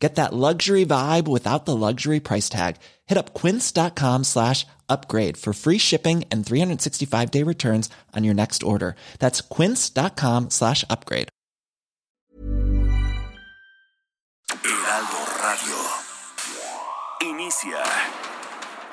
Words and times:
Get 0.00 0.14
that 0.14 0.32
luxury 0.32 0.86
vibe 0.86 1.28
without 1.28 1.66
the 1.66 1.76
luxury 1.76 2.20
price 2.20 2.48
tag. 2.48 2.76
Hit 3.06 3.18
up 3.18 3.34
quince.com 3.34 4.24
slash 4.24 4.66
upgrade 4.88 5.36
for 5.36 5.52
free 5.52 5.76
shipping 5.78 6.24
and 6.30 6.44
365 6.44 7.30
day 7.30 7.42
returns 7.44 7.90
on 8.16 8.24
your 8.24 8.34
next 8.34 8.62
order. 8.62 8.96
That's 9.18 9.42
quince.com 9.42 10.50
slash 10.50 10.84
upgrade. 10.88 11.28
Heraldo 14.64 15.20
Radio. 15.42 15.78
Inicia 17.20 17.84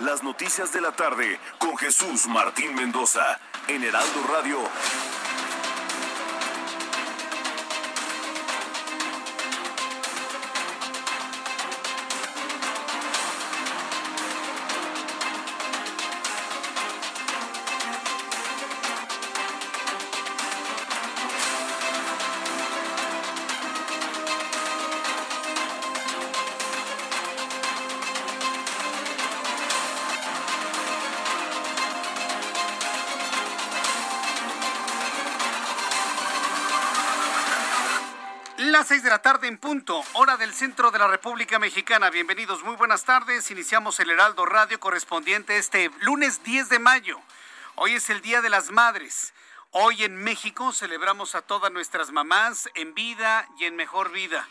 las 0.01 0.21
noticias 0.21 0.71
de 0.73 0.81
la 0.81 0.91
tarde 0.91 1.39
con 1.57 1.77
Jesús 1.77 2.27
Martín 2.27 2.75
Mendoza 2.75 3.39
en 3.69 3.83
Heraldo 3.83 4.23
Radio. 4.29 4.57
En 39.47 39.57
punto, 39.57 40.03
hora 40.13 40.35
del 40.35 40.53
centro 40.53 40.91
de 40.91 40.99
la 40.99 41.07
República 41.07 41.57
Mexicana. 41.57 42.09
Bienvenidos, 42.09 42.63
muy 42.63 42.75
buenas 42.75 43.05
tardes. 43.05 43.49
Iniciamos 43.49 43.97
el 44.01 44.09
Heraldo 44.09 44.45
Radio 44.45 44.77
correspondiente 44.77 45.57
este 45.57 45.89
lunes 46.01 46.43
10 46.43 46.67
de 46.67 46.79
mayo. 46.79 47.17
Hoy 47.75 47.93
es 47.93 48.09
el 48.09 48.21
Día 48.21 48.41
de 48.41 48.49
las 48.49 48.71
Madres. 48.71 49.33
Hoy 49.71 50.03
en 50.03 50.17
México 50.17 50.73
celebramos 50.73 51.33
a 51.33 51.41
todas 51.41 51.71
nuestras 51.71 52.11
mamás 52.11 52.69
en 52.75 52.93
vida 52.93 53.47
y 53.57 53.63
en 53.63 53.77
mejor 53.77 54.11
vida. 54.11 54.45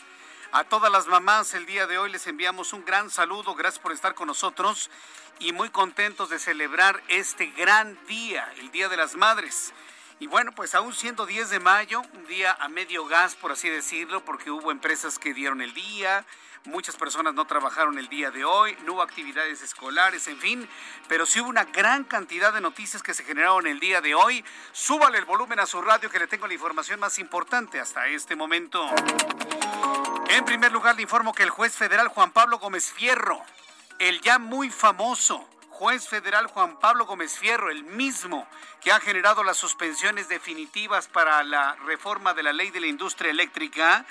A 0.53 0.65
todas 0.65 0.91
las 0.91 1.07
mamás 1.07 1.53
el 1.53 1.67
día 1.67 1.87
de 1.87 1.99
hoy 1.99 2.11
les 2.11 2.27
enviamos 2.27 2.73
un 2.73 2.87
gran 2.87 3.11
saludo, 3.11 3.55
gracias 3.55 3.83
por 3.83 3.93
estar 3.93 4.15
con 4.15 4.29
nosotros 4.29 4.91
y 5.39 5.53
muy 5.53 5.69
contentos 5.69 6.31
de 6.31 6.39
celebrar 6.39 7.03
este 7.09 7.49
gran 7.49 7.99
día, 8.07 8.51
el 8.57 8.71
Día 8.71 8.89
de 8.89 8.97
las 8.97 9.15
Madres. 9.15 9.75
Y 10.19 10.29
bueno, 10.29 10.53
pues 10.53 10.75
aún 10.75 10.95
siendo 10.95 11.27
10 11.27 11.51
de 11.51 11.61
mayo, 11.61 12.01
un 12.15 12.27
día 12.27 12.57
a 12.59 12.69
medio 12.69 13.05
gas, 13.05 13.35
por 13.35 13.53
así 13.53 13.69
decirlo, 13.69 14.25
porque 14.25 14.51
hubo 14.51 14.71
empresas 14.71 15.19
que 15.19 15.35
dieron 15.35 15.61
el 15.61 15.75
día, 15.75 16.25
muchas 16.65 16.97
personas 16.97 17.35
no 17.35 17.47
trabajaron 17.47 17.99
el 17.99 18.09
día 18.09 18.31
de 18.31 18.43
hoy, 18.43 18.75
no 18.87 18.95
hubo 18.95 19.03
actividades 19.03 19.61
escolares, 19.61 20.27
en 20.29 20.39
fin, 20.39 20.69
pero 21.07 21.27
sí 21.27 21.41
hubo 21.41 21.51
una 21.51 21.65
gran 21.65 22.05
cantidad 22.05 22.55
de 22.55 22.63
noticias 22.63 23.03
que 23.03 23.13
se 23.13 23.25
generaron 23.25 23.67
el 23.67 23.79
día 23.79 24.01
de 24.01 24.15
hoy. 24.15 24.43
Súbale 24.73 25.19
el 25.19 25.27
volumen 25.27 25.61
a 25.61 25.67
su 25.67 25.83
radio 25.83 26.09
que 26.09 26.19
le 26.19 26.27
tengo 26.27 26.47
la 26.47 26.55
información 26.55 26.99
más 26.99 27.19
importante 27.19 27.79
hasta 27.79 28.07
este 28.07 28.35
momento. 28.37 28.89
En 30.31 30.47
primer 30.47 30.73
lugar, 30.73 30.97
le 30.97 31.03
informo 31.03 31.35
que 31.35 31.43
el 31.43 31.51
juez 31.51 31.77
federal 31.77 32.09
Juan 32.09 32.33
Pablo 32.33 32.59
Gómez 32.59 32.91
Fierro, 32.91 33.43
el 33.99 34.23
ya 34.23 34.39
muy 34.39 34.71
famoso 34.71 35.47
juez 35.77 36.09
federal 36.09 36.47
Juan 36.47 36.79
Pablo 36.79 37.05
Gómez 37.05 37.39
Fierro, 37.39 37.71
el 37.71 37.85
mismo 37.85 38.49
que 38.81 38.93
ha 38.93 38.99
generado 38.99 39.45
las 39.45 39.59
suspensiones 39.59 40.27
definitivas 40.27 41.07
para 41.07 41.45
la 41.45 41.77
reforma 41.85 42.33
de 42.33 42.43
la 42.43 42.55
ley 42.55 42.71
de 42.71 42.81
la 42.81 42.87
industria 42.87 43.31
eléctrica, 43.31 44.07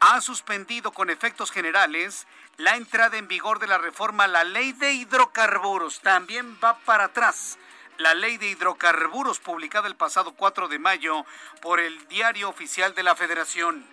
ha 0.00 0.22
suspendido 0.22 0.92
con 0.92 1.10
efectos 1.10 1.50
generales 1.50 2.26
la 2.56 2.76
entrada 2.76 3.18
en 3.18 3.28
vigor 3.28 3.58
de 3.58 3.66
la 3.66 3.76
reforma 3.76 4.24
a 4.24 4.28
la 4.28 4.44
ley 4.44 4.72
de 4.72 4.92
hidrocarburos. 4.94 6.00
También 6.00 6.58
va 6.64 6.78
para 6.78 7.04
atrás 7.04 7.58
la 7.98 8.14
ley 8.14 8.38
de 8.38 8.48
hidrocarburos 8.48 9.40
publicada 9.40 9.88
el 9.88 9.96
pasado 9.96 10.32
4 10.32 10.68
de 10.68 10.78
mayo 10.78 11.26
por 11.60 11.80
el 11.80 12.08
Diario 12.08 12.48
Oficial 12.48 12.94
de 12.94 13.02
la 13.02 13.14
Federación. 13.14 13.86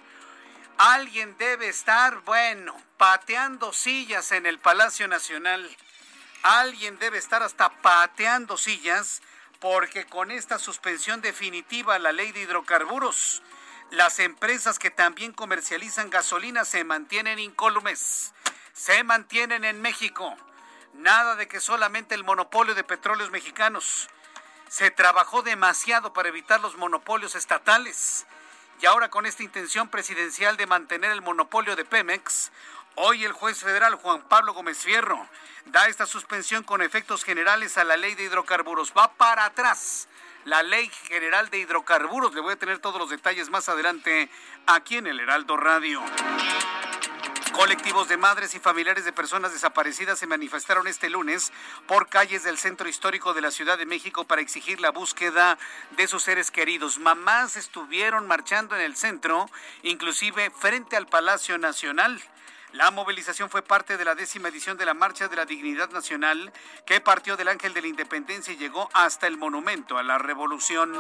Alguien 0.78 1.36
debe 1.38 1.68
estar, 1.68 2.20
bueno, 2.20 2.74
pateando 2.96 3.74
sillas 3.74 4.32
en 4.32 4.46
el 4.46 4.60
Palacio 4.60 5.10
Nacional 5.10 5.70
Alguien 6.44 6.98
debe 7.00 7.18
estar 7.18 7.44
hasta 7.44 7.70
pateando 7.82 8.58
sillas 8.58 9.22
porque 9.60 10.06
con 10.06 10.32
esta 10.32 10.60
suspensión 10.60 11.22
definitiva 11.22 11.96
a 11.96 12.00
la 12.00 12.12
ley 12.12 12.32
de 12.32 12.42
hidrocarburos, 12.42 13.42
las 13.92 14.20
empresas 14.20 14.80
que 14.80 14.92
también 14.92 15.34
comercializan 15.34 16.10
gasolina 16.10 16.66
se 16.66 16.84
mantienen 16.84 17.40
incólumes, 17.40 18.34
se 18.74 19.04
mantienen 19.04 19.66
en 19.66 19.82
México. 19.82 20.36
Nada 20.94 21.36
de 21.36 21.48
que 21.48 21.60
solamente 21.60 22.16
el 22.16 22.24
monopolio 22.24 22.76
de 22.76 22.84
petróleos 22.84 23.32
mexicanos. 23.32 24.10
Se 24.68 24.92
trabajó 24.92 25.42
demasiado 25.42 26.12
para 26.14 26.30
evitar 26.30 26.60
los 26.60 26.76
monopolios 26.76 27.36
estatales. 27.36 28.26
Y 28.82 28.86
ahora 28.86 29.10
con 29.10 29.26
esta 29.26 29.44
intención 29.44 29.90
presidencial 29.90 30.58
de 30.58 30.68
mantener 30.68 31.12
el 31.12 31.22
monopolio 31.22 31.76
de 31.76 31.86
Pemex, 31.86 32.52
Hoy 33.00 33.26
el 33.26 33.32
juez 33.32 33.60
federal 33.60 33.94
Juan 33.94 34.24
Pablo 34.24 34.56
Gómez 34.56 34.80
Fierro 34.80 35.30
da 35.72 35.88
esta 35.88 36.06
suspensión 36.06 36.64
con 36.64 36.82
efectos 36.82 37.24
generales 37.24 37.78
a 37.78 37.84
la 37.84 37.98
ley 37.98 38.16
de 38.16 38.24
hidrocarburos. 38.24 38.94
Va 38.98 39.14
para 39.14 39.46
atrás 39.46 40.08
la 40.46 40.64
ley 40.64 40.90
general 41.08 41.50
de 41.50 41.60
hidrocarburos. 41.60 42.34
Le 42.34 42.42
voy 42.42 42.54
a 42.54 42.58
tener 42.58 42.80
todos 42.80 43.00
los 43.00 43.10
detalles 43.10 43.50
más 43.50 43.70
adelante 43.70 44.30
aquí 44.66 44.98
en 44.98 45.08
el 45.08 45.20
Heraldo 45.20 45.58
Radio. 45.58 46.02
Colectivos 47.58 48.08
de 48.08 48.18
madres 48.18 48.54
y 48.54 48.60
familiares 48.60 49.04
de 49.04 49.12
personas 49.12 49.52
desaparecidas 49.52 50.20
se 50.20 50.28
manifestaron 50.28 50.88
este 50.88 51.10
lunes 51.10 51.52
por 51.88 52.08
calles 52.08 52.44
del 52.44 52.60
centro 52.60 52.88
histórico 52.88 53.34
de 53.34 53.42
la 53.42 53.50
Ciudad 53.50 53.80
de 53.80 53.88
México 53.88 54.26
para 54.26 54.44
exigir 54.44 54.80
la 54.80 54.92
búsqueda 54.92 55.58
de 55.98 56.08
sus 56.08 56.22
seres 56.22 56.52
queridos. 56.52 57.00
Mamás 57.00 57.56
estuvieron 57.56 58.28
marchando 58.28 58.76
en 58.76 58.84
el 58.84 58.96
centro, 58.96 59.50
inclusive 59.82 60.52
frente 60.52 60.98
al 60.98 61.08
Palacio 61.08 61.58
Nacional. 61.58 62.22
La 62.74 62.92
movilización 62.92 63.50
fue 63.50 63.62
parte 63.62 63.96
de 63.96 64.04
la 64.04 64.14
décima 64.14 64.50
edición 64.50 64.76
de 64.76 64.86
la 64.86 64.94
Marcha 64.94 65.30
de 65.30 65.38
la 65.38 65.46
Dignidad 65.46 65.90
Nacional 65.92 66.52
que 66.86 67.00
partió 67.00 67.38
del 67.38 67.48
Ángel 67.48 67.74
de 67.74 67.82
la 67.82 67.88
Independencia 67.88 68.54
y 68.54 68.58
llegó 68.58 68.90
hasta 68.94 69.26
el 69.26 69.38
Monumento 69.38 69.98
a 69.98 70.04
la 70.04 70.18
Revolución. 70.18 70.92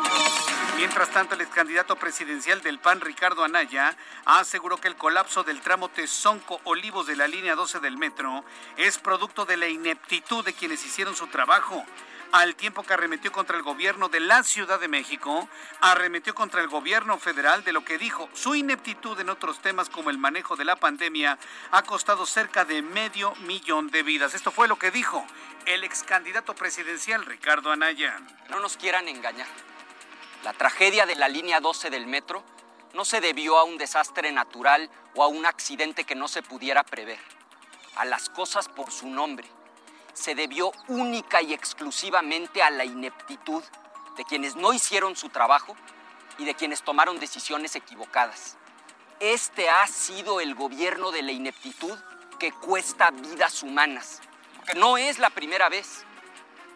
Mientras 0.77 1.09
tanto, 1.09 1.35
el 1.35 1.41
ex 1.41 1.51
candidato 1.51 1.97
presidencial 1.97 2.61
del 2.61 2.79
PAN, 2.79 3.01
Ricardo 3.01 3.43
Anaya, 3.43 3.97
aseguró 4.23 4.77
que 4.77 4.87
el 4.87 4.95
colapso 4.95 5.43
del 5.43 5.59
tramo 5.59 5.89
Tezonco-Olivos 5.89 7.05
de 7.05 7.17
la 7.17 7.27
línea 7.27 7.55
12 7.55 7.81
del 7.81 7.97
metro 7.97 8.45
es 8.77 8.97
producto 8.97 9.45
de 9.45 9.57
la 9.57 9.67
ineptitud 9.67 10.45
de 10.45 10.53
quienes 10.53 10.85
hicieron 10.85 11.17
su 11.17 11.27
trabajo 11.27 11.85
al 12.31 12.55
tiempo 12.55 12.83
que 12.83 12.93
arremetió 12.93 13.31
contra 13.31 13.57
el 13.57 13.63
gobierno 13.63 14.09
de 14.09 14.19
la 14.19 14.43
Ciudad 14.43 14.79
de 14.79 14.87
México, 14.87 15.47
arremetió 15.81 16.35
contra 16.35 16.61
el 16.61 16.67
gobierno 16.67 17.17
federal 17.17 17.63
de 17.63 17.73
lo 17.73 17.83
que 17.83 17.97
dijo 17.97 18.29
su 18.33 18.55
ineptitud 18.55 19.19
en 19.19 19.29
otros 19.29 19.59
temas 19.59 19.89
como 19.89 20.09
el 20.09 20.17
manejo 20.17 20.55
de 20.55 20.65
la 20.65 20.75
pandemia 20.75 21.37
ha 21.71 21.81
costado 21.83 22.25
cerca 22.25 22.65
de 22.65 22.81
medio 22.81 23.33
millón 23.47 23.89
de 23.89 24.03
vidas. 24.03 24.33
Esto 24.33 24.51
fue 24.51 24.67
lo 24.67 24.77
que 24.77 24.91
dijo 24.91 25.25
el 25.65 25.83
ex 25.83 26.03
candidato 26.03 26.55
presidencial 26.55 27.25
Ricardo 27.25 27.71
Anaya. 27.71 28.19
No 28.49 28.59
nos 28.59 28.77
quieran 28.77 29.07
engañar. 29.07 29.47
La 30.43 30.53
tragedia 30.53 31.05
de 31.05 31.15
la 31.15 31.29
línea 31.29 31.59
12 31.59 31.89
del 31.89 32.07
metro 32.07 32.43
no 32.93 33.05
se 33.05 33.21
debió 33.21 33.57
a 33.57 33.63
un 33.63 33.77
desastre 33.77 34.31
natural 34.31 34.89
o 35.15 35.23
a 35.23 35.27
un 35.27 35.45
accidente 35.45 36.03
que 36.03 36.15
no 36.15 36.27
se 36.27 36.43
pudiera 36.43 36.83
prever. 36.83 37.19
A 37.95 38.05
las 38.05 38.29
cosas 38.29 38.69
por 38.69 38.91
su 38.91 39.07
nombre 39.07 39.56
se 40.17 40.33
debió 40.33 40.71
única 40.87 41.41
y 41.41 41.53
exclusivamente 41.53 42.63
a 42.63 42.71
la 42.71 42.85
ineptitud 42.85 43.63
de 44.17 44.25
quienes 44.25 44.55
no 44.55 44.73
hicieron 44.73 45.15
su 45.15 45.29
trabajo 45.29 45.75
y 46.39 46.45
de 46.45 46.55
quienes 46.55 46.81
tomaron 46.81 47.19
decisiones 47.19 47.75
equivocadas. 47.75 48.57
Este 49.19 49.69
ha 49.69 49.85
sido 49.87 50.41
el 50.41 50.55
gobierno 50.55 51.11
de 51.11 51.21
la 51.21 51.31
ineptitud 51.31 51.97
que 52.39 52.51
cuesta 52.51 53.11
vidas 53.11 53.61
humanas. 53.61 54.21
No 54.75 54.97
es 54.97 55.19
la 55.19 55.29
primera 55.29 55.69
vez. 55.69 56.03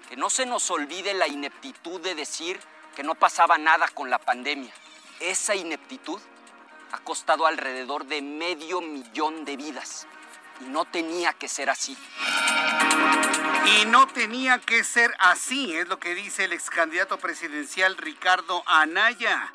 Que 0.08 0.16
no 0.16 0.30
se 0.30 0.46
nos 0.46 0.70
olvide 0.70 1.14
la 1.14 1.28
ineptitud 1.28 2.00
de 2.02 2.16
decir 2.16 2.60
que 2.96 3.04
no 3.04 3.16
pasaba 3.16 3.58
nada 3.58 3.88
con 3.88 4.10
la 4.10 4.20
pandemia. 4.20 4.74
Esa 5.20 5.56
ineptitud 5.56 6.20
ha 6.92 7.00
costado 7.00 7.46
alrededor 7.46 8.06
de 8.06 8.22
medio 8.22 8.82
millón 8.82 9.46
de 9.46 9.56
vidas. 9.56 10.08
Y 10.62 10.70
no 10.70 10.86
tenía 10.86 11.34
que 11.34 11.48
ser 11.48 11.70
así. 11.70 11.98
Y 13.66 13.86
no 13.86 14.08
tenía 14.08 14.60
que 14.60 14.84
ser 14.84 15.14
así, 15.20 15.76
es 15.76 15.88
lo 15.88 16.00
que 16.00 16.16
dice 16.16 16.46
el 16.46 16.54
ex 16.54 16.70
candidato 16.70 17.18
presidencial 17.18 17.98
Ricardo 17.98 18.64
Anaya. 18.66 19.52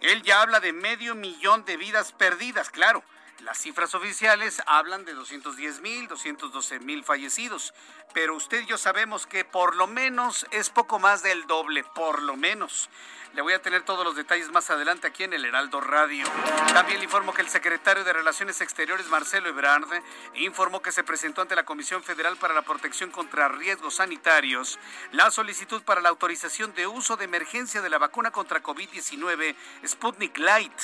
Él 0.00 0.22
ya 0.22 0.42
habla 0.42 0.60
de 0.60 0.72
medio 0.72 1.14
millón 1.14 1.64
de 1.64 1.76
vidas 1.76 2.12
perdidas, 2.12 2.70
claro. 2.70 3.02
Las 3.40 3.58
cifras 3.58 3.94
oficiales 3.94 4.62
hablan 4.66 5.04
de 5.04 5.12
210 5.12 5.80
mil, 5.80 6.08
212 6.08 6.80
mil 6.80 7.04
fallecidos, 7.04 7.74
pero 8.14 8.34
usted 8.34 8.62
y 8.62 8.66
yo 8.66 8.78
sabemos 8.78 9.26
que 9.26 9.44
por 9.44 9.76
lo 9.76 9.86
menos 9.86 10.46
es 10.52 10.70
poco 10.70 10.98
más 10.98 11.22
del 11.22 11.46
doble, 11.46 11.84
por 11.94 12.22
lo 12.22 12.36
menos. 12.36 12.88
Le 13.34 13.42
voy 13.42 13.52
a 13.52 13.60
tener 13.60 13.82
todos 13.82 14.06
los 14.06 14.16
detalles 14.16 14.50
más 14.50 14.70
adelante 14.70 15.06
aquí 15.06 15.24
en 15.24 15.34
el 15.34 15.44
Heraldo 15.44 15.82
Radio. 15.82 16.24
También 16.72 16.98
le 16.98 17.04
informo 17.04 17.34
que 17.34 17.42
el 17.42 17.50
secretario 17.50 18.02
de 18.04 18.14
Relaciones 18.14 18.62
Exteriores, 18.62 19.08
Marcelo 19.08 19.50
Ebrard, 19.50 20.02
informó 20.36 20.80
que 20.80 20.90
se 20.90 21.04
presentó 21.04 21.42
ante 21.42 21.54
la 21.54 21.66
Comisión 21.66 22.02
Federal 22.02 22.38
para 22.38 22.54
la 22.54 22.62
Protección 22.62 23.10
contra 23.10 23.48
Riesgos 23.48 23.96
Sanitarios 23.96 24.78
la 25.12 25.30
solicitud 25.30 25.82
para 25.82 26.00
la 26.00 26.08
autorización 26.08 26.72
de 26.74 26.86
uso 26.86 27.18
de 27.18 27.26
emergencia 27.26 27.82
de 27.82 27.90
la 27.90 27.98
vacuna 27.98 28.30
contra 28.30 28.62
COVID-19 28.62 29.54
Sputnik 29.86 30.38
Light 30.38 30.80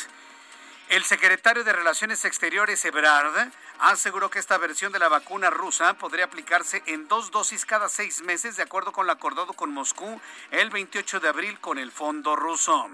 el 0.93 1.05
secretario 1.05 1.65
de 1.65 1.73
Relaciones 1.73 2.27
Exteriores, 2.27 2.85
Ebrard, 2.85 3.51
aseguró 3.79 4.29
que 4.29 4.39
esta 4.39 4.59
versión 4.59 4.93
de 4.93 4.99
la 4.99 5.09
vacuna 5.09 5.49
rusa 5.49 5.95
podría 5.95 6.27
aplicarse 6.27 6.83
en 6.85 7.09
dos 7.09 7.31
dosis 7.31 7.65
cada 7.65 7.89
seis 7.89 8.21
meses, 8.21 8.57
de 8.57 8.63
acuerdo 8.63 8.93
con 8.93 9.07
lo 9.07 9.13
acordado 9.13 9.55
con 9.55 9.73
Moscú 9.73 10.21
el 10.51 10.69
28 10.69 11.19
de 11.19 11.29
abril 11.29 11.59
con 11.61 11.79
el 11.79 11.91
fondo 11.91 12.37
ruso. 12.37 12.91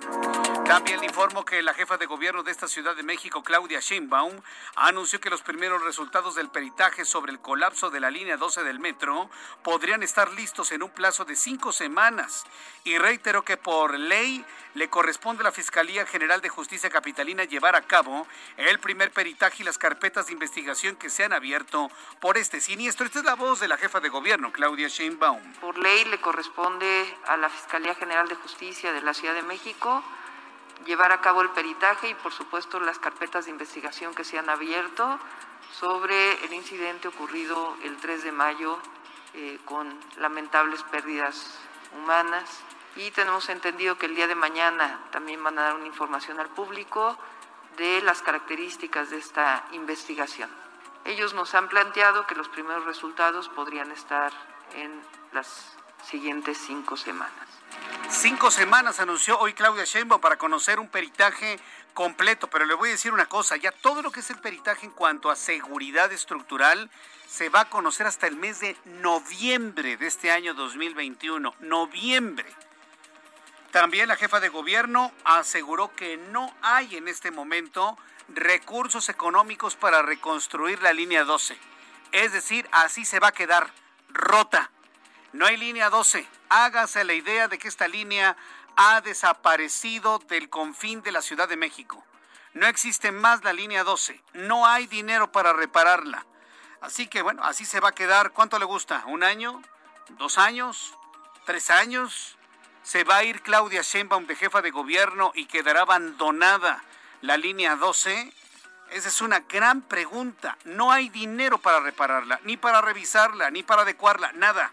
También 0.64 1.00
le 1.00 1.06
informo 1.06 1.44
que 1.44 1.60
la 1.60 1.74
jefa 1.74 1.96
de 1.96 2.06
gobierno 2.06 2.44
de 2.44 2.52
esta 2.52 2.68
Ciudad 2.68 2.94
de 2.94 3.02
México, 3.02 3.42
Claudia 3.42 3.80
Sheinbaum, 3.80 4.40
anunció 4.76 5.20
que 5.20 5.28
los 5.28 5.42
primeros 5.42 5.82
resultados 5.82 6.36
del 6.36 6.50
peritaje 6.50 7.04
sobre 7.04 7.32
el 7.32 7.40
colapso 7.40 7.90
de 7.90 7.98
la 7.98 8.10
línea 8.10 8.36
12 8.36 8.62
del 8.62 8.78
metro 8.78 9.28
podrían 9.64 10.04
estar 10.04 10.30
listos 10.34 10.70
en 10.70 10.84
un 10.84 10.90
plazo 10.90 11.24
de 11.24 11.34
cinco 11.34 11.72
semanas 11.72 12.44
y 12.84 12.96
reiteró 12.96 13.44
que 13.44 13.56
por 13.56 13.98
ley 13.98 14.44
le 14.74 14.88
corresponde 14.88 15.40
a 15.40 15.44
la 15.44 15.52
Fiscalía 15.52 16.06
General 16.06 16.40
de 16.40 16.48
Justicia 16.48 16.88
Capitalina 16.88 17.44
llevar 17.44 17.74
a 17.74 17.87
cabo 17.88 18.28
el 18.56 18.78
primer 18.78 19.10
peritaje 19.10 19.62
y 19.62 19.66
las 19.66 19.78
carpetas 19.78 20.26
de 20.26 20.34
investigación 20.34 20.94
que 20.94 21.10
se 21.10 21.24
han 21.24 21.32
abierto 21.32 21.90
por 22.20 22.38
este 22.38 22.60
siniestro. 22.60 23.04
Esta 23.04 23.18
es 23.18 23.24
la 23.24 23.34
voz 23.34 23.58
de 23.58 23.66
la 23.66 23.76
jefa 23.76 23.98
de 23.98 24.08
gobierno, 24.08 24.52
Claudia 24.52 24.86
Sheinbaum. 24.86 25.54
Por 25.54 25.76
ley 25.78 26.04
le 26.04 26.20
corresponde 26.20 27.16
a 27.26 27.36
la 27.36 27.48
Fiscalía 27.48 27.96
General 27.96 28.28
de 28.28 28.36
Justicia 28.36 28.92
de 28.92 29.02
la 29.02 29.14
Ciudad 29.14 29.34
de 29.34 29.42
México 29.42 30.04
llevar 30.86 31.10
a 31.10 31.20
cabo 31.20 31.42
el 31.42 31.50
peritaje 31.50 32.10
y 32.10 32.14
por 32.14 32.32
supuesto 32.32 32.78
las 32.78 33.00
carpetas 33.00 33.46
de 33.46 33.50
investigación 33.50 34.14
que 34.14 34.22
se 34.22 34.38
han 34.38 34.48
abierto 34.48 35.18
sobre 35.72 36.44
el 36.44 36.52
incidente 36.52 37.08
ocurrido 37.08 37.76
el 37.82 37.96
3 37.96 38.22
de 38.22 38.32
mayo 38.32 38.78
eh, 39.34 39.58
con 39.64 39.98
lamentables 40.18 40.82
pérdidas 40.84 41.58
humanas 41.96 42.44
y 42.96 43.10
tenemos 43.10 43.48
entendido 43.48 43.98
que 43.98 44.06
el 44.06 44.14
día 44.14 44.26
de 44.26 44.34
mañana 44.34 45.00
también 45.10 45.42
van 45.42 45.58
a 45.58 45.62
dar 45.62 45.74
una 45.74 45.86
información 45.86 46.40
al 46.40 46.48
público 46.48 47.18
de 47.78 48.02
las 48.02 48.22
características 48.22 49.10
de 49.10 49.18
esta 49.18 49.64
investigación. 49.72 50.50
Ellos 51.04 51.32
nos 51.32 51.54
han 51.54 51.68
planteado 51.68 52.26
que 52.26 52.34
los 52.34 52.48
primeros 52.48 52.84
resultados 52.84 53.48
podrían 53.48 53.90
estar 53.92 54.32
en 54.74 55.00
las 55.32 55.76
siguientes 56.04 56.58
cinco 56.58 56.96
semanas. 56.96 57.48
Cinco 58.08 58.50
semanas 58.50 59.00
anunció 59.00 59.38
hoy 59.38 59.54
Claudia 59.54 59.84
Sheinbaum 59.84 60.20
para 60.20 60.36
conocer 60.36 60.80
un 60.80 60.88
peritaje 60.88 61.58
completo, 61.94 62.48
pero 62.48 62.64
le 62.64 62.74
voy 62.74 62.90
a 62.90 62.92
decir 62.92 63.12
una 63.12 63.26
cosa, 63.26 63.56
ya 63.56 63.72
todo 63.72 64.02
lo 64.02 64.10
que 64.10 64.20
es 64.20 64.30
el 64.30 64.38
peritaje 64.38 64.86
en 64.86 64.92
cuanto 64.92 65.30
a 65.30 65.36
seguridad 65.36 66.12
estructural 66.12 66.90
se 67.26 67.48
va 67.48 67.60
a 67.60 67.70
conocer 67.70 68.06
hasta 68.06 68.26
el 68.26 68.36
mes 68.36 68.60
de 68.60 68.76
noviembre 68.84 69.96
de 69.96 70.06
este 70.06 70.30
año 70.30 70.54
2021, 70.54 71.54
noviembre. 71.60 72.46
También 73.78 74.08
la 74.08 74.16
jefa 74.16 74.40
de 74.40 74.48
gobierno 74.48 75.12
aseguró 75.22 75.94
que 75.94 76.16
no 76.16 76.52
hay 76.62 76.96
en 76.96 77.06
este 77.06 77.30
momento 77.30 77.96
recursos 78.26 79.08
económicos 79.08 79.76
para 79.76 80.02
reconstruir 80.02 80.82
la 80.82 80.92
línea 80.92 81.22
12. 81.22 81.56
Es 82.10 82.32
decir, 82.32 82.68
así 82.72 83.04
se 83.04 83.20
va 83.20 83.28
a 83.28 83.32
quedar 83.32 83.72
rota. 84.08 84.72
No 85.32 85.46
hay 85.46 85.56
línea 85.56 85.90
12. 85.90 86.26
Hágase 86.48 87.04
la 87.04 87.14
idea 87.14 87.46
de 87.46 87.56
que 87.60 87.68
esta 87.68 87.86
línea 87.86 88.36
ha 88.74 89.00
desaparecido 89.00 90.18
del 90.26 90.50
confín 90.50 91.02
de 91.02 91.12
la 91.12 91.22
Ciudad 91.22 91.48
de 91.48 91.56
México. 91.56 92.04
No 92.54 92.66
existe 92.66 93.12
más 93.12 93.44
la 93.44 93.52
línea 93.52 93.84
12. 93.84 94.20
No 94.32 94.66
hay 94.66 94.88
dinero 94.88 95.30
para 95.30 95.52
repararla. 95.52 96.26
Así 96.80 97.06
que 97.06 97.22
bueno, 97.22 97.44
así 97.44 97.64
se 97.64 97.78
va 97.78 97.90
a 97.90 97.94
quedar. 97.94 98.32
¿Cuánto 98.32 98.58
le 98.58 98.64
gusta? 98.64 99.04
¿Un 99.06 99.22
año? 99.22 99.62
¿Dos 100.18 100.36
años? 100.36 100.96
¿Tres 101.46 101.70
años? 101.70 102.37
¿Se 102.88 103.04
va 103.04 103.18
a 103.18 103.22
ir 103.22 103.42
Claudia 103.42 103.82
Sheinbaum 103.82 104.26
de 104.26 104.34
jefa 104.34 104.62
de 104.62 104.70
gobierno 104.70 105.30
y 105.34 105.44
quedará 105.44 105.82
abandonada 105.82 106.82
la 107.20 107.36
línea 107.36 107.76
12? 107.76 108.32
Esa 108.92 109.08
es 109.10 109.20
una 109.20 109.40
gran 109.40 109.82
pregunta. 109.82 110.56
No 110.64 110.90
hay 110.90 111.10
dinero 111.10 111.58
para 111.58 111.80
repararla, 111.80 112.40
ni 112.44 112.56
para 112.56 112.80
revisarla, 112.80 113.50
ni 113.50 113.62
para 113.62 113.82
adecuarla, 113.82 114.32
nada. 114.32 114.72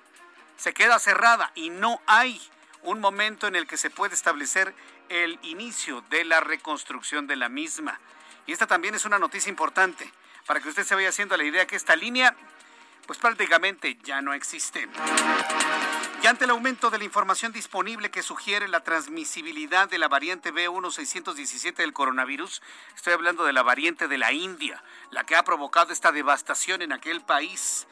Se 0.55 0.73
queda 0.73 0.97
cerrada 0.97 1.51
y 1.55 1.71
no 1.71 1.99
hay 2.07 2.41
un 2.83 3.01
momento 3.01 3.47
en 3.47 3.57
el 3.57 3.67
que 3.67 3.75
se 3.75 3.89
puede 3.89 4.15
establecer 4.15 4.73
el 5.09 5.37
inicio 5.41 5.99
de 6.09 6.23
la 6.23 6.39
reconstrucción 6.39 7.27
de 7.27 7.35
la 7.35 7.49
misma. 7.49 7.99
Y 8.47 8.53
esta 8.53 8.65
también 8.65 8.95
es 8.95 9.03
una 9.03 9.19
noticia 9.19 9.49
importante 9.49 10.09
para 10.45 10.61
que 10.61 10.69
usted 10.69 10.85
se 10.85 10.95
vaya 10.95 11.09
haciendo 11.09 11.35
la 11.35 11.43
idea 11.43 11.67
que 11.67 11.75
esta 11.75 11.97
línea 11.97 12.33
pues 13.07 13.19
prácticamente 13.19 13.97
ya 14.03 14.21
no 14.21 14.33
existe. 14.33 14.87
Y 16.25 16.27
ante 16.27 16.45
el 16.45 16.49
aumento 16.49 16.89
de 16.89 16.97
la 16.97 17.03
información 17.03 17.51
disponible 17.51 18.09
que 18.09 18.23
sugiere 18.23 18.67
la 18.67 18.79
transmisibilidad 18.79 19.87
de 19.87 19.99
la 19.99 20.07
variante 20.07 20.51
B1617 20.51 21.75
del 21.75 21.93
coronavirus, 21.93 22.63
estoy 22.95 23.13
hablando 23.13 23.45
de 23.45 23.53
la 23.53 23.61
variante 23.61 24.07
de 24.07 24.17
la 24.17 24.31
India, 24.31 24.83
la 25.11 25.23
que 25.23 25.35
ha 25.35 25.43
provocado 25.43 25.93
esta 25.93 26.11
devastación 26.11 26.81
en 26.81 26.93
aquel 26.93 27.21
país. 27.21 27.85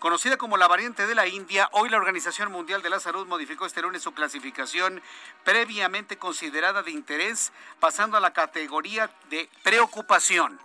Conocida 0.00 0.36
como 0.36 0.58
la 0.58 0.68
variante 0.68 1.06
de 1.06 1.14
la 1.14 1.26
India, 1.28 1.70
hoy 1.72 1.88
la 1.88 1.96
Organización 1.96 2.52
Mundial 2.52 2.82
de 2.82 2.90
la 2.90 3.00
Salud 3.00 3.26
modificó 3.26 3.64
este 3.64 3.80
lunes 3.80 4.02
su 4.02 4.12
clasificación 4.12 5.00
previamente 5.42 6.18
considerada 6.18 6.82
de 6.82 6.90
interés, 6.90 7.52
pasando 7.80 8.18
a 8.18 8.20
la 8.20 8.34
categoría 8.34 9.10
de 9.30 9.48
preocupación 9.62 10.60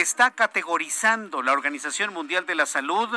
está 0.00 0.32
categorizando 0.32 1.42
la 1.42 1.52
Organización 1.52 2.12
Mundial 2.12 2.46
de 2.46 2.56
la 2.56 2.66
Salud 2.66 3.08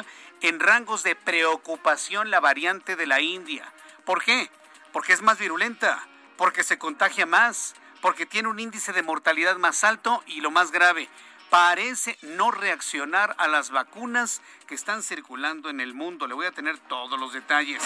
en 0.42 0.60
rangos 0.60 1.02
de 1.02 1.16
preocupación 1.16 2.30
la 2.30 2.40
variante 2.40 2.96
de 2.96 3.08
la 3.08 3.20
India. 3.20 3.74
¿Por 4.06 4.24
qué? 4.24 4.52
Porque 4.94 5.14
es 5.14 5.24
más 5.24 5.40
virulenta, 5.40 6.08
porque 6.38 6.64
se 6.64 6.78
contagia 6.78 7.26
más, 7.26 7.74
porque 8.00 8.28
tiene 8.28 8.48
un 8.48 8.60
índice 8.60 8.94
de 8.94 9.02
mortalidad 9.02 9.58
más 9.58 9.84
alto 9.84 10.24
y 10.28 10.42
lo 10.42 10.52
más 10.52 10.72
grave, 10.72 11.10
parece 11.50 12.16
no 12.22 12.52
reaccionar 12.52 13.34
a 13.40 13.48
las 13.48 13.72
vacunas 13.72 14.42
que 14.68 14.76
están 14.76 15.02
circulando 15.02 15.72
en 15.72 15.80
el 15.80 15.96
mundo. 15.96 16.28
Le 16.28 16.36
voy 16.36 16.46
a 16.46 16.52
tener 16.52 16.78
todos 16.78 17.20
los 17.20 17.34
detalles. 17.34 17.82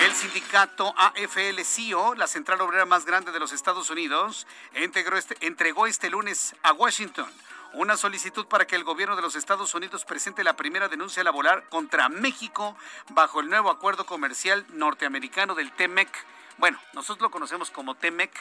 El 0.00 0.14
sindicato 0.14 0.94
AFL-CIO, 0.96 2.14
la 2.14 2.26
central 2.26 2.62
obrera 2.62 2.86
más 2.86 3.04
grande 3.04 3.32
de 3.32 3.40
los 3.40 3.52
Estados 3.52 3.90
Unidos, 3.90 4.46
este, 4.72 5.36
entregó 5.42 5.86
este 5.86 6.08
lunes 6.08 6.54
a 6.62 6.72
Washington 6.72 7.30
una 7.74 7.96
solicitud 7.96 8.46
para 8.46 8.66
que 8.66 8.76
el 8.76 8.84
gobierno 8.84 9.16
de 9.16 9.22
los 9.22 9.36
Estados 9.36 9.74
Unidos 9.74 10.04
presente 10.04 10.44
la 10.44 10.56
primera 10.56 10.88
denuncia 10.88 11.22
laboral 11.22 11.68
contra 11.68 12.08
México 12.08 12.76
bajo 13.10 13.40
el 13.40 13.48
nuevo 13.48 13.70
acuerdo 13.70 14.06
comercial 14.06 14.66
norteamericano 14.70 15.54
del 15.54 15.72
TEMEC. 15.72 16.08
Bueno, 16.56 16.78
nosotros 16.94 17.22
lo 17.22 17.30
conocemos 17.30 17.70
como 17.70 17.94
TEMEC. 17.94 18.32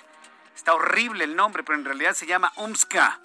Está 0.55 0.73
horrible 0.73 1.23
el 1.23 1.35
nombre, 1.35 1.63
pero 1.63 1.77
en 1.77 1.85
realidad 1.85 2.13
se 2.13 2.25
llama 2.25 2.51
UMSCA. 2.55 3.19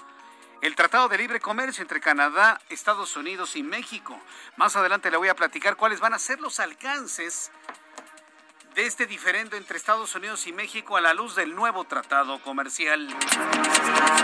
El 0.61 0.77
Tratado 0.77 1.09
de 1.09 1.19
Libre 1.19 1.41
Comercio 1.41 1.83
entre 1.83 2.01
Canadá, 2.01 2.61
Estados 2.69 3.17
Unidos 3.17 3.57
y 3.57 3.63
México. 3.63 4.21
Más 4.57 4.77
adelante 4.77 5.11
le 5.11 5.17
voy 5.17 5.29
a 5.29 5.35
platicar 5.35 5.77
cuáles 5.77 5.99
van 5.99 6.13
a 6.13 6.19
ser 6.19 6.41
los 6.41 6.61
alcances 6.61 7.51
de 8.75 8.87
este 8.87 9.07
diferendo 9.07 9.57
entre 9.57 9.77
Estados 9.77 10.15
Unidos 10.15 10.47
y 10.47 10.53
México 10.53 10.97
a 10.97 11.01
la 11.01 11.13
luz 11.13 11.37
del 11.37 11.55
nuevo 11.55 11.85
tratado 11.85 12.41
comercial. 12.41 13.07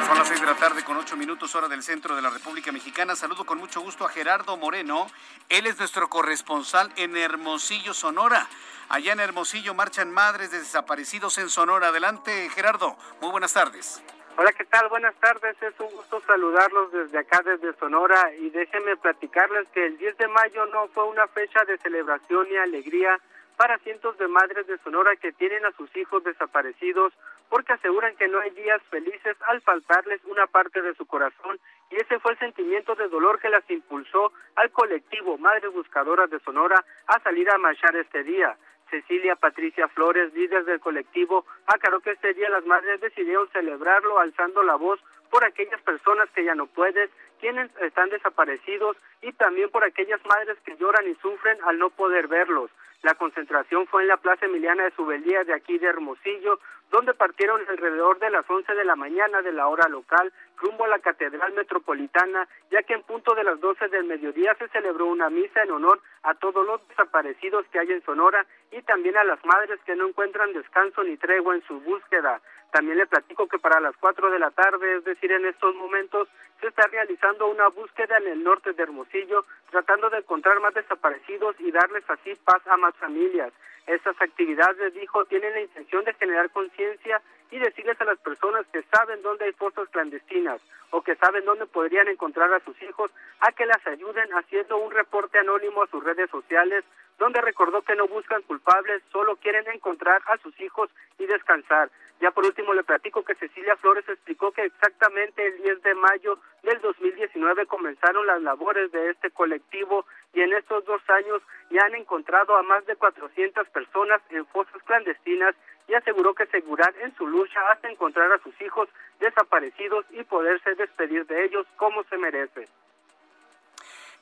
Son 0.06 0.18
las 0.18 0.28
seis 0.28 0.40
de 0.40 0.46
la 0.46 0.54
tarde 0.54 0.82
con 0.84 0.96
ocho 0.96 1.16
minutos 1.16 1.54
hora 1.54 1.68
del 1.68 1.82
centro 1.82 2.16
de 2.16 2.22
la 2.22 2.30
República 2.30 2.72
Mexicana. 2.72 3.14
Saludo 3.14 3.44
con 3.44 3.58
mucho 3.58 3.80
gusto 3.80 4.06
a 4.06 4.08
Gerardo 4.08 4.56
Moreno. 4.56 5.06
Él 5.50 5.66
es 5.66 5.78
nuestro 5.78 6.08
corresponsal 6.08 6.90
en 6.96 7.16
Hermosillo, 7.16 7.92
Sonora. 7.92 8.48
Allá 8.88 9.12
en 9.12 9.20
Hermosillo 9.20 9.74
marchan 9.74 10.10
madres 10.10 10.50
de 10.50 10.60
desaparecidos 10.60 11.36
en 11.36 11.50
Sonora. 11.50 11.88
Adelante, 11.88 12.48
Gerardo. 12.48 12.96
Muy 13.20 13.30
buenas 13.30 13.52
tardes. 13.52 14.02
Hola, 14.38 14.52
¿qué 14.52 14.64
tal? 14.64 14.88
Buenas 14.88 15.14
tardes. 15.16 15.60
Es 15.62 15.78
un 15.78 15.90
gusto 15.90 16.22
saludarlos 16.26 16.90
desde 16.92 17.18
acá, 17.18 17.42
desde 17.44 17.74
Sonora. 17.78 18.32
Y 18.38 18.48
déjenme 18.48 18.96
platicarles 18.96 19.68
que 19.74 19.84
el 19.84 19.98
10 19.98 20.16
de 20.16 20.28
mayo 20.28 20.64
no 20.66 20.88
fue 20.88 21.04
una 21.04 21.26
fecha 21.28 21.64
de 21.66 21.76
celebración 21.78 22.46
y 22.50 22.56
alegría 22.56 23.20
para 23.58 23.76
cientos 23.78 24.16
de 24.18 24.28
madres 24.28 24.68
de 24.68 24.78
Sonora 24.78 25.16
que 25.16 25.32
tienen 25.32 25.66
a 25.66 25.72
sus 25.72 25.94
hijos 25.96 26.22
desaparecidos 26.22 27.12
porque 27.50 27.72
aseguran 27.72 28.14
que 28.16 28.28
no 28.28 28.38
hay 28.38 28.50
días 28.50 28.80
felices 28.88 29.36
al 29.48 29.60
faltarles 29.62 30.24
una 30.26 30.46
parte 30.46 30.80
de 30.80 30.94
su 30.94 31.04
corazón 31.06 31.58
y 31.90 31.96
ese 31.96 32.20
fue 32.20 32.32
el 32.32 32.38
sentimiento 32.38 32.94
de 32.94 33.08
dolor 33.08 33.40
que 33.40 33.48
las 33.48 33.68
impulsó 33.68 34.32
al 34.54 34.70
colectivo 34.70 35.38
Madres 35.38 35.72
Buscadoras 35.72 36.30
de 36.30 36.38
Sonora 36.40 36.84
a 37.08 37.20
salir 37.20 37.50
a 37.50 37.58
marchar 37.58 37.96
este 37.96 38.22
día. 38.22 38.56
Cecilia 38.90 39.34
Patricia 39.34 39.88
Flores, 39.88 40.32
líder 40.34 40.64
del 40.64 40.80
colectivo, 40.80 41.44
aclaró 41.66 42.00
que 42.00 42.12
este 42.12 42.34
día 42.34 42.48
las 42.50 42.64
madres 42.64 43.00
decidieron 43.00 43.48
celebrarlo 43.50 44.18
alzando 44.18 44.62
la 44.62 44.76
voz 44.76 45.00
por 45.30 45.44
aquellas 45.44 45.80
personas 45.82 46.28
que 46.30 46.44
ya 46.44 46.54
no 46.54 46.66
pueden, 46.66 47.10
quienes 47.38 47.70
están 47.80 48.10
desaparecidos 48.10 48.96
y 49.22 49.32
también 49.32 49.70
por 49.70 49.84
aquellas 49.84 50.24
madres 50.26 50.58
que 50.64 50.76
lloran 50.76 51.08
y 51.08 51.14
sufren 51.16 51.58
al 51.64 51.78
no 51.78 51.90
poder 51.90 52.28
verlos. 52.28 52.70
La 53.02 53.14
concentración 53.14 53.86
fue 53.86 54.02
en 54.02 54.08
la 54.08 54.16
Plaza 54.16 54.46
Emiliana 54.46 54.84
de 54.84 54.90
Subeldía 54.90 55.44
de 55.44 55.54
aquí 55.54 55.78
de 55.78 55.86
Hermosillo, 55.86 56.58
donde 56.90 57.14
partieron 57.14 57.60
alrededor 57.68 58.18
de 58.18 58.30
las 58.30 58.48
11 58.48 58.74
de 58.74 58.84
la 58.84 58.96
mañana 58.96 59.42
de 59.42 59.52
la 59.52 59.68
hora 59.68 59.88
local 59.88 60.32
rumbo 60.56 60.84
a 60.84 60.88
la 60.88 60.98
Catedral 60.98 61.52
Metropolitana, 61.52 62.48
ya 62.70 62.82
que 62.82 62.94
en 62.94 63.02
punto 63.02 63.34
de 63.34 63.44
las 63.44 63.60
12 63.60 63.88
del 63.88 64.04
mediodía 64.04 64.54
se 64.58 64.68
celebró 64.68 65.06
una 65.06 65.30
misa 65.30 65.62
en 65.62 65.70
honor 65.70 66.00
a 66.22 66.34
todos 66.34 66.66
los 66.66 66.86
desaparecidos 66.88 67.66
que 67.70 67.78
hay 67.78 67.92
en 67.92 68.02
Sonora 68.02 68.44
y 68.72 68.82
también 68.82 69.16
a 69.16 69.24
las 69.24 69.44
madres 69.44 69.78
que 69.84 69.94
no 69.94 70.08
encuentran 70.08 70.52
descanso 70.52 71.04
ni 71.04 71.16
tregua 71.16 71.54
en 71.54 71.62
su 71.66 71.78
búsqueda. 71.80 72.40
También 72.70 72.98
le 72.98 73.06
platico 73.06 73.46
que 73.46 73.58
para 73.58 73.80
las 73.80 73.96
4 73.96 74.30
de 74.30 74.38
la 74.38 74.50
tarde, 74.50 74.96
es 74.96 75.04
decir, 75.04 75.32
en 75.32 75.46
estos 75.46 75.74
momentos, 75.76 76.28
se 76.60 76.68
está 76.68 76.86
realizando 76.88 77.46
una 77.46 77.68
búsqueda 77.68 78.18
en 78.18 78.28
el 78.28 78.42
norte 78.42 78.72
de 78.72 78.82
Hermosillo, 78.82 79.44
tratando 79.70 80.10
de 80.10 80.18
encontrar 80.18 80.60
más 80.60 80.74
desaparecidos 80.74 81.56
y 81.60 81.70
darles 81.70 82.04
así 82.08 82.34
paz 82.44 82.66
a 82.66 82.76
más 82.76 82.94
familias. 82.96 83.52
Estas 83.86 84.20
actividades, 84.20 84.92
dijo, 84.92 85.24
tienen 85.24 85.52
la 85.54 85.62
intención 85.62 86.04
de 86.04 86.12
generar 86.14 86.50
conciencia 86.50 87.22
y 87.50 87.58
decirles 87.58 87.98
a 88.00 88.04
las 88.04 88.18
personas 88.18 88.66
que 88.70 88.82
saben 88.82 89.22
dónde 89.22 89.46
hay 89.46 89.52
fosas 89.52 89.88
clandestinas 89.88 90.60
o 90.90 91.00
que 91.02 91.16
saben 91.16 91.44
dónde 91.46 91.64
podrían 91.64 92.08
encontrar 92.08 92.52
a 92.52 92.60
sus 92.60 92.80
hijos 92.82 93.10
a 93.40 93.52
que 93.52 93.64
las 93.64 93.86
ayuden 93.86 94.28
haciendo 94.34 94.76
un 94.76 94.90
reporte 94.90 95.38
anónimo 95.38 95.82
a 95.82 95.86
sus 95.86 96.04
redes 96.04 96.28
sociales 96.28 96.84
donde 97.18 97.40
recordó 97.40 97.82
que 97.82 97.96
no 97.96 98.06
buscan 98.06 98.42
culpables, 98.42 99.02
solo 99.12 99.36
quieren 99.36 99.66
encontrar 99.72 100.22
a 100.26 100.38
sus 100.38 100.58
hijos 100.60 100.90
y 101.18 101.26
descansar. 101.26 101.90
Ya 102.20 102.30
por 102.32 102.44
último 102.44 102.74
le 102.74 102.82
platico 102.82 103.24
que 103.24 103.34
Cecilia 103.36 103.76
Flores 103.76 104.08
explicó 104.08 104.50
que 104.50 104.64
exactamente 104.64 105.46
el 105.46 105.62
10 105.62 105.82
de 105.82 105.94
mayo 105.94 106.38
del 106.62 106.80
2019 106.80 107.66
comenzaron 107.66 108.26
las 108.26 108.42
labores 108.42 108.90
de 108.90 109.10
este 109.10 109.30
colectivo 109.30 110.04
y 110.34 110.40
en 110.40 110.52
estos 110.52 110.84
dos 110.84 111.00
años 111.08 111.42
ya 111.70 111.84
han 111.84 111.94
encontrado 111.94 112.56
a 112.56 112.62
más 112.62 112.84
de 112.86 112.96
400 112.96 113.68
personas 113.68 114.20
en 114.30 114.46
fosas 114.46 114.82
clandestinas 114.84 115.54
y 115.86 115.94
aseguró 115.94 116.34
que 116.34 116.46
seguirán 116.46 116.94
en 117.00 117.14
su 117.16 117.26
lucha 117.26 117.60
hasta 117.70 117.88
encontrar 117.88 118.32
a 118.32 118.42
sus 118.42 118.60
hijos 118.60 118.88
desaparecidos 119.20 120.04
y 120.10 120.22
poderse 120.24 120.74
despedir 120.74 121.24
de 121.26 121.44
ellos 121.44 121.66
como 121.76 122.02
se 122.04 122.18
merece. 122.18 122.68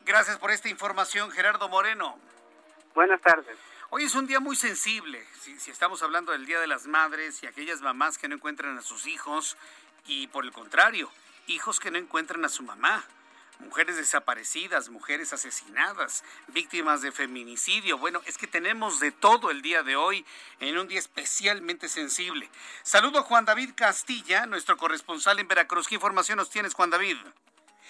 Gracias 0.05 0.39
por 0.39 0.51
esta 0.51 0.69
información, 0.69 1.31
Gerardo 1.31 1.69
Moreno. 1.69 2.19
Buenas 2.97 3.21
tardes. 3.21 3.59
Hoy 3.91 4.05
es 4.05 4.15
un 4.15 4.27
día 4.27 4.41
muy 4.41 4.57
sensible, 4.57 5.23
si, 5.43 5.61
si, 5.61 5.71
estamos 5.71 6.03
hablando 6.03 6.33
del 6.33 6.47
Día 6.47 6.61
de 6.61 6.67
las 6.67 6.87
Madres 6.87 7.43
y 7.43 7.47
aquellas 7.47 7.83
mamás 7.83 8.17
que 8.17 8.27
no 8.27 8.37
encuentran 8.37 8.79
a 8.79 8.81
sus 8.81 9.07
hijos 9.07 9.59
y 10.07 10.29
por 10.29 10.47
el 10.47 10.51
contrario, 10.51 11.11
hijos 11.47 11.79
que 11.79 11.91
no 11.91 11.99
encuentran 11.99 12.43
a 12.47 12.49
su 12.49 12.63
mamá, 12.63 13.05
mujeres 13.59 13.99
desaparecidas, 13.99 14.89
mujeres 14.89 15.35
asesinadas, 15.35 16.25
víctimas 16.47 17.03
de 17.03 17.13
feminicidio. 17.13 17.99
Bueno, 17.99 18.23
es 18.25 18.39
que 18.39 18.47
tenemos 18.47 18.99
de 18.99 19.13
todo 19.13 19.51
el 19.51 19.61
día 19.61 19.83
de 19.83 19.97
hoy 19.97 20.25
en 20.61 20.79
un 20.79 20.89
día 20.89 20.99
especialmente 20.99 21.91
sensible. 21.91 22.49
Saludo 22.83 23.19
a 23.19 23.25
Juan 23.25 23.45
David 23.45 23.73
Castilla, 23.77 24.47
nuestro 24.47 24.79
corresponsal 24.79 25.39
en 25.39 25.49
Veracruz. 25.49 25.87
¿Qué 25.87 25.97
información 25.97 26.39
nos 26.39 26.49
tienes, 26.49 26.73
Juan 26.73 26.89
David? 26.89 27.19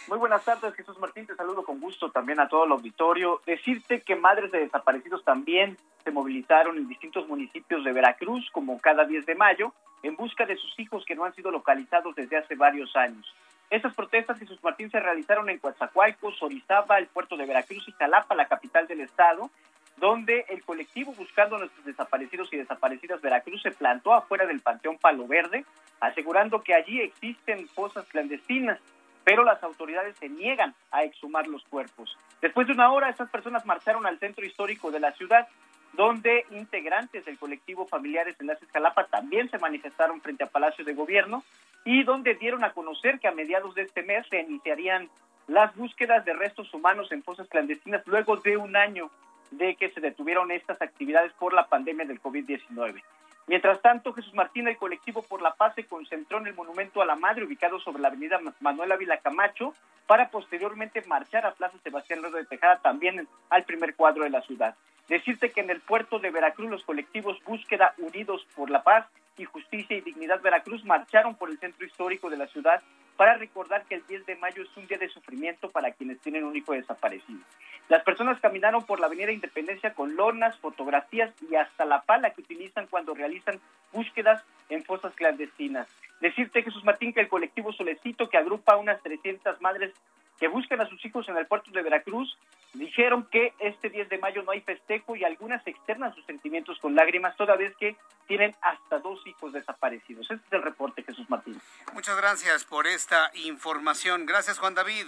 Muy 0.09 0.19
buenas 0.19 0.45
tardes, 0.45 0.73
Jesús 0.75 0.97
Martín. 1.01 1.27
Te 1.27 1.35
saludo 1.35 1.65
con 1.65 1.81
gusto 1.81 2.13
también 2.13 2.39
a 2.39 2.49
todo 2.49 2.65
el 2.65 2.71
auditorio. 2.71 3.41
Decirte 3.45 4.03
que 4.03 4.15
madres 4.15 4.53
de 4.53 4.61
desaparecidos 4.61 5.25
también 5.25 5.77
se 6.05 6.13
movilizaron 6.13 6.77
en 6.77 6.87
distintos 6.87 7.27
municipios 7.27 7.83
de 7.83 7.93
Veracruz, 7.93 8.49
como 8.53 8.79
cada 8.81 9.05
10 9.05 9.27
de 9.27 9.35
mayo, 9.35 9.73
en 10.05 10.15
busca 10.15 10.47
de 10.47 10.57
sus 10.57 10.79
hijos 10.79 11.05
que 11.05 11.17
no 11.17 11.25
han 11.25 11.35
sido 11.35 11.51
localizados 11.51 12.15
desde 12.15 12.37
hace 12.37 12.55
varios 12.55 12.95
años. 12.95 13.35
Esas 13.69 13.95
protestas, 13.95 14.39
Jesús 14.39 14.63
Martín, 14.63 14.93
se 14.93 15.01
realizaron 15.01 15.51
en 15.51 15.59
Coatzacoalcos, 15.59 16.41
Orizaba, 16.41 16.99
el 16.99 17.09
puerto 17.09 17.37
de 17.37 17.47
Veracruz 17.47 17.89
y 17.89 17.93
Jalapa, 17.93 18.37
la 18.37 18.47
capital 18.47 18.87
del 18.87 19.01
estado, 19.01 19.51
donde 19.97 20.47
el 20.51 20.63
colectivo 20.63 21.15
Buscando 21.15 21.57
a 21.57 21.59
nuestros 21.59 21.85
desaparecidos 21.85 22.53
y 22.53 22.59
desaparecidas 22.59 23.21
Veracruz 23.21 23.61
se 23.61 23.73
plantó 23.73 24.15
afuera 24.15 24.47
del 24.47 24.61
Panteón 24.61 24.99
Palo 24.99 25.27
Verde, 25.27 25.65
asegurando 25.99 26.63
que 26.63 26.75
allí 26.75 27.01
existen 27.01 27.67
fosas 27.67 28.07
clandestinas 28.07 28.79
pero 29.27 29.43
las 29.43 29.61
autoridades 29.65 30.17
se 30.19 30.29
niegan 30.29 30.73
a 30.93 31.03
exhumar 31.03 31.49
los 31.49 31.65
cuerpos. 31.65 32.17
Después 32.41 32.69
de 32.69 32.75
una 32.75 32.93
hora, 32.93 33.11
estas 33.11 33.29
personas 33.29 33.67
marcharon 33.67 34.07
al 34.07 34.21
centro 34.21 34.47
histórico 34.47 34.93
de 34.93 35.01
la 35.01 35.11
ciudad, 35.15 35.49
donde 35.95 36.47
integrantes 36.53 37.25
del 37.25 37.37
colectivo 37.37 37.89
Familiares 37.89 38.37
Enlaces 38.39 38.71
Jalapa 38.71 39.09
también 39.09 39.51
se 39.51 39.59
manifestaron 39.59 40.21
frente 40.21 40.45
a 40.45 40.47
Palacio 40.47 40.85
de 40.85 40.95
Gobierno 40.95 41.43
y 41.85 42.05
donde 42.05 42.37
dieron 42.37 42.63
a 42.63 42.73
conocer 42.73 43.19
que 43.19 43.27
a 43.27 43.33
mediados 43.33 43.75
de 43.75 43.83
este 43.83 44.05
mes 44.05 44.25
se 44.31 44.43
iniciarían 44.43 45.11
las 45.49 45.75
búsquedas 45.75 46.25
de 46.25 46.33
restos 46.33 46.73
humanos 46.73 47.11
en 47.11 47.25
fosas 47.25 47.49
clandestinas 47.49 48.07
luego 48.07 48.37
de 48.37 48.57
un 48.57 48.77
año 48.77 49.11
de 49.51 49.75
que 49.75 49.91
se 49.91 50.01
detuvieron 50.01 50.53
estas 50.53 50.81
actividades 50.81 51.33
por 51.33 51.53
la 51.53 51.67
pandemia 51.67 52.05
del 52.05 52.23
COVID-19. 52.23 53.03
Mientras 53.49 53.81
tanto, 53.81 54.13
Jesús 54.13 54.35
Martín, 54.35 54.67
el 54.67 54.77
colectivo 54.77 55.23
por 55.23 55.41
la 55.41 55.55
paz, 55.55 55.75
se 55.77 55.87
concentró 55.87 56.39
en 56.39 56.49
el 56.49 56.55
monumento 56.55 57.01
a 57.01 57.07
la 57.07 57.15
madre 57.15 57.45
ubicado 57.45 57.79
sobre 57.79 58.03
la 58.03 58.09
avenida 58.09 58.41
Manuel 58.59 58.91
Ávila 58.91 59.19
Camacho 59.19 59.73
para 60.09 60.31
posteriormente 60.31 61.03
marchar 61.07 61.47
a 61.47 61.53
Plaza 61.53 61.79
Sebastián 61.83 62.23
Lerdo 62.23 62.39
de 62.39 62.45
Tejada, 62.45 62.81
también 62.81 63.29
al 63.51 63.65
primer 63.65 63.95
cuadro 63.95 64.25
de 64.25 64.31
la 64.31 64.43
ciudad. 64.43 64.75
Decirte 65.09 65.53
que 65.53 65.61
en 65.61 65.71
el 65.71 65.81
puerto 65.81 66.19
de 66.19 66.31
Veracruz 66.31 66.69
los 66.69 66.83
colectivos 66.83 67.39
Búsqueda 67.45 67.95
Unidos 67.99 68.45
por 68.57 68.69
la 68.69 68.83
Paz 68.83 69.07
y 69.39 69.45
Justicia 69.45 69.97
y 69.97 70.01
Dignidad 70.01 70.41
Veracruz 70.41 70.85
marcharon 70.85 71.37
por 71.37 71.49
el 71.49 71.59
centro 71.59 71.87
histórico 71.87 72.29
de 72.29 72.39
la 72.39 72.49
ciudad 72.49 72.83
para 73.17 73.37
recordar 73.37 73.85
que 73.85 73.97
el 73.97 74.07
10 74.07 74.27
de 74.27 74.37
mayo 74.37 74.63
es 74.63 74.77
un 74.77 74.87
día 74.87 74.99
de 74.99 75.09
sufrimiento 75.09 75.71
para 75.71 75.93
quienes 75.93 76.21
tienen 76.21 76.45
un 76.45 76.57
hijo 76.57 76.73
desaparecido. 76.73 77.41
Las 77.89 78.03
personas 78.03 78.41
caminaron 78.41 78.85
por 78.85 78.99
la 79.01 79.07
Avenida 79.07 79.31
Independencia 79.31 79.95
con 79.95 80.17
lonas, 80.17 80.59
fotografías 80.59 81.33
y 81.49 81.55
hasta 81.55 81.85
la 81.85 82.03
pala 82.03 82.31
que 82.31 82.43
utilizan 82.43 82.87
cuando 82.89 83.15
realizan 83.15 83.61
búsquedas 83.93 84.43
en 84.69 84.85
fosas 84.85 85.15
clandestinas. 85.15 85.87
Decirte, 86.21 86.63
Jesús 86.63 86.85
Martín, 86.85 87.13
que 87.13 87.21
el 87.21 87.29
colectivo 87.29 87.73
Solecito, 87.73 88.29
que 88.29 88.39
agrupa 88.39 88.73
a 88.73 88.77
unas 88.77 89.01
300 89.03 89.61
madres 89.61 89.93
que 90.39 90.49
buscan 90.49 90.81
a 90.81 90.89
sus 90.89 91.05
hijos 91.05 91.29
en 91.29 91.37
el 91.37 91.47
puerto 91.47 91.71
de 91.71 91.83
Veracruz, 91.83 92.37
dijeron 92.75 93.27
que 93.31 93.55
este 93.59 93.89
10 93.89 94.09
de 94.09 94.19
mayo 94.19 94.43
no 94.43 94.53
hay 94.53 94.61
festejo 94.61 95.17
y 95.17 95.25
algunas 95.25 95.67
externan 95.67 96.15
sus 96.15 96.25
sentimientos 96.27 96.79
con 96.79 96.95
lágrimas, 96.95 97.37
toda 97.37 97.57
vez 97.57 97.75
que 97.77 97.97
tienen 98.27 98.55
hasta 98.61 98.99
dos 98.99 99.27
hijos 99.27 99.53
desaparecidos. 99.53 100.31
Este 100.31 100.47
es 100.47 100.53
el 100.53 100.63
reporte, 100.63 101.03
Jesús 101.03 101.29
Martín. 101.31 101.61
Muchas 101.93 102.17
gracias 102.17 102.65
por 102.65 102.87
esta 102.87 103.31
información. 103.35 104.27
Gracias, 104.27 104.59
Juan 104.59 104.75
David. 104.75 105.07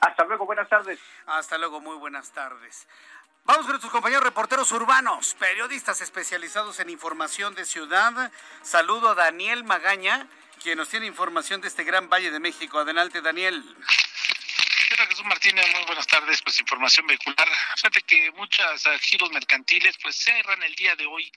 Hasta 0.00 0.24
luego, 0.24 0.46
buenas 0.46 0.68
tardes. 0.68 1.00
Hasta 1.26 1.58
luego, 1.58 1.80
muy 1.80 1.96
buenas 1.96 2.30
tardes. 2.32 2.86
Vamos 3.44 3.62
con 3.62 3.72
nuestros 3.72 3.92
compañeros 3.92 4.24
reporteros 4.24 4.70
urbanos, 4.72 5.34
periodistas 5.34 6.02
especializados 6.02 6.80
en 6.80 6.90
información 6.90 7.54
de 7.54 7.64
ciudad. 7.64 8.30
Saludo 8.62 9.08
a 9.08 9.14
Daniel 9.14 9.64
Magaña, 9.64 10.26
quien 10.62 10.76
nos 10.76 10.90
tiene 10.90 11.06
información 11.06 11.62
de 11.62 11.68
este 11.68 11.82
gran 11.82 12.10
Valle 12.10 12.30
de 12.30 12.40
México. 12.40 12.78
Adelante, 12.78 13.22
Daniel. 13.22 13.64
Jesús 14.96 15.24
Martínez, 15.26 15.66
muy 15.74 15.84
buenas 15.84 16.06
tardes. 16.06 16.40
Pues 16.42 16.58
información 16.60 17.06
vehicular. 17.06 17.46
Fíjate 17.76 18.00
que 18.02 18.30
muchos 18.32 18.86
uh, 18.86 18.98
giros 19.00 19.30
mercantiles 19.30 19.96
pues 20.00 20.16
cerran 20.16 20.62
el 20.62 20.74
día 20.74 20.96
de 20.96 21.04
hoy, 21.04 21.30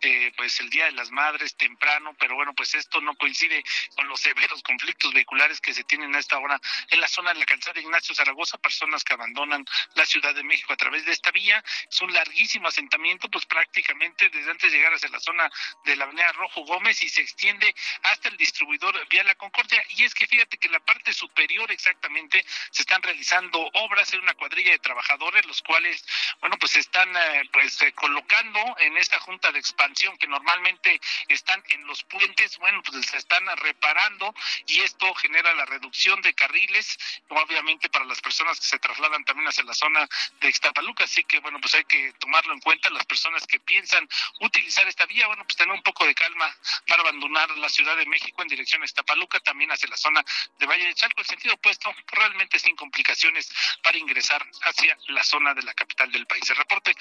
eh, 0.00 0.32
pues 0.36 0.58
el 0.60 0.68
Día 0.70 0.86
de 0.86 0.92
las 0.92 1.10
Madres 1.10 1.56
temprano, 1.56 2.16
pero 2.18 2.34
bueno, 2.34 2.52
pues 2.54 2.74
esto 2.74 3.00
no 3.00 3.14
coincide 3.14 3.62
con 3.94 4.08
los 4.08 4.20
severos 4.26 4.60
conflictos 4.62 5.12
vehiculares 5.14 5.60
que 5.60 5.72
se 5.72 5.84
tienen 5.84 6.14
a 6.14 6.18
esta 6.18 6.38
hora 6.38 6.60
en 6.90 7.00
la 7.00 7.06
zona 7.06 7.32
de 7.32 7.38
la 7.38 7.46
calzada 7.46 7.80
Ignacio 7.80 8.14
Zaragoza, 8.14 8.58
personas 8.58 9.04
que 9.04 9.14
abandonan 9.14 9.64
la 9.94 10.04
Ciudad 10.04 10.34
de 10.34 10.42
México 10.42 10.72
a 10.72 10.76
través 10.76 11.04
de 11.04 11.12
esta 11.12 11.30
vía. 11.30 11.62
Es 11.88 12.00
un 12.00 12.12
larguísimo 12.12 12.68
asentamiento, 12.68 13.28
pues 13.28 13.46
prácticamente 13.46 14.28
desde 14.30 14.50
antes 14.50 14.72
de 14.72 14.78
llegar 14.78 14.92
hacia 14.92 15.08
la 15.10 15.20
zona 15.20 15.48
de 15.84 15.94
la 15.94 16.04
Avenida 16.04 16.32
Rojo 16.32 16.62
Gómez 16.64 17.00
y 17.02 17.08
se 17.08 17.22
extiende 17.22 17.72
hasta 18.02 18.28
el 18.28 18.36
distribuidor 18.36 19.06
Vía 19.08 19.22
La 19.22 19.36
Concordia. 19.36 19.82
Y 19.90 20.04
es 20.04 20.14
que 20.14 20.26
fíjate 20.26 20.58
que 20.58 20.68
la 20.68 20.80
parte 20.80 21.12
superior 21.12 21.70
exactamente 21.70 22.44
se 22.70 22.84
están 22.96 23.02
realizando 23.02 23.58
obras 23.74 24.10
en 24.14 24.20
una 24.20 24.32
cuadrilla 24.34 24.70
de 24.70 24.78
trabajadores, 24.78 25.44
los 25.44 25.60
cuales, 25.60 26.02
bueno, 26.40 26.56
pues 26.58 26.76
están 26.76 27.14
eh, 27.14 27.42
pues 27.52 27.82
eh, 27.82 27.92
colocando 27.92 28.58
en 28.78 28.96
esta 28.96 29.20
junta 29.20 29.52
de 29.52 29.58
expansión 29.58 30.16
que 30.16 30.26
normalmente 30.26 30.98
están 31.28 31.62
en 31.68 31.86
los 31.86 32.04
puentes, 32.04 32.56
bueno, 32.58 32.82
pues 32.82 33.04
se 33.04 33.18
están 33.18 33.44
reparando 33.58 34.34
y 34.66 34.80
esto 34.80 35.12
genera 35.16 35.52
la 35.54 35.66
reducción 35.66 36.22
de 36.22 36.32
carriles, 36.32 36.98
obviamente 37.28 37.90
para 37.90 38.06
las 38.06 38.20
personas 38.22 38.58
que 38.60 38.66
se 38.66 38.78
trasladan 38.78 39.24
también 39.24 39.48
hacia 39.48 39.64
la 39.64 39.74
zona 39.74 40.08
de 40.40 40.48
Ixtapaluca, 40.48 41.04
así 41.04 41.22
que 41.24 41.40
bueno, 41.40 41.60
pues 41.60 41.74
hay 41.74 41.84
que 41.84 42.14
tomarlo 42.14 42.54
en 42.54 42.60
cuenta. 42.60 42.88
Las 42.88 43.04
personas 43.04 43.46
que 43.46 43.60
piensan 43.60 44.08
utilizar 44.40 44.88
esta 44.88 45.04
vía, 45.04 45.26
bueno, 45.26 45.44
pues 45.44 45.56
tener 45.56 45.74
un 45.74 45.82
poco 45.82 46.06
de 46.06 46.14
calma 46.14 46.54
para 46.86 47.02
abandonar 47.02 47.50
la 47.58 47.68
Ciudad 47.68 47.96
de 47.96 48.06
México 48.06 48.40
en 48.40 48.48
dirección 48.48 48.80
a 48.80 48.86
Ixtapaluca, 48.86 49.40
también 49.40 49.70
hacia 49.70 49.88
la 49.88 49.96
zona 49.98 50.24
de 50.58 50.66
Valle 50.66 50.86
de 50.86 50.94
Chalco, 50.94 51.20
el 51.20 51.26
sentido 51.26 51.54
opuesto, 51.54 51.94
realmente 52.06 52.58
sin 52.58 52.74
complicaciones 52.86 53.50
para 53.82 53.98
ingresar 53.98 54.40
hacia 54.62 54.96
la 55.08 55.24
zona 55.24 55.54
de 55.54 55.62
la 55.62 55.74
capital 55.74 56.10
del 56.12 56.26
país. 56.26 56.48
El 56.50 56.56
reporte, 56.56 56.94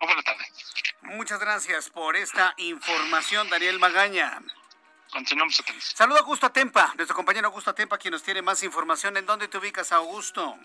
Muy 0.00 0.08
buena 0.08 0.22
tarde. 0.22 0.44
Muchas 1.02 1.40
gracias 1.40 1.88
por 1.88 2.14
esta 2.16 2.52
información, 2.58 3.48
Daniel 3.48 3.78
Magaña. 3.78 4.42
Continuamos 5.10 5.58
atentos. 5.60 5.84
Saludo 5.96 6.16
a 6.18 6.20
Augusto 6.20 6.46
Atempa, 6.46 6.92
nuestro 6.96 7.16
compañero 7.16 7.46
Augusto 7.46 7.70
Atempa, 7.70 7.96
quien 7.96 8.12
nos 8.12 8.22
tiene 8.22 8.42
más 8.42 8.62
información. 8.64 9.16
¿En 9.16 9.24
dónde 9.24 9.48
te 9.48 9.56
ubicas, 9.56 9.92
Augusto? 9.92 10.58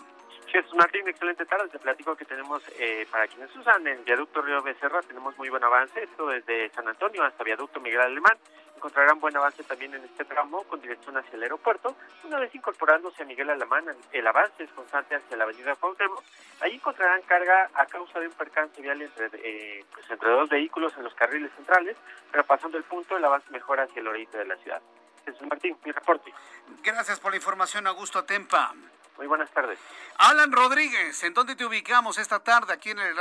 Jesús 0.47 0.73
Martín, 0.73 1.07
excelente 1.07 1.45
tarde. 1.45 1.69
Te 1.69 1.79
platico 1.79 2.15
que 2.15 2.25
tenemos, 2.25 2.61
eh, 2.79 3.07
para 3.11 3.27
quienes 3.27 3.55
usan 3.55 3.85
el 3.87 3.99
viaducto 3.99 4.41
Río 4.41 4.61
Becerra, 4.63 5.01
tenemos 5.03 5.37
muy 5.37 5.49
buen 5.49 5.63
avance. 5.63 6.03
Esto 6.03 6.27
desde 6.27 6.69
San 6.71 6.87
Antonio 6.87 7.23
hasta 7.23 7.43
viaducto 7.43 7.79
Miguel 7.79 8.01
Alemán. 8.01 8.37
Encontrarán 8.79 9.19
buen 9.19 9.35
avance 9.35 9.61
también 9.65 9.93
en 9.93 10.05
este 10.05 10.23
tramo 10.23 10.63
con 10.63 10.79
dirección 10.79 11.17
hacia 11.17 11.35
el 11.35 11.43
aeropuerto. 11.43 11.97
Una 12.23 12.39
vez 12.39 12.55
incorporándose 12.55 13.23
a 13.23 13.25
Miguel 13.25 13.49
Alemán, 13.49 13.83
el 14.13 14.25
avance 14.25 14.63
es 14.63 14.69
constante 14.71 15.15
hacia 15.15 15.35
la 15.35 15.43
avenida 15.43 15.75
Cuauhtémoc. 15.75 16.23
Ahí 16.61 16.75
encontrarán 16.75 17.21
carga 17.23 17.69
a 17.73 17.85
causa 17.87 18.21
de 18.21 18.27
un 18.27 18.33
percance 18.35 18.81
vial 18.81 19.01
entre, 19.01 19.29
eh, 19.33 19.83
pues 19.93 20.09
entre 20.09 20.29
dos 20.29 20.47
vehículos 20.47 20.93
en 20.95 21.03
los 21.03 21.13
carriles 21.13 21.51
centrales, 21.57 21.97
pero 22.31 22.45
pasando 22.45 22.77
el 22.77 22.85
punto, 22.85 23.17
el 23.17 23.25
avance 23.25 23.51
mejora 23.51 23.83
hacia 23.83 23.99
el 23.99 24.07
oriente 24.07 24.37
de 24.37 24.45
la 24.45 24.55
ciudad. 24.55 24.81
Jesús 25.25 25.45
Martín, 25.49 25.77
mi 25.83 25.91
reporte. 25.91 26.33
Gracias 26.81 27.19
por 27.19 27.33
la 27.33 27.35
información, 27.35 27.85
Augusto 27.85 28.19
Atempa. 28.19 28.73
Muy 29.19 29.27
buenas 29.27 29.51
tardes. 29.51 29.77
Alan 30.17 30.49
Rodríguez, 30.53 31.21
¿en 31.25 31.33
dónde 31.33 31.57
te 31.57 31.65
ubicamos 31.65 32.17
esta 32.17 32.39
tarde 32.39 32.71
aquí 32.71 32.91
en 32.91 32.99
el 32.99 33.17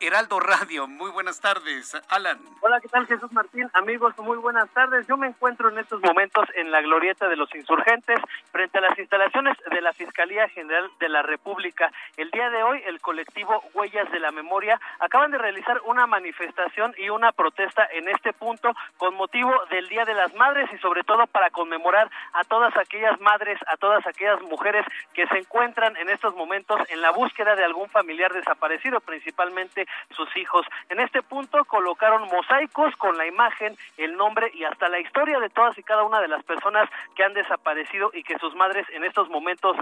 Heraldo 0.00 0.40
Radio? 0.40 0.86
Muy 0.86 1.10
buenas 1.10 1.40
tardes, 1.40 1.96
Alan. 2.10 2.38
Hola, 2.60 2.78
¿qué 2.80 2.88
tal 2.88 3.06
Jesús 3.06 3.32
Martín? 3.32 3.70
Amigos, 3.72 4.16
muy 4.18 4.36
buenas 4.36 4.68
tardes. 4.70 5.06
Yo 5.06 5.16
me 5.16 5.28
encuentro 5.28 5.70
en 5.70 5.78
estos 5.78 6.02
momentos 6.02 6.46
en 6.54 6.70
la 6.70 6.82
glorieta 6.82 7.28
de 7.28 7.36
los 7.36 7.54
insurgentes 7.54 8.20
frente 8.50 8.76
a 8.76 8.82
las 8.82 8.98
instalaciones 8.98 9.56
de 9.70 9.80
la 9.80 9.94
Fiscalía 9.94 10.48
General 10.50 10.90
de 11.00 11.08
la 11.08 11.22
República. 11.22 11.90
El 12.18 12.30
día 12.30 12.50
de 12.50 12.62
hoy, 12.62 12.82
el 12.84 13.00
colectivo 13.00 13.62
Huellas 13.72 14.10
de 14.12 14.20
la 14.20 14.32
Memoria 14.32 14.78
acaban 15.00 15.30
de 15.30 15.38
realizar 15.38 15.80
una 15.86 16.06
manifestación 16.06 16.94
y 16.98 17.08
una 17.08 17.32
protesta 17.32 17.88
en 17.90 18.06
este 18.08 18.34
punto 18.34 18.70
con 18.98 19.14
motivo 19.14 19.50
del 19.70 19.88
Día 19.88 20.04
de 20.04 20.12
las 20.12 20.34
Madres 20.34 20.68
y 20.74 20.78
sobre 20.78 21.04
todo 21.04 21.26
para 21.26 21.48
conmemorar 21.48 22.10
a 22.34 22.44
todas 22.44 22.76
aquellas 22.76 23.18
madres, 23.20 23.58
a 23.66 23.78
todas 23.78 24.06
aquellas 24.06 24.40
mujeres 24.42 24.84
que 25.14 25.21
se 25.26 25.38
encuentran 25.38 25.96
en 25.96 26.08
estos 26.08 26.34
momentos 26.34 26.80
en 26.88 27.00
la 27.00 27.10
búsqueda 27.10 27.54
de 27.54 27.64
algún 27.64 27.88
familiar 27.88 28.32
desaparecido, 28.32 29.00
principalmente 29.00 29.86
sus 30.10 30.34
hijos. 30.36 30.66
En 30.88 31.00
este 31.00 31.22
punto 31.22 31.64
colocaron 31.64 32.28
mosaicos 32.28 32.94
con 32.96 33.16
la 33.16 33.26
imagen, 33.26 33.76
el 33.96 34.16
nombre 34.16 34.50
y 34.54 34.64
hasta 34.64 34.88
la 34.88 35.00
historia 35.00 35.38
de 35.38 35.50
todas 35.50 35.76
y 35.78 35.82
cada 35.82 36.04
una 36.04 36.20
de 36.20 36.28
las 36.28 36.42
personas 36.44 36.88
que 37.14 37.24
han 37.24 37.34
desaparecido 37.34 38.10
y 38.14 38.22
que 38.22 38.38
sus 38.38 38.54
madres 38.54 38.86
en 38.90 39.04
estos 39.04 39.28
momentos 39.28 39.76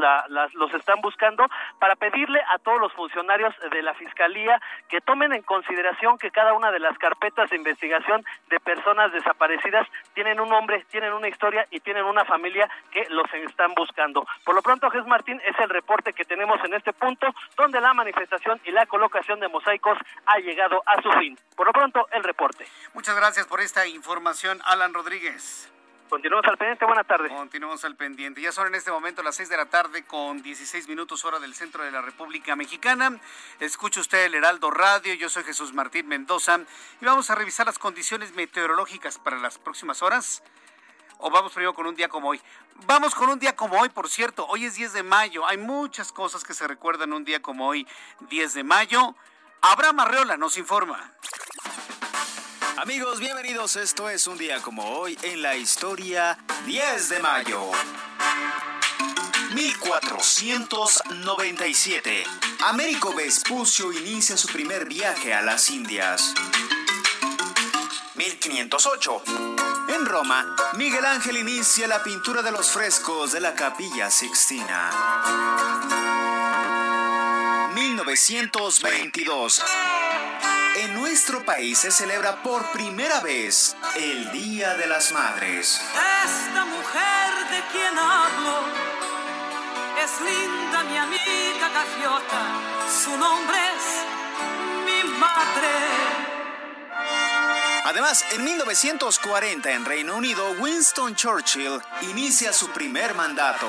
los 0.54 0.74
están 0.74 1.00
buscando 1.00 1.46
para 1.78 1.96
pedirle 1.96 2.40
a 2.52 2.58
todos 2.58 2.80
los 2.80 2.92
funcionarios 2.92 3.54
de 3.70 3.82
la 3.82 3.94
Fiscalía 3.94 4.60
que 4.88 5.00
tomen 5.00 5.32
en 5.32 5.42
consideración 5.42 6.18
que 6.18 6.30
cada 6.30 6.54
una 6.54 6.70
de 6.70 6.80
las 6.80 6.96
carpetas 6.98 7.50
de 7.50 7.56
investigación 7.56 8.24
de 8.48 8.60
personas 8.60 9.12
desaparecidas 9.12 9.86
tienen 10.14 10.40
un 10.40 10.48
nombre, 10.48 10.84
tienen 10.90 11.12
una 11.12 11.28
historia 11.28 11.66
y 11.70 11.80
tienen 11.80 12.04
una 12.04 12.24
familia 12.24 12.68
que 12.90 13.06
los 13.10 13.32
están 13.34 13.74
buscando. 13.74 14.26
Por 14.44 14.54
lo 14.54 14.62
pronto, 14.62 14.90
Jesús 14.90 15.06
Martín, 15.06 15.29
es 15.38 15.58
el 15.58 15.68
reporte 15.68 16.12
que 16.12 16.24
tenemos 16.24 16.58
en 16.64 16.74
este 16.74 16.92
punto, 16.92 17.26
donde 17.56 17.80
la 17.80 17.94
manifestación 17.94 18.60
y 18.64 18.70
la 18.70 18.86
colocación 18.86 19.40
de 19.40 19.48
mosaicos 19.48 19.98
ha 20.26 20.38
llegado 20.38 20.82
a 20.86 21.00
su 21.02 21.10
fin. 21.20 21.38
Por 21.56 21.66
lo 21.66 21.72
pronto, 21.72 22.06
el 22.12 22.24
reporte. 22.24 22.66
Muchas 22.94 23.14
gracias 23.16 23.46
por 23.46 23.60
esta 23.60 23.86
información, 23.86 24.60
Alan 24.64 24.94
Rodríguez. 24.94 25.70
Continuamos 26.10 26.44
al 26.46 26.58
pendiente, 26.58 26.84
buenas 26.84 27.06
tardes. 27.06 27.30
Continuamos 27.30 27.84
al 27.84 27.94
pendiente. 27.94 28.40
Ya 28.40 28.50
son 28.50 28.66
en 28.66 28.74
este 28.74 28.90
momento 28.90 29.22
las 29.22 29.36
6 29.36 29.48
de 29.48 29.56
la 29.56 29.66
tarde 29.66 30.04
con 30.04 30.42
16 30.42 30.88
minutos 30.88 31.24
hora 31.24 31.38
del 31.38 31.54
centro 31.54 31.84
de 31.84 31.92
la 31.92 32.02
República 32.02 32.56
Mexicana. 32.56 33.16
Escucha 33.60 34.00
usted 34.00 34.24
el 34.24 34.34
Heraldo 34.34 34.72
Radio, 34.72 35.14
yo 35.14 35.28
soy 35.28 35.44
Jesús 35.44 35.72
Martín 35.72 36.08
Mendoza 36.08 36.58
y 37.00 37.04
vamos 37.04 37.30
a 37.30 37.36
revisar 37.36 37.66
las 37.66 37.78
condiciones 37.78 38.34
meteorológicas 38.34 39.18
para 39.18 39.38
las 39.38 39.58
próximas 39.58 40.02
horas 40.02 40.42
o 41.22 41.30
vamos 41.30 41.52
primero 41.52 41.74
con 41.74 41.86
un 41.86 41.94
día 41.94 42.08
como 42.08 42.30
hoy? 42.30 42.40
Vamos 42.86 43.14
con 43.14 43.28
un 43.28 43.38
día 43.38 43.54
como 43.54 43.78
hoy, 43.78 43.88
por 43.88 44.08
cierto. 44.08 44.46
Hoy 44.46 44.64
es 44.64 44.74
10 44.74 44.94
de 44.94 45.02
mayo. 45.02 45.46
Hay 45.46 45.58
muchas 45.58 46.12
cosas 46.12 46.44
que 46.44 46.54
se 46.54 46.66
recuerdan 46.66 47.12
un 47.12 47.24
día 47.24 47.42
como 47.42 47.68
hoy, 47.68 47.86
10 48.30 48.54
de 48.54 48.64
mayo. 48.64 49.14
Abraham 49.60 50.00
Arreola 50.00 50.36
nos 50.36 50.56
informa. 50.56 51.12
Amigos, 52.76 53.20
bienvenidos. 53.20 53.76
Esto 53.76 54.08
es 54.08 54.26
un 54.26 54.38
día 54.38 54.62
como 54.62 54.96
hoy 54.96 55.18
en 55.22 55.42
la 55.42 55.56
historia 55.56 56.38
10 56.64 57.08
de 57.10 57.20
mayo. 57.20 57.70
1497. 59.54 62.24
Américo 62.64 63.14
Vespucio 63.14 63.92
inicia 63.92 64.36
su 64.36 64.48
primer 64.48 64.86
viaje 64.86 65.34
a 65.34 65.42
las 65.42 65.70
Indias. 65.70 66.34
1508. 68.14 69.79
En 70.00 70.06
Roma, 70.06 70.46
Miguel 70.76 71.04
Ángel 71.04 71.36
inicia 71.36 71.86
la 71.86 72.02
pintura 72.02 72.40
de 72.40 72.50
los 72.50 72.70
frescos 72.70 73.32
de 73.32 73.40
la 73.40 73.54
Capilla 73.54 74.10
Sixtina. 74.10 74.90
1922. 77.74 79.62
En 80.76 80.94
nuestro 80.94 81.44
país 81.44 81.80
se 81.80 81.90
celebra 81.90 82.42
por 82.42 82.72
primera 82.72 83.20
vez 83.20 83.76
el 83.96 84.32
Día 84.32 84.72
de 84.74 84.86
las 84.86 85.12
Madres. 85.12 85.82
Esta 86.24 86.64
mujer 86.64 87.34
de 87.50 87.62
quien 87.70 87.98
hablo 87.98 88.60
es 90.02 90.18
linda 90.22 90.82
mi 90.84 90.96
amiga 90.96 91.70
su 93.04 93.10
nombre 93.18 93.58
es 93.76 93.84
mi 94.86 95.18
madre. 95.18 96.29
Además, 97.84 98.24
en 98.32 98.44
1940 98.44 99.70
en 99.70 99.84
Reino 99.84 100.16
Unido, 100.16 100.52
Winston 100.58 101.14
Churchill 101.14 101.80
inicia 102.02 102.52
su 102.52 102.70
primer 102.70 103.14
mandato. 103.14 103.66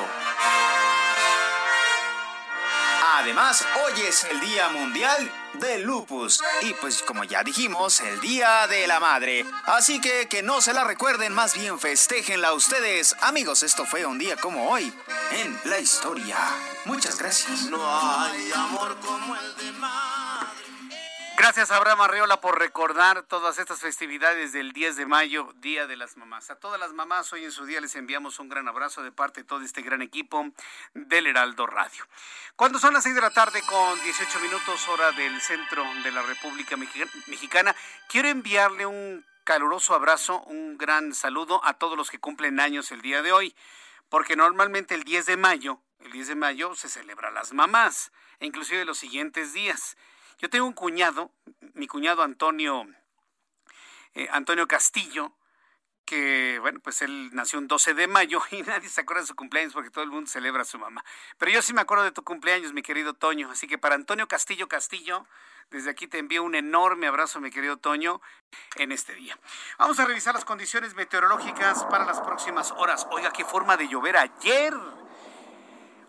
Además, 3.14 3.66
hoy 3.86 4.02
es 4.02 4.24
el 4.26 4.40
Día 4.40 4.70
Mundial 4.70 5.32
del 5.54 5.84
Lupus 5.84 6.42
y 6.62 6.74
pues 6.74 7.04
como 7.04 7.24
ya 7.24 7.44
dijimos, 7.44 8.00
el 8.02 8.20
Día 8.20 8.68
de 8.68 8.88
la 8.88 9.00
Madre. 9.00 9.46
Así 9.66 10.02
que 10.02 10.28
que 10.28 10.42
no 10.42 10.60
se 10.60 10.74
la 10.74 10.84
recuerden, 10.84 11.32
más 11.32 11.54
bien 11.54 11.80
festejenla 11.80 12.54
ustedes. 12.54 13.16
Amigos, 13.22 13.64
esto 13.64 13.86
fue 13.86 14.06
un 14.06 14.18
día 14.18 14.36
como 14.38 14.70
hoy 14.70 14.92
en 15.32 15.60
la 15.66 15.80
historia. 15.80 16.38
Muchas 16.86 17.18
gracias. 17.18 17.66
No 17.66 17.80
hay 17.86 18.52
amor 18.54 18.98
como 19.00 19.36
el 19.36 19.56
de 19.56 19.72
Gracias, 21.42 21.72
Abraham 21.72 22.02
Arreola, 22.02 22.40
por 22.40 22.60
recordar 22.60 23.24
todas 23.24 23.58
estas 23.58 23.80
festividades 23.80 24.54
del 24.54 24.74
10 24.74 24.96
de 24.96 25.08
mayo, 25.08 25.52
Día 25.56 25.88
de 25.88 25.98
las 25.98 26.16
Mamás. 26.16 26.52
A 26.52 26.60
todas 26.60 26.80
las 26.80 26.94
mamás, 26.94 27.34
hoy 27.34 27.44
en 27.44 27.52
su 27.52 27.66
día 27.66 27.82
les 27.82 27.96
enviamos 27.96 28.38
un 28.38 28.48
gran 28.48 28.68
abrazo 28.68 29.02
de 29.02 29.12
parte 29.12 29.42
de 29.42 29.48
todo 29.48 29.62
este 29.62 29.82
gran 29.82 30.04
equipo 30.04 30.52
del 30.94 31.26
Heraldo 31.26 31.66
Radio. 31.66 32.06
Cuando 32.56 32.78
son 32.78 32.94
las 32.94 33.02
6 33.02 33.16
de 33.16 33.22
la 33.22 33.32
tarde 33.32 33.64
con 33.64 34.00
18 34.04 34.40
minutos, 34.40 34.88
hora 34.88 35.12
del 35.14 35.42
centro 35.42 35.84
de 36.04 36.12
la 36.12 36.22
República 36.22 36.78
Mexicana, 36.78 37.76
quiero 38.08 38.28
enviarle 38.28 38.86
un 38.86 39.26
caluroso 39.44 39.96
abrazo, 39.96 40.44
un 40.44 40.78
gran 40.78 41.16
saludo 41.16 41.60
a 41.66 41.74
todos 41.74 41.98
los 41.98 42.12
que 42.12 42.20
cumplen 42.20 42.60
años 42.60 42.92
el 42.92 43.02
día 43.02 43.24
de 43.24 43.32
hoy, 43.32 43.56
porque 44.10 44.36
normalmente 44.36 44.94
el 44.94 45.04
10 45.06 45.26
de 45.26 45.38
mayo, 45.38 45.82
el 46.02 46.12
10 46.12 46.28
de 46.28 46.36
mayo 46.36 46.76
se 46.76 46.88
celebra 46.88 47.32
las 47.32 47.52
mamás, 47.52 48.12
inclusive 48.40 48.86
los 48.86 49.00
siguientes 49.00 49.54
días. 49.54 49.98
Yo 50.42 50.50
tengo 50.50 50.66
un 50.66 50.74
cuñado, 50.74 51.32
mi 51.76 51.86
cuñado 51.86 52.24
Antonio, 52.24 52.88
eh, 54.16 54.28
Antonio 54.32 54.68
Castillo, 54.68 55.38
que, 56.04 56.58
bueno, 56.60 56.80
pues 56.80 57.04
él 57.04 57.30
nació 57.34 57.60
un 57.60 57.68
12 57.68 57.94
de 57.94 58.08
mayo 58.08 58.42
y 58.52 58.64
nadie 58.64 58.90
se 58.90 59.02
acuerda 59.02 59.22
de 59.22 59.28
su 59.28 59.36
cumpleaños 59.36 59.74
porque 59.74 59.92
todo 59.92 60.04
el 60.04 60.10
mundo 60.10 60.28
celebra 60.28 60.64
a 60.64 60.66
su 60.66 60.80
mamá. 60.80 61.06
Pero 61.38 61.52
yo 61.52 61.62
sí 61.62 61.74
me 61.74 61.82
acuerdo 61.82 62.04
de 62.06 62.12
tu 62.12 62.24
cumpleaños, 62.24 62.74
mi 62.74 62.82
querido 62.82 63.14
Toño. 63.14 63.52
Así 63.52 63.68
que 63.68 63.78
para 63.78 63.94
Antonio 63.94 64.28
Castillo 64.28 64.68
Castillo, 64.68 65.28
desde 65.70 65.92
aquí 65.92 66.08
te 66.08 66.18
envío 66.18 66.42
un 66.42 66.56
enorme 66.56 67.06
abrazo, 67.06 67.40
mi 67.40 67.52
querido 67.52 67.78
Toño, 67.78 68.20
en 68.78 68.92
este 68.92 69.14
día. 69.14 69.38
Vamos 69.78 70.00
a 70.00 70.06
revisar 70.06 70.34
las 70.34 70.44
condiciones 70.44 70.96
meteorológicas 70.96 71.84
para 71.86 72.04
las 72.04 72.20
próximas 72.20 72.72
horas. 72.72 73.06
Oiga, 73.12 73.32
qué 73.32 73.46
forma 73.46 73.78
de 73.78 73.88
llover 73.88 74.18
ayer. 74.18 74.74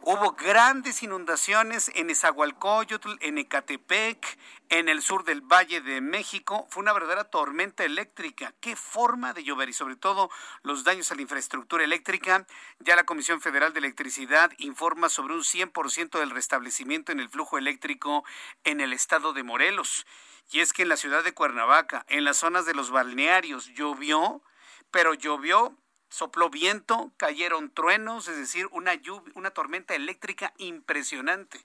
Hubo 0.04 0.32
grandes 0.32 1.04
inundaciones 1.04 1.88
en 1.94 2.10
Esahualcoyotl, 2.10 3.18
en 3.20 3.38
Ecatepec, 3.38 4.36
en 4.68 4.88
el 4.88 5.00
sur 5.00 5.22
del 5.22 5.42
Valle 5.42 5.80
de 5.80 6.00
México. 6.00 6.66
Fue 6.70 6.82
una 6.82 6.92
verdadera 6.92 7.22
tormenta 7.22 7.84
eléctrica. 7.84 8.52
Qué 8.60 8.74
forma 8.74 9.32
de 9.32 9.44
llover 9.44 9.68
y 9.68 9.72
sobre 9.72 9.94
todo 9.94 10.28
los 10.64 10.82
daños 10.82 11.12
a 11.12 11.14
la 11.14 11.22
infraestructura 11.22 11.84
eléctrica. 11.84 12.48
Ya 12.80 12.96
la 12.96 13.04
Comisión 13.04 13.40
Federal 13.40 13.72
de 13.74 13.78
Electricidad 13.78 14.50
informa 14.58 15.08
sobre 15.08 15.34
un 15.34 15.44
100% 15.44 16.18
del 16.18 16.30
restablecimiento 16.30 17.12
en 17.12 17.20
el 17.20 17.28
flujo 17.28 17.56
eléctrico 17.56 18.24
en 18.64 18.80
el 18.80 18.92
estado 18.92 19.32
de 19.32 19.44
Morelos. 19.44 20.04
Y 20.50 20.58
es 20.58 20.72
que 20.72 20.82
en 20.82 20.88
la 20.88 20.96
ciudad 20.96 21.22
de 21.22 21.32
Cuernavaca, 21.32 22.04
en 22.08 22.24
las 22.24 22.38
zonas 22.38 22.66
de 22.66 22.74
los 22.74 22.90
balnearios, 22.90 23.68
llovió, 23.68 24.42
pero 24.90 25.14
llovió 25.14 25.78
sopló 26.12 26.50
viento, 26.50 27.10
cayeron 27.16 27.70
truenos, 27.70 28.28
es 28.28 28.36
decir, 28.36 28.68
una, 28.70 28.94
lluvia, 28.94 29.32
una 29.34 29.50
tormenta 29.50 29.94
eléctrica 29.94 30.52
impresionante. 30.58 31.64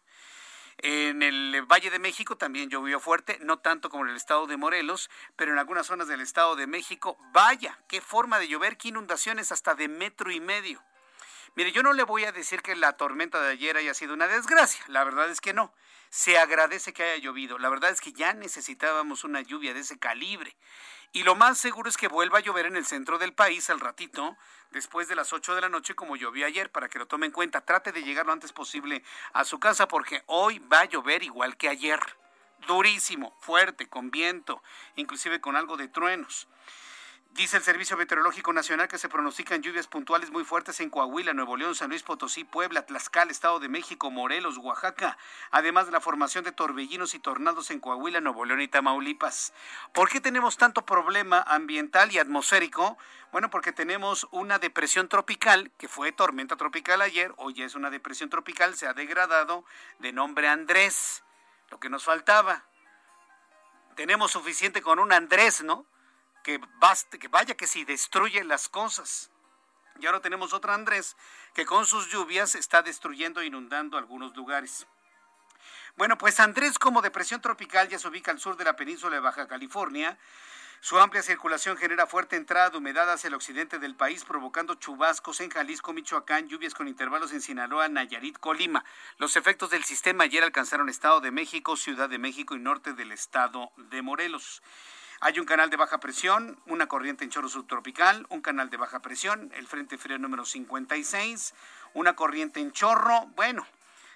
En 0.77 1.21
el 1.21 1.63
Valle 1.63 1.89
de 1.89 1.99
México 1.99 2.37
también 2.37 2.69
llovió 2.69 2.99
fuerte, 3.01 3.39
no 3.41 3.59
tanto 3.59 3.89
como 3.89 4.05
en 4.05 4.11
el 4.11 4.15
estado 4.15 4.47
de 4.47 4.55
Morelos, 4.55 5.09
pero 5.35 5.51
en 5.51 5.59
algunas 5.59 5.87
zonas 5.87 6.07
del 6.07 6.21
estado 6.21 6.55
de 6.55 6.65
México, 6.65 7.17
vaya, 7.33 7.77
qué 7.89 7.99
forma 7.99 8.39
de 8.39 8.47
llover, 8.47 8.77
qué 8.77 8.87
inundaciones 8.87 9.51
hasta 9.51 9.75
de 9.75 9.89
metro 9.89 10.31
y 10.31 10.39
medio. 10.39 10.81
Mire, 11.55 11.73
yo 11.73 11.83
no 11.83 11.91
le 11.91 12.03
voy 12.03 12.23
a 12.23 12.31
decir 12.31 12.61
que 12.61 12.75
la 12.75 12.93
tormenta 12.95 13.41
de 13.41 13.51
ayer 13.51 13.75
haya 13.75 13.93
sido 13.95 14.13
una 14.13 14.27
desgracia, 14.27 14.81
la 14.87 15.03
verdad 15.03 15.29
es 15.29 15.41
que 15.41 15.53
no. 15.53 15.73
Se 16.09 16.37
agradece 16.37 16.93
que 16.93 17.03
haya 17.03 17.21
llovido, 17.21 17.57
la 17.57 17.69
verdad 17.69 17.89
es 17.89 17.99
que 17.99 18.13
ya 18.13 18.33
necesitábamos 18.33 19.25
una 19.25 19.41
lluvia 19.41 19.73
de 19.73 19.81
ese 19.81 19.99
calibre. 19.99 20.55
Y 21.13 21.23
lo 21.23 21.35
más 21.35 21.57
seguro 21.57 21.89
es 21.89 21.97
que 21.97 22.07
vuelva 22.07 22.39
a 22.39 22.41
llover 22.41 22.65
en 22.65 22.75
el 22.75 22.85
centro 22.85 23.17
del 23.17 23.33
país 23.33 23.69
al 23.69 23.79
ratito, 23.79 24.37
después 24.71 25.07
de 25.07 25.15
las 25.15 25.33
8 25.33 25.55
de 25.55 25.61
la 25.61 25.69
noche 25.69 25.95
como 25.95 26.15
llovió 26.15 26.45
ayer, 26.45 26.71
para 26.71 26.89
que 26.89 26.99
lo 26.99 27.07
tome 27.07 27.25
en 27.25 27.31
cuenta. 27.31 27.61
Trate 27.61 27.91
de 27.91 28.03
llegar 28.03 28.25
lo 28.25 28.33
antes 28.33 28.51
posible 28.51 29.03
a 29.33 29.43
su 29.45 29.59
casa 29.59 29.87
porque 29.87 30.23
hoy 30.27 30.59
va 30.59 30.81
a 30.81 30.85
llover 30.85 31.23
igual 31.23 31.57
que 31.57 31.69
ayer. 31.69 31.99
Durísimo, 32.67 33.35
fuerte, 33.39 33.87
con 33.87 34.11
viento, 34.11 34.61
inclusive 34.95 35.39
con 35.39 35.55
algo 35.55 35.77
de 35.77 35.87
truenos. 35.87 36.47
Dice 37.37 37.57
el 37.57 37.63
Servicio 37.63 37.95
Meteorológico 37.97 38.51
Nacional 38.51 38.87
que 38.87 38.97
se 38.97 39.09
pronostican 39.09 39.61
lluvias 39.61 39.85
puntuales 39.85 40.31
muy 40.31 40.43
fuertes 40.43 40.79
en 40.79 40.89
Coahuila, 40.89 41.33
Nuevo 41.33 41.55
León, 41.55 41.75
San 41.75 41.91
Luis 41.91 42.01
Potosí, 42.01 42.43
Puebla, 42.43 42.87
Tlaxcala, 42.87 43.31
Estado 43.31 43.59
de 43.59 43.69
México, 43.69 44.09
Morelos, 44.09 44.57
Oaxaca, 44.57 45.19
además 45.51 45.85
de 45.85 45.91
la 45.91 46.01
formación 46.01 46.43
de 46.45 46.51
torbellinos 46.51 47.13
y 47.13 47.19
tornados 47.19 47.69
en 47.69 47.79
Coahuila, 47.79 48.21
Nuevo 48.21 48.43
León 48.43 48.61
y 48.61 48.67
Tamaulipas. 48.67 49.53
¿Por 49.93 50.09
qué 50.09 50.19
tenemos 50.19 50.57
tanto 50.57 50.83
problema 50.83 51.43
ambiental 51.43 52.11
y 52.11 52.17
atmosférico? 52.17 52.97
Bueno, 53.31 53.51
porque 53.51 53.71
tenemos 53.71 54.27
una 54.31 54.57
depresión 54.57 55.07
tropical, 55.07 55.71
que 55.77 55.87
fue 55.87 56.11
tormenta 56.11 56.55
tropical 56.55 57.03
ayer, 57.03 57.35
hoy 57.37 57.61
es 57.61 57.75
una 57.75 57.91
depresión 57.91 58.31
tropical, 58.31 58.75
se 58.75 58.87
ha 58.87 58.95
degradado 58.95 59.63
de 59.99 60.11
nombre 60.11 60.47
Andrés, 60.47 61.23
lo 61.69 61.79
que 61.79 61.91
nos 61.91 62.03
faltaba. 62.03 62.63
Tenemos 63.95 64.31
suficiente 64.31 64.81
con 64.81 64.97
un 64.97 65.13
Andrés, 65.13 65.63
¿no? 65.63 65.85
Que 66.47 66.61
que 67.19 67.27
vaya 67.27 67.57
que 67.57 67.67
si 67.67 67.83
destruye 67.83 68.41
las 68.45 68.69
cosas. 68.69 69.29
Y 69.99 70.05
ahora 70.05 70.21
tenemos 70.21 70.53
otra 70.53 70.75
Andrés 70.75 71.17
que 71.53 71.65
con 71.65 71.85
sus 71.85 72.09
lluvias 72.09 72.55
está 72.55 72.81
destruyendo 72.81 73.41
e 73.41 73.47
inundando 73.47 73.97
algunos 73.97 74.33
lugares. 74.33 74.87
Bueno, 75.97 76.17
pues 76.17 76.39
Andrés 76.39 76.79
como 76.79 77.01
depresión 77.01 77.41
tropical 77.41 77.89
ya 77.89 77.99
se 77.99 78.07
ubica 78.07 78.31
al 78.31 78.39
sur 78.39 78.55
de 78.55 78.63
la 78.63 78.77
península 78.77 79.15
de 79.15 79.19
Baja 79.19 79.45
California. 79.49 80.17
Su 80.79 80.97
amplia 80.99 81.21
circulación 81.21 81.75
genera 81.75 82.07
fuerte 82.07 82.37
entrada 82.37 82.69
de 82.69 82.77
humedad 82.77 83.11
hacia 83.11 83.27
el 83.27 83.33
occidente 83.33 83.77
del 83.77 83.97
país, 83.97 84.23
provocando 84.23 84.75
chubascos 84.75 85.41
en 85.41 85.49
Jalisco, 85.49 85.91
Michoacán, 85.91 86.47
lluvias 86.47 86.75
con 86.75 86.87
intervalos 86.87 87.33
en 87.33 87.41
Sinaloa, 87.41 87.89
Nayarit, 87.89 88.37
Colima. 88.37 88.85
Los 89.17 89.35
efectos 89.35 89.69
del 89.69 89.83
sistema 89.83 90.23
ayer 90.23 90.43
alcanzaron 90.43 90.87
Estado 90.87 91.19
de 91.19 91.31
México, 91.31 91.75
Ciudad 91.75 92.07
de 92.07 92.19
México 92.19 92.55
y 92.55 92.59
norte 92.59 92.93
del 92.93 93.11
estado 93.11 93.73
de 93.75 94.01
Morelos. 94.01 94.61
Hay 95.19 95.39
un 95.39 95.45
canal 95.45 95.71
de 95.71 95.77
baja 95.77 95.99
presión, 95.99 96.59
una 96.67 96.87
corriente 96.87 97.23
en 97.23 97.31
chorro 97.31 97.49
subtropical, 97.49 98.27
un 98.29 98.41
canal 98.41 98.69
de 98.69 98.77
baja 98.77 98.99
presión, 98.99 99.51
el 99.55 99.65
Frente 99.65 99.97
Frío 99.97 100.19
número 100.19 100.45
56, 100.45 101.55
una 101.95 102.15
corriente 102.15 102.59
en 102.59 102.71
chorro. 102.71 103.25
Bueno, 103.35 103.65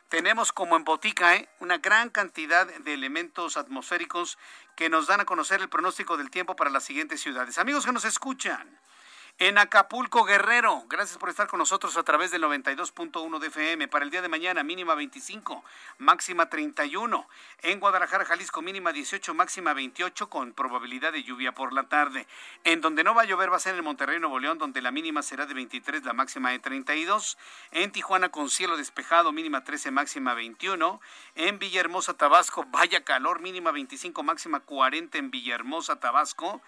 tenemos 0.10 0.52
como 0.52 0.76
en 0.76 0.84
botica 0.84 1.36
¿eh? 1.36 1.50
una 1.60 1.80
gran 1.80 2.12
cantidad 2.12 2.68
de 2.68 2.94
elementos 2.94 3.58
atmosféricos 3.58 4.38
que 4.76 4.90
nos 4.90 5.08
dan 5.08 5.22
a 5.22 5.26
conocer 5.26 5.60
el 5.62 5.70
pronóstico 5.70 6.18
del 6.18 6.30
tiempo 6.30 6.56
para 6.56 6.70
las 6.70 6.84
siguientes 6.84 7.20
ciudades. 7.20 7.58
Amigos 7.58 7.84
que 7.84 7.94
nos 7.94 8.06
escuchan, 8.06 8.70
en 9.40 9.58
Acapulco, 9.58 10.24
Guerrero. 10.24 10.84
Gracias 10.88 11.18
por 11.18 11.30
estar 11.30 11.48
con 11.48 11.60
nosotros 11.60 11.98
a 11.98 12.04
través 12.04 12.32
del 12.32 12.44
92.1 12.44 13.40
de 13.40 13.48
FM. 13.48 13.88
Para 13.88 14.06
el 14.06 14.12
día 14.12 14.22
de 14.22 14.28
mañana, 14.28 14.64
mínima 14.64 14.96
25, 14.96 15.64
máxima 15.98 16.50
31. 16.50 17.28
En 17.64 17.80
Guadalajara, 17.80 18.26
Jalisco, 18.26 18.62
mínima 18.62 18.92
18, 18.92 19.34
máxima 19.34 19.74
28, 19.74 20.30
con 20.30 20.54
probabilidad 20.54 21.12
de 21.12 21.24
lluvia 21.24 21.54
por 21.54 21.74
la 21.74 21.84
tarde. 21.84 22.28
En 22.64 22.82
donde 22.82 23.04
no 23.04 23.16
va 23.16 23.24
a 23.24 23.26
llover 23.26 23.52
va 23.52 23.58
a 23.58 23.60
ser 23.60 23.76
en 23.76 23.84
Monterrey, 23.84 24.20
Nuevo 24.20 24.40
León, 24.40 24.58
donde 24.58 24.82
la 24.82 24.92
mínima 24.92 25.24
será 25.24 25.46
de 25.46 25.54
23, 25.54 26.04
la 26.04 26.14
máxima 26.14 26.52
de 26.52 26.60
32. 26.60 27.38
En 27.72 27.92
Tijuana, 27.92 28.30
con 28.30 28.50
cielo 28.50 28.78
despejado, 28.78 29.32
mínima 29.32 29.64
13, 29.64 29.92
máxima 29.92 30.34
21. 30.34 31.02
En 31.36 31.60
Villahermosa, 31.60 32.14
Tabasco, 32.14 32.66
vaya 32.70 33.04
calor, 33.04 33.42
mínima 33.42 33.72
25, 33.72 34.24
máxima 34.24 34.60
40 34.60 35.18
en 35.18 35.32
Villahermosa, 35.32 36.00
Tabasco 36.00 36.62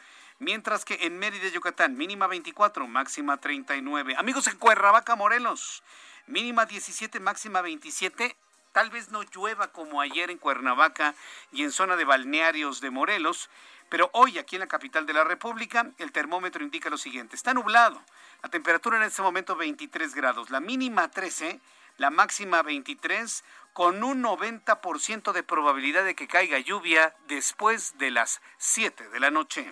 mientras 0.43 0.85
que 0.85 0.99
en 1.01 1.17
Mérida, 1.17 1.47
Yucatán, 1.47 1.97
mínima 1.97 2.27
24, 2.27 2.87
máxima 2.87 3.37
39. 3.37 4.15
Amigos 4.17 4.47
en 4.47 4.57
Cuernavaca, 4.57 5.15
Morelos, 5.15 5.83
mínima 6.27 6.65
17, 6.65 7.19
máxima 7.19 7.61
27. 7.61 8.35
Tal 8.71 8.89
vez 8.89 9.09
no 9.09 9.23
llueva 9.23 9.67
como 9.71 10.01
ayer 10.01 10.31
en 10.31 10.37
Cuernavaca 10.37 11.15
y 11.51 11.63
en 11.63 11.71
zona 11.71 11.95
de 11.95 12.05
balnearios 12.05 12.81
de 12.81 12.89
Morelos, 12.89 13.49
pero 13.89 14.09
hoy 14.13 14.39
aquí 14.39 14.55
en 14.55 14.61
la 14.61 14.67
capital 14.67 15.05
de 15.05 15.13
la 15.13 15.23
República 15.23 15.91
el 15.99 16.11
termómetro 16.11 16.63
indica 16.63 16.89
lo 16.89 16.97
siguiente. 16.97 17.35
Está 17.35 17.53
nublado. 17.53 18.01
La 18.41 18.49
temperatura 18.49 18.97
en 18.97 19.03
este 19.03 19.21
momento 19.21 19.55
23 19.55 20.15
grados, 20.15 20.49
la 20.49 20.59
mínima 20.59 21.09
13, 21.09 21.59
la 21.97 22.09
máxima 22.09 22.61
23, 22.61 23.43
con 23.73 24.03
un 24.03 24.23
90% 24.23 25.31
de 25.31 25.43
probabilidad 25.43 26.05
de 26.05 26.15
que 26.15 26.27
caiga 26.27 26.59
lluvia 26.59 27.15
después 27.27 27.97
de 27.97 28.11
las 28.11 28.41
7 28.57 29.09
de 29.09 29.19
la 29.19 29.31
noche. 29.31 29.71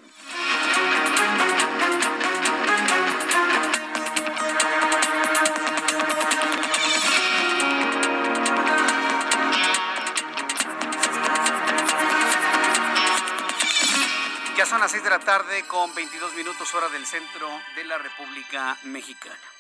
Ya 14.57 14.65
son 14.65 14.79
las 14.79 14.91
6 14.91 15.03
de 15.03 15.09
la 15.09 15.19
tarde 15.19 15.63
con 15.67 15.93
22 15.95 16.33
minutos 16.35 16.73
hora 16.75 16.89
del 16.89 17.05
centro 17.05 17.49
de 17.75 17.83
la 17.83 17.97
República 17.97 18.77
Mexicana. 18.83 19.50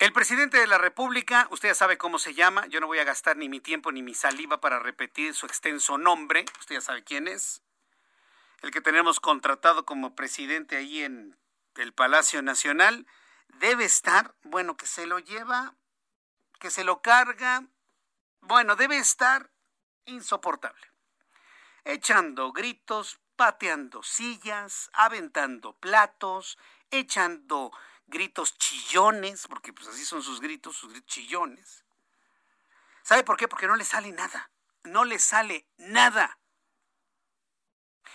El 0.00 0.14
presidente 0.14 0.56
de 0.56 0.66
la 0.66 0.78
República, 0.78 1.46
usted 1.50 1.68
ya 1.68 1.74
sabe 1.74 1.98
cómo 1.98 2.18
se 2.18 2.32
llama, 2.32 2.66
yo 2.68 2.80
no 2.80 2.86
voy 2.86 2.98
a 3.00 3.04
gastar 3.04 3.36
ni 3.36 3.50
mi 3.50 3.60
tiempo 3.60 3.92
ni 3.92 4.02
mi 4.02 4.14
saliva 4.14 4.58
para 4.58 4.78
repetir 4.78 5.34
su 5.34 5.44
extenso 5.44 5.98
nombre, 5.98 6.46
usted 6.58 6.76
ya 6.76 6.80
sabe 6.80 7.04
quién 7.04 7.28
es, 7.28 7.60
el 8.62 8.70
que 8.70 8.80
tenemos 8.80 9.20
contratado 9.20 9.84
como 9.84 10.16
presidente 10.16 10.78
ahí 10.78 11.02
en 11.02 11.36
el 11.74 11.92
Palacio 11.92 12.40
Nacional, 12.40 13.06
debe 13.48 13.84
estar, 13.84 14.34
bueno, 14.42 14.74
que 14.74 14.86
se 14.86 15.06
lo 15.06 15.18
lleva, 15.18 15.74
que 16.60 16.70
se 16.70 16.82
lo 16.82 17.02
carga, 17.02 17.64
bueno, 18.40 18.76
debe 18.76 18.96
estar 18.96 19.50
insoportable, 20.06 20.90
echando 21.84 22.52
gritos, 22.52 23.20
pateando 23.36 24.02
sillas, 24.02 24.88
aventando 24.94 25.74
platos, 25.74 26.56
echando 26.90 27.70
gritos 28.10 28.58
chillones, 28.58 29.46
porque 29.48 29.72
pues 29.72 29.88
así 29.88 30.04
son 30.04 30.22
sus 30.22 30.40
gritos, 30.40 30.76
sus 30.76 30.90
gritos 30.90 31.08
chillones. 31.08 31.84
¿Sabe 33.02 33.24
por 33.24 33.36
qué? 33.36 33.48
Porque 33.48 33.66
no 33.66 33.76
le 33.76 33.84
sale 33.84 34.12
nada. 34.12 34.50
No 34.84 35.04
le 35.04 35.18
sale 35.18 35.66
nada. 35.78 36.38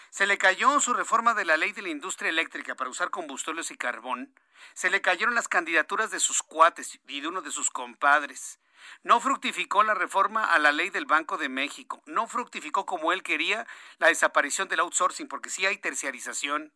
Se 0.10 0.25
le 0.25 0.38
cayó 0.38 0.79
su 0.79 0.93
reforma 0.93 1.34
de 1.34 1.43
la 1.43 1.58
ley 1.58 1.73
de 1.73 1.81
la 1.81 1.89
industria 1.89 2.29
eléctrica 2.29 2.75
para 2.75 2.89
usar 2.89 3.10
combustibles 3.10 3.69
y 3.71 3.77
carbón. 3.77 4.34
Se 4.73 4.89
le 4.89 5.01
cayeron 5.01 5.36
las 5.36 5.49
candidaturas 5.49 6.12
de 6.12 6.19
sus 6.19 6.41
cuates 6.41 6.99
y 7.08 7.21
de 7.21 7.27
uno 7.27 7.41
de 7.41 7.51
sus 7.51 7.69
compadres. 7.69 8.60
No 9.03 9.19
fructificó 9.19 9.84
la 9.84 9.93
reforma 9.93 10.45
a 10.53 10.60
la 10.60 10.71
ley 10.71 10.89
del 10.89 11.05
Banco 11.05 11.38
de 11.38 11.49
México. 11.49 12.01
No 12.05 12.27
fructificó 12.27 12.86
como 12.86 13.12
él 13.12 13.23
quería 13.23 13.67
la 13.97 14.08
desaparición 14.08 14.67
del 14.67 14.79
outsourcing, 14.79 15.27
porque 15.27 15.49
sí 15.49 15.65
hay 15.65 15.77
terciarización. 15.77 16.71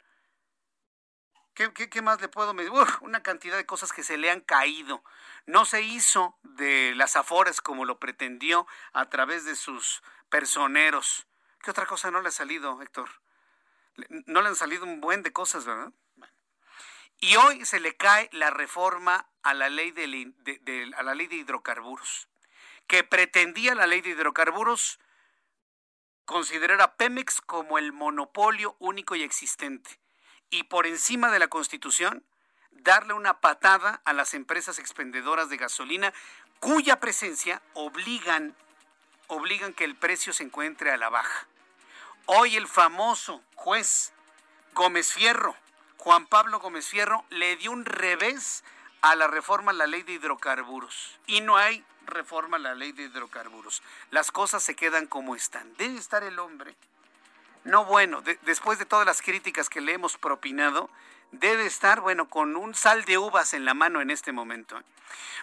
¿Qué, 1.67 2.01
más 2.01 2.21
le 2.21 2.29
puedo 2.29 2.53
medir? 2.53 2.71
una 3.01 3.21
cantidad 3.21 3.57
de 3.57 3.65
cosas 3.65 3.91
que 3.91 4.01
se 4.01 4.17
le 4.17 4.31
han 4.31 4.39
caído. 4.39 5.03
No 5.45 5.65
se 5.65 5.81
hizo 5.81 6.37
de 6.43 6.93
las 6.95 7.17
afores 7.17 7.59
como 7.59 7.83
lo 7.83 7.99
pretendió 7.99 8.65
a 8.93 9.09
través 9.09 9.43
de 9.43 9.57
sus 9.57 10.01
personeros. 10.29 11.27
¿Qué 11.61 11.71
otra 11.71 11.85
cosa 11.85 12.11
no 12.11 12.21
le 12.21 12.29
ha 12.29 12.31
salido, 12.31 12.81
Héctor? 12.81 13.09
No 14.25 14.41
le 14.41 14.47
han 14.47 14.55
salido 14.55 14.85
un 14.85 15.01
buen 15.01 15.21
de 15.21 15.33
cosas, 15.33 15.65
¿verdad? 15.65 15.91
Y 17.19 17.35
hoy 17.35 17.65
se 17.65 17.81
le 17.81 17.97
cae 17.97 18.29
la 18.31 18.51
reforma 18.51 19.29
a 19.43 19.53
la 19.53 19.67
ley 19.67 19.91
de, 19.91 20.93
a 20.95 21.03
la 21.03 21.13
ley 21.13 21.27
de 21.27 21.35
hidrocarburos, 21.35 22.29
que 22.87 23.03
pretendía 23.03 23.75
la 23.75 23.85
ley 23.85 23.99
de 23.99 24.11
hidrocarburos 24.11 25.01
considerar 26.23 26.81
a 26.81 26.95
Pemex 26.95 27.41
como 27.41 27.77
el 27.77 27.91
monopolio 27.91 28.77
único 28.79 29.17
y 29.17 29.23
existente 29.23 29.99
y 30.49 30.63
por 30.63 30.87
encima 30.87 31.31
de 31.31 31.39
la 31.39 31.47
Constitución 31.47 32.23
darle 32.71 33.13
una 33.13 33.39
patada 33.39 34.01
a 34.05 34.13
las 34.13 34.33
empresas 34.33 34.79
expendedoras 34.79 35.49
de 35.49 35.57
gasolina 35.57 36.13
cuya 36.59 36.99
presencia 36.99 37.61
obligan 37.73 38.55
obligan 39.27 39.73
que 39.73 39.83
el 39.83 39.95
precio 39.95 40.33
se 40.33 40.43
encuentre 40.43 40.91
a 40.91 40.97
la 40.97 41.09
baja. 41.09 41.47
Hoy 42.25 42.55
el 42.55 42.67
famoso 42.67 43.43
juez 43.55 44.11
Gómez 44.73 45.13
Fierro, 45.13 45.55
Juan 45.97 46.25
Pablo 46.25 46.59
Gómez 46.59 46.87
Fierro, 46.87 47.23
le 47.29 47.55
dio 47.55 47.71
un 47.71 47.85
revés 47.85 48.63
a 49.01 49.15
la 49.15 49.27
reforma 49.27 49.71
a 49.71 49.75
la 49.75 49.87
ley 49.87 50.03
de 50.03 50.13
hidrocarburos. 50.13 51.19
Y 51.27 51.41
no 51.41 51.57
hay 51.57 51.85
reforma 52.05 52.57
a 52.57 52.59
la 52.59 52.75
ley 52.75 52.91
de 52.91 53.03
hidrocarburos. 53.03 53.83
Las 54.09 54.31
cosas 54.31 54.63
se 54.63 54.75
quedan 54.75 55.05
como 55.05 55.35
están. 55.35 55.75
Debe 55.77 55.97
estar 55.97 56.23
el 56.23 56.39
hombre. 56.39 56.75
No 57.69 57.85
bueno, 57.85 58.23
después 58.41 58.79
de 58.79 58.85
todas 58.85 59.05
las 59.05 59.21
críticas 59.21 59.69
que 59.69 59.79
le 59.79 59.93
hemos 59.93 60.17
propinado, 60.17 60.89
debe 61.31 61.67
estar, 61.67 62.01
bueno, 62.01 62.27
con 62.27 62.55
un 62.55 62.73
sal 62.73 63.05
de 63.05 63.19
uvas 63.19 63.53
en 63.53 63.63
la 63.63 63.75
mano 63.75 64.01
en 64.01 64.09
este 64.09 64.31
momento. 64.31 64.81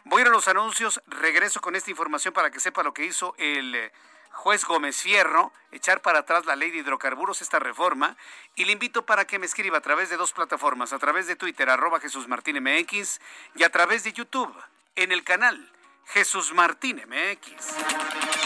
Voy 0.03 0.19
a 0.19 0.23
ir 0.23 0.29
a 0.29 0.33
los 0.33 0.49
anuncios, 0.49 1.01
regreso 1.07 1.61
con 1.61 1.77
esta 1.77 1.89
información 1.89 2.35
para 2.35 2.51
que 2.51 2.59
sepa 2.59 2.83
lo 2.83 2.93
que 2.93 3.05
hizo 3.05 3.37
el 3.39 3.77
eh, 3.77 3.93
juez 4.33 4.65
Gómez 4.65 5.01
Fierro, 5.01 5.53
echar 5.71 6.03
para 6.03 6.19
atrás 6.19 6.47
la 6.47 6.57
ley 6.57 6.73
de 6.73 6.79
hidrocarburos, 6.79 7.43
esta 7.43 7.61
reforma, 7.61 8.17
y 8.57 8.65
le 8.65 8.73
invito 8.73 9.07
para 9.07 9.25
que 9.25 9.39
me 9.39 9.47
escriba 9.47 9.79
a 9.79 9.83
través 9.83 10.11
de 10.11 10.17
dos 10.17 10.33
plataformas, 10.33 10.93
a 10.93 10.99
través 10.99 11.29
de 11.29 11.37
Twitter, 11.37 11.71
arroba 11.71 12.01
Jesús 12.01 12.27
Martín 12.27 12.61
MX, 12.61 13.21
y 13.55 13.63
a 13.63 13.71
través 13.71 14.03
de 14.03 14.13
YouTube, 14.13 14.53
en 14.97 15.13
el 15.13 15.23
canal 15.23 15.71
Jesús 16.07 16.53
Martín 16.53 17.01
MX. 17.07 18.46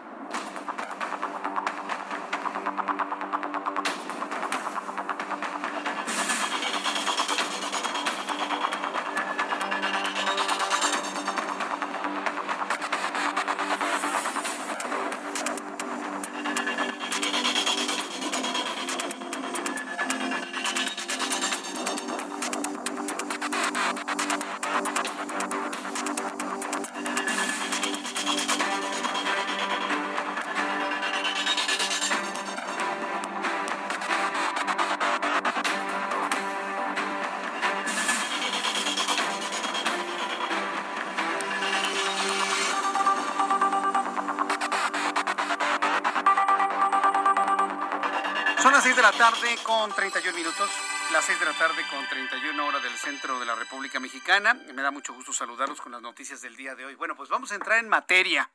Con 49.81 49.91
31 49.91 50.37
minutos, 50.37 50.69
las 51.11 51.25
6 51.25 51.39
de 51.39 51.45
la 51.47 51.53
tarde 51.53 51.83
con 51.89 52.07
31 52.07 52.67
horas 52.67 52.83
del 52.83 52.93
centro 52.93 53.39
de 53.39 53.47
la 53.47 53.55
República 53.55 53.99
Mexicana. 53.99 54.53
Me 54.53 54.83
da 54.83 54.91
mucho 54.91 55.11
gusto 55.11 55.33
saludarlos 55.33 55.81
con 55.81 55.91
las 55.91 56.03
noticias 56.03 56.39
del 56.39 56.55
día 56.55 56.75
de 56.75 56.85
hoy. 56.85 56.93
Bueno, 56.93 57.15
pues 57.15 57.29
vamos 57.29 57.51
a 57.51 57.55
entrar 57.55 57.79
en 57.79 57.89
materia 57.89 58.51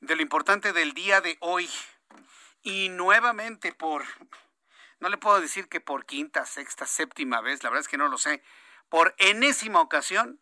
de 0.00 0.14
lo 0.14 0.22
importante 0.22 0.72
del 0.72 0.94
día 0.94 1.20
de 1.20 1.38
hoy. 1.40 1.68
Y 2.62 2.88
nuevamente 2.90 3.72
por, 3.72 4.04
no 5.00 5.08
le 5.08 5.18
puedo 5.18 5.40
decir 5.40 5.68
que 5.68 5.80
por 5.80 6.06
quinta, 6.06 6.46
sexta, 6.46 6.86
séptima 6.86 7.40
vez, 7.40 7.64
la 7.64 7.70
verdad 7.70 7.80
es 7.80 7.88
que 7.88 7.98
no 7.98 8.06
lo 8.06 8.16
sé, 8.16 8.40
por 8.88 9.16
enésima 9.18 9.80
ocasión, 9.80 10.40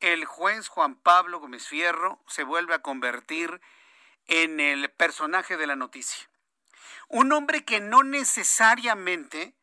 el 0.00 0.24
juez 0.24 0.66
Juan 0.66 0.96
Pablo 0.96 1.38
Gómez 1.38 1.68
Fierro 1.68 2.20
se 2.26 2.42
vuelve 2.42 2.74
a 2.74 2.82
convertir 2.82 3.60
en 4.26 4.58
el 4.58 4.90
personaje 4.90 5.56
de 5.56 5.68
la 5.68 5.76
noticia. 5.76 6.28
Un 7.14 7.30
hombre 7.30 7.64
que 7.64 7.78
no 7.78 8.02
necesariamente 8.02 9.54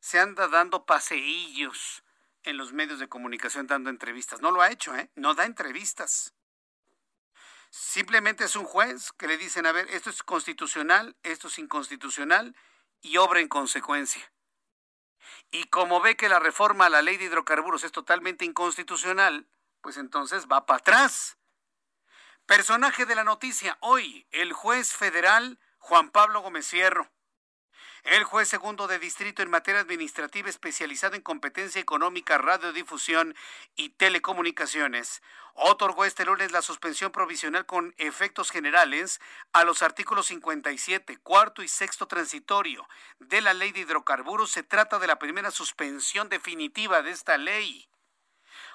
se 0.00 0.20
anda 0.20 0.48
dando 0.48 0.84
paseillos 0.84 2.04
en 2.42 2.58
los 2.58 2.74
medios 2.74 2.98
de 2.98 3.08
comunicación 3.08 3.66
dando 3.66 3.88
entrevistas. 3.88 4.42
No 4.42 4.50
lo 4.50 4.60
ha 4.60 4.70
hecho, 4.70 4.94
¿eh? 4.94 5.10
No 5.14 5.32
da 5.34 5.46
entrevistas. 5.46 6.34
Simplemente 7.70 8.44
es 8.44 8.54
un 8.54 8.66
juez 8.66 9.12
que 9.12 9.28
le 9.28 9.38
dicen, 9.38 9.64
a 9.64 9.72
ver, 9.72 9.88
esto 9.88 10.10
es 10.10 10.22
constitucional, 10.22 11.16
esto 11.22 11.48
es 11.48 11.58
inconstitucional 11.58 12.54
y 13.00 13.16
obra 13.16 13.40
en 13.40 13.48
consecuencia. 13.48 14.30
Y 15.50 15.64
como 15.68 16.02
ve 16.02 16.18
que 16.18 16.28
la 16.28 16.38
reforma 16.38 16.84
a 16.84 16.90
la 16.90 17.00
ley 17.00 17.16
de 17.16 17.24
hidrocarburos 17.24 17.82
es 17.82 17.92
totalmente 17.92 18.44
inconstitucional, 18.44 19.48
pues 19.80 19.96
entonces 19.96 20.48
va 20.48 20.66
para 20.66 20.80
atrás. 20.80 21.38
Personaje 22.44 23.06
de 23.06 23.14
la 23.14 23.24
noticia, 23.24 23.78
hoy 23.80 24.26
el 24.32 24.52
juez 24.52 24.92
federal 24.92 25.58
Juan 25.80 26.10
Pablo 26.10 26.42
Gómez 26.42 26.68
Fierro. 26.68 27.10
El 28.04 28.22
juez 28.24 28.48
segundo 28.48 28.86
de 28.86 28.98
distrito 28.98 29.42
en 29.42 29.50
materia 29.50 29.80
administrativa 29.80 30.48
especializado 30.48 31.16
en 31.16 31.22
competencia 31.22 31.80
económica, 31.80 32.38
radiodifusión 32.38 33.34
y 33.74 33.88
telecomunicaciones, 33.88 35.22
otorgó 35.54 36.04
este 36.04 36.26
lunes 36.26 36.52
la 36.52 36.62
suspensión 36.62 37.10
provisional 37.10 37.66
con 37.66 37.94
efectos 37.96 38.50
generales 38.50 39.20
a 39.52 39.64
los 39.64 39.82
artículos 39.82 40.26
57, 40.26 41.16
cuarto 41.18 41.62
y 41.62 41.68
sexto 41.68 42.06
transitorio 42.06 42.86
de 43.18 43.40
la 43.40 43.54
ley 43.54 43.72
de 43.72 43.80
hidrocarburos. 43.80 44.52
Se 44.52 44.62
trata 44.62 44.98
de 44.98 45.08
la 45.08 45.18
primera 45.18 45.50
suspensión 45.50 46.28
definitiva 46.28 47.02
de 47.02 47.10
esta 47.10 47.36
ley. 47.36 47.88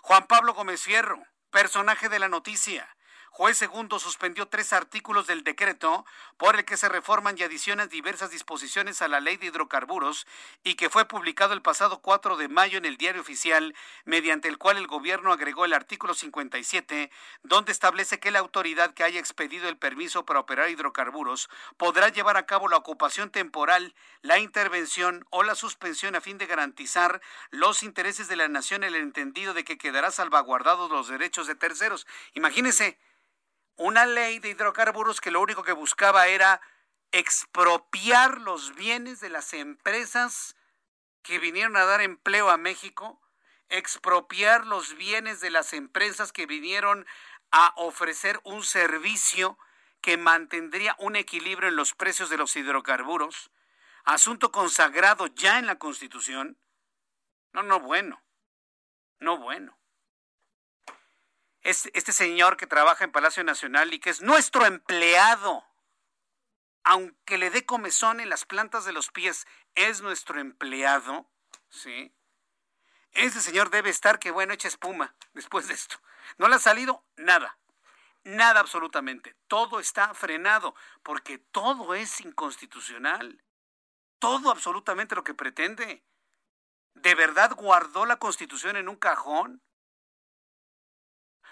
Juan 0.01 0.27
Pablo 0.27 0.53
Gómez 0.53 0.81
Fierro, 0.81 1.23
personaje 1.51 2.09
de 2.09 2.19
la 2.19 2.27
noticia, 2.27 2.95
Juez 3.37 3.57
segundo 3.57 3.99
suspendió 3.99 4.47
tres 4.47 4.71
artículos 4.71 5.27
del 5.27 5.43
decreto 5.43 6.05
por 6.37 6.55
el 6.55 6.63
que 6.63 6.77
se 6.77 6.87
reforman 6.87 7.35
y 7.37 7.43
adicionan 7.43 7.89
diversas 7.89 8.29
disposiciones 8.29 9.01
a 9.01 9.09
la 9.09 9.19
ley 9.19 9.35
de 9.35 9.47
hidrocarburos 9.47 10.25
y 10.63 10.75
que 10.75 10.89
fue 10.89 11.03
publicado 11.03 11.51
el 11.53 11.61
pasado 11.61 11.99
4 11.99 12.37
de 12.37 12.47
mayo 12.47 12.77
en 12.77 12.85
el 12.85 12.95
diario 12.95 13.19
oficial, 13.19 13.75
mediante 14.05 14.47
el 14.47 14.57
cual 14.57 14.77
el 14.77 14.87
gobierno 14.87 15.33
agregó 15.33 15.65
el 15.65 15.73
artículo 15.73 16.13
57, 16.13 17.11
donde 17.43 17.73
establece 17.73 18.21
que 18.21 18.31
la 18.31 18.39
autoridad 18.39 18.93
que 18.93 19.03
haya 19.03 19.19
expedido 19.19 19.67
el 19.67 19.75
permiso 19.75 20.25
para 20.25 20.39
operar 20.39 20.69
hidrocarburos 20.69 21.49
podrá 21.75 22.07
llevar 22.07 22.37
a 22.37 22.45
cabo 22.45 22.69
la 22.69 22.77
ocupación 22.77 23.31
temporal, 23.31 23.95
la 24.21 24.39
intervención 24.39 25.27
o 25.29 25.43
la 25.43 25.55
suspensión 25.55 26.15
a 26.15 26.21
fin 26.21 26.37
de 26.37 26.45
garantizar 26.45 27.19
los 27.49 27.83
intereses 27.83 28.29
de 28.29 28.37
la 28.37 28.47
nación 28.47 28.85
en 28.85 28.95
el 28.95 29.01
entendido 29.01 29.53
de 29.53 29.65
que 29.65 29.77
quedará 29.77 30.09
salvaguardados 30.11 30.89
los 30.89 31.09
derechos 31.09 31.47
de 31.47 31.55
terceros. 31.55 32.07
Imagínese 32.33 32.97
una 33.77 34.05
ley 34.05 34.39
de 34.39 34.49
hidrocarburos 34.49 35.21
que 35.21 35.31
lo 35.31 35.41
único 35.41 35.63
que 35.63 35.73
buscaba 35.73 36.27
era 36.27 36.61
expropiar 37.11 38.41
los 38.41 38.75
bienes 38.75 39.19
de 39.19 39.29
las 39.29 39.53
empresas 39.53 40.55
que 41.21 41.39
vinieron 41.39 41.77
a 41.77 41.85
dar 41.85 42.01
empleo 42.01 42.49
a 42.49 42.57
México, 42.57 43.21
expropiar 43.69 44.65
los 44.65 44.95
bienes 44.95 45.41
de 45.41 45.49
las 45.49 45.73
empresas 45.73 46.31
que 46.31 46.45
vinieron 46.45 47.05
a 47.51 47.73
ofrecer 47.77 48.39
un 48.43 48.63
servicio 48.63 49.57
que 50.01 50.17
mantendría 50.17 50.95
un 50.99 51.15
equilibrio 51.15 51.69
en 51.69 51.75
los 51.75 51.93
precios 51.93 52.29
de 52.29 52.37
los 52.37 52.55
hidrocarburos, 52.55 53.49
asunto 54.03 54.51
consagrado 54.51 55.27
ya 55.27 55.57
en 55.57 55.65
la 55.65 55.79
Constitución. 55.79 56.59
No, 57.53 57.63
no 57.63 57.79
bueno, 57.79 58.21
no 59.19 59.37
bueno 59.37 59.77
este 61.65 62.11
señor 62.11 62.57
que 62.57 62.67
trabaja 62.67 63.03
en 63.03 63.11
Palacio 63.11 63.43
Nacional 63.43 63.93
y 63.93 63.99
que 63.99 64.11
es 64.11 64.21
nuestro 64.21 64.65
empleado, 64.65 65.65
aunque 66.83 67.39
le 67.39 67.49
dé 67.49 67.65
comezón 67.65 68.19
en 68.19 68.29
las 68.29 68.45
plantas 68.45 68.85
de 68.85 68.93
los 68.93 69.09
pies, 69.09 69.47
es 69.73 70.01
nuestro 70.01 70.39
empleado, 70.39 71.27
¿sí? 71.69 72.13
Ese 73.13 73.41
señor 73.41 73.71
debe 73.71 73.89
estar 73.89 74.19
que, 74.19 74.29
bueno, 74.29 74.53
echa 74.53 74.67
espuma 74.67 75.15
después 75.33 75.67
de 75.67 75.73
esto. 75.73 75.95
No 76.37 76.47
le 76.47 76.55
ha 76.55 76.59
salido 76.59 77.03
nada, 77.15 77.57
nada 78.23 78.59
absolutamente. 78.59 79.35
Todo 79.47 79.79
está 79.79 80.13
frenado 80.13 80.75
porque 81.01 81.39
todo 81.39 81.95
es 81.95 82.21
inconstitucional. 82.21 83.41
Todo 84.19 84.51
absolutamente 84.51 85.15
lo 85.15 85.23
que 85.23 85.33
pretende. 85.33 86.03
¿De 86.93 87.15
verdad 87.15 87.53
guardó 87.55 88.05
la 88.05 88.17
Constitución 88.17 88.75
en 88.75 88.87
un 88.87 88.97
cajón? 88.97 89.61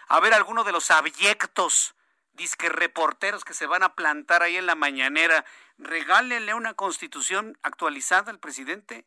A 0.07 0.19
ver, 0.19 0.33
alguno 0.33 0.63
de 0.63 0.71
los 0.71 0.91
abyectos, 0.91 1.95
disque 2.33 2.69
reporteros 2.69 3.45
que 3.45 3.53
se 3.53 3.67
van 3.67 3.83
a 3.83 3.95
plantar 3.95 4.43
ahí 4.43 4.57
en 4.57 4.65
la 4.65 4.75
mañanera, 4.75 5.45
regálenle 5.77 6.53
una 6.53 6.73
Constitución 6.73 7.57
actualizada 7.63 8.31
al 8.31 8.39
presidente. 8.39 9.05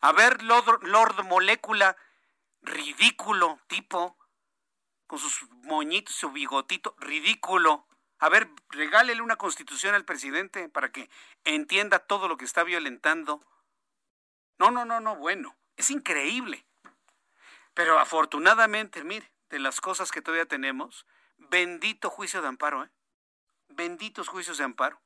A 0.00 0.12
ver, 0.12 0.42
Lord, 0.42 0.84
Lord 0.84 1.24
Molécula, 1.24 1.96
ridículo 2.62 3.58
tipo, 3.66 4.18
con 5.06 5.18
sus 5.18 5.48
moñitos, 5.62 6.14
su 6.14 6.30
bigotito, 6.30 6.94
ridículo. 6.98 7.86
A 8.18 8.28
ver, 8.28 8.48
regálele 8.68 9.22
una 9.22 9.36
constitución 9.36 9.94
al 9.94 10.04
presidente 10.04 10.68
para 10.68 10.92
que 10.92 11.10
entienda 11.44 11.98
todo 11.98 12.28
lo 12.28 12.36
que 12.36 12.44
está 12.44 12.64
violentando. 12.64 13.44
No, 14.58 14.70
no, 14.70 14.84
no, 14.84 15.00
no, 15.00 15.16
bueno, 15.16 15.56
es 15.76 15.90
increíble. 15.90 16.66
Pero 17.74 17.98
afortunadamente, 17.98 19.02
mire, 19.04 19.30
de 19.50 19.58
las 19.58 19.80
cosas 19.80 20.10
que 20.10 20.22
todavía 20.22 20.46
tenemos, 20.46 21.06
bendito 21.36 22.10
juicio 22.10 22.40
de 22.40 22.48
amparo, 22.48 22.84
¿eh? 22.84 22.90
Benditos 23.68 24.28
juicios 24.28 24.58
de 24.58 24.64
amparo. 24.64 25.00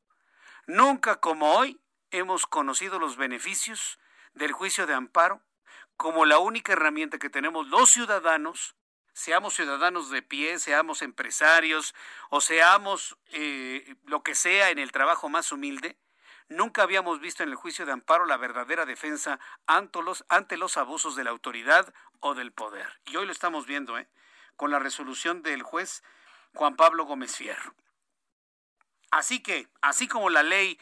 Nunca 0.67 1.21
como 1.21 1.53
hoy 1.55 1.81
hemos 2.11 2.47
conocido 2.47 2.99
los 2.99 3.17
beneficios 3.17 3.99
del 4.33 4.53
juicio 4.53 4.87
de 4.87 4.95
amparo 4.95 5.43
como 5.97 6.25
la 6.25 6.39
única 6.39 6.73
herramienta 6.73 7.19
que 7.19 7.31
tenemos 7.31 7.69
los 7.69 7.91
ciudadanos 7.91 8.77
seamos 9.15 9.55
ciudadanos 9.55 10.11
de 10.11 10.23
pie, 10.23 10.59
seamos 10.59 11.01
empresarios 11.01 11.95
o 12.31 12.41
seamos 12.41 13.17
eh, 13.29 13.95
lo 14.05 14.23
que 14.23 14.35
sea 14.35 14.71
en 14.71 14.79
el 14.79 14.93
trabajo 14.93 15.29
más 15.29 15.53
humilde, 15.53 15.97
nunca 16.49 16.83
habíamos 16.83 17.21
visto 17.21 17.43
en 17.43 17.49
el 17.49 17.55
juicio 17.55 17.87
de 17.87 17.93
amparo 17.93 18.27
la 18.27 18.37
verdadera 18.37 18.85
defensa 18.85 19.39
ante 19.67 20.03
los, 20.03 20.25
ante 20.29 20.57
los 20.57 20.77
abusos 20.77 21.17
de 21.17 21.25
la 21.25 21.31
autoridad 21.31 21.95
o 22.21 22.35
del 22.35 22.53
poder. 22.53 23.01
Y 23.07 23.17
hoy 23.17 23.25
lo 23.25 23.33
estamos 23.33 23.67
viendo, 23.67 23.97
¿eh? 23.99 24.09
Con 24.57 24.71
la 24.71 24.79
resolución 24.79 25.43
del 25.43 25.63
juez 25.63 26.03
Juan 26.55 26.77
Pablo 26.77 27.05
Gómez 27.05 27.37
Fierro. 27.37 27.75
Así 29.11 29.43
que, 29.43 29.69
así 29.81 30.09
como 30.09 30.31
la 30.31 30.43
ley, 30.43 30.79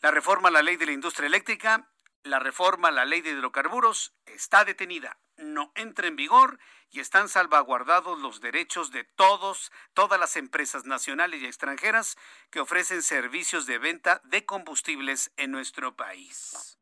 la 0.00 0.10
reforma 0.10 0.48
a 0.48 0.52
la 0.52 0.62
ley 0.62 0.76
de 0.76 0.86
la 0.86 0.92
industria 0.92 1.26
eléctrica, 1.26 1.90
la 2.22 2.38
reforma 2.38 2.88
a 2.88 2.92
la 2.92 3.04
ley 3.04 3.20
de 3.22 3.30
hidrocarburos 3.30 4.14
está 4.26 4.64
detenida 4.64 5.18
no 5.40 5.72
entra 5.74 6.06
en 6.06 6.16
vigor 6.16 6.58
y 6.90 7.00
están 7.00 7.28
salvaguardados 7.28 8.18
los 8.18 8.40
derechos 8.40 8.90
de 8.90 9.04
todos, 9.04 9.72
todas 9.94 10.18
las 10.18 10.36
empresas 10.36 10.84
nacionales 10.84 11.42
y 11.42 11.46
extranjeras 11.46 12.16
que 12.50 12.60
ofrecen 12.60 13.02
servicios 13.02 13.66
de 13.66 13.78
venta 13.78 14.20
de 14.24 14.44
combustibles 14.44 15.32
en 15.36 15.50
nuestro 15.50 15.96
país. 15.96 16.78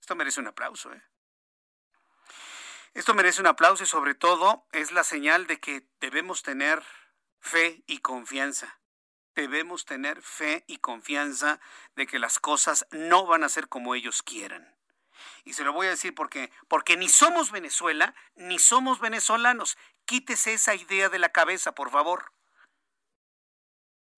Esto 0.00 0.14
merece 0.14 0.40
un 0.40 0.48
aplauso, 0.48 0.92
¿eh? 0.92 1.02
Esto 2.98 3.14
merece 3.14 3.40
un 3.40 3.46
aplauso 3.46 3.84
y 3.84 3.86
sobre 3.86 4.16
todo 4.16 4.66
es 4.72 4.90
la 4.90 5.04
señal 5.04 5.46
de 5.46 5.60
que 5.60 5.86
debemos 6.00 6.42
tener 6.42 6.82
fe 7.38 7.84
y 7.86 7.98
confianza. 7.98 8.80
Debemos 9.36 9.84
tener 9.84 10.20
fe 10.20 10.64
y 10.66 10.78
confianza 10.78 11.60
de 11.94 12.08
que 12.08 12.18
las 12.18 12.40
cosas 12.40 12.88
no 12.90 13.24
van 13.24 13.44
a 13.44 13.48
ser 13.48 13.68
como 13.68 13.94
ellos 13.94 14.24
quieran. 14.24 14.76
Y 15.44 15.52
se 15.52 15.62
lo 15.62 15.72
voy 15.72 15.86
a 15.86 15.90
decir 15.90 16.12
porque, 16.12 16.50
porque 16.66 16.96
ni 16.96 17.08
somos 17.08 17.52
Venezuela, 17.52 18.16
ni 18.34 18.58
somos 18.58 18.98
venezolanos. 18.98 19.78
Quítese 20.04 20.54
esa 20.54 20.74
idea 20.74 21.08
de 21.08 21.20
la 21.20 21.28
cabeza, 21.28 21.76
por 21.76 21.92
favor. 21.92 22.32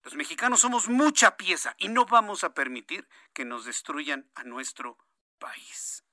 Los 0.01 0.15
mexicanos 0.15 0.61
somos 0.61 0.89
mucha 0.89 1.37
pieza 1.37 1.75
y 1.77 1.89
no 1.89 2.07
vamos 2.07 2.43
a 2.43 2.55
permitir 2.55 3.07
que 3.31 3.45
nos 3.45 3.63
destruyan 3.63 4.31
a 4.33 4.43
nuestro 4.43 4.97
país. 5.37 6.03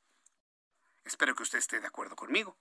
Espero 1.09 1.35
que 1.35 1.43
usted 1.43 1.59
esté 1.59 1.81
de 1.81 1.87
acuerdo 1.87 2.17
conmigo. 2.17 2.59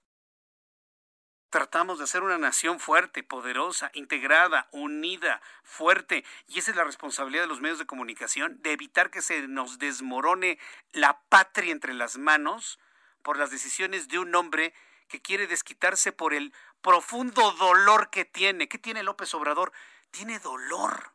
Tratamos 1.49 1.97
de 1.97 2.05
hacer 2.05 2.23
una 2.23 2.37
nación 2.37 2.79
fuerte, 2.79 3.21
poderosa, 3.21 3.91
integrada, 3.93 4.69
unida, 4.71 5.41
fuerte. 5.63 6.23
Y 6.47 6.59
esa 6.59 6.71
es 6.71 6.77
la 6.77 6.85
responsabilidad 6.85 7.43
de 7.43 7.49
los 7.49 7.59
medios 7.59 7.77
de 7.77 7.85
comunicación, 7.85 8.61
de 8.61 8.71
evitar 8.71 9.11
que 9.11 9.21
se 9.21 9.49
nos 9.49 9.79
desmorone 9.79 10.59
la 10.93 11.19
patria 11.27 11.73
entre 11.73 11.93
las 11.93 12.17
manos 12.17 12.79
por 13.21 13.37
las 13.37 13.51
decisiones 13.51 14.07
de 14.07 14.19
un 14.19 14.33
hombre 14.33 14.73
que 15.09 15.21
quiere 15.21 15.47
desquitarse 15.47 16.13
por 16.13 16.33
el 16.33 16.53
profundo 16.81 17.51
dolor 17.51 18.09
que 18.09 18.23
tiene. 18.23 18.69
¿Qué 18.69 18.77
tiene 18.77 19.03
López 19.03 19.33
Obrador? 19.33 19.73
Tiene 20.09 20.39
dolor, 20.39 21.11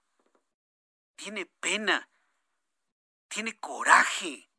tiene 1.17 1.47
pena, 1.47 2.11
tiene 3.29 3.59
coraje. 3.59 4.51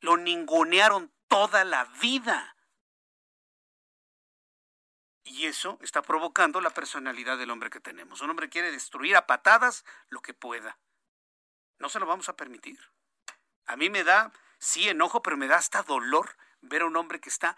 Lo 0.00 0.18
ningunearon 0.18 1.10
toda 1.30 1.64
la 1.64 1.84
vida. 2.02 2.56
Y 5.22 5.46
eso 5.46 5.78
está 5.80 6.02
provocando 6.02 6.60
la 6.60 6.70
personalidad 6.70 7.38
del 7.38 7.52
hombre 7.52 7.70
que 7.70 7.78
tenemos. 7.78 8.20
Un 8.20 8.30
hombre 8.30 8.50
quiere 8.50 8.72
destruir 8.72 9.16
a 9.16 9.28
patadas 9.28 9.84
lo 10.08 10.20
que 10.20 10.34
pueda. 10.34 10.76
No 11.78 11.88
se 11.88 12.00
lo 12.00 12.06
vamos 12.06 12.28
a 12.28 12.36
permitir. 12.36 12.80
A 13.66 13.76
mí 13.76 13.88
me 13.88 14.02
da, 14.02 14.32
sí, 14.58 14.88
enojo, 14.88 15.22
pero 15.22 15.36
me 15.36 15.46
da 15.46 15.56
hasta 15.56 15.84
dolor 15.84 16.36
ver 16.60 16.82
a 16.82 16.86
un 16.86 16.96
hombre 16.96 17.20
que 17.20 17.28
está 17.28 17.56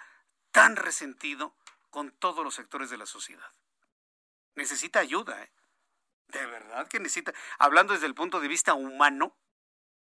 tan 0.51 0.77
resentido 0.77 1.57
con 1.89 2.13
todos 2.13 2.45
los 2.45 2.55
sectores 2.55 2.91
de 2.91 2.99
la 2.99 3.07
sociedad. 3.07 3.53
Necesita 4.55 5.01
ayuda, 5.01 5.43
¿eh? 5.43 5.51
De 6.29 6.45
verdad 6.45 6.89
que 6.89 7.01
necesita. 7.01 7.33
Hablando 7.59 7.95
desde 7.95 8.07
el 8.07 8.15
punto 8.15 8.39
de 8.39 8.49
vista 8.49 8.75
humano, 8.75 9.35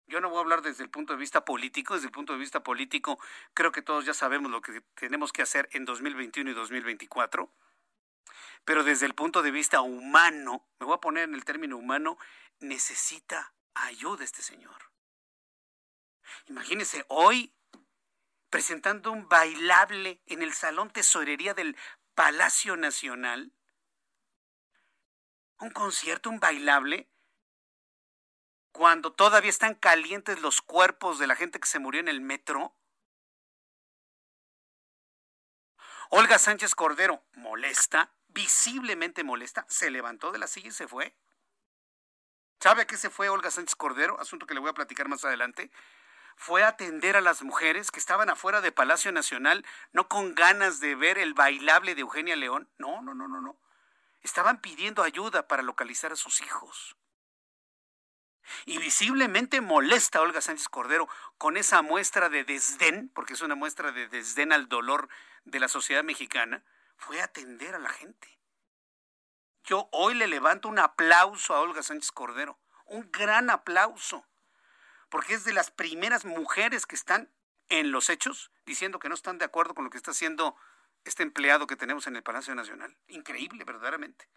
yo 0.08 0.20
no 0.20 0.30
voy 0.30 0.40
a 0.40 0.42
hablar 0.42 0.62
desde 0.62 0.84
el 0.84 0.90
punto 0.90 1.14
de 1.14 1.20
vista 1.20 1.46
político. 1.46 1.94
Desde 1.94 2.08
el 2.08 2.12
punto 2.12 2.34
de 2.34 2.40
vista 2.40 2.64
político, 2.64 3.20
creo 3.54 3.72
que 3.72 3.82
todos 3.82 4.06
ya 4.06 4.14
sabemos 4.14 4.52
lo 4.52 4.62
que 4.62 4.82
tenemos 4.96 5.32
que 5.32 5.42
hacer 5.42 5.70
en 5.72 5.86
2021 5.86 6.52
y 6.52 6.54
2024. 6.54 7.52
Pero 8.66 8.84
desde 8.84 9.06
el 9.06 9.16
punto 9.16 9.42
de 9.42 9.52
vista 9.52 9.82
humano, 9.82 10.68
me 10.80 10.86
voy 10.86 10.96
a 10.96 11.02
poner 11.02 11.24
en 11.24 11.34
el 11.34 11.46
término 11.46 11.78
humano, 11.78 12.18
necesita 12.60 13.54
ayuda 13.74 14.24
este 14.24 14.42
señor. 14.42 14.92
Imagínese 16.48 17.06
hoy 17.08 17.54
presentando 18.50 19.12
un 19.12 19.28
bailable 19.28 20.22
en 20.26 20.42
el 20.42 20.54
Salón 20.54 20.92
Tesorería 20.92 21.54
del 21.54 21.78
Palacio 22.16 22.76
Nacional. 22.76 23.54
Un 25.60 25.72
concierto, 25.72 26.30
un 26.30 26.40
bailable 26.40 27.11
cuando 28.72 29.14
todavía 29.14 29.50
están 29.50 29.76
calientes 29.76 30.42
los 30.42 30.62
cuerpos 30.62 31.20
de 31.20 31.28
la 31.28 31.36
gente 31.36 31.60
que 31.60 31.68
se 31.68 31.80
murió 31.80 32.00
en 32.00 32.08
el 32.08 32.22
metro? 32.22 32.76
Olga 36.10 36.38
Sánchez 36.38 36.76
Cordero, 36.76 37.24
molesta, 37.34 38.12
visiblemente 38.28 39.24
molesta, 39.24 39.66
se 39.70 39.90
levantó 39.90 40.32
de 40.32 40.40
la 40.40 40.48
silla 40.48 40.70
y 40.70 40.72
se 40.72 40.88
fue. 40.88 41.16
¿Sabe 42.60 42.84
a 42.84 42.86
qué 42.86 42.98
se 42.98 43.10
fue 43.10 43.30
Olga 43.30 43.50
Sánchez 43.50 43.76
Cordero? 43.76 44.20
Asunto 44.20 44.46
que 44.46 44.54
le 44.54 44.60
voy 44.60 44.70
a 44.70 44.74
platicar 44.74 45.08
más 45.08 45.26
adelante. 45.26 45.72
Fue 46.36 46.64
a 46.64 46.70
atender 46.70 47.16
a 47.18 47.22
las 47.22 47.42
mujeres 47.44 47.92
que 47.92 48.00
estaban 48.00 48.30
afuera 48.30 48.62
de 48.62 48.72
Palacio 48.72 49.12
Nacional, 49.12 49.66
no 49.94 50.08
con 50.08 50.36
ganas 50.36 50.80
de 50.80 50.96
ver 50.96 51.18
el 51.18 51.34
bailable 51.34 51.96
de 51.96 52.02
Eugenia 52.02 52.36
León. 52.36 52.70
No, 52.78 53.02
no, 53.02 53.14
no, 53.14 53.28
no, 53.28 53.42
no. 53.42 53.60
Estaban 54.22 54.62
pidiendo 54.62 55.04
ayuda 55.04 55.48
para 55.48 55.64
localizar 55.64 56.12
a 56.12 56.16
sus 56.16 56.42
hijos. 56.42 56.98
Y 58.66 58.78
visiblemente 58.78 59.62
molesta 59.62 60.20
a 60.20 60.22
Olga 60.22 60.42
Sánchez 60.42 60.70
Cordero 60.70 61.08
con 61.38 61.58
esa 61.58 61.82
muestra 61.82 62.30
de 62.30 62.44
desdén, 62.44 63.10
porque 63.14 63.34
es 63.34 63.42
una 63.42 63.56
muestra 63.56 63.92
de 63.92 64.08
desdén 64.08 64.52
al 64.52 64.68
dolor 64.68 65.10
de 65.46 65.60
la 65.60 65.68
sociedad 65.68 66.04
mexicana, 66.04 66.64
fue 66.98 67.22
atender 67.22 67.76
a 67.76 67.80
la 67.80 67.90
gente. 67.90 68.40
Yo 69.64 69.90
hoy 69.92 70.16
le 70.16 70.28
levanto 70.28 70.68
un 70.68 70.80
aplauso 70.80 71.54
a 71.54 71.62
Olga 71.62 71.84
Sánchez 71.84 72.12
Cordero, 72.12 72.60
un 72.86 73.10
gran 73.12 73.50
aplauso, 73.50 74.26
porque 75.10 75.34
es 75.34 75.44
de 75.44 75.54
las 75.54 75.72
primeras 75.72 76.26
mujeres 76.26 76.86
que 76.86 76.96
están 76.96 77.32
en 77.70 77.92
los 77.92 78.10
hechos 78.10 78.52
diciendo 78.66 79.00
que 79.00 79.10
no 79.10 79.16
están 79.16 79.38
de 79.38 79.46
acuerdo 79.46 79.74
con 79.74 79.86
lo 79.86 79.90
que 79.90 79.98
está 79.98 80.12
haciendo 80.12 80.56
este 81.04 81.24
empleado 81.24 81.68
que 81.68 81.76
tenemos 81.76 82.08
en 82.08 82.16
el 82.16 82.24
Palacio 82.24 82.54
Nacional. 82.56 82.96
Increíble, 83.08 83.64
verdaderamente. 83.64 84.28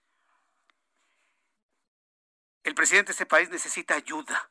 El 2.64 2.74
presidente 2.74 3.09
de 3.09 3.12
este 3.12 3.27
país 3.27 3.50
necesita 3.50 3.94
ayuda. 3.94 4.50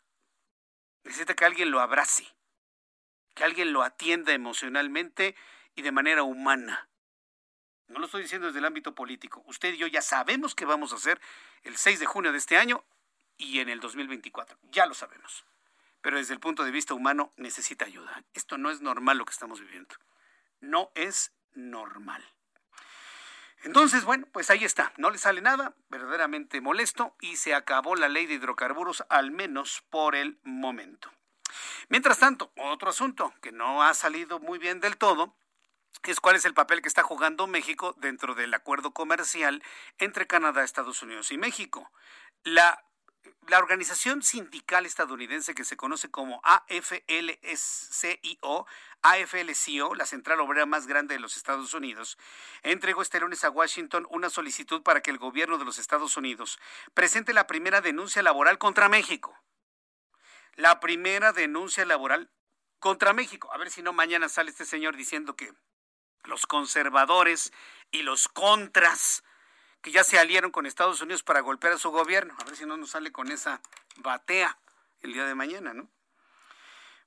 Necesita 1.03 1.33
que 1.33 1.45
alguien 1.45 1.71
lo 1.71 1.81
abrace, 1.81 2.27
que 3.33 3.43
alguien 3.43 3.73
lo 3.73 3.81
atienda 3.81 4.33
emocionalmente 4.33 5.35
y 5.75 5.81
de 5.81 5.91
manera 5.91 6.21
humana. 6.21 6.87
No 7.87 7.97
lo 7.99 8.05
estoy 8.05 8.21
diciendo 8.21 8.47
desde 8.47 8.59
el 8.59 8.65
ámbito 8.65 8.93
político. 8.93 9.43
Usted 9.47 9.73
y 9.73 9.77
yo 9.77 9.87
ya 9.87 10.03
sabemos 10.03 10.53
qué 10.53 10.63
vamos 10.63 10.93
a 10.93 10.97
hacer 10.97 11.19
el 11.63 11.75
6 11.75 11.99
de 11.99 12.05
junio 12.05 12.31
de 12.31 12.37
este 12.37 12.55
año 12.55 12.85
y 13.37 13.59
en 13.59 13.69
el 13.69 13.79
2024. 13.79 14.59
Ya 14.71 14.85
lo 14.85 14.93
sabemos. 14.93 15.43
Pero 16.01 16.17
desde 16.17 16.35
el 16.35 16.39
punto 16.39 16.63
de 16.63 16.71
vista 16.71 16.93
humano 16.93 17.33
necesita 17.35 17.85
ayuda. 17.85 18.23
Esto 18.35 18.59
no 18.59 18.69
es 18.69 18.81
normal 18.81 19.17
lo 19.17 19.25
que 19.25 19.33
estamos 19.33 19.59
viviendo. 19.59 19.95
No 20.61 20.91
es 20.93 21.31
normal. 21.53 22.23
Entonces, 23.63 24.03
bueno, 24.03 24.27
pues 24.31 24.49
ahí 24.49 24.65
está, 24.65 24.91
no 24.97 25.09
le 25.09 25.17
sale 25.17 25.41
nada, 25.41 25.73
verdaderamente 25.89 26.59
molesto 26.59 27.15
y 27.21 27.37
se 27.37 27.53
acabó 27.53 27.95
la 27.95 28.09
ley 28.09 28.25
de 28.25 28.35
hidrocarburos, 28.35 29.05
al 29.09 29.31
menos 29.31 29.83
por 29.89 30.15
el 30.15 30.37
momento. 30.43 31.09
Mientras 31.87 32.19
tanto, 32.19 32.51
otro 32.57 32.89
asunto 32.89 33.33
que 33.41 33.51
no 33.51 33.83
ha 33.83 33.93
salido 33.93 34.39
muy 34.39 34.59
bien 34.59 34.79
del 34.79 34.97
todo 34.97 35.35
es 36.03 36.19
cuál 36.19 36.35
es 36.35 36.43
el 36.43 36.53
papel 36.53 36.81
que 36.81 36.89
está 36.89 37.03
jugando 37.03 37.47
México 37.47 37.95
dentro 37.99 38.35
del 38.35 38.53
acuerdo 38.53 38.91
comercial 38.93 39.63
entre 39.97 40.27
Canadá, 40.27 40.63
Estados 40.63 41.01
Unidos 41.01 41.31
y 41.31 41.37
México. 41.37 41.89
La, 42.43 42.83
la 43.47 43.59
organización 43.59 44.23
sindical 44.23 44.85
estadounidense 44.85 45.53
que 45.53 45.63
se 45.65 45.77
conoce 45.77 46.09
como 46.09 46.41
AFL-CIO, 46.43 47.05
AFL-CIO, 49.01 49.95
la 49.95 50.05
central 50.05 50.39
obrera 50.39 50.65
más 50.65 50.87
grande 50.87 51.15
de 51.15 51.19
los 51.19 51.37
Estados 51.37 51.73
Unidos, 51.73 52.17
entregó 52.61 53.01
este 53.01 53.19
lunes 53.19 53.43
a 53.43 53.49
Washington 53.49 54.07
una 54.09 54.29
solicitud 54.29 54.81
para 54.81 55.01
que 55.01 55.11
el 55.11 55.17
gobierno 55.17 55.57
de 55.57 55.65
los 55.65 55.77
Estados 55.77 56.15
Unidos 56.17 56.59
presente 56.93 57.33
la 57.33 57.47
primera 57.47 57.81
denuncia 57.81 58.23
laboral 58.23 58.57
contra 58.57 58.87
México. 58.89 59.37
La 60.55 60.79
primera 60.79 61.33
denuncia 61.33 61.85
laboral 61.85 62.31
contra 62.79 63.13
México. 63.13 63.51
A 63.53 63.57
ver 63.57 63.71
si 63.71 63.81
no 63.81 63.91
mañana 63.93 64.29
sale 64.29 64.51
este 64.51 64.65
señor 64.65 64.95
diciendo 64.95 65.35
que 65.35 65.53
los 66.23 66.45
conservadores 66.45 67.51
y 67.91 68.03
los 68.03 68.27
contras 68.27 69.23
que 69.83 69.91
ya 69.91 70.03
se 70.03 70.17
aliaron 70.17 70.49
con 70.49 70.65
Estados 70.65 71.01
Unidos 71.01 71.21
para 71.21 71.41
golpear 71.41 71.73
a 71.73 71.77
su 71.77 71.91
gobierno. 71.91 72.33
A 72.39 72.45
ver 72.45 72.55
si 72.55 72.65
no 72.65 72.77
nos 72.77 72.91
sale 72.91 73.11
con 73.11 73.31
esa 73.31 73.61
batea 73.97 74.57
el 75.01 75.13
día 75.13 75.25
de 75.25 75.35
mañana, 75.35 75.73
¿no? 75.73 75.87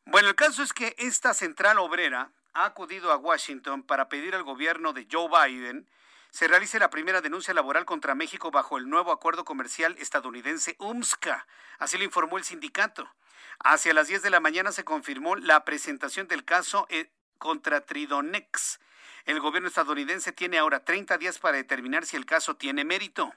Bueno, 0.04 0.28
el 0.28 0.36
caso 0.36 0.62
es 0.62 0.72
que 0.72 0.94
esta 0.98 1.34
central 1.34 1.78
obrera 1.78 2.30
ha 2.52 2.66
acudido 2.66 3.10
a 3.10 3.16
Washington 3.16 3.82
para 3.82 4.08
pedir 4.08 4.36
al 4.36 4.44
gobierno 4.44 4.92
de 4.92 5.08
Joe 5.10 5.28
Biden 5.28 5.88
se 6.30 6.48
realice 6.48 6.78
la 6.78 6.90
primera 6.90 7.22
denuncia 7.22 7.54
laboral 7.54 7.86
contra 7.86 8.14
México 8.14 8.50
bajo 8.50 8.76
el 8.76 8.90
nuevo 8.90 9.10
acuerdo 9.10 9.46
comercial 9.46 9.96
estadounidense 9.98 10.76
UMSCA. 10.78 11.46
Así 11.78 11.96
lo 11.96 12.04
informó 12.04 12.36
el 12.36 12.44
sindicato. 12.44 13.10
Hacia 13.58 13.94
las 13.94 14.08
10 14.08 14.20
de 14.20 14.28
la 14.28 14.40
mañana 14.40 14.70
se 14.70 14.84
confirmó 14.84 15.36
la 15.36 15.64
presentación 15.64 16.28
del 16.28 16.44
caso 16.44 16.86
eh, 16.90 17.10
contra 17.38 17.86
Tridonex, 17.86 18.80
el 19.26 19.40
gobierno 19.40 19.68
estadounidense 19.68 20.32
tiene 20.32 20.58
ahora 20.58 20.84
30 20.84 21.18
días 21.18 21.38
para 21.38 21.56
determinar 21.56 22.06
si 22.06 22.16
el 22.16 22.24
caso 22.24 22.56
tiene 22.56 22.84
mérito. 22.84 23.34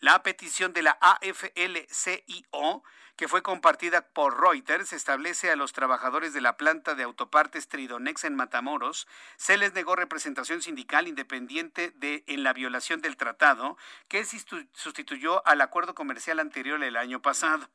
La 0.00 0.22
petición 0.22 0.72
de 0.72 0.82
la 0.82 0.98
AFL-CIO, 1.00 2.82
que 3.16 3.28
fue 3.28 3.42
compartida 3.42 4.02
por 4.02 4.40
Reuters, 4.40 4.92
establece 4.92 5.50
a 5.50 5.56
los 5.56 5.72
trabajadores 5.72 6.34
de 6.34 6.42
la 6.42 6.56
planta 6.56 6.94
de 6.94 7.02
autopartes 7.02 7.68
Tridonex 7.68 8.24
en 8.24 8.34
Matamoros, 8.34 9.06
se 9.36 9.56
les 9.56 9.72
negó 9.72 9.96
representación 9.96 10.60
sindical 10.60 11.08
independiente 11.08 11.92
de 11.96 12.24
en 12.26 12.42
la 12.42 12.52
violación 12.52 13.00
del 13.00 13.16
tratado 13.16 13.78
que 14.08 14.24
sustituyó 14.24 15.46
al 15.46 15.60
acuerdo 15.60 15.94
comercial 15.94 16.40
anterior 16.40 16.82
el 16.82 16.96
año 16.96 17.22
pasado. 17.22 17.70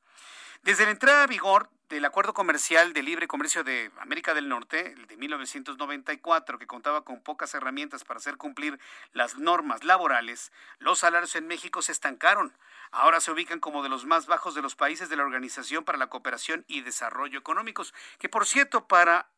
Desde 0.62 0.86
la 0.86 0.91
entrada 0.91 1.24
a 1.24 1.28
vigor 1.28 1.72
del 1.92 2.06
Acuerdo 2.06 2.34
Comercial 2.34 2.94
de 2.94 3.04
Libre 3.04 3.28
Comercio 3.28 3.66
de 3.66 3.92
América 4.00 4.34
del 4.34 4.48
Norte, 4.48 4.94
el 4.94 5.08
de 5.08 5.18
1994, 5.18 6.58
que 6.58 6.66
contaba 6.66 7.04
con 7.04 7.22
pocas 7.22 7.54
herramientas 7.54 8.06
para 8.06 8.18
hacer 8.18 8.38
cumplir 8.38 8.80
las 9.12 9.38
normas 9.38 9.84
laborales, 9.84 10.54
los 10.80 11.00
salarios 11.00 11.36
en 11.36 11.48
México 11.48 11.82
se 11.82 11.92
estancaron. 11.92 12.56
Ahora 12.92 13.20
se 13.20 13.30
ubican 13.30 13.60
como 13.60 13.84
de 13.84 13.89
los 13.89 14.06
más 14.06 14.26
bajos 14.26 14.56
de 14.56 14.62
los 14.62 14.76
países 14.76 15.10
de 15.10 15.18
la 15.18 15.24
Organización 15.24 15.84
para 15.84 15.98
la 15.98 16.08
Cooperación 16.08 16.64
y 16.66 16.80
Desarrollo 16.80 17.38
Económicos, 17.38 17.94
que 18.20 18.30
por 18.30 18.48
cierto, 18.48 18.88
para 18.88 19.30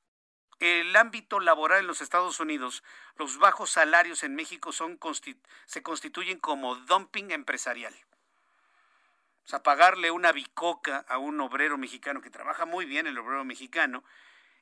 el 0.60 0.96
ámbito 0.96 1.40
laboral 1.40 1.80
en 1.80 1.88
los 1.88 2.02
Estados 2.02 2.40
Unidos, 2.40 2.84
los 3.18 3.40
bajos 3.40 3.72
salarios 3.72 4.22
en 4.22 4.36
México 4.36 4.70
se 4.72 5.82
constituyen 5.82 6.40
como 6.40 6.76
dumping 6.76 7.32
empresarial. 7.32 7.96
O 9.46 9.48
sea, 9.48 9.62
pagarle 9.62 10.12
una 10.12 10.32
bicoca 10.32 11.06
a 11.08 11.18
un 11.18 11.40
obrero 11.42 11.78
mexicano 11.78 12.22
que 12.22 12.30
trabaja 12.30 12.66
muy 12.66 12.86
bien, 12.86 13.08
el 13.08 13.18
obrero 13.18 13.44
mexicano, 13.44 14.04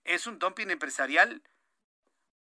es 0.04 0.26
un 0.26 0.40
dumping 0.40 0.72
empresarial 0.72 1.44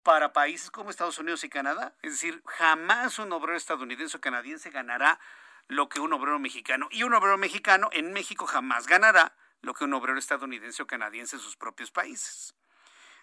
para 0.03 0.33
países 0.33 0.71
como 0.71 0.91
Estados 0.91 1.19
Unidos 1.19 1.45
y 1.45 1.51
Canadá. 1.51 1.95
Es 2.03 2.13
decir, 2.13 2.43
jamás 2.47 3.19
un 3.19 3.33
obrero 3.33 3.57
estadounidense 3.57 4.17
o 4.17 4.21
canadiense 4.21 4.71
ganará 4.71 5.21
lo 5.69 5.89
que 5.89 6.01
un 6.01 6.13
obrero 6.13 6.39
mexicano. 6.39 6.89
Y 6.91 7.03
un 7.03 7.15
obrero 7.15 7.39
mexicano 7.39 7.89
en 7.93 8.13
México 8.13 8.47
jamás 8.47 8.87
ganará 8.87 9.37
lo 9.61 9.75
que 9.75 9.85
un 9.85 9.95
obrero 9.95 10.19
estadounidense 10.19 10.83
o 10.83 10.87
canadiense 10.87 11.37
en 11.37 11.43
sus 11.43 11.57
propios 11.57 11.91
países. 11.91 12.55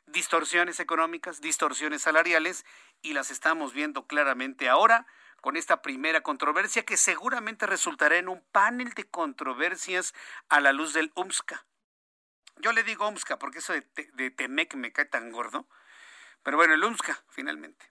Distorsiones 0.06 0.80
económicas, 0.80 1.42
distorsiones 1.42 2.04
salariales, 2.04 2.66
y 3.02 3.14
las 3.14 3.30
estamos 3.32 3.74
viendo 3.74 4.08
claramente 4.08 4.70
ahora 4.70 5.06
con 5.42 5.58
esta 5.58 5.82
primera 5.82 6.22
controversia 6.22 6.86
que 6.86 6.98
seguramente 6.98 7.66
resultará 7.66 8.18
en 8.18 8.30
un 8.30 8.44
panel 8.52 8.94
de 8.94 9.06
controversias 9.06 10.14
a 10.50 10.60
la 10.60 10.72
luz 10.72 10.94
del 10.94 11.12
UMSCA. 11.16 11.66
Yo 12.58 12.72
le 12.74 12.84
digo 12.84 13.08
UMSCA 13.08 13.40
porque 13.40 13.60
eso 13.60 13.74
de, 13.74 13.86
de 14.14 14.32
Temec 14.32 14.76
me 14.76 14.92
cae 14.92 15.06
tan 15.06 15.32
gordo, 15.32 15.68
pero 16.44 16.58
bueno, 16.58 16.74
el 16.74 16.84
UMSCA 16.84 17.24
finalmente. 17.30 17.90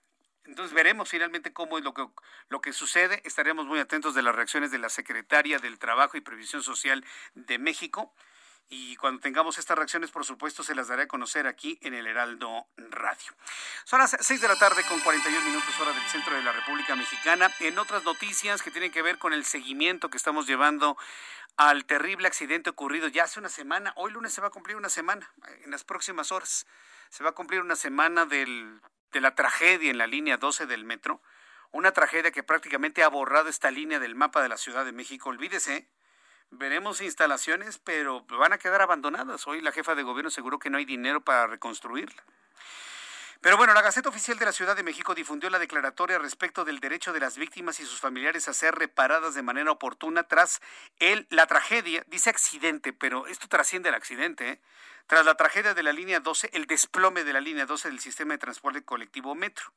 Entonces 0.49 0.73
veremos 0.73 1.09
finalmente 1.09 1.53
cómo 1.53 1.77
es 1.77 1.83
lo 1.83 1.93
que, 1.93 2.07
lo 2.49 2.59
que 2.59 2.73
sucede. 2.73 3.21
Estaremos 3.23 3.67
muy 3.67 3.79
atentos 3.79 4.15
de 4.15 4.23
las 4.23 4.35
reacciones 4.35 4.71
de 4.71 4.79
la 4.79 4.89
Secretaria 4.89 5.59
del 5.59 5.77
Trabajo 5.77 6.17
y 6.17 6.21
Previsión 6.21 6.63
Social 6.63 7.05
de 7.35 7.59
México 7.59 8.15
y 8.69 8.95
cuando 8.97 9.19
tengamos 9.19 9.57
estas 9.57 9.75
reacciones, 9.77 10.11
por 10.11 10.23
supuesto, 10.25 10.61
se 10.61 10.75
las 10.75 10.87
daré 10.87 11.03
a 11.03 11.07
conocer 11.07 11.47
aquí 11.47 11.79
en 11.81 11.95
el 11.95 12.05
Heraldo 12.05 12.67
Radio. 12.77 13.33
Son 13.83 13.99
las 13.99 14.15
6 14.19 14.41
de 14.41 14.47
la 14.47 14.57
tarde 14.57 14.83
con 14.87 14.99
41 14.99 15.43
minutos 15.43 15.79
hora 15.79 15.91
del 15.91 16.03
centro 16.03 16.35
de 16.35 16.43
la 16.43 16.51
República 16.51 16.95
Mexicana. 16.95 17.49
En 17.61 17.79
otras 17.79 18.03
noticias 18.03 18.61
que 18.61 18.69
tienen 18.69 18.91
que 18.91 19.01
ver 19.01 19.17
con 19.17 19.33
el 19.33 19.43
seguimiento 19.43 20.11
que 20.11 20.17
estamos 20.17 20.45
llevando 20.45 20.97
al 21.57 21.85
terrible 21.85 22.27
accidente 22.27 22.69
ocurrido 22.69 23.07
ya 23.07 23.23
hace 23.23 23.39
una 23.39 23.49
semana, 23.49 23.91
hoy 23.95 24.11
lunes 24.11 24.33
se 24.33 24.39
va 24.39 24.47
a 24.47 24.51
cumplir 24.51 24.77
una 24.77 24.87
semana, 24.87 25.29
en 25.63 25.71
las 25.71 25.83
próximas 25.83 26.31
horas 26.31 26.67
se 27.09 27.23
va 27.23 27.31
a 27.31 27.33
cumplir 27.33 27.59
una 27.61 27.75
semana 27.75 28.25
del, 28.25 28.79
de 29.11 29.19
la 29.19 29.35
tragedia 29.35 29.89
en 29.89 29.97
la 29.97 30.07
línea 30.07 30.37
12 30.37 30.67
del 30.67 30.85
metro, 30.85 31.21
una 31.71 31.91
tragedia 31.91 32.31
que 32.31 32.43
prácticamente 32.43 33.03
ha 33.03 33.09
borrado 33.09 33.49
esta 33.49 33.71
línea 33.71 33.99
del 33.99 34.15
mapa 34.15 34.41
de 34.41 34.49
la 34.49 34.57
Ciudad 34.57 34.85
de 34.85 34.91
México. 34.91 35.29
Olvídese, 35.29 35.89
veremos 36.51 37.01
instalaciones, 37.01 37.77
pero 37.77 38.21
van 38.25 38.53
a 38.53 38.57
quedar 38.57 38.81
abandonadas. 38.81 39.47
Hoy 39.47 39.61
la 39.61 39.71
jefa 39.71 39.95
de 39.95 40.03
gobierno 40.03 40.29
aseguró 40.29 40.59
que 40.59 40.69
no 40.69 40.77
hay 40.77 40.85
dinero 40.85 41.21
para 41.21 41.47
reconstruirla. 41.47 42.23
Pero 43.41 43.55
bueno, 43.55 43.73
la 43.73 43.81
Gaceta 43.81 44.09
Oficial 44.09 44.37
de 44.37 44.43
la 44.43 44.51
Ciudad 44.51 44.75
de 44.75 44.83
México 44.83 45.15
difundió 45.15 45.49
la 45.49 45.59
declaratoria 45.59 46.19
respecto 46.19 46.65
del 46.65 46.81
derecho 46.81 47.13
de 47.13 47.21
las 47.21 47.37
víctimas 47.37 47.79
y 47.79 47.85
sus 47.85 48.01
familiares 48.01 48.49
a 48.49 48.53
ser 48.53 48.75
reparadas 48.75 49.33
de 49.33 49.41
manera 49.41 49.71
oportuna 49.71 50.23
tras 50.23 50.59
el, 50.99 51.25
la 51.29 51.47
tragedia, 51.47 52.03
dice 52.07 52.29
accidente, 52.29 52.91
pero 52.91 53.27
esto 53.27 53.47
trasciende 53.47 53.89
el 53.89 53.95
accidente, 53.95 54.49
¿eh? 54.49 54.61
tras 55.07 55.25
la 55.25 55.35
tragedia 55.35 55.73
de 55.73 55.83
la 55.83 55.93
línea 55.93 56.19
12, 56.19 56.49
el 56.51 56.67
desplome 56.67 57.23
de 57.23 57.31
la 57.31 57.39
línea 57.39 57.65
12 57.65 57.87
del 57.87 58.01
sistema 58.01 58.33
de 58.33 58.39
transporte 58.39 58.83
colectivo 58.83 59.33
Metro. 59.35 59.71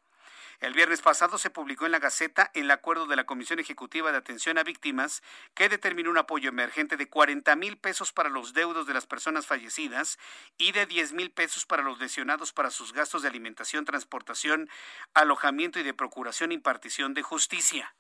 El 0.63 0.75
viernes 0.75 1.03
pasado 1.03 1.39
se 1.39 1.51
publicó 1.51 1.87
en 1.87 1.93
la 1.93 1.99
Gaceta 1.99 2.53
el 2.55 2.71
acuerdo 2.71 3.07
de 3.09 3.17
la 3.17 3.25
Comisión 3.25 3.59
Ejecutiva 3.59 4.13
de 4.13 4.19
Atención 4.19 4.59
a 4.59 4.63
Víctimas 4.63 5.21
que 5.55 5.69
determinó 5.69 6.09
un 6.09 6.19
apoyo 6.19 6.51
emergente 6.51 6.97
de 6.97 7.09
40 7.09 7.57
mil 7.57 7.79
pesos 7.79 8.13
para 8.13 8.29
los 8.29 8.53
deudos 8.55 8.87
de 8.87 8.95
las 8.95 9.05
personas 9.05 9.45
fallecidas 9.45 10.21
y 10.59 10.71
de 10.71 10.87
10 10.87 11.15
mil 11.15 11.33
pesos 11.33 11.67
para 11.67 11.83
los 11.83 11.99
lesionados 11.99 12.53
para 12.53 12.71
sus 12.71 12.93
gastos 12.93 13.23
de 13.23 13.29
alimentación, 13.29 13.85
transportación, 13.85 14.71
alojamiento 15.15 15.81
y 15.81 15.83
de 15.83 15.95
procuración 15.95 16.53
e 16.53 16.55
impartición 16.55 17.13
de 17.13 17.23
justicia. 17.23 17.97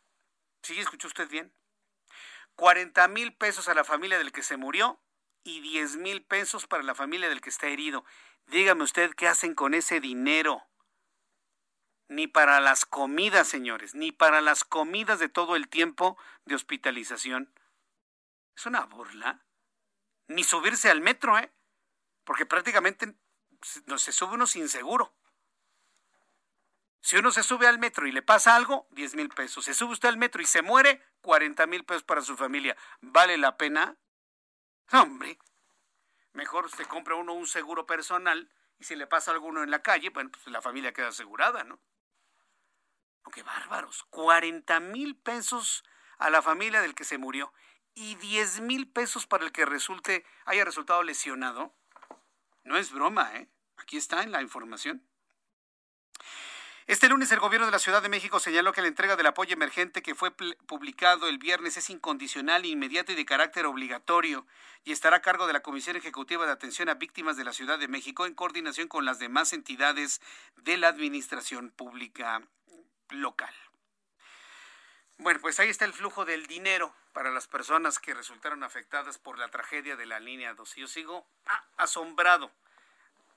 ¿Sí 0.62 0.78
escuchó 0.78 1.08
usted 1.08 1.28
bien? 1.28 1.52
40 2.54 3.08
mil 3.08 3.34
pesos 3.34 3.66
a 3.66 3.74
la 3.74 3.82
familia 3.82 4.18
del 4.18 4.30
que 4.30 4.44
se 4.44 4.56
murió 4.56 5.00
y 5.42 5.62
10 5.62 5.96
mil 5.96 6.22
pesos 6.22 6.68
para 6.68 6.84
la 6.84 6.94
familia 6.94 7.28
del 7.28 7.40
que 7.40 7.50
está 7.50 7.66
herido. 7.66 8.04
Dígame 8.46 8.84
usted 8.84 9.14
qué 9.16 9.26
hacen 9.26 9.56
con 9.56 9.74
ese 9.74 9.98
dinero 9.98 10.62
ni 12.12 12.26
para 12.26 12.60
las 12.60 12.84
comidas, 12.84 13.48
señores, 13.48 13.94
ni 13.94 14.12
para 14.12 14.40
las 14.42 14.64
comidas 14.64 15.18
de 15.18 15.30
todo 15.30 15.56
el 15.56 15.68
tiempo 15.68 16.18
de 16.44 16.54
hospitalización. 16.54 17.52
Es 18.54 18.66
una 18.66 18.84
burla. 18.84 19.40
Ni 20.28 20.44
subirse 20.44 20.90
al 20.90 21.00
metro, 21.00 21.38
¿eh? 21.38 21.50
Porque 22.24 22.46
prácticamente 22.46 23.14
se 23.62 24.12
sube 24.12 24.34
uno 24.34 24.46
sin 24.46 24.68
seguro. 24.68 25.14
Si 27.00 27.16
uno 27.16 27.32
se 27.32 27.42
sube 27.42 27.66
al 27.66 27.78
metro 27.78 28.06
y 28.06 28.12
le 28.12 28.22
pasa 28.22 28.54
algo, 28.54 28.86
10 28.90 29.14
mil 29.16 29.28
pesos. 29.30 29.64
Se 29.64 29.74
sube 29.74 29.92
usted 29.92 30.10
al 30.10 30.18
metro 30.18 30.42
y 30.42 30.46
se 30.46 30.62
muere, 30.62 31.02
40 31.22 31.66
mil 31.66 31.84
pesos 31.84 32.04
para 32.04 32.20
su 32.20 32.36
familia. 32.36 32.76
¿Vale 33.00 33.38
la 33.38 33.56
pena? 33.56 33.96
Hombre, 34.92 35.38
mejor 36.34 36.70
se 36.70 36.84
compra 36.84 37.14
uno 37.14 37.32
un 37.32 37.46
seguro 37.46 37.86
personal 37.86 38.52
y 38.78 38.84
si 38.84 38.96
le 38.96 39.06
pasa 39.06 39.30
alguno 39.30 39.62
en 39.62 39.70
la 39.70 39.82
calle, 39.82 40.10
bueno, 40.10 40.30
pues 40.30 40.46
la 40.48 40.60
familia 40.60 40.92
queda 40.92 41.08
asegurada, 41.08 41.64
¿no? 41.64 41.80
Qué 43.30 43.42
bárbaros. 43.42 44.04
40 44.10 44.80
mil 44.80 45.16
pesos 45.16 45.84
a 46.18 46.30
la 46.30 46.42
familia 46.42 46.80
del 46.80 46.94
que 46.94 47.04
se 47.04 47.18
murió 47.18 47.52
y 47.94 48.14
10 48.16 48.60
mil 48.60 48.88
pesos 48.88 49.26
para 49.26 49.44
el 49.44 49.52
que 49.52 49.66
resulte, 49.66 50.24
haya 50.44 50.64
resultado 50.64 51.02
lesionado. 51.02 51.74
No 52.64 52.76
es 52.76 52.92
broma, 52.92 53.34
¿eh? 53.36 53.48
Aquí 53.76 53.96
está 53.96 54.22
en 54.22 54.32
la 54.32 54.42
información. 54.42 55.06
Este 56.86 57.08
lunes 57.08 57.30
el 57.30 57.38
gobierno 57.38 57.66
de 57.66 57.72
la 57.72 57.78
Ciudad 57.78 58.02
de 58.02 58.08
México 58.08 58.40
señaló 58.40 58.72
que 58.72 58.82
la 58.82 58.88
entrega 58.88 59.14
del 59.14 59.26
apoyo 59.26 59.52
emergente 59.54 60.02
que 60.02 60.16
fue 60.16 60.32
publicado 60.32 61.28
el 61.28 61.38
viernes 61.38 61.76
es 61.76 61.90
incondicional, 61.90 62.66
inmediato 62.66 63.12
y 63.12 63.14
de 63.14 63.24
carácter 63.24 63.66
obligatorio 63.66 64.46
y 64.82 64.90
estará 64.90 65.18
a 65.18 65.22
cargo 65.22 65.46
de 65.46 65.52
la 65.52 65.60
Comisión 65.60 65.96
Ejecutiva 65.96 66.44
de 66.44 66.52
Atención 66.52 66.88
a 66.88 66.94
Víctimas 66.94 67.36
de 67.36 67.44
la 67.44 67.52
Ciudad 67.52 67.78
de 67.78 67.86
México 67.86 68.26
en 68.26 68.34
coordinación 68.34 68.88
con 68.88 69.04
las 69.04 69.20
demás 69.20 69.52
entidades 69.52 70.20
de 70.56 70.76
la 70.76 70.88
Administración 70.88 71.70
Pública 71.70 72.42
local. 73.14 73.54
Bueno, 75.18 75.40
pues 75.40 75.60
ahí 75.60 75.68
está 75.68 75.84
el 75.84 75.92
flujo 75.92 76.24
del 76.24 76.46
dinero 76.46 76.94
para 77.12 77.30
las 77.30 77.46
personas 77.46 77.98
que 77.98 78.14
resultaron 78.14 78.64
afectadas 78.64 79.18
por 79.18 79.38
la 79.38 79.48
tragedia 79.48 79.96
de 79.96 80.06
la 80.06 80.18
línea 80.18 80.54
2. 80.54 80.74
Yo 80.76 80.88
sigo 80.88 81.26
asombrado 81.76 82.50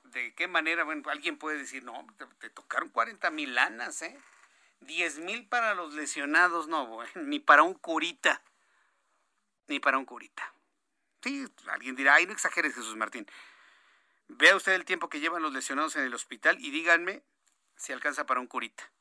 de 0.03 0.33
qué 0.33 0.47
manera, 0.47 0.83
bueno, 0.83 1.07
alguien 1.09 1.37
puede 1.37 1.57
decir, 1.57 1.83
no, 1.83 2.07
te, 2.39 2.49
tocaron 2.49 2.89
40 2.89 3.29
mil 3.31 3.53
lanas, 3.55 4.01
¿eh? 4.01 4.17
10 4.81 5.19
mil 5.19 5.47
para 5.47 5.73
los 5.75 5.93
lesionados, 5.93 6.67
no, 6.67 6.99
ni 7.15 7.39
para 7.39 7.63
un 7.63 7.73
curita, 7.73 8.41
ni 9.67 9.79
para 9.79 9.97
un 9.97 10.05
curita. 10.05 10.53
Sí, 11.21 11.47
alguien 11.67 11.95
dirá, 11.95 12.15
ay, 12.15 12.27
no 12.27 12.33
exageres, 12.33 12.75
Jesús 12.75 12.95
Martín. 12.95 13.27
Vea 14.27 14.55
usted 14.55 14.73
el 14.73 14.85
tiempo 14.85 15.09
que 15.09 15.19
llevan 15.19 15.41
los 15.41 15.53
lesionados 15.53 15.95
en 15.95 16.03
el 16.03 16.13
hospital 16.13 16.57
y 16.59 16.71
díganme 16.71 17.23
si 17.75 17.93
alcanza 17.93 18.25
para 18.25 18.39
un 18.39 18.47
curita. 18.47 18.91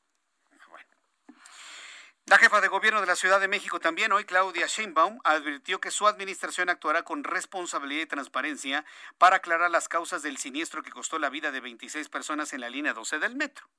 La 2.27 2.39
jefa 2.39 2.59
de 2.59 2.69
gobierno 2.69 3.01
de 3.01 3.05
la 3.05 3.15
Ciudad 3.15 3.39
de 3.39 3.47
México 3.47 3.79
también 3.79 4.11
hoy, 4.11 4.25
Claudia 4.25 4.65
Sheinbaum, 4.65 5.19
advirtió 5.23 5.79
que 5.79 5.91
su 5.91 6.07
administración 6.07 6.69
actuará 6.69 7.03
con 7.03 7.23
responsabilidad 7.23 8.01
y 8.01 8.07
transparencia 8.07 8.83
para 9.19 9.35
aclarar 9.35 9.69
las 9.69 9.87
causas 9.87 10.23
del 10.23 10.37
siniestro 10.37 10.81
que 10.81 10.89
costó 10.89 11.19
la 11.19 11.29
vida 11.29 11.51
de 11.51 11.59
26 11.59 12.09
personas 12.09 12.51
en 12.53 12.61
la 12.61 12.69
línea 12.71 12.93
12 12.93 13.19
del 13.19 13.35
metro. 13.35 13.69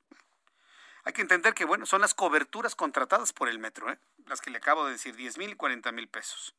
Hay 1.02 1.12
que 1.12 1.22
entender 1.22 1.54
que, 1.54 1.64
bueno, 1.64 1.86
son 1.86 2.00
las 2.00 2.14
coberturas 2.14 2.76
contratadas 2.76 3.32
por 3.32 3.48
el 3.48 3.58
metro, 3.58 3.90
¿eh? 3.90 3.98
las 4.26 4.40
que 4.40 4.50
le 4.50 4.58
acabo 4.58 4.86
de 4.86 4.92
decir, 4.92 5.16
10 5.16 5.38
mil 5.38 5.50
y 5.50 5.56
40 5.56 5.90
mil 5.90 6.06
pesos. 6.06 6.54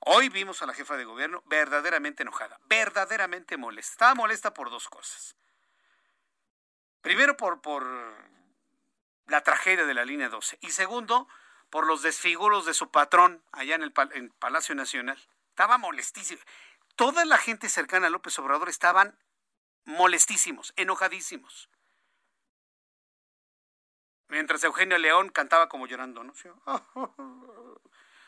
Hoy 0.00 0.30
vimos 0.30 0.62
a 0.62 0.66
la 0.66 0.72
jefa 0.72 0.96
de 0.96 1.04
gobierno 1.04 1.42
verdaderamente 1.44 2.22
enojada, 2.22 2.58
verdaderamente 2.64 3.58
molesta. 3.58 4.14
Molesta 4.14 4.54
por 4.54 4.70
dos 4.70 4.88
cosas. 4.88 5.36
Primero, 7.02 7.36
por, 7.36 7.60
por 7.60 7.86
la 9.30 9.42
tragedia 9.42 9.86
de 9.86 9.94
la 9.94 10.04
línea 10.04 10.28
12. 10.28 10.58
Y 10.60 10.70
segundo, 10.70 11.28
por 11.70 11.86
los 11.86 12.02
desfiguros 12.02 12.66
de 12.66 12.74
su 12.74 12.90
patrón 12.90 13.42
allá 13.52 13.76
en 13.76 13.82
el 13.82 13.92
Palacio 13.92 14.74
Nacional. 14.74 15.18
Estaba 15.48 15.78
molestísimo. 15.78 16.40
Toda 16.96 17.24
la 17.24 17.38
gente 17.38 17.68
cercana 17.68 18.08
a 18.08 18.10
López 18.10 18.38
Obrador 18.38 18.68
estaban 18.68 19.16
molestísimos, 19.84 20.72
enojadísimos. 20.76 21.70
Mientras 24.28 24.62
Eugenio 24.64 24.98
León 24.98 25.28
cantaba 25.30 25.68
como 25.68 25.86
llorando, 25.86 26.22
¿no? 26.22 26.32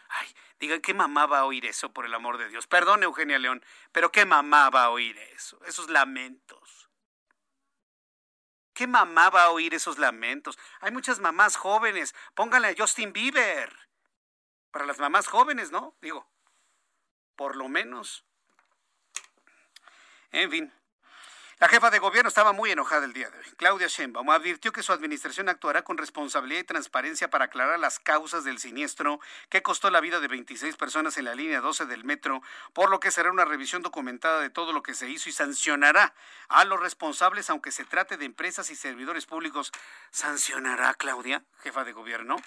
Ay, 0.09 0.29
digan, 0.59 0.81
qué 0.81 0.95
mamá 0.95 1.27
va 1.27 1.41
a 1.41 1.45
oír 1.45 1.65
eso, 1.65 1.93
por 1.93 2.07
el 2.07 2.15
amor 2.15 2.39
de 2.39 2.49
Dios. 2.49 2.67
Perdón, 2.67 3.03
Eugenia 3.03 3.39
León, 3.39 3.65
pero 3.93 4.13
qué 4.13 4.27
mamá 4.27 4.69
va 4.71 4.85
a 4.85 4.91
oír 4.91 5.17
eso, 5.19 5.59
esos 5.65 5.89
lamentos. 5.89 6.82
¿Qué 8.83 8.89
mamá 8.89 9.31
va 9.31 9.45
a 9.45 9.51
oír 9.51 9.75
esos 9.75 9.97
lamentos? 9.97 10.59
Hay 10.81 10.91
muchas 10.91 11.21
mamás 11.21 11.55
jóvenes. 11.55 12.17
Pónganle 12.35 12.67
a 12.67 12.75
Justin 12.77 13.13
Bieber. 13.13 13.73
Para 14.73 14.87
las 14.87 14.99
mamás 14.99 15.29
jóvenes, 15.29 15.71
¿no? 15.71 15.97
Digo, 16.01 16.29
por 17.37 17.55
lo 17.55 17.69
menos. 17.69 18.27
En 20.33 20.51
fin, 20.51 20.75
la 21.63 21.69
jefa 21.69 21.91
de 21.91 22.01
gobierno 22.01 22.27
estaba 22.27 22.51
muy 22.51 22.73
enojada 22.73 23.05
el 23.05 23.13
día 23.13 23.31
de 23.31 23.39
hoy. 23.39 23.45
Claudia 23.57 23.87
Sheinbaum 23.87 24.29
advirtió 24.31 24.73
que 24.73 24.83
su 24.83 24.93
administración 24.93 25.49
actuará 25.49 25.83
con 25.83 25.97
responsabilidad 25.97 26.59
y 26.59 26.65
transparencia 26.65 27.31
para 27.31 27.45
aclarar 27.45 27.79
las 27.79 28.01
causas 28.01 28.43
del 28.43 28.59
siniestro 28.59 29.21
que 29.49 29.63
costó 29.63 29.89
la 29.89 30.01
vida 30.01 30.19
de 30.19 30.27
26 30.27 30.77
personas 30.77 31.19
en 31.19 31.27
la 31.27 31.37
línea 31.37 31.61
12 31.61 31.87
del 31.87 32.03
metro, 32.03 32.43
por 32.73 32.91
lo 32.91 32.99
que 32.99 33.13
será 33.13 33.31
una 33.31 33.45
revisión 33.45 33.81
documentada 33.81 34.41
de 34.41 34.51
todo 34.51 34.73
lo 34.73 34.83
que 34.83 34.95
se 34.95 35.09
hizo 35.09 35.29
y 35.29 35.33
sancionará 35.33 36.15
a 36.49 36.65
los 36.65 36.81
responsables, 36.81 37.49
aunque 37.49 37.71
se 37.71 37.85
trate 37.85 38.17
de 38.17 38.25
empresas 38.25 38.69
y 38.71 38.75
servidores 38.75 39.27
públicos. 39.27 39.71
¿Sancionará 40.11 40.95
Claudia, 40.95 41.45
jefa 41.63 41.85
de 41.85 41.93
gobierno? 41.93 42.43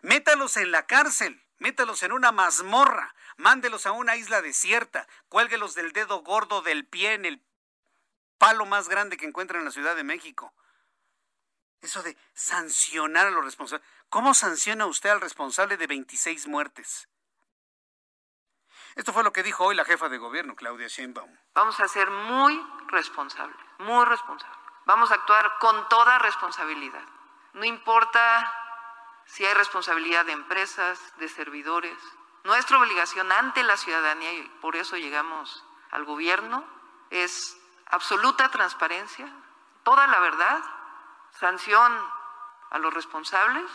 Métalos 0.00 0.56
en 0.56 0.70
la 0.70 0.86
cárcel 0.86 1.44
métalos 1.58 2.02
en 2.02 2.12
una 2.12 2.32
mazmorra, 2.32 3.14
mándelos 3.36 3.84
a 3.84 3.92
una 3.92 4.16
isla 4.16 4.40
desierta, 4.40 5.06
cuélguelos 5.28 5.74
del 5.74 5.92
dedo 5.92 6.22
gordo 6.22 6.62
del 6.62 6.86
pie 6.86 7.12
en 7.12 7.26
el 7.26 7.42
palo 8.40 8.64
más 8.64 8.88
grande 8.88 9.18
que 9.18 9.26
encuentra 9.26 9.58
en 9.58 9.66
la 9.66 9.70
Ciudad 9.70 9.94
de 9.94 10.02
México. 10.02 10.52
Eso 11.82 12.02
de 12.02 12.16
sancionar 12.32 13.26
a 13.26 13.30
los 13.30 13.44
responsables. 13.44 13.86
¿Cómo 14.08 14.32
sanciona 14.32 14.86
usted 14.86 15.10
al 15.10 15.20
responsable 15.20 15.76
de 15.76 15.86
26 15.86 16.48
muertes? 16.48 17.06
Esto 18.96 19.12
fue 19.12 19.22
lo 19.22 19.32
que 19.32 19.42
dijo 19.42 19.64
hoy 19.64 19.74
la 19.76 19.84
jefa 19.84 20.08
de 20.08 20.16
gobierno, 20.16 20.56
Claudia 20.56 20.88
Sheinbaum. 20.88 21.30
Vamos 21.54 21.78
a 21.80 21.88
ser 21.88 22.10
muy 22.10 22.60
responsables, 22.88 23.56
muy 23.78 24.04
responsables. 24.06 24.58
Vamos 24.86 25.10
a 25.10 25.14
actuar 25.14 25.58
con 25.60 25.88
toda 25.88 26.18
responsabilidad. 26.18 27.04
No 27.52 27.64
importa 27.64 28.52
si 29.26 29.44
hay 29.44 29.52
responsabilidad 29.54 30.24
de 30.24 30.32
empresas, 30.32 30.98
de 31.18 31.28
servidores. 31.28 31.96
Nuestra 32.44 32.78
obligación 32.78 33.30
ante 33.32 33.62
la 33.62 33.76
ciudadanía, 33.76 34.32
y 34.32 34.42
por 34.62 34.76
eso 34.76 34.96
llegamos 34.96 35.62
al 35.90 36.04
gobierno, 36.06 36.64
es 37.10 37.59
absoluta 37.90 38.50
transparencia, 38.50 39.28
toda 39.82 40.06
la 40.06 40.20
verdad, 40.20 40.62
sanción 41.38 41.92
a 42.70 42.78
los 42.78 42.92
responsables, 42.94 43.70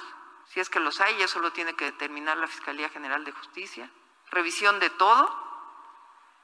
si 0.47 0.59
es 0.59 0.69
que 0.69 0.79
los 0.79 1.01
hay, 1.01 1.21
eso 1.21 1.39
lo 1.39 1.51
tiene 1.51 1.75
que 1.75 1.85
determinar 1.85 2.37
la 2.37 2.47
Fiscalía 2.47 2.89
General 2.89 3.25
de 3.25 3.31
Justicia, 3.31 3.89
revisión 4.31 4.79
de 4.79 4.89
todo 4.91 5.43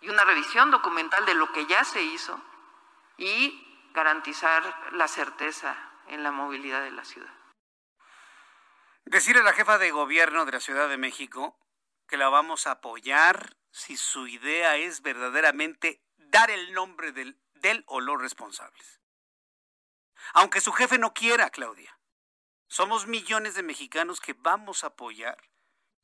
y 0.01 0.09
una 0.09 0.24
revisión 0.24 0.72
documental 0.72 1.26
de 1.26 1.36
lo 1.36 1.51
que 1.51 1.65
ya 1.65 1.84
se 1.84 2.01
hizo 2.01 2.39
y 3.17 3.89
garantizar 3.93 4.91
la 4.93 5.07
certeza 5.07 5.76
en 6.07 6.24
la 6.24 6.32
movilidad 6.32 6.82
de 6.82 6.91
la 6.91 7.05
ciudad. 7.05 7.32
Decirle 9.05 9.41
a 9.41 9.45
la 9.45 9.53
jefa 9.53 9.78
de 9.78 9.91
gobierno 9.91 10.45
de 10.45 10.53
la 10.53 10.59
Ciudad 10.59 10.89
de 10.89 10.97
México 10.97 11.57
que 12.07 12.17
la 12.17 12.30
vamos 12.30 12.67
a 12.67 12.72
apoyar 12.72 13.55
si 13.72 13.97
su 13.97 14.28
idea 14.28 14.78
es 14.78 15.01
verdaderamente 15.01 16.01
dar 16.17 16.51
el 16.51 16.74
nombre 16.74 17.11
del 17.11 17.39
del 17.62 17.84
o 17.88 18.01
los 18.01 18.20
responsables. 18.20 18.99
Aunque 20.34 20.62
su 20.62 20.72
jefe 20.72 20.97
no 20.97 21.14
quiera, 21.14 21.49
Claudia, 21.49 21.97
somos 22.68 23.07
millones 23.07 23.55
de 23.55 23.64
mexicanos 23.64 24.22
que 24.22 24.34
vamos 24.34 24.84
a 24.84 24.88
apoyar 24.88 25.38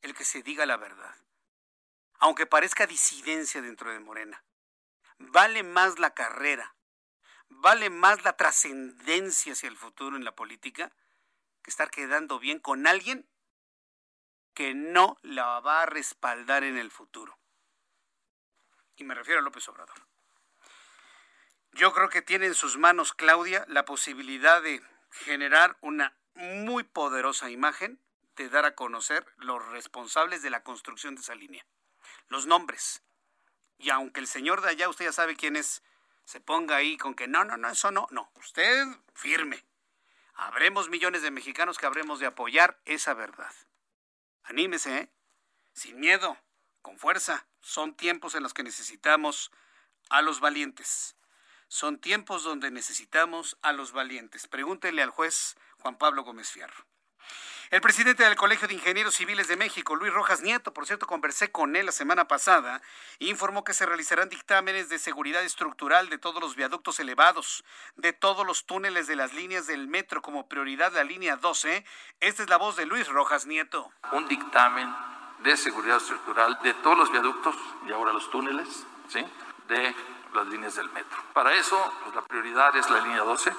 el 0.02 0.14
que 0.14 0.26
se 0.26 0.44
diga 0.44 0.66
la 0.66 0.78
verdad. 0.78 1.16
Aunque 2.20 2.46
parezca 2.46 2.88
disidencia 2.88 3.62
dentro 3.62 3.92
de 3.92 4.00
Morena. 4.00 4.44
Vale 5.20 5.64
más 5.64 5.98
la 6.00 6.14
carrera, 6.14 6.76
vale 7.48 7.90
más 7.90 8.24
la 8.24 8.34
trascendencia 8.38 9.54
hacia 9.54 9.70
el 9.70 9.78
futuro 9.78 10.16
en 10.16 10.24
la 10.24 10.36
política 10.36 10.92
que 11.64 11.72
estar 11.72 11.90
quedando 11.90 12.40
bien 12.40 12.60
con 12.60 12.86
alguien 12.86 13.28
que 14.54 14.74
no 14.74 15.18
la 15.22 15.60
va 15.60 15.84
a 15.84 15.86
respaldar 15.86 16.64
en 16.64 16.78
el 16.78 16.92
futuro. 16.92 17.40
Y 18.96 19.04
me 19.04 19.16
refiero 19.16 19.40
a 19.40 19.44
López 19.44 19.68
Obrador. 19.70 20.07
Yo 21.78 21.94
creo 21.94 22.10
que 22.10 22.24
tiene 22.24 22.48
en 22.48 22.56
sus 22.56 22.76
manos 22.76 23.14
Claudia 23.14 23.64
la 23.68 23.86
posibilidad 23.86 24.64
de 24.64 24.82
generar 25.12 25.78
una 25.82 26.18
muy 26.34 26.84
poderosa 26.84 27.52
imagen, 27.52 28.02
de 28.36 28.50
dar 28.50 28.66
a 28.66 28.74
conocer 28.74 29.28
los 29.38 29.64
responsables 29.68 30.42
de 30.42 30.50
la 30.50 30.64
construcción 30.64 31.14
de 31.14 31.22
esa 31.22 31.36
línea, 31.36 31.68
los 32.30 32.48
nombres. 32.48 33.04
Y 33.78 33.92
aunque 33.92 34.20
el 34.20 34.26
señor 34.26 34.62
de 34.62 34.70
allá, 34.70 34.90
usted 34.90 35.06
ya 35.06 35.12
sabe 35.12 35.36
quién 35.36 35.56
es, 35.56 35.84
se 36.26 36.42
ponga 36.42 36.78
ahí 36.78 36.98
con 36.98 37.14
que 37.14 37.28
no, 37.28 37.46
no, 37.46 37.58
no, 37.58 37.70
eso 37.70 37.92
no, 37.92 38.08
no, 38.10 38.32
usted 38.34 38.88
firme. 39.14 39.64
Habremos 40.34 40.90
millones 40.90 41.22
de 41.22 41.30
mexicanos 41.30 41.78
que 41.78 41.86
habremos 41.86 42.20
de 42.20 42.26
apoyar 42.26 42.82
esa 42.86 43.14
verdad. 43.14 43.54
Anímese, 44.42 44.98
¿eh? 44.98 45.12
sin 45.74 46.00
miedo, 46.00 46.40
con 46.82 46.98
fuerza. 46.98 47.46
Son 47.62 47.96
tiempos 47.96 48.34
en 48.34 48.42
los 48.42 48.56
que 48.56 48.64
necesitamos 48.64 49.52
a 50.10 50.24
los 50.24 50.40
valientes. 50.40 51.14
Son 51.68 52.00
tiempos 52.00 52.44
donde 52.44 52.72
necesitamos 52.72 53.58
a 53.62 53.74
los 53.74 53.92
valientes. 53.92 54.48
Pregúntele 54.48 55.02
al 55.02 55.10
juez 55.10 55.56
Juan 55.80 55.98
Pablo 55.98 56.24
Gómez 56.24 56.50
Fierro. 56.50 56.86
El 57.70 57.82
presidente 57.82 58.24
del 58.24 58.38
Colegio 58.38 58.70
de 58.70 58.76
Ingenieros 58.76 59.16
Civiles 59.16 59.50
de 59.50 59.58
México, 59.58 59.94
Luis 59.96 60.14
Rojas 60.14 60.42
Nieto, 60.42 60.74
por 60.74 60.88
cierto, 60.88 61.06
conversé 61.06 61.52
con 61.52 61.76
él 61.76 61.88
la 61.88 61.92
semana 61.92 62.26
pasada, 62.26 62.82
informó 63.20 63.66
que 63.66 63.74
se 63.74 63.86
realizarán 63.86 64.30
dictámenes 64.30 64.88
de 64.88 64.98
seguridad 64.98 65.44
estructural 65.44 66.08
de 66.08 66.18
todos 66.18 66.42
los 66.42 66.56
viaductos 66.56 67.02
elevados, 67.02 67.66
de 67.98 68.14
todos 68.14 68.48
los 68.48 68.66
túneles 68.66 69.08
de 69.08 69.18
las 69.18 69.34
líneas 69.34 69.68
del 69.68 69.90
metro, 69.90 70.22
como 70.22 70.48
prioridad 70.48 70.94
la 70.94 71.04
línea 71.04 71.36
12. 71.36 71.84
Esta 72.22 72.44
es 72.44 72.50
la 72.50 72.56
voz 72.56 72.78
de 72.78 72.86
Luis 72.86 73.10
Rojas 73.10 73.46
Nieto. 73.46 73.92
Un 74.14 74.30
dictamen 74.30 74.90
de 75.44 75.58
seguridad 75.58 75.98
estructural 75.98 76.58
de 76.64 76.74
todos 76.76 76.98
los 76.98 77.12
viaductos 77.12 77.56
y 77.86 77.92
ahora 77.92 78.14
los 78.14 78.32
túneles, 78.32 78.86
¿sí? 79.10 79.20
De 79.68 79.94
las 80.34 80.48
líneas 80.48 80.76
del 80.76 80.90
metro. 80.92 81.18
Para 81.34 81.54
eso, 81.54 81.78
pues, 82.04 82.16
la 82.16 82.22
prioridad 82.22 82.76
es 82.76 82.90
la 82.90 83.00
línea 83.00 83.22
12, 83.24 83.54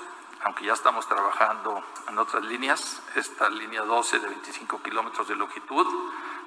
aunque 0.44 0.64
ya 0.64 0.72
estamos 0.72 1.06
trabajando 1.06 1.82
en 2.08 2.18
otras 2.18 2.44
líneas, 2.44 3.02
esta 3.14 3.48
línea 3.50 3.82
12 3.82 4.20
de 4.20 4.28
25 4.28 4.82
kilómetros 4.82 5.28
de 5.28 5.36
longitud, 5.36 5.86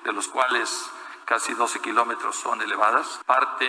de 0.04 0.14
los 0.14 0.28
cuales 0.28 0.90
casi 1.26 1.54
12 1.54 1.80
kilómetros 1.80 2.36
son 2.36 2.62
elevadas, 2.62 3.20
parte 3.26 3.68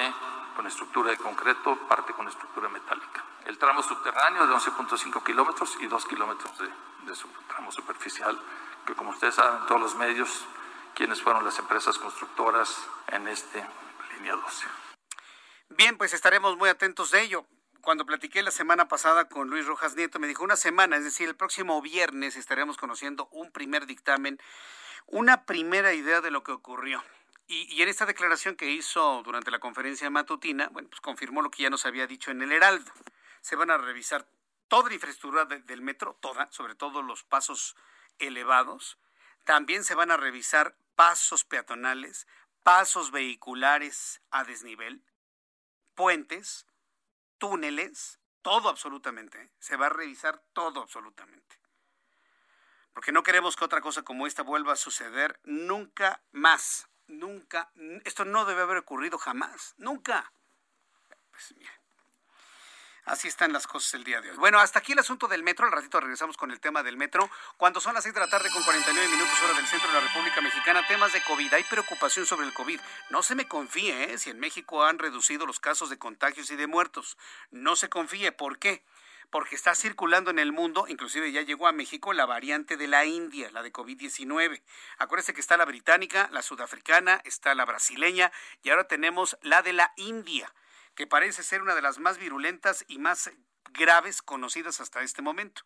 con 0.57 0.67
estructura 0.67 1.11
de 1.11 1.17
concreto, 1.17 1.77
parte 1.89 2.13
con 2.13 2.29
estructura 2.29 2.69
metálica. 2.69 3.25
El 3.45 3.59
tramo 3.59 3.83
subterráneo 3.83 4.47
de 4.47 4.55
11.5 4.55 5.23
kilómetros 5.25 5.77
y 5.81 5.87
2 5.87 6.07
kilómetros 6.07 6.57
de, 6.59 6.67
de 6.67 7.19
tramo 7.49 7.73
superficial, 7.73 8.39
que 8.87 8.95
como 8.95 9.11
ustedes 9.11 9.35
saben, 9.35 9.67
todos 9.67 9.81
los 9.81 9.95
medios, 9.97 10.45
quienes 10.95 11.23
fueron 11.23 11.45
las 11.45 11.59
empresas 11.59 11.99
constructoras 11.99 12.87
en 13.09 13.29
este 13.29 13.67
línea 14.15 14.35
12. 14.37 14.92
Bien, 15.77 15.97
pues 15.97 16.13
estaremos 16.13 16.59
muy 16.59 16.69
atentos 16.69 17.11
de 17.13 17.23
ello. 17.23 17.47
Cuando 17.81 18.05
platiqué 18.05 18.43
la 18.43 18.51
semana 18.51 18.89
pasada 18.89 19.29
con 19.29 19.49
Luis 19.49 19.65
Rojas 19.65 19.97
Nieto, 19.97 20.19
me 20.19 20.27
dijo 20.27 20.45
una 20.45 20.57
semana, 20.57 20.97
es 20.97 21.05
decir, 21.05 21.29
el 21.29 21.35
próximo 21.35 21.81
viernes 21.81 22.37
estaremos 22.37 22.77
conociendo 22.77 23.29
un 23.33 23.51
primer 23.51 23.87
dictamen, 23.87 24.39
una 25.07 25.47
primera 25.47 25.95
idea 25.95 26.21
de 26.21 26.31
lo 26.31 26.43
que 26.43 26.53
ocurrió. 26.53 27.03
Y, 27.47 27.81
en 27.81 27.89
esta 27.89 28.05
declaración 28.05 28.55
que 28.55 28.71
hizo 28.71 29.23
durante 29.25 29.51
la 29.51 29.61
conferencia 29.61 30.11
matutina, 30.11 30.69
bueno, 30.69 30.91
pues 30.91 31.01
confirmó 31.01 31.41
lo 31.41 31.51
que 31.51 31.63
ya 31.63 31.71
nos 31.71 31.87
había 31.87 32.07
dicho 32.07 32.31
en 32.31 32.43
el 32.43 32.53
Heraldo. 32.53 32.93
Se 33.41 33.57
van 33.57 33.71
a 33.71 33.79
revisar 33.79 34.27
toda 34.69 34.91
la 34.91 34.95
infraestructura 34.95 35.47
de, 35.47 35.61
del 35.61 35.81
metro, 35.81 36.19
toda, 36.21 36.53
sobre 36.53 36.75
todo 36.75 37.01
los 37.01 37.25
pasos 37.25 37.77
elevados. 38.19 38.99
También 39.45 39.85
se 39.85 39.95
van 39.95 40.11
a 40.11 40.19
revisar 40.19 40.77
pasos 40.97 41.45
peatonales, 41.45 42.27
pasos 42.63 43.11
vehiculares 43.11 44.21
a 44.31 44.45
desnivel, 44.45 45.03
puentes, 45.95 46.67
túneles, 47.39 48.21
todo 48.43 48.69
absolutamente. 48.69 49.53
Se 49.59 49.77
va 49.77 49.87
a 49.87 49.91
revisar 49.91 50.43
todo 50.53 50.83
absolutamente. 50.83 51.59
Porque 52.93 53.13
no 53.13 53.23
queremos 53.23 53.57
que 53.57 53.65
otra 53.65 53.81
cosa 53.81 54.03
como 54.03 54.27
esta 54.27 54.43
vuelva 54.43 54.75
a 54.75 54.77
suceder 54.77 55.41
nunca 55.45 56.23
más. 56.31 56.89
Nunca. 57.07 57.71
Esto 58.05 58.25
no 58.25 58.45
debe 58.45 58.63
haber 58.63 58.79
ocurrido 58.79 59.19
jamás. 59.19 59.75
Nunca. 59.77 60.33
Pues 61.31 61.55
mira. 61.57 61.82
Así 63.05 63.27
están 63.27 63.53
las 63.53 63.67
cosas 63.67 63.95
el 63.95 64.05
día 64.05 64.21
de 64.21 64.31
hoy. 64.31 64.37
Bueno, 64.37 64.61
hasta 64.61 64.79
aquí 64.79 64.93
el 64.93 64.99
asunto 65.01 65.27
del 65.27 65.43
metro. 65.43 65.67
Al 65.67 65.73
ratito 65.73 65.99
regresamos 65.99 66.37
con 66.37 66.53
el 66.53 66.61
tema 66.61 66.85
del 66.85 66.97
metro. 66.97 67.29
Cuando 67.57 67.81
son 67.81 67.95
las 67.95 68.05
6 68.05 68.15
de 68.15 68.21
la 68.21 68.29
tarde 68.29 68.49
con 68.51 68.63
49 68.63 69.09
minutos 69.09 69.43
hora 69.43 69.55
del 69.55 69.67
centro 69.67 69.89
de 69.89 69.95
la 69.95 70.07
República 70.07 70.41
Mexicana, 70.41 70.87
temas 70.87 71.13
de 71.13 71.21
COVID. 71.25 71.53
Hay 71.53 71.65
preocupación 71.65 72.27
sobre 72.27 72.47
el 72.47 72.55
COVID. 72.55 72.79
No 73.11 73.25
se 73.25 73.35
me 73.35 73.49
confíe 73.49 74.13
¿eh? 74.13 74.19
si 74.19 74.31
en 74.31 74.39
México 74.39 74.85
han 74.85 75.01
reducido 75.01 75.47
los 75.47 75.59
casos 75.59 75.91
de 75.91 75.99
contagios 75.99 76.53
y 76.53 76.57
de 76.57 76.69
muertos. 76.69 77.19
No 77.51 77.75
se 77.75 77.89
confíe. 77.89 78.31
¿Por 78.31 78.61
qué? 78.61 78.85
Porque 79.31 79.57
está 79.57 79.75
circulando 79.75 80.31
en 80.31 80.39
el 80.39 80.53
mundo, 80.53 80.85
inclusive 80.87 81.33
ya 81.33 81.41
llegó 81.41 81.67
a 81.67 81.73
México, 81.73 82.13
la 82.13 82.27
variante 82.27 82.77
de 82.77 82.87
la 82.87 83.05
India, 83.05 83.51
la 83.51 83.63
de 83.63 83.73
COVID-19. 83.73 84.63
Acuérdense 84.99 85.35
que 85.35 85.41
está 85.41 85.57
la 85.57 85.65
británica, 85.65 86.29
la 86.33 86.43
sudafricana, 86.43 87.21
está 87.25 87.55
la 87.55 87.65
brasileña 87.65 88.31
y 88.63 88.71
ahora 88.71 88.87
tenemos 88.87 89.39
la 89.41 89.63
de 89.63 89.73
la 89.73 89.93
India 89.97 90.53
que 90.95 91.07
parece 91.07 91.43
ser 91.43 91.63
una 91.63 91.75
de 91.75 91.83
las 91.83 91.99
más 91.99 92.19
virulentas 92.19 92.85
y 92.89 92.99
más 92.99 93.31
graves 93.73 94.23
conocidas 94.23 94.81
hasta 94.81 95.03
este 95.03 95.23
momento. 95.23 95.63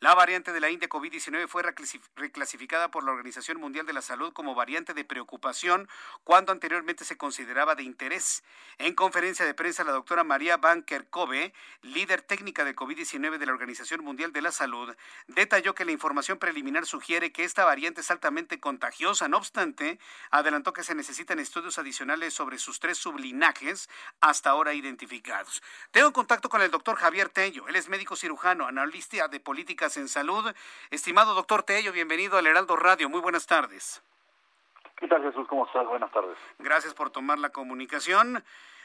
La 0.00 0.14
variante 0.14 0.52
de 0.52 0.60
la 0.60 0.70
India 0.70 0.88
COVID-19 0.88 1.48
fue 1.48 1.62
reclasificada 1.62 2.90
por 2.90 3.04
la 3.04 3.12
Organización 3.12 3.60
Mundial 3.60 3.86
de 3.86 3.92
la 3.92 4.02
Salud 4.02 4.32
como 4.32 4.54
variante 4.54 4.94
de 4.94 5.04
preocupación 5.04 5.88
cuando 6.24 6.52
anteriormente 6.52 7.04
se 7.04 7.16
consideraba 7.16 7.74
de 7.74 7.84
interés. 7.84 8.42
En 8.78 8.94
conferencia 8.94 9.44
de 9.44 9.54
prensa, 9.54 9.84
la 9.84 9.92
doctora 9.92 10.24
María 10.24 10.56
Banker 10.56 11.08
Kobe, 11.08 11.54
líder 11.82 12.22
técnica 12.22 12.64
de 12.64 12.74
COVID-19 12.74 13.38
de 13.38 13.46
la 13.46 13.52
Organización 13.52 14.04
Mundial 14.04 14.32
de 14.32 14.42
la 14.42 14.52
Salud, 14.52 14.94
detalló 15.28 15.74
que 15.74 15.84
la 15.84 15.92
información 15.92 16.38
preliminar 16.38 16.86
sugiere 16.86 17.32
que 17.32 17.44
esta 17.44 17.64
variante 17.64 18.00
es 18.00 18.10
altamente 18.10 18.60
contagiosa. 18.60 19.28
No 19.28 19.38
obstante, 19.38 19.98
adelantó 20.30 20.72
que 20.72 20.82
se 20.82 20.94
necesitan 20.94 21.38
estudios 21.38 21.78
adicionales 21.78 22.34
sobre 22.34 22.58
sus 22.58 22.80
tres 22.80 22.98
sublinajes 22.98 23.88
hasta 24.20 24.50
ahora 24.50 24.74
identificados. 24.74 25.62
Tengo 25.90 26.12
contacto 26.12 26.48
con 26.48 26.62
el 26.62 26.70
doctor 26.70 26.96
Javier 26.96 27.28
Tello. 27.34 27.68
Él 27.68 27.76
es 27.76 27.90
médico 27.90 28.16
cirujano, 28.16 28.66
analista 28.66 29.28
de 29.28 29.40
políticas 29.40 29.98
en 29.98 30.08
salud. 30.08 30.50
Estimado 30.90 31.34
doctor 31.34 31.64
Tello, 31.64 31.92
bienvenido 31.92 32.38
al 32.38 32.46
Heraldo 32.46 32.76
Radio. 32.76 33.10
Muy 33.10 33.20
buenas 33.20 33.46
tardes. 33.46 34.02
¿Qué 34.96 35.08
tal, 35.08 35.22
Jesús? 35.22 35.46
¿Cómo 35.48 35.66
estás? 35.66 35.86
Buenas 35.86 36.10
tardes. 36.12 36.38
Gracias 36.58 36.94
por 36.94 37.10
tomar 37.10 37.38
la 37.38 37.50
comunicación. 37.50 38.42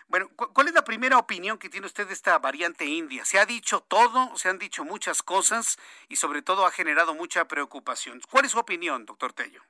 Bueno, 0.08 0.28
¿cuál 0.36 0.68
es 0.68 0.74
la 0.74 0.84
primera 0.84 1.20
opinión 1.20 1.60
que 1.60 1.70
tiene 1.70 1.86
usted 1.86 2.08
de 2.08 2.14
esta 2.14 2.38
variante 2.40 2.86
india? 2.86 3.24
Se 3.24 3.40
ha 3.40 3.46
dicho 3.46 3.82
todo, 3.82 4.36
se 4.36 4.50
han 4.50 4.58
dicho 4.58 4.84
muchas 4.84 5.22
cosas 5.22 5.78
y 6.08 6.16
sobre 6.16 6.42
todo 6.42 6.66
ha 6.66 6.72
generado 6.72 7.14
mucha 7.14 7.48
preocupación. 7.48 8.20
¿Cuál 8.32 8.46
es 8.46 8.52
su 8.52 8.60
opinión, 8.60 9.06
doctor 9.06 9.34
Tello? 9.34 9.62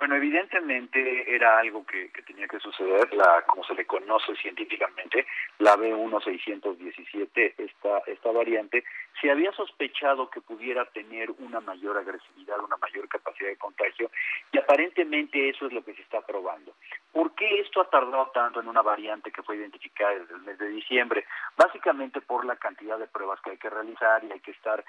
Bueno, 0.00 0.16
evidentemente 0.16 1.34
era 1.34 1.58
algo 1.58 1.84
que, 1.84 2.10
que, 2.10 2.22
tenía 2.22 2.48
que 2.48 2.58
suceder, 2.58 3.12
la 3.12 3.42
como 3.42 3.62
se 3.64 3.74
le 3.74 3.84
conoce 3.84 4.34
científicamente, 4.36 5.26
la 5.58 5.76
B1617, 5.76 7.52
esta, 7.58 7.98
esta 8.06 8.32
variante, 8.32 8.82
se 9.20 9.30
había 9.30 9.52
sospechado 9.52 10.30
que 10.30 10.40
pudiera 10.40 10.86
tener 10.86 11.30
una 11.32 11.60
mayor 11.60 11.98
agresividad, 11.98 12.58
una 12.60 12.78
mayor 12.78 13.08
capacidad 13.08 13.50
de 13.50 13.58
contagio, 13.58 14.10
y 14.50 14.58
aparentemente 14.58 15.50
eso 15.50 15.66
es 15.66 15.72
lo 15.74 15.84
que 15.84 15.92
se 15.92 16.00
está 16.00 16.22
probando. 16.22 16.72
¿Por 17.12 17.34
qué 17.34 17.60
esto 17.60 17.82
ha 17.82 17.90
tardado 17.90 18.30
tanto 18.32 18.60
en 18.60 18.68
una 18.68 18.80
variante 18.80 19.30
que 19.30 19.42
fue 19.42 19.56
identificada 19.56 20.18
desde 20.18 20.34
el 20.34 20.40
mes 20.40 20.58
de 20.58 20.68
diciembre? 20.68 21.26
Básicamente 21.58 22.22
por 22.22 22.46
la 22.46 22.56
cantidad 22.56 22.98
de 22.98 23.06
pruebas 23.06 23.38
que 23.42 23.50
hay 23.50 23.58
que 23.58 23.68
realizar 23.68 24.24
y 24.24 24.32
hay 24.32 24.40
que 24.40 24.52
estar 24.52 24.82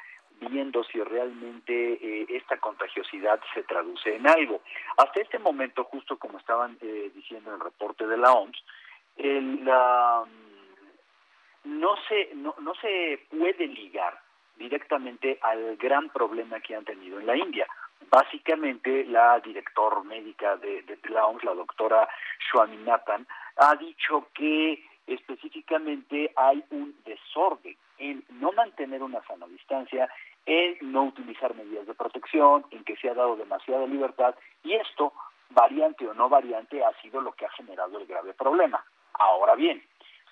viendo 0.49 0.83
si 0.83 1.01
realmente 1.01 1.93
eh, 1.93 2.25
esta 2.29 2.57
contagiosidad 2.57 3.39
se 3.53 3.63
traduce 3.63 4.15
en 4.15 4.27
algo. 4.27 4.61
Hasta 4.97 5.21
este 5.21 5.39
momento, 5.39 5.83
justo 5.85 6.17
como 6.17 6.39
estaban 6.39 6.77
eh, 6.81 7.11
diciendo 7.13 7.49
en 7.49 7.55
el 7.55 7.61
reporte 7.61 8.07
de 8.07 8.17
la 8.17 8.31
OMS, 8.31 8.63
el, 9.17 9.67
uh, 9.67 10.25
no, 11.65 11.95
se, 12.07 12.31
no, 12.35 12.55
no 12.59 12.73
se 12.75 13.25
puede 13.29 13.67
ligar 13.67 14.19
directamente 14.57 15.37
al 15.41 15.77
gran 15.77 16.09
problema 16.09 16.59
que 16.59 16.75
han 16.75 16.85
tenido 16.85 17.19
en 17.19 17.27
la 17.27 17.35
India. 17.35 17.67
Básicamente, 18.09 19.05
la 19.05 19.39
director 19.39 20.03
médica 20.03 20.57
de, 20.57 20.81
de 20.81 20.97
la 21.09 21.27
OMS, 21.27 21.43
la 21.43 21.53
doctora 21.53 22.07
Swaminathan, 22.49 23.27
ha 23.57 23.75
dicho 23.75 24.27
que 24.33 24.83
específicamente 25.05 26.31
hay 26.35 26.63
un 26.71 26.95
desorden 27.05 27.75
en 28.01 28.23
no 28.39 28.51
mantener 28.53 29.03
una 29.03 29.21
sana 29.23 29.47
distancia, 29.47 30.09
en 30.51 30.91
no 30.91 31.03
utilizar 31.03 31.55
medidas 31.55 31.87
de 31.87 31.93
protección, 31.93 32.65
en 32.71 32.83
que 32.83 32.97
se 32.97 33.09
ha 33.09 33.13
dado 33.13 33.37
demasiada 33.37 33.87
libertad 33.87 34.35
y 34.63 34.73
esto, 34.73 35.13
variante 35.51 36.05
o 36.05 36.13
no 36.13 36.27
variante, 36.27 36.83
ha 36.83 36.91
sido 37.01 37.21
lo 37.21 37.31
que 37.31 37.45
ha 37.45 37.49
generado 37.51 37.97
el 37.97 38.05
grave 38.05 38.33
problema. 38.33 38.83
Ahora 39.13 39.55
bien, 39.55 39.81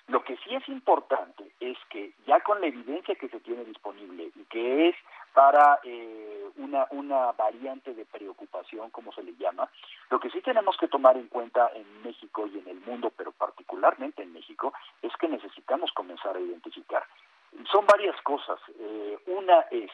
lo 0.08 0.22
que 0.22 0.36
sí 0.38 0.54
es 0.54 0.68
importante 0.68 1.50
es 1.58 1.78
que 1.88 2.12
ya 2.26 2.40
con 2.40 2.60
la 2.60 2.66
evidencia 2.66 3.14
que 3.14 3.30
se 3.30 3.40
tiene 3.40 3.64
disponible 3.64 4.30
y 4.36 4.44
que 4.44 4.88
es 4.90 4.96
para 5.32 5.80
eh, 5.84 6.50
una, 6.56 6.86
una 6.90 7.32
variante 7.32 7.94
de 7.94 8.04
preocupación, 8.04 8.90
como 8.90 9.14
se 9.14 9.22
le 9.22 9.34
llama, 9.36 9.70
lo 10.10 10.20
que 10.20 10.28
sí 10.28 10.42
tenemos 10.42 10.76
que 10.76 10.88
tomar 10.88 11.16
en 11.16 11.28
cuenta 11.28 11.70
en 11.74 12.02
México 12.02 12.46
y 12.46 12.58
en 12.58 12.68
el 12.68 12.80
mundo, 12.80 13.10
pero 13.16 13.32
particularmente 13.32 14.22
en 14.22 14.34
México, 14.34 14.74
es 15.00 15.16
que 15.16 15.28
necesitamos 15.28 15.92
comenzar 15.92 16.36
a 16.36 16.40
identificar. 16.40 17.04
Son 17.70 17.86
varias 17.86 18.20
cosas. 18.22 18.58
Eh, 18.78 19.18
una 19.26 19.60
es 19.70 19.90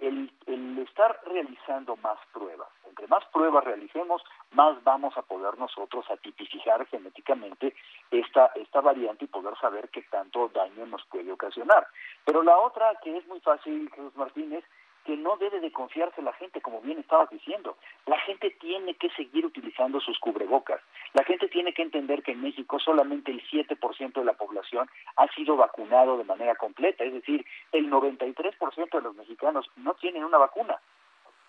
el, 0.00 0.32
el 0.46 0.78
estar 0.78 1.20
realizando 1.26 1.96
más 1.96 2.18
pruebas. 2.32 2.68
Entre 2.88 3.06
más 3.06 3.24
pruebas 3.26 3.64
realicemos, 3.64 4.22
más 4.52 4.82
vamos 4.82 5.16
a 5.16 5.22
poder 5.22 5.58
nosotros 5.58 6.04
a 6.10 6.16
tipificar 6.16 6.84
genéticamente 6.86 7.74
esta, 8.10 8.46
esta 8.56 8.80
variante 8.80 9.24
y 9.24 9.28
poder 9.28 9.56
saber 9.58 9.88
qué 9.90 10.02
tanto 10.02 10.48
daño 10.48 10.86
nos 10.86 11.04
puede 11.06 11.30
ocasionar. 11.32 11.86
Pero 12.24 12.42
la 12.42 12.58
otra, 12.58 12.98
que 13.02 13.16
es 13.16 13.26
muy 13.26 13.40
fácil, 13.40 13.90
Jesús 13.90 14.16
Martínez, 14.16 14.64
que 15.10 15.16
no 15.16 15.36
debe 15.38 15.58
de 15.58 15.72
confiarse 15.72 16.22
la 16.22 16.32
gente, 16.34 16.60
como 16.60 16.80
bien 16.82 17.00
estabas 17.00 17.28
diciendo. 17.30 17.76
La 18.06 18.16
gente 18.20 18.48
tiene 18.60 18.94
que 18.94 19.10
seguir 19.10 19.44
utilizando 19.44 19.98
sus 19.98 20.16
cubrebocas. 20.20 20.80
La 21.14 21.24
gente 21.24 21.48
tiene 21.48 21.74
que 21.74 21.82
entender 21.82 22.22
que 22.22 22.30
en 22.30 22.42
México 22.42 22.78
solamente 22.78 23.32
el 23.32 23.42
7% 23.50 24.12
de 24.12 24.24
la 24.24 24.34
población 24.34 24.88
ha 25.16 25.26
sido 25.34 25.56
vacunado 25.56 26.16
de 26.16 26.22
manera 26.22 26.54
completa, 26.54 27.02
es 27.02 27.12
decir, 27.12 27.44
el 27.72 27.90
93% 27.90 28.88
de 28.92 29.02
los 29.02 29.16
mexicanos 29.16 29.68
no 29.74 29.94
tienen 29.94 30.22
una 30.22 30.38
vacuna. 30.38 30.78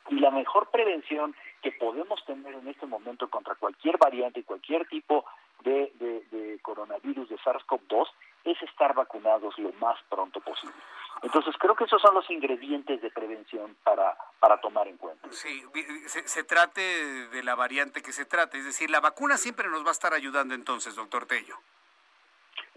Y 0.10 0.16
la 0.16 0.32
mejor 0.32 0.72
prevención 0.72 1.36
que 1.62 1.72
podemos 1.72 2.26
tener 2.26 2.56
en 2.56 2.68
este 2.68 2.88
momento 2.88 3.30
contra 3.30 3.54
cualquier 3.54 4.00
variante 4.00 4.40
y 4.40 4.44
cualquier 4.44 4.88
tipo 4.88 5.24
de, 5.64 5.92
de, 6.00 6.26
de 6.32 6.60
coronavirus 6.64 7.30
de 7.30 7.38
SARS-CoV-2 7.38 8.08
es 8.46 8.60
estar 8.64 8.96
vacunados 8.96 9.56
lo 9.60 9.72
más 9.74 10.00
pronto 10.10 10.40
posible. 10.40 10.74
Entonces 11.22 11.56
creo 11.60 11.76
que 11.76 11.84
esos 11.84 12.02
son 12.02 12.16
los 12.16 12.30
ingredientes 12.30 13.02
de 13.02 13.12
prevención 13.12 13.76
para, 13.84 14.18
para 14.40 14.60
tomar 14.60 14.88
en 14.88 14.98
cuenta. 14.98 15.28
Sí, 15.32 15.64
se, 16.08 16.28
se, 16.28 16.44
trate 16.44 16.82
de 16.82 17.44
la 17.44 17.56
variante 17.56 18.02
que 18.02 18.12
se 18.12 18.26
trate, 18.26 18.58
es 18.58 18.66
decir, 18.66 18.90
la 18.90 19.00
vacuna 19.00 19.38
siempre 19.38 19.70
nos 19.70 19.84
va 19.84 19.90
a 19.90 19.92
estar 19.92 20.14
ayudando 20.14 20.56
entonces, 20.56 20.96
doctor 20.96 21.26
Tello. 21.26 21.58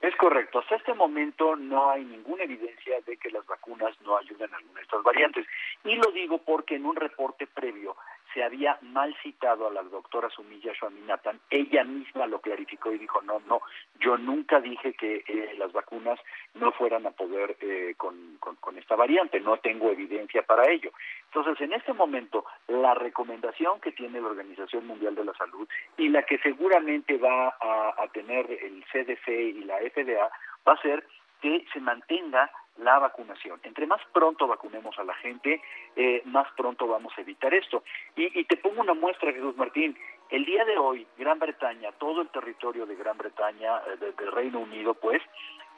Es 0.05 0.14
correcto. 0.16 0.59
Hasta 0.59 0.76
este 0.76 0.93
momento 0.93 1.57
no 1.57 1.91
hay 1.91 2.05
ninguna 2.05 2.45
evidencia 2.45 3.01
de 3.07 3.16
que 3.16 3.30
las 3.30 3.47
vacunas 3.47 3.99
no 4.03 4.18
ayuden 4.18 4.53
a 4.53 4.59
alguna 4.59 4.80
de 4.80 4.82
estas 4.82 5.03
variantes. 5.03 5.47
Y 5.82 5.97
lo 5.97 6.11
digo 6.12 6.37
porque 6.39 6.76
en 6.76 6.85
un 6.85 6.95
reporte 6.95 7.47
previo 7.47 7.97
se 8.35 8.43
había 8.43 8.76
mal 8.82 9.16
citado 9.22 9.68
a 9.68 9.72
la 9.72 9.82
doctora 9.82 10.28
Sumilla 10.28 10.74
Swaminathan. 10.74 11.41
Ella 11.49 11.85
misma 11.85 12.26
lo 12.26 12.41
clarificó 12.41 12.93
y 12.93 12.99
dijo, 12.99 13.22
no, 13.22 13.41
no, 13.47 13.62
yo 14.01 14.18
nunca 14.18 14.61
dije 14.61 14.93
que 14.95 15.24
eh, 15.26 15.55
las 15.57 15.72
vacunas 15.72 16.18
no 16.55 16.72
fueran 16.72 17.07
a 17.07 17.12
poder 17.12 17.57
eh, 17.61 17.95
con, 17.97 18.35
esta 18.76 18.97
variante. 18.97 19.41
No 19.41 19.57
tengo 19.59 19.91
evidencia 19.91 20.43
para 20.43 20.68
ello. 20.68 20.91
Entonces, 21.26 21.61
en 21.61 21.72
este 21.72 21.93
momento, 21.93 22.45
la 22.66 22.95
recomendación 22.95 23.80
que 23.80 23.93
tiene 23.93 24.20
la 24.20 24.26
Organización 24.26 24.87
Mundial 24.87 25.14
de 25.14 25.24
la 25.24 25.32
Salud 25.35 25.68
y 25.97 26.09
la 26.09 26.24
que 26.24 26.39
seguramente 26.39 27.16
va 27.18 27.49
a, 27.61 27.95
a 27.97 28.09
tener 28.09 28.51
el 28.51 28.85
CDC 28.93 29.28
y 29.28 29.64
la 29.64 29.78
FDA 29.78 30.28
va 30.66 30.72
a 30.72 30.82
ser 30.82 31.07
que 31.41 31.64
se 31.72 31.80
mantenga 31.80 32.51
la 32.79 32.99
vacunación. 32.99 33.61
Entre 33.62 33.87
más 33.87 34.01
pronto 34.12 34.47
vacunemos 34.47 34.99
a 34.99 35.05
la 35.05 35.14
gente, 35.14 35.61
eh, 35.97 36.22
más 36.25 36.51
pronto 36.57 36.87
vamos 36.87 37.12
a 37.16 37.20
evitar 37.20 37.55
esto. 37.55 37.85
Y, 38.16 38.45
te 38.45 38.57
pongo 38.57 38.81
una 38.81 38.95
muestra, 38.95 39.33
Jesús 39.33 39.57
Martín. 39.57 39.97
El 40.31 40.45
día 40.45 40.64
de 40.64 40.77
hoy, 40.79 41.07
Gran 41.16 41.39
Bretaña, 41.39 41.93
todo 41.93 42.22
el 42.22 42.29
territorio 42.29 42.87
de 42.87 42.97
Gran 42.97 43.16
Bretaña, 43.16 43.79
eh, 43.79 44.12
del 44.16 44.33
Reino 44.33 44.61
Unido, 44.61 44.95
pues, 44.95 45.22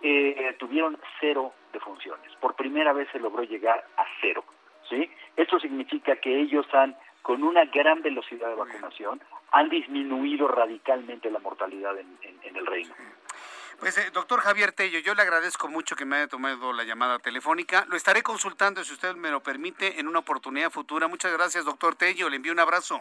eh, 0.03 0.55
tuvieron 0.59 0.99
cero 1.20 1.53
defunciones. 1.72 2.34
Por 2.36 2.55
primera 2.55 2.92
vez 2.92 3.09
se 3.12 3.18
logró 3.18 3.42
llegar 3.42 3.84
a 3.97 4.05
cero. 4.20 4.44
¿sí? 4.88 5.11
Esto 5.36 5.59
significa 5.59 6.16
que 6.16 6.40
ellos 6.40 6.66
han, 6.72 6.97
con 7.22 7.42
una 7.42 7.64
gran 7.66 8.03
velocidad 8.03 8.49
de 8.49 8.55
vacunación, 8.55 9.20
han 9.53 9.68
disminuido 9.68 10.49
radicalmente 10.49 11.30
la 11.30 11.38
mortalidad 11.38 11.99
en, 11.99 12.18
en 12.22 12.57
el 12.57 12.66
reino. 12.66 12.94
Pues, 13.80 13.98
eh, 13.98 14.10
doctor 14.12 14.40
Javier 14.40 14.72
Tello, 14.72 14.98
yo 15.00 15.14
le 15.14 15.22
agradezco 15.22 15.68
mucho 15.68 15.96
que 15.96 16.04
me 16.04 16.16
haya 16.16 16.28
tomado 16.28 16.72
la 16.72 16.84
llamada 16.84 17.18
telefónica. 17.18 17.84
Lo 17.88 17.96
estaré 17.96 18.22
consultando, 18.22 18.82
si 18.82 18.92
usted 18.92 19.14
me 19.16 19.30
lo 19.30 19.42
permite, 19.42 20.00
en 20.00 20.08
una 20.08 20.20
oportunidad 20.20 20.70
futura. 20.70 21.08
Muchas 21.08 21.32
gracias, 21.32 21.64
doctor 21.64 21.94
Tello. 21.94 22.28
Le 22.28 22.36
envío 22.36 22.52
un 22.52 22.60
abrazo. 22.60 23.00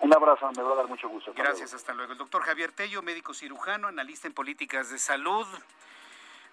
Un 0.00 0.14
abrazo, 0.14 0.50
me 0.56 0.62
va 0.62 0.72
a 0.72 0.76
dar 0.76 0.88
mucho 0.88 1.08
gusto. 1.08 1.32
gracias, 1.34 1.74
hasta 1.74 1.94
luego. 1.94 2.12
El 2.12 2.18
doctor 2.18 2.42
Javier 2.42 2.70
Tello, 2.72 3.02
médico 3.02 3.34
cirujano, 3.34 3.88
analista 3.88 4.28
en 4.28 4.34
políticas 4.34 4.90
de 4.90 4.98
salud. 4.98 5.46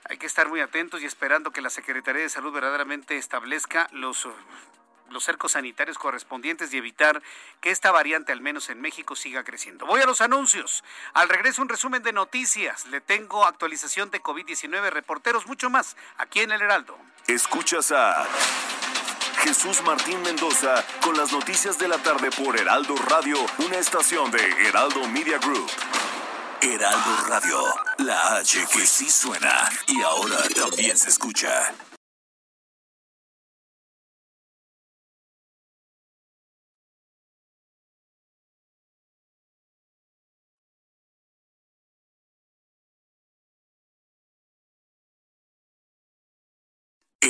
Hay 0.09 0.17
que 0.17 0.25
estar 0.25 0.47
muy 0.49 0.61
atentos 0.61 1.01
y 1.01 1.05
esperando 1.05 1.51
que 1.51 1.61
la 1.61 1.69
Secretaría 1.69 2.23
de 2.23 2.29
Salud 2.29 2.51
verdaderamente 2.51 3.17
establezca 3.17 3.87
los 3.91 4.27
los 5.11 5.23
cercos 5.23 5.53
sanitarios 5.53 5.97
correspondientes 5.97 6.73
y 6.73 6.77
evitar 6.77 7.21
que 7.59 7.71
esta 7.71 7.91
variante, 7.91 8.31
al 8.31 8.41
menos 8.41 8.69
en 8.69 8.81
México, 8.81 9.15
siga 9.15 9.43
creciendo. 9.43 9.85
Voy 9.85 10.01
a 10.01 10.05
los 10.05 10.21
anuncios. 10.21 10.83
Al 11.13 11.29
regreso, 11.29 11.61
un 11.61 11.69
resumen 11.69 12.03
de 12.03 12.13
noticias. 12.13 12.85
Le 12.87 13.01
tengo 13.01 13.45
actualización 13.45 14.09
de 14.11 14.21
COVID-19, 14.21 14.89
reporteros, 14.89 15.45
mucho 15.45 15.69
más, 15.69 15.95
aquí 16.17 16.39
en 16.39 16.51
El 16.51 16.61
Heraldo. 16.61 16.97
Escuchas 17.27 17.91
a 17.91 18.27
Jesús 19.43 19.81
Martín 19.83 20.21
Mendoza 20.21 20.85
con 21.01 21.17
las 21.17 21.31
noticias 21.31 21.77
de 21.79 21.87
la 21.87 21.97
tarde 21.97 22.29
por 22.31 22.59
Heraldo 22.59 22.95
Radio, 23.09 23.37
una 23.59 23.77
estación 23.77 24.29
de 24.31 24.39
Heraldo 24.67 25.07
Media 25.07 25.37
Group. 25.39 25.69
Heraldo 26.61 27.25
Radio, 27.27 27.63
la 27.97 28.35
H 28.37 28.67
que 28.71 28.85
sí 28.85 29.09
suena 29.09 29.67
y 29.87 29.99
ahora 30.03 30.37
también 30.55 30.95
se 30.95 31.09
escucha. 31.09 31.73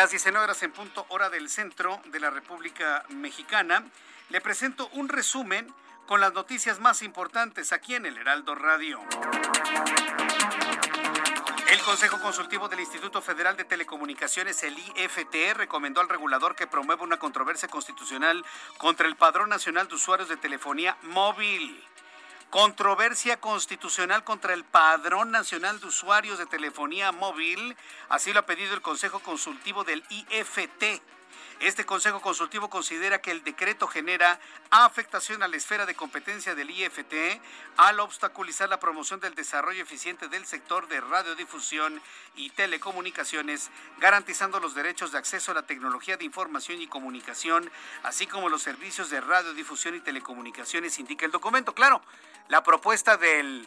Las 0.00 0.12
19 0.12 0.44
horas 0.44 0.62
en 0.62 0.72
punto, 0.72 1.04
hora 1.10 1.28
del 1.28 1.50
centro 1.50 2.00
de 2.06 2.20
la 2.20 2.30
República 2.30 3.04
Mexicana. 3.10 3.84
Le 4.30 4.40
presento 4.40 4.88
un 4.94 5.10
resumen 5.10 5.70
con 6.06 6.22
las 6.22 6.32
noticias 6.32 6.80
más 6.80 7.02
importantes 7.02 7.70
aquí 7.70 7.94
en 7.94 8.06
el 8.06 8.16
Heraldo 8.16 8.54
Radio. 8.54 8.98
El 11.70 11.78
Consejo 11.80 12.18
Consultivo 12.22 12.66
del 12.70 12.80
Instituto 12.80 13.20
Federal 13.20 13.58
de 13.58 13.64
Telecomunicaciones, 13.64 14.62
el 14.62 14.78
IFT, 14.78 15.52
recomendó 15.54 16.00
al 16.00 16.08
regulador 16.08 16.56
que 16.56 16.66
promueva 16.66 17.04
una 17.04 17.18
controversia 17.18 17.68
constitucional 17.68 18.42
contra 18.78 19.06
el 19.06 19.16
Padrón 19.16 19.50
Nacional 19.50 19.86
de 19.86 19.96
Usuarios 19.96 20.30
de 20.30 20.38
Telefonía 20.38 20.96
Móvil. 21.02 21.78
Controversia 22.50 23.36
constitucional 23.36 24.24
contra 24.24 24.54
el 24.54 24.64
Padrón 24.64 25.30
Nacional 25.30 25.78
de 25.78 25.86
Usuarios 25.86 26.36
de 26.36 26.46
Telefonía 26.46 27.12
Móvil. 27.12 27.76
Así 28.08 28.32
lo 28.32 28.40
ha 28.40 28.46
pedido 28.46 28.74
el 28.74 28.82
Consejo 28.82 29.20
Consultivo 29.20 29.84
del 29.84 30.02
IFT. 30.08 31.00
Este 31.60 31.86
Consejo 31.86 32.20
Consultivo 32.20 32.68
considera 32.68 33.20
que 33.20 33.30
el 33.30 33.44
decreto 33.44 33.86
genera 33.86 34.40
afectación 34.70 35.42
a 35.42 35.48
la 35.48 35.58
esfera 35.58 35.86
de 35.86 35.94
competencia 35.94 36.54
del 36.56 36.70
IFT 36.70 37.40
al 37.76 38.00
obstaculizar 38.00 38.68
la 38.68 38.80
promoción 38.80 39.20
del 39.20 39.34
desarrollo 39.34 39.82
eficiente 39.82 40.26
del 40.28 40.46
sector 40.46 40.88
de 40.88 41.00
radiodifusión 41.00 42.00
y 42.34 42.50
telecomunicaciones, 42.50 43.70
garantizando 43.98 44.58
los 44.58 44.74
derechos 44.74 45.12
de 45.12 45.18
acceso 45.18 45.52
a 45.52 45.54
la 45.54 45.66
tecnología 45.66 46.16
de 46.16 46.24
información 46.24 46.80
y 46.80 46.88
comunicación, 46.88 47.70
así 48.02 48.26
como 48.26 48.48
los 48.48 48.62
servicios 48.62 49.10
de 49.10 49.20
radiodifusión 49.20 49.94
y 49.94 50.00
telecomunicaciones, 50.00 50.98
indica 50.98 51.26
el 51.26 51.32
documento. 51.32 51.74
Claro, 51.74 52.00
la 52.50 52.64
propuesta 52.64 53.16
del 53.16 53.66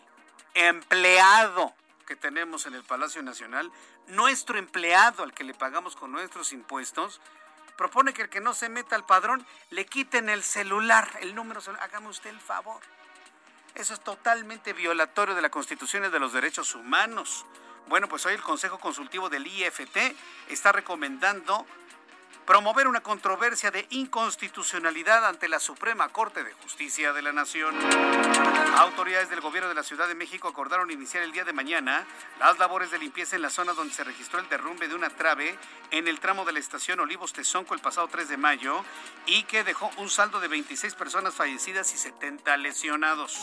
empleado 0.53 1.73
que 2.05 2.17
tenemos 2.17 2.65
en 2.65 2.75
el 2.75 2.83
Palacio 2.83 3.23
Nacional, 3.23 3.71
nuestro 4.07 4.59
empleado 4.59 5.23
al 5.23 5.33
que 5.33 5.45
le 5.45 5.53
pagamos 5.53 5.95
con 5.95 6.11
nuestros 6.11 6.51
impuestos, 6.51 7.21
propone 7.77 8.13
que 8.13 8.23
el 8.23 8.29
que 8.29 8.41
no 8.41 8.53
se 8.53 8.67
meta 8.67 8.97
al 8.97 9.05
padrón 9.05 9.47
le 9.69 9.85
quiten 9.85 10.27
el 10.27 10.43
celular, 10.43 11.09
el 11.21 11.33
número 11.33 11.61
celular. 11.61 11.85
Hágame 11.85 12.09
usted 12.09 12.29
el 12.29 12.41
favor. 12.41 12.81
Eso 13.73 13.93
es 13.93 14.01
totalmente 14.01 14.73
violatorio 14.73 15.33
de 15.33 15.41
la 15.41 15.49
Constitución 15.49 16.03
y 16.03 16.09
de 16.09 16.19
los 16.19 16.33
derechos 16.33 16.75
humanos. 16.75 17.45
Bueno, 17.87 18.09
pues 18.09 18.25
hoy 18.25 18.33
el 18.33 18.41
Consejo 18.41 18.79
Consultivo 18.79 19.29
del 19.29 19.47
IFT 19.47 19.97
está 20.49 20.73
recomendando 20.73 21.65
promover 22.45 22.87
una 22.87 23.01
controversia 23.01 23.71
de 23.71 23.85
inconstitucionalidad 23.91 25.25
ante 25.25 25.47
la 25.47 25.59
Suprema 25.59 26.09
Corte 26.09 26.43
de 26.43 26.51
Justicia 26.53 27.13
de 27.13 27.21
la 27.21 27.31
Nación. 27.31 27.75
Autoridades 28.77 29.29
del 29.29 29.39
gobierno 29.39 29.69
de 29.69 29.75
la 29.75 29.83
Ciudad 29.83 30.07
de 30.07 30.15
México 30.15 30.47
acordaron 30.47 30.91
iniciar 30.91 31.23
el 31.23 31.31
día 31.31 31.45
de 31.45 31.53
mañana 31.53 32.05
las 32.39 32.59
labores 32.59 32.91
de 32.91 32.99
limpieza 32.99 33.35
en 33.35 33.41
la 33.41 33.49
zona 33.49 33.73
donde 33.73 33.93
se 33.93 34.03
registró 34.03 34.39
el 34.39 34.49
derrumbe 34.49 34.87
de 34.87 34.95
una 34.95 35.09
trave 35.09 35.57
en 35.91 36.07
el 36.07 36.19
tramo 36.19 36.43
de 36.43 36.53
la 36.53 36.59
estación 36.59 36.99
Olivos 36.99 37.33
Tezonco 37.33 37.75
el 37.75 37.79
pasado 37.79 38.07
3 38.07 38.27
de 38.27 38.37
mayo 38.37 38.83
y 39.25 39.43
que 39.43 39.63
dejó 39.63 39.91
un 39.97 40.09
saldo 40.09 40.39
de 40.39 40.47
26 40.47 40.95
personas 40.95 41.35
fallecidas 41.35 41.93
y 41.93 41.97
70 41.97 42.57
lesionados. 42.57 43.39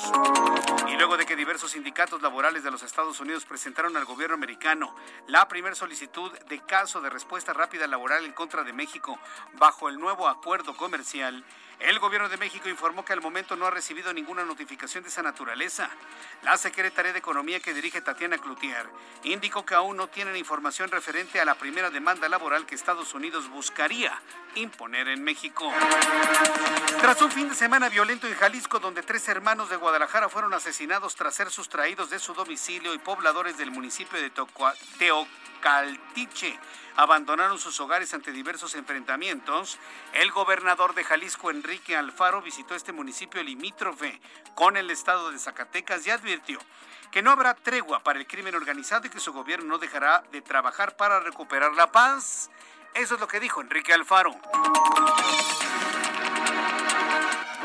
Y 0.88 0.96
luego 0.96 1.16
de 1.16 1.26
que 1.26 1.36
diversos 1.36 1.70
sindicatos 1.70 2.20
laborales 2.22 2.64
de 2.64 2.70
los 2.70 2.82
Estados 2.82 3.20
Unidos 3.20 3.44
presentaron 3.44 3.96
al 3.96 4.04
gobierno 4.04 4.34
americano 4.34 4.94
la 5.28 5.48
primera 5.48 5.74
solicitud 5.74 6.36
de 6.48 6.60
caso 6.66 7.00
de 7.00 7.08
respuesta 7.08 7.52
rápida 7.52 7.86
laboral 7.86 8.24
en 8.24 8.32
contra 8.32 8.64
de 8.64 8.72
México, 8.72 8.89
bajo 9.58 9.88
el 9.88 9.98
nuevo 9.98 10.28
acuerdo 10.28 10.76
comercial, 10.76 11.44
el 11.80 11.98
gobierno 11.98 12.28
de 12.28 12.36
México 12.36 12.68
informó 12.68 13.04
que 13.04 13.12
al 13.12 13.20
momento 13.20 13.56
no 13.56 13.66
ha 13.66 13.70
recibido 13.70 14.12
ninguna 14.12 14.44
notificación 14.44 15.02
de 15.02 15.08
esa 15.08 15.22
naturaleza. 15.22 15.88
La 16.42 16.58
Secretaría 16.58 17.12
de 17.12 17.18
Economía 17.18 17.60
que 17.60 17.72
dirige 17.72 18.02
Tatiana 18.02 18.38
Cloutier 18.38 18.86
indicó 19.24 19.64
que 19.64 19.74
aún 19.74 19.96
no 19.96 20.08
tienen 20.08 20.36
información 20.36 20.90
referente 20.90 21.40
a 21.40 21.44
la 21.44 21.54
primera 21.54 21.90
demanda 21.90 22.28
laboral 22.28 22.66
que 22.66 22.74
Estados 22.74 23.14
Unidos 23.14 23.48
buscaría 23.48 24.20
imponer 24.56 25.08
en 25.08 25.24
México. 25.24 25.72
Tras 27.00 27.22
un 27.22 27.30
fin 27.30 27.48
de 27.48 27.54
semana 27.54 27.88
violento 27.88 28.26
en 28.26 28.34
Jalisco, 28.34 28.78
donde 28.78 29.02
tres 29.02 29.26
hermanos 29.28 29.70
de 29.70 29.76
Guadalajara 29.76 30.28
fueron 30.28 30.52
asesinados 30.52 31.14
tras 31.14 31.34
ser 31.34 31.50
sustraídos 31.50 32.10
de 32.10 32.18
su 32.18 32.34
domicilio 32.34 32.92
y 32.92 32.98
pobladores 32.98 33.56
del 33.56 33.70
municipio 33.70 34.20
de 34.20 34.30
Teocaltiche 34.98 36.58
abandonaron 36.96 37.58
sus 37.58 37.80
hogares 37.80 38.12
ante 38.12 38.30
diversos 38.32 38.74
enfrentamientos, 38.74 39.78
el 40.12 40.30
gobernador 40.32 40.94
de 40.94 41.04
Jalisco, 41.04 41.50
Enrique 41.50 41.69
Enrique 41.70 41.96
Alfaro 41.96 42.42
visitó 42.42 42.74
este 42.74 42.90
municipio 42.90 43.40
limítrofe 43.44 44.20
con 44.56 44.76
el 44.76 44.90
estado 44.90 45.30
de 45.30 45.38
Zacatecas 45.38 46.04
y 46.04 46.10
advirtió 46.10 46.58
que 47.12 47.22
no 47.22 47.30
habrá 47.30 47.54
tregua 47.54 48.02
para 48.02 48.18
el 48.18 48.26
crimen 48.26 48.56
organizado 48.56 49.06
y 49.06 49.08
que 49.08 49.20
su 49.20 49.32
gobierno 49.32 49.66
no 49.66 49.78
dejará 49.78 50.24
de 50.32 50.42
trabajar 50.42 50.96
para 50.96 51.20
recuperar 51.20 51.72
la 51.74 51.92
paz. 51.92 52.50
Eso 52.92 53.14
es 53.14 53.20
lo 53.20 53.28
que 53.28 53.38
dijo 53.38 53.60
Enrique 53.60 53.92
Alfaro. 53.92 54.34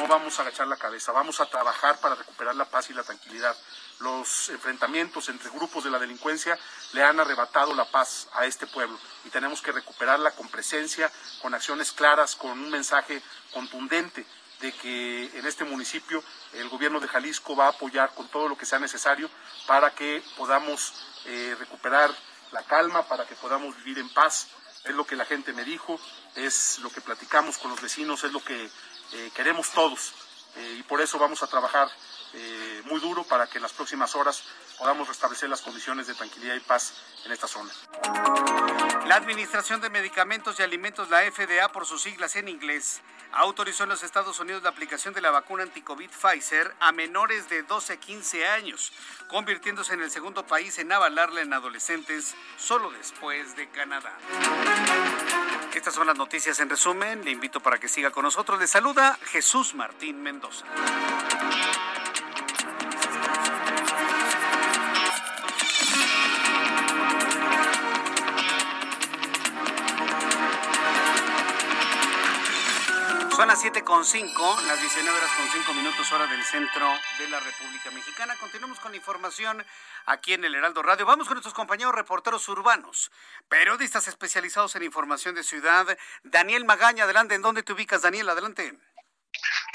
No 0.05 0.09
vamos 0.09 0.37
a 0.37 0.43
agachar 0.43 0.67
la 0.67 0.77
cabeza, 0.77 1.11
vamos 1.11 1.39
a 1.39 1.47
trabajar 1.47 1.97
para 1.97 2.13
recuperar 2.13 2.55
la 2.55 2.65
paz 2.65 2.91
y 2.91 2.93
la 2.93 3.01
tranquilidad. 3.01 3.57
Los 4.01 4.49
enfrentamientos 4.49 5.29
entre 5.29 5.49
grupos 5.49 5.83
de 5.83 5.89
la 5.89 5.97
delincuencia 5.97 6.59
le 6.93 7.03
han 7.03 7.19
arrebatado 7.19 7.73
la 7.73 7.85
paz 7.85 8.27
a 8.33 8.45
este 8.45 8.67
pueblo 8.67 8.99
y 9.23 9.31
tenemos 9.31 9.63
que 9.63 9.71
recuperarla 9.71 10.29
con 10.35 10.47
presencia, 10.49 11.11
con 11.41 11.55
acciones 11.55 11.91
claras, 11.91 12.35
con 12.35 12.51
un 12.51 12.69
mensaje 12.69 13.19
contundente 13.51 14.23
de 14.61 14.73
que 14.73 15.39
en 15.39 15.47
este 15.47 15.63
municipio 15.63 16.23
el 16.53 16.69
gobierno 16.69 16.99
de 16.99 17.07
Jalisco 17.07 17.55
va 17.55 17.65
a 17.65 17.69
apoyar 17.69 18.13
con 18.13 18.27
todo 18.27 18.47
lo 18.47 18.55
que 18.55 18.67
sea 18.67 18.77
necesario 18.77 19.27
para 19.65 19.95
que 19.95 20.23
podamos 20.37 20.93
eh, 21.25 21.55
recuperar 21.57 22.11
la 22.51 22.61
calma, 22.61 23.07
para 23.07 23.25
que 23.25 23.33
podamos 23.33 23.75
vivir 23.77 23.97
en 23.97 24.09
paz. 24.13 24.49
Es 24.83 24.93
lo 24.93 25.07
que 25.07 25.15
la 25.15 25.25
gente 25.25 25.51
me 25.51 25.63
dijo, 25.63 25.99
es 26.35 26.77
lo 26.77 26.91
que 26.91 27.01
platicamos 27.01 27.57
con 27.57 27.71
los 27.71 27.81
vecinos, 27.81 28.23
es 28.23 28.31
lo 28.31 28.43
que 28.43 28.69
queremos 29.33 29.69
todos. 29.71 30.13
Eh, 30.57 30.77
y 30.79 30.83
por 30.83 31.01
eso 31.01 31.19
vamos 31.19 31.43
a 31.43 31.47
trabajar 31.47 31.89
muy 32.85 32.99
duro 32.99 33.23
para 33.23 33.47
que 33.47 33.57
en 33.57 33.63
las 33.63 33.73
próximas 33.73 34.15
horas 34.15 34.43
podamos 34.77 35.07
restablecer 35.07 35.49
las 35.49 35.61
condiciones 35.61 36.07
de 36.07 36.13
tranquilidad 36.13 36.55
y 36.55 36.59
paz 36.59 36.93
en 37.25 37.31
esta 37.31 37.47
zona. 37.47 37.71
La 39.07 39.15
Administración 39.15 39.81
de 39.81 39.89
Medicamentos 39.89 40.59
y 40.59 40.63
Alimentos, 40.63 41.09
la 41.09 41.21
FDA 41.31 41.69
por 41.71 41.85
sus 41.85 42.01
siglas 42.01 42.35
en 42.35 42.47
inglés, 42.47 43.01
autorizó 43.31 43.83
en 43.83 43.89
los 43.89 44.03
Estados 44.03 44.39
Unidos 44.39 44.63
la 44.63 44.69
aplicación 44.69 45.13
de 45.13 45.21
la 45.21 45.31
vacuna 45.31 45.63
anticovid 45.63 46.09
Pfizer 46.09 46.73
a 46.79 46.91
menores 46.91 47.49
de 47.49 47.63
12 47.63 47.93
a 47.93 47.97
15 47.97 48.47
años, 48.47 48.91
convirtiéndose 49.27 49.93
en 49.93 50.01
el 50.01 50.11
segundo 50.11 50.45
país 50.45 50.77
en 50.79 50.91
avalarla 50.91 51.41
en 51.41 51.53
adolescentes 51.53 52.35
solo 52.57 52.91
después 52.91 53.55
de 53.55 53.69
Canadá. 53.69 54.17
Estas 55.73 55.93
son 55.93 56.07
las 56.07 56.17
noticias 56.17 56.59
en 56.61 56.69
resumen. 56.69 57.23
Le 57.25 57.31
invito 57.31 57.59
para 57.59 57.77
que 57.77 57.87
siga 57.87 58.09
con 58.09 58.23
nosotros. 58.23 58.59
Le 58.59 58.67
saluda 58.67 59.19
Jesús 59.25 59.75
Martín 59.75 60.23
Mendoza. 60.23 60.65
Son 73.35 73.49
las 73.49 73.61
7.5, 73.65 74.61
las 74.61 74.79
19 74.79 75.09
horas 75.09 75.29
con 75.35 75.45
5 75.49 75.73
minutos 75.73 76.09
hora 76.13 76.25
del 76.25 76.41
centro 76.41 76.87
de 77.19 77.27
la 77.27 77.41
República 77.41 77.91
Mexicana. 77.91 78.33
Continuamos 78.39 78.79
con 78.79 78.91
la 78.91 78.97
información 78.97 79.65
aquí 80.05 80.31
en 80.31 80.45
el 80.45 80.55
Heraldo 80.55 80.81
Radio. 80.81 81.05
Vamos 81.05 81.27
con 81.27 81.35
nuestros 81.35 81.53
compañeros 81.53 81.93
reporteros 81.93 82.47
urbanos, 82.47 83.11
periodistas 83.49 84.07
especializados 84.07 84.77
en 84.77 84.83
información 84.83 85.35
de 85.35 85.43
ciudad. 85.43 85.85
Daniel 86.23 86.63
Magaña, 86.63 87.03
adelante. 87.03 87.35
¿En 87.35 87.41
dónde 87.41 87.61
te 87.61 87.73
ubicas, 87.73 88.03
Daniel? 88.03 88.29
Adelante. 88.29 88.73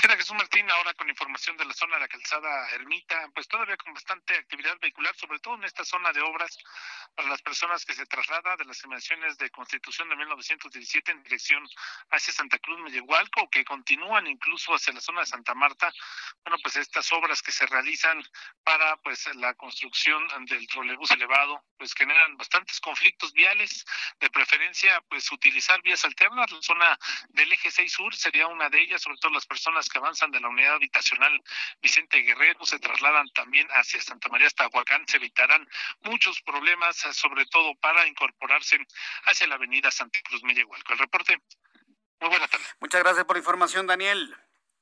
¿Qué 0.01 0.09
tal, 0.09 0.17
Jesús 0.17 0.35
Martín? 0.35 0.71
Ahora 0.71 0.95
con 0.95 1.11
información 1.11 1.59
de 1.59 1.67
la 1.67 1.75
zona 1.75 1.97
de 1.97 2.01
la 2.01 2.09
calzada 2.09 2.71
Ermita, 2.71 3.29
pues 3.35 3.47
todavía 3.47 3.77
con 3.77 3.93
bastante 3.93 4.35
actividad 4.35 4.79
vehicular, 4.81 5.15
sobre 5.15 5.39
todo 5.41 5.57
en 5.57 5.65
esta 5.65 5.85
zona 5.85 6.11
de 6.11 6.23
obras 6.23 6.57
para 7.15 7.29
las 7.29 7.43
personas 7.43 7.85
que 7.85 7.93
se 7.93 8.07
trasladan 8.07 8.57
de 8.57 8.65
las 8.65 8.83
emisiones 8.83 9.37
de 9.37 9.51
Constitución 9.51 10.09
de 10.09 10.17
1917 10.17 11.13
en 11.13 11.23
dirección 11.23 11.69
hacia 12.13 12.33
Santa 12.33 12.59
Cruz 12.61 12.81
Mellehualco, 12.81 13.51
que 13.51 13.63
continúan 13.63 14.27
incluso 14.27 14.73
hacia 14.75 14.95
la 14.95 15.03
zona 15.03 15.21
de 15.21 15.27
Santa 15.27 15.55
Marta. 15.55 15.93
Bueno, 16.45 16.57
pues 16.63 16.77
estas 16.77 17.13
obras 17.13 17.43
que 17.43 17.53
se 17.53 17.67
realizan 17.67 18.23
para 18.65 18.97
pues 19.03 19.27
la 19.35 19.53
construcción 19.53 20.27
del 20.47 20.67
trolebús 20.69 21.11
elevado, 21.11 21.63
pues 21.77 21.93
generan 21.93 22.39
bastantes 22.39 22.81
conflictos 22.81 23.35
viales, 23.35 23.85
de 24.19 24.31
preferencia 24.31 24.99
pues 25.11 25.31
utilizar 25.31 25.83
vías 25.83 26.03
alternas. 26.07 26.51
La 26.51 26.63
zona 26.63 26.99
del 27.29 27.53
eje 27.53 27.71
6 27.71 27.93
sur 27.93 28.15
sería 28.15 28.47
una 28.47 28.71
de 28.71 28.81
ellas, 28.81 29.03
sobre 29.03 29.19
todo 29.19 29.33
las 29.33 29.45
personas 29.45 29.90
que 29.91 29.99
avanzan 29.99 30.31
de 30.31 30.41
la 30.41 30.49
unidad 30.49 30.75
habitacional 30.75 31.43
Vicente 31.83 32.19
Guerrero 32.19 32.65
se 32.65 32.79
trasladan 32.79 33.29
también 33.35 33.69
hacia 33.71 34.01
Santa 34.01 34.29
María 34.29 34.47
hasta 34.47 34.69
Huacán, 34.69 35.07
se 35.07 35.17
evitarán 35.17 35.69
muchos 36.03 36.41
problemas, 36.43 36.97
sobre 36.97 37.45
todo 37.47 37.75
para 37.77 38.07
incorporarse 38.07 38.79
hacia 39.25 39.47
la 39.47 39.57
avenida 39.57 39.91
Santa 39.91 40.19
Cruz 40.23 40.43
Mellehualco. 40.43 40.93
El 40.93 40.99
reporte. 40.99 41.43
Muy 42.21 42.31
buena 42.31 42.49
tarde. 42.49 42.65
Muchas 42.81 43.03
gracias 43.03 43.25
por 43.25 43.37
la 43.37 43.41
información, 43.41 43.87
Daniel. 43.87 44.37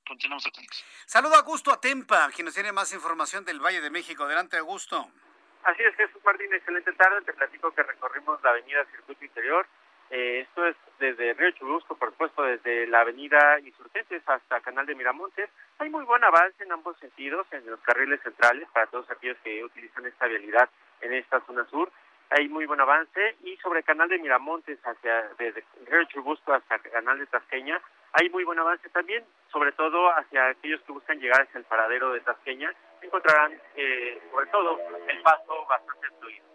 Continuamos 0.06 0.46
atentos. 0.46 0.84
Saludo 1.06 1.34
a 1.34 1.38
Augusto 1.38 1.70
Atempa, 1.70 2.30
quien 2.34 2.46
nos 2.46 2.54
tiene 2.54 2.72
más 2.72 2.92
información 2.92 3.44
del 3.44 3.60
Valle 3.60 3.80
de 3.80 3.90
México. 3.90 4.24
Adelante, 4.24 4.56
Augusto. 4.56 5.12
Así 5.64 5.82
es, 5.82 5.94
Jesús 5.96 6.22
Martín, 6.24 6.52
excelente 6.54 6.92
tarde. 6.94 7.20
Te 7.22 7.32
platico 7.34 7.72
que 7.74 7.82
recorrimos 7.82 8.42
la 8.42 8.50
avenida 8.50 8.84
Circuito 8.90 9.24
Interior 9.24 9.68
eh, 10.10 10.40
esto 10.40 10.66
es 10.66 10.76
desde 10.98 11.34
Río 11.34 11.50
Churubusco, 11.52 11.96
por 11.96 12.10
supuesto, 12.10 12.42
desde 12.42 12.86
la 12.86 13.00
avenida 13.00 13.60
Insurgentes 13.60 14.22
hasta 14.26 14.60
Canal 14.60 14.86
de 14.86 14.94
Miramontes. 14.94 15.50
Hay 15.78 15.90
muy 15.90 16.04
buen 16.04 16.24
avance 16.24 16.62
en 16.62 16.72
ambos 16.72 16.98
sentidos, 16.98 17.46
en 17.52 17.66
los 17.66 17.80
carriles 17.80 18.20
centrales, 18.22 18.68
para 18.72 18.86
todos 18.86 19.10
aquellos 19.10 19.36
que 19.44 19.64
utilizan 19.64 20.06
esta 20.06 20.26
vialidad 20.26 20.68
en 21.00 21.12
esta 21.12 21.40
zona 21.46 21.64
sur. 21.66 21.90
Hay 22.30 22.48
muy 22.48 22.66
buen 22.66 22.80
avance 22.80 23.36
y 23.44 23.56
sobre 23.58 23.82
Canal 23.82 24.08
de 24.08 24.18
Miramontes, 24.18 24.78
hacia 24.84 25.28
desde 25.38 25.64
Río 25.86 26.04
Churubusco 26.04 26.52
hasta 26.52 26.78
Canal 26.78 27.18
de 27.18 27.26
Tasqueña, 27.26 27.80
hay 28.12 28.30
muy 28.30 28.44
buen 28.44 28.58
avance 28.58 28.88
también, 28.88 29.24
sobre 29.52 29.72
todo 29.72 30.10
hacia 30.10 30.48
aquellos 30.48 30.80
que 30.82 30.92
buscan 30.92 31.20
llegar 31.20 31.42
hacia 31.42 31.58
el 31.58 31.64
paradero 31.64 32.12
de 32.12 32.20
Tasqueña, 32.20 32.72
encontrarán 33.02 33.52
eh, 33.76 34.20
sobre 34.30 34.46
todo 34.46 34.78
el 35.08 35.22
paso 35.22 35.66
bastante 35.66 36.08
fluido. 36.18 36.47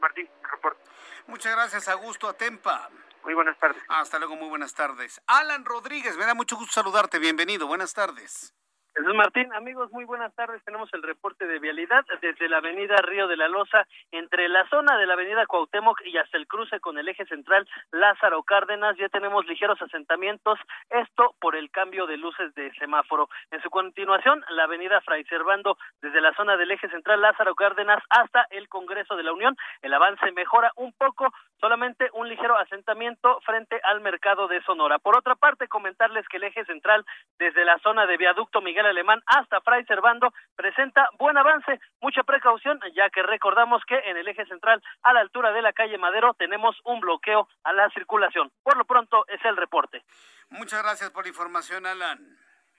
Martín, 0.00 0.28
reporte. 0.50 0.82
Muchas 1.26 1.52
gracias, 1.54 1.88
Augusto 1.88 2.28
Atempa. 2.28 2.90
Muy 3.24 3.34
buenas 3.34 3.58
tardes. 3.58 3.82
Hasta 3.88 4.18
luego, 4.18 4.36
muy 4.36 4.48
buenas 4.48 4.74
tardes. 4.74 5.20
Alan 5.26 5.64
Rodríguez, 5.64 6.16
me 6.16 6.26
da 6.26 6.34
mucho 6.34 6.56
gusto 6.56 6.72
saludarte. 6.72 7.18
Bienvenido, 7.18 7.66
buenas 7.66 7.94
tardes. 7.94 8.54
Jesús 8.96 9.14
Martín, 9.16 9.52
amigos, 9.52 9.90
muy 9.90 10.04
buenas 10.04 10.32
tardes. 10.36 10.62
Tenemos 10.62 10.88
el 10.94 11.02
reporte 11.02 11.48
de 11.48 11.58
vialidad 11.58 12.04
desde 12.22 12.48
la 12.48 12.58
avenida 12.58 12.94
Río 12.98 13.26
de 13.26 13.36
la 13.36 13.48
Loza, 13.48 13.88
entre 14.12 14.48
la 14.48 14.68
zona 14.68 14.96
de 14.96 15.04
la 15.04 15.14
avenida 15.14 15.46
Cuauhtémoc 15.46 16.00
y 16.04 16.16
hasta 16.16 16.38
el 16.38 16.46
cruce 16.46 16.78
con 16.78 16.96
el 16.96 17.08
eje 17.08 17.26
central 17.26 17.68
Lázaro 17.90 18.44
Cárdenas. 18.44 18.96
Ya 18.96 19.08
tenemos 19.08 19.46
ligeros 19.46 19.82
asentamientos, 19.82 20.60
esto 20.90 21.34
por 21.40 21.56
el 21.56 21.72
cambio 21.72 22.06
de 22.06 22.18
luces 22.18 22.54
de 22.54 22.72
semáforo. 22.74 23.28
En 23.50 23.60
su 23.62 23.70
continuación, 23.70 24.44
la 24.50 24.62
avenida 24.62 25.00
Fray 25.00 25.24
Servando, 25.24 25.76
desde 26.00 26.20
la 26.20 26.32
zona 26.34 26.56
del 26.56 26.70
eje 26.70 26.88
central 26.88 27.20
Lázaro 27.20 27.56
Cárdenas 27.56 28.00
hasta 28.10 28.46
el 28.50 28.68
Congreso 28.68 29.16
de 29.16 29.24
la 29.24 29.32
Unión. 29.32 29.56
El 29.82 29.92
avance 29.92 30.30
mejora 30.30 30.70
un 30.76 30.92
poco, 30.92 31.34
solamente 31.60 32.10
un 32.12 32.28
ligero 32.28 32.56
asentamiento 32.56 33.40
frente 33.40 33.80
al 33.82 34.02
mercado 34.02 34.46
de 34.46 34.62
Sonora. 34.62 35.00
Por 35.00 35.16
otra 35.16 35.34
parte, 35.34 35.66
comentarles 35.66 36.28
que 36.28 36.36
el 36.36 36.44
eje 36.44 36.64
central, 36.64 37.04
desde 37.40 37.64
la 37.64 37.76
zona 37.80 38.06
de 38.06 38.16
viaducto 38.16 38.60
Miguel 38.60 38.83
Alemán 38.86 39.22
hasta 39.26 39.60
Fray 39.60 39.84
Servando 39.84 40.32
presenta 40.56 41.08
buen 41.18 41.36
avance, 41.36 41.80
mucha 42.00 42.22
precaución, 42.22 42.80
ya 42.94 43.10
que 43.10 43.22
recordamos 43.22 43.82
que 43.86 43.98
en 43.98 44.16
el 44.16 44.28
eje 44.28 44.44
central, 44.46 44.82
a 45.02 45.12
la 45.12 45.20
altura 45.20 45.52
de 45.52 45.62
la 45.62 45.72
calle 45.72 45.98
Madero, 45.98 46.34
tenemos 46.34 46.76
un 46.84 47.00
bloqueo 47.00 47.48
a 47.64 47.72
la 47.72 47.88
circulación. 47.90 48.50
Por 48.62 48.76
lo 48.76 48.84
pronto, 48.84 49.24
es 49.28 49.44
el 49.44 49.56
reporte. 49.56 50.02
Muchas 50.50 50.82
gracias 50.82 51.10
por 51.10 51.24
la 51.24 51.28
información, 51.28 51.86
Alan. 51.86 52.18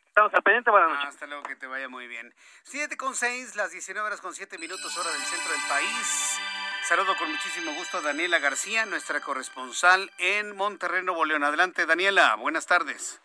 Estamos 0.08 0.34
al 0.34 0.43
pendiente, 0.43 0.72
buenas 0.72 0.91
noches. 0.91 1.10
Hasta 1.10 1.28
luego, 1.28 1.43
que 1.43 1.58
te 1.58 1.68
vaya 1.68 1.89
muy 1.89 2.08
bien. 2.08 2.34
Siete 2.64 2.95
con 2.95 3.16
seis, 3.16 3.58
las 3.58 3.72
19 3.72 4.08
horas 4.08 4.22
con 4.22 4.34
siete 4.34 4.58
minutos, 4.58 4.97
hora 4.97 5.12
del 5.12 5.20
centro 5.20 5.51
del 5.51 5.62
país. 5.68 6.39
Saludo 6.84 7.18
con 7.18 7.30
muchísimo 7.30 7.74
gusto 7.74 7.97
a 7.97 8.01
Daniela 8.01 8.39
García, 8.39 8.86
nuestra 8.86 9.20
corresponsal 9.20 10.10
en 10.20 10.56
Monterrey, 10.56 11.03
Nuevo 11.03 11.26
León. 11.26 11.43
Adelante, 11.43 11.86
Daniela, 11.86 12.36
buenas 12.36 12.66
tardes. 12.66 13.22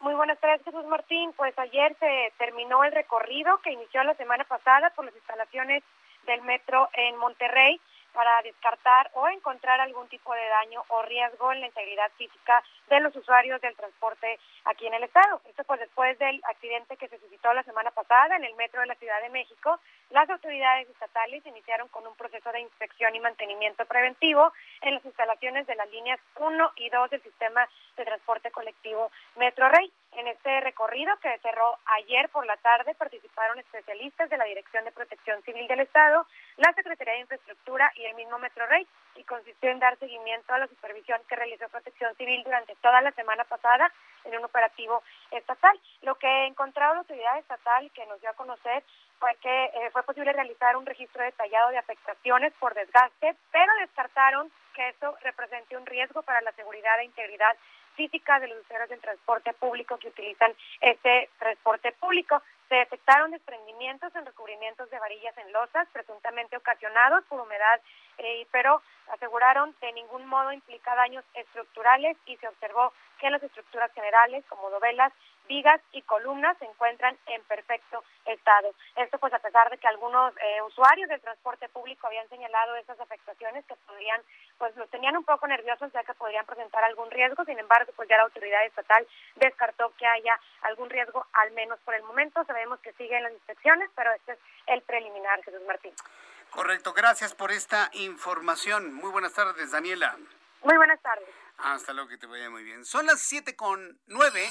Muy 0.00 0.14
buenas 0.14 0.38
tardes, 0.38 0.62
Jesús 0.62 0.84
Martín. 0.86 1.32
Pues 1.32 1.58
ayer 1.58 1.96
se 1.98 2.32
terminó 2.38 2.84
el 2.84 2.92
recorrido 2.92 3.58
que 3.62 3.72
inició 3.72 4.04
la 4.04 4.14
semana 4.14 4.44
pasada 4.44 4.90
por 4.90 5.04
las 5.04 5.14
instalaciones 5.14 5.82
del 6.26 6.42
metro 6.42 6.90
en 6.92 7.16
Monterrey 7.16 7.80
para 8.16 8.40
descartar 8.42 9.10
o 9.12 9.28
encontrar 9.28 9.78
algún 9.78 10.08
tipo 10.08 10.32
de 10.32 10.48
daño 10.48 10.82
o 10.88 11.02
riesgo 11.02 11.52
en 11.52 11.60
la 11.60 11.66
integridad 11.66 12.10
física 12.16 12.62
de 12.88 13.00
los 13.00 13.14
usuarios 13.14 13.60
del 13.60 13.76
transporte 13.76 14.38
aquí 14.64 14.86
en 14.86 14.94
el 14.94 15.04
estado. 15.04 15.42
Esto 15.44 15.64
pues 15.64 15.80
después 15.80 16.18
del 16.18 16.40
accidente 16.44 16.96
que 16.96 17.08
se 17.08 17.18
suscitó 17.18 17.52
la 17.52 17.62
semana 17.62 17.90
pasada 17.90 18.36
en 18.36 18.44
el 18.44 18.54
metro 18.54 18.80
de 18.80 18.86
la 18.86 18.94
Ciudad 18.94 19.20
de 19.20 19.28
México, 19.28 19.78
las 20.10 20.30
autoridades 20.30 20.88
estatales 20.88 21.44
iniciaron 21.44 21.88
con 21.88 22.06
un 22.06 22.16
proceso 22.16 22.50
de 22.52 22.60
inspección 22.60 23.14
y 23.14 23.20
mantenimiento 23.20 23.84
preventivo 23.84 24.50
en 24.80 24.94
las 24.94 25.04
instalaciones 25.04 25.66
de 25.66 25.74
las 25.74 25.90
líneas 25.90 26.18
1 26.36 26.72
y 26.76 26.88
2 26.88 27.10
del 27.10 27.22
sistema 27.22 27.68
de 27.96 28.04
transporte 28.04 28.50
colectivo 28.50 29.10
Metro 29.36 29.68
Rey. 29.68 29.92
En 30.12 30.28
este 30.28 30.60
recorrido 30.60 31.14
que 31.18 31.38
cerró 31.38 31.78
ayer 31.98 32.28
por 32.30 32.46
la 32.46 32.56
tarde 32.56 32.94
participaron 32.94 33.58
especialistas 33.58 34.30
de 34.30 34.38
la 34.38 34.44
Dirección 34.44 34.84
de 34.84 34.92
Protección 34.92 35.42
Civil 35.42 35.66
del 35.68 35.80
Estado, 35.80 36.26
la 36.56 36.72
Secretaría 36.72 37.14
de 37.14 37.20
Infraestructura 37.20 37.92
y 37.96 38.04
el 38.04 38.14
mismo 38.14 38.38
Metro 38.38 38.66
Rey 38.66 38.86
y 39.16 39.24
consistió 39.24 39.70
en 39.70 39.78
dar 39.78 39.98
seguimiento 39.98 40.54
a 40.54 40.58
la 40.58 40.68
supervisión 40.68 41.20
que 41.28 41.36
realizó 41.36 41.68
Protección 41.68 42.14
Civil 42.16 42.42
durante 42.44 42.74
toda 42.76 43.00
la 43.02 43.12
semana 43.12 43.44
pasada 43.44 43.92
en 44.24 44.36
un 44.38 44.44
operativo 44.44 45.02
estatal. 45.30 45.78
Lo 46.02 46.14
que 46.14 46.46
encontró 46.46 46.82
la 46.82 47.00
autoridad 47.00 47.38
estatal 47.38 47.90
que 47.92 48.06
nos 48.06 48.20
dio 48.20 48.30
a 48.30 48.34
conocer 48.34 48.82
fue 49.18 49.34
que 49.36 49.64
eh, 49.64 49.90
fue 49.92 50.02
posible 50.02 50.32
realizar 50.32 50.76
un 50.76 50.86
registro 50.86 51.22
detallado 51.22 51.70
de 51.70 51.78
afectaciones 51.78 52.52
por 52.54 52.74
desgaste, 52.74 53.36
pero 53.50 53.72
descartaron 53.80 54.50
que 54.74 54.88
eso 54.90 55.16
represente 55.22 55.76
un 55.76 55.86
riesgo 55.86 56.22
para 56.22 56.42
la 56.42 56.52
seguridad 56.52 57.00
e 57.00 57.04
integridad 57.04 57.56
física 57.96 58.38
de 58.38 58.48
los 58.48 58.60
usuarios 58.60 58.90
del 58.90 59.00
transporte 59.00 59.52
público 59.54 59.98
que 59.98 60.08
utilizan 60.08 60.52
este 60.80 61.28
transporte 61.38 61.92
público. 61.92 62.42
Se 62.68 62.76
detectaron 62.76 63.30
desprendimientos 63.30 64.14
en 64.14 64.26
recubrimientos 64.26 64.90
de 64.90 64.98
varillas 64.98 65.36
en 65.38 65.52
losas, 65.52 65.88
presuntamente 65.92 66.56
ocasionados 66.56 67.24
por 67.24 67.40
humedad, 67.40 67.80
eh, 68.18 68.46
pero 68.50 68.82
aseguraron 69.12 69.74
de 69.80 69.92
ningún 69.92 70.26
modo 70.26 70.52
implica 70.52 70.94
daños 70.94 71.24
estructurales 71.34 72.16
y 72.26 72.36
se 72.36 72.48
observó 72.48 72.92
que 73.18 73.30
las 73.30 73.42
estructuras 73.42 73.92
generales, 73.92 74.44
como 74.48 74.70
dovelas, 74.70 75.12
vigas 75.46 75.80
y 75.92 76.02
columnas 76.02 76.56
se 76.58 76.64
encuentran 76.64 77.16
en 77.26 77.42
perfecto 77.44 78.02
estado. 78.24 78.74
Esto 78.96 79.18
pues 79.18 79.32
a 79.32 79.38
pesar 79.38 79.70
de 79.70 79.78
que 79.78 79.88
algunos 79.88 80.34
eh, 80.36 80.62
usuarios 80.62 81.08
del 81.08 81.20
transporte 81.20 81.68
público 81.68 82.06
habían 82.06 82.28
señalado 82.28 82.76
esas 82.76 82.98
afectaciones 83.00 83.64
que 83.66 83.76
podrían, 83.86 84.20
pues 84.58 84.76
los 84.76 84.88
tenían 84.90 85.16
un 85.16 85.24
poco 85.24 85.46
nerviosos 85.46 85.92
ya 85.92 86.04
que 86.04 86.14
podrían 86.14 86.46
presentar 86.46 86.84
algún 86.84 87.10
riesgo, 87.10 87.44
sin 87.44 87.58
embargo 87.58 87.92
pues 87.96 88.08
ya 88.08 88.16
la 88.16 88.24
autoridad 88.24 88.64
estatal 88.64 89.06
descartó 89.36 89.92
que 89.96 90.06
haya 90.06 90.38
algún 90.62 90.90
riesgo, 90.90 91.26
al 91.32 91.50
menos 91.52 91.78
por 91.80 91.94
el 91.94 92.02
momento. 92.02 92.44
Sabemos 92.44 92.80
que 92.80 92.92
siguen 92.94 93.22
las 93.22 93.32
inspecciones, 93.32 93.90
pero 93.94 94.12
este 94.12 94.32
es 94.32 94.38
el 94.66 94.82
preliminar, 94.82 95.42
Jesús 95.42 95.62
Martín. 95.66 95.92
Correcto, 96.50 96.92
gracias 96.92 97.34
por 97.34 97.50
esta 97.50 97.90
información. 97.92 98.94
Muy 98.94 99.10
buenas 99.10 99.34
tardes, 99.34 99.72
Daniela. 99.72 100.16
Muy 100.62 100.76
buenas 100.76 101.00
tardes. 101.02 101.28
Hasta 101.58 101.92
luego, 101.92 102.08
que 102.08 102.18
te 102.18 102.26
vaya 102.26 102.50
muy 102.50 102.64
bien. 102.64 102.84
Son 102.84 103.06
las 103.06 103.20
siete 103.20 103.56
con 103.56 103.98
nueve, 104.06 104.48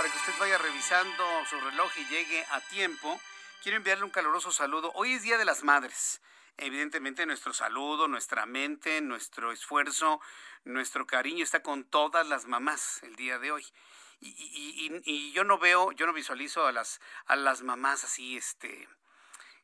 para 0.00 0.10
que 0.10 0.16
usted 0.16 0.32
vaya 0.38 0.56
revisando 0.56 1.44
su 1.44 1.60
reloj 1.60 1.92
y 1.98 2.06
llegue 2.06 2.42
a 2.52 2.62
tiempo. 2.70 3.20
Quiero 3.62 3.76
enviarle 3.76 4.04
un 4.04 4.10
caluroso 4.10 4.50
saludo. 4.50 4.90
Hoy 4.94 5.12
es 5.12 5.22
Día 5.22 5.36
de 5.36 5.44
las 5.44 5.62
Madres. 5.62 6.22
Evidentemente 6.56 7.26
nuestro 7.26 7.52
saludo, 7.52 8.08
nuestra 8.08 8.46
mente, 8.46 9.02
nuestro 9.02 9.52
esfuerzo, 9.52 10.22
nuestro 10.64 11.06
cariño 11.06 11.44
está 11.44 11.62
con 11.62 11.84
todas 11.84 12.26
las 12.26 12.46
mamás 12.46 13.02
el 13.02 13.14
día 13.14 13.38
de 13.38 13.52
hoy. 13.52 13.66
Y, 14.20 14.28
y, 14.30 15.02
y 15.04 15.32
yo 15.32 15.44
no 15.44 15.58
veo, 15.58 15.92
yo 15.92 16.06
no 16.06 16.14
visualizo 16.14 16.66
a 16.66 16.72
las, 16.72 16.98
a 17.26 17.36
las 17.36 17.60
mamás 17.60 18.02
así, 18.02 18.38
este, 18.38 18.88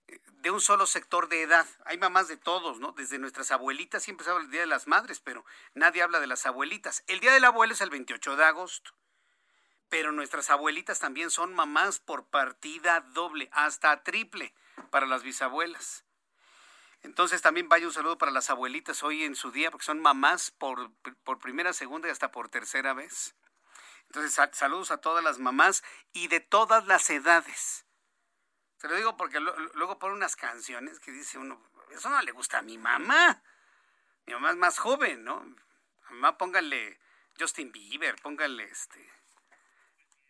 de 0.07 0.51
un 0.51 0.61
solo 0.61 0.85
sector 0.85 1.31
de 1.31 1.41
edad. 1.41 1.67
Hay 1.87 1.97
mamás 1.97 2.29
de 2.29 2.37
todos, 2.37 2.79
¿no? 2.79 2.93
Desde 2.93 3.19
nuestras 3.19 3.53
abuelitas 3.53 4.03
siempre 4.03 4.25
se 4.25 4.33
habla 4.33 4.43
del 4.43 4.53
Día 4.53 4.61
de 4.61 4.67
las 4.67 4.87
Madres, 4.87 5.19
pero 5.19 5.47
nadie 5.73 6.03
habla 6.03 6.21
de 6.21 6.27
las 6.27 6.45
abuelitas. 6.45 7.05
El 7.07 7.21
Día 7.21 7.33
del 7.33 7.47
Abuelo 7.47 7.73
es 7.73 7.81
el 7.81 7.89
28 7.89 8.37
de 8.37 8.45
agosto. 8.45 8.93
Pero 9.89 10.13
nuestras 10.13 10.51
abuelitas 10.51 10.99
también 10.99 11.31
son 11.31 11.55
mamás 11.55 11.99
por 11.99 12.27
partida 12.27 13.01
doble, 13.01 13.49
hasta 13.53 14.03
triple 14.03 14.55
para 14.91 15.07
las 15.07 15.23
bisabuelas. 15.23 16.05
Entonces 17.03 17.41
también 17.41 17.69
vaya 17.69 17.87
un 17.87 17.93
saludo 17.93 18.19
para 18.19 18.33
las 18.33 18.51
abuelitas 18.51 19.03
hoy 19.03 19.23
en 19.23 19.37
su 19.37 19.53
día, 19.53 19.71
porque 19.71 19.87
son 19.87 20.01
mamás 20.01 20.51
por, 20.51 20.91
por 21.25 21.39
primera, 21.39 21.73
segunda 21.73 22.09
y 22.09 22.11
hasta 22.11 22.33
por 22.33 22.49
tercera 22.49 22.95
vez. 22.95 23.37
Entonces 24.07 24.41
saludos 24.53 24.91
a 24.91 25.01
todas 25.01 25.23
las 25.23 25.39
mamás 25.39 25.85
y 26.13 26.29
de 26.29 26.41
todas 26.41 26.87
las 26.87 27.09
edades 27.11 27.87
se 28.79 28.89
lo 28.89 28.97
digo 28.97 29.17
porque 29.17 29.41
luego 29.41 29.99
pone 29.99 30.15
unas 30.15 30.37
canciones 30.37 31.01
que 31.01 31.11
dice 31.11 31.39
uno, 31.39 31.61
eso 31.91 32.11
no 32.11 32.21
le 32.23 32.33
gusta 32.33 32.59
a 32.59 32.63
mi 32.63 32.79
mamá. 32.79 33.43
Mi 34.27 34.35
mamá 34.35 34.51
es 34.51 34.57
más 34.57 34.79
joven, 34.79 35.25
¿no? 35.25 35.45
Mamá 36.11 36.37
pónganle 36.37 36.99
Justin 37.39 37.73
Bieber, 37.73 38.17
pónganle 38.17 38.65
este... 38.65 39.16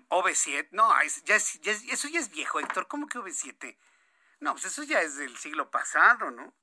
OV7, 0.08 0.68
no, 0.72 0.92
ya 1.24 1.36
eso 1.36 2.08
ya 2.08 2.20
es 2.20 2.30
viejo, 2.30 2.60
Héctor, 2.60 2.86
¿cómo 2.88 3.06
que 3.08 3.18
OV7? 3.18 3.76
No, 4.40 4.52
pues 4.52 4.66
eso 4.66 4.82
ya 4.82 5.00
es 5.00 5.16
del 5.16 5.36
siglo 5.36 5.70
pasado, 5.70 6.30
¿no? 6.30 6.54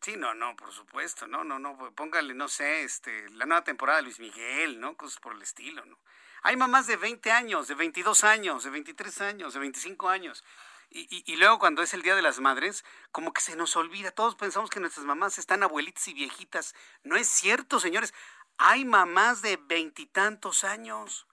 Sí, 0.00 0.16
no, 0.16 0.34
no, 0.34 0.54
por 0.54 0.72
supuesto, 0.72 1.26
no, 1.26 1.42
no, 1.44 1.58
no, 1.58 1.76
póngale, 1.94 2.34
no 2.34 2.48
sé, 2.48 2.82
este, 2.82 3.28
la 3.30 3.46
nueva 3.46 3.64
temporada 3.64 3.98
de 3.98 4.04
Luis 4.04 4.20
Miguel, 4.20 4.78
¿no? 4.78 4.96
Cosas 4.96 5.18
por 5.18 5.34
el 5.34 5.42
estilo, 5.42 5.84
¿no? 5.84 5.98
Hay 6.42 6.56
mamás 6.56 6.86
de 6.86 6.96
20 6.96 7.32
años, 7.32 7.68
de 7.68 7.74
22 7.74 8.24
años, 8.24 8.64
de 8.64 8.70
23 8.70 9.20
años, 9.22 9.54
de 9.54 9.60
25 9.60 10.08
años. 10.08 10.44
Y, 10.90 11.36
luego 11.36 11.58
cuando 11.58 11.82
es 11.82 11.92
el 11.92 12.00
Día 12.00 12.14
de 12.14 12.22
las 12.22 12.40
Madres, 12.40 12.82
como 13.12 13.34
que 13.34 13.42
se 13.42 13.56
nos 13.56 13.76
olvida, 13.76 14.10
todos 14.10 14.36
pensamos 14.36 14.70
que 14.70 14.80
nuestras 14.80 15.04
mamás 15.04 15.36
están 15.36 15.62
abuelitas 15.62 16.08
y 16.08 16.14
viejitas. 16.14 16.74
No 17.02 17.16
es 17.16 17.28
cierto, 17.28 17.78
señores. 17.78 18.14
Hay 18.56 18.86
mamás 18.86 19.42
de 19.42 19.58
veintitantos 19.58 20.64
años. 20.64 21.27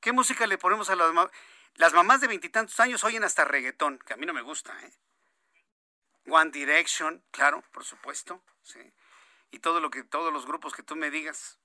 ¿Qué 0.00 0.12
música 0.12 0.46
le 0.46 0.58
ponemos 0.58 0.90
a 0.90 0.96
las 0.96 1.12
mamás? 1.12 1.32
Las 1.74 1.92
mamás 1.92 2.20
de 2.20 2.26
veintitantos 2.28 2.78
años 2.80 3.04
oyen 3.04 3.24
hasta 3.24 3.44
reggaetón, 3.44 3.98
que 3.98 4.14
a 4.14 4.16
mí 4.16 4.26
no 4.26 4.32
me 4.32 4.42
gusta, 4.42 4.76
¿eh? 4.82 4.92
One 6.28 6.50
Direction, 6.50 7.22
claro, 7.30 7.62
por 7.72 7.84
supuesto, 7.84 8.42
sí. 8.62 8.80
Y 9.50 9.60
todo 9.60 9.80
lo 9.80 9.90
que, 9.90 10.02
todos 10.02 10.32
los 10.32 10.44
grupos 10.46 10.74
que 10.74 10.82
tú 10.82 10.96
me 10.96 11.10
digas. 11.10 11.58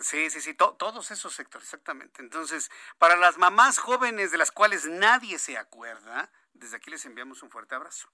Sí, 0.00 0.28
sí, 0.30 0.40
sí, 0.40 0.54
todos 0.54 1.10
esos 1.10 1.34
sectores, 1.34 1.66
exactamente. 1.68 2.20
Entonces, 2.20 2.70
para 2.98 3.16
las 3.16 3.38
mamás 3.38 3.78
jóvenes 3.78 4.30
de 4.30 4.38
las 4.38 4.50
cuales 4.50 4.86
nadie 4.86 5.38
se 5.38 5.56
acuerda, 5.56 6.30
desde 6.52 6.76
aquí 6.76 6.90
les 6.90 7.04
enviamos 7.04 7.42
un 7.42 7.50
fuerte 7.50 7.74
abrazo. 7.74 8.10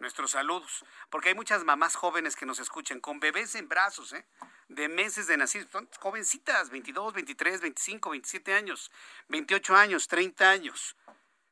Nuestros 0.00 0.32
saludos, 0.32 0.84
porque 1.10 1.28
hay 1.28 1.34
muchas 1.34 1.62
mamás 1.62 1.94
jóvenes 1.94 2.34
que 2.34 2.46
nos 2.46 2.58
escuchan 2.58 3.00
con 3.00 3.20
bebés 3.20 3.54
en 3.54 3.68
brazos, 3.68 4.12
¿eh? 4.12 4.26
de 4.68 4.88
meses 4.88 5.26
de 5.28 5.36
nacido, 5.36 5.68
son 5.70 5.88
jovencitas, 5.98 6.70
22, 6.70 7.12
23, 7.12 7.60
25, 7.60 8.10
27 8.10 8.54
años, 8.54 8.90
28 9.28 9.76
años, 9.76 10.08
30 10.08 10.50
años. 10.50 10.96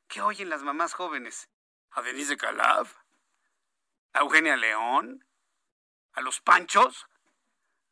¿Qué 0.08 0.20
oyen 0.22 0.48
las 0.48 0.62
mamás 0.62 0.94
jóvenes? 0.94 1.48
¿A 1.92 2.02
Denise 2.02 2.36
de? 2.36 2.88
¿A 4.14 4.20
Eugenia 4.20 4.56
León? 4.56 5.24
¿A 6.14 6.20
los 6.20 6.40
Panchos? 6.40 7.06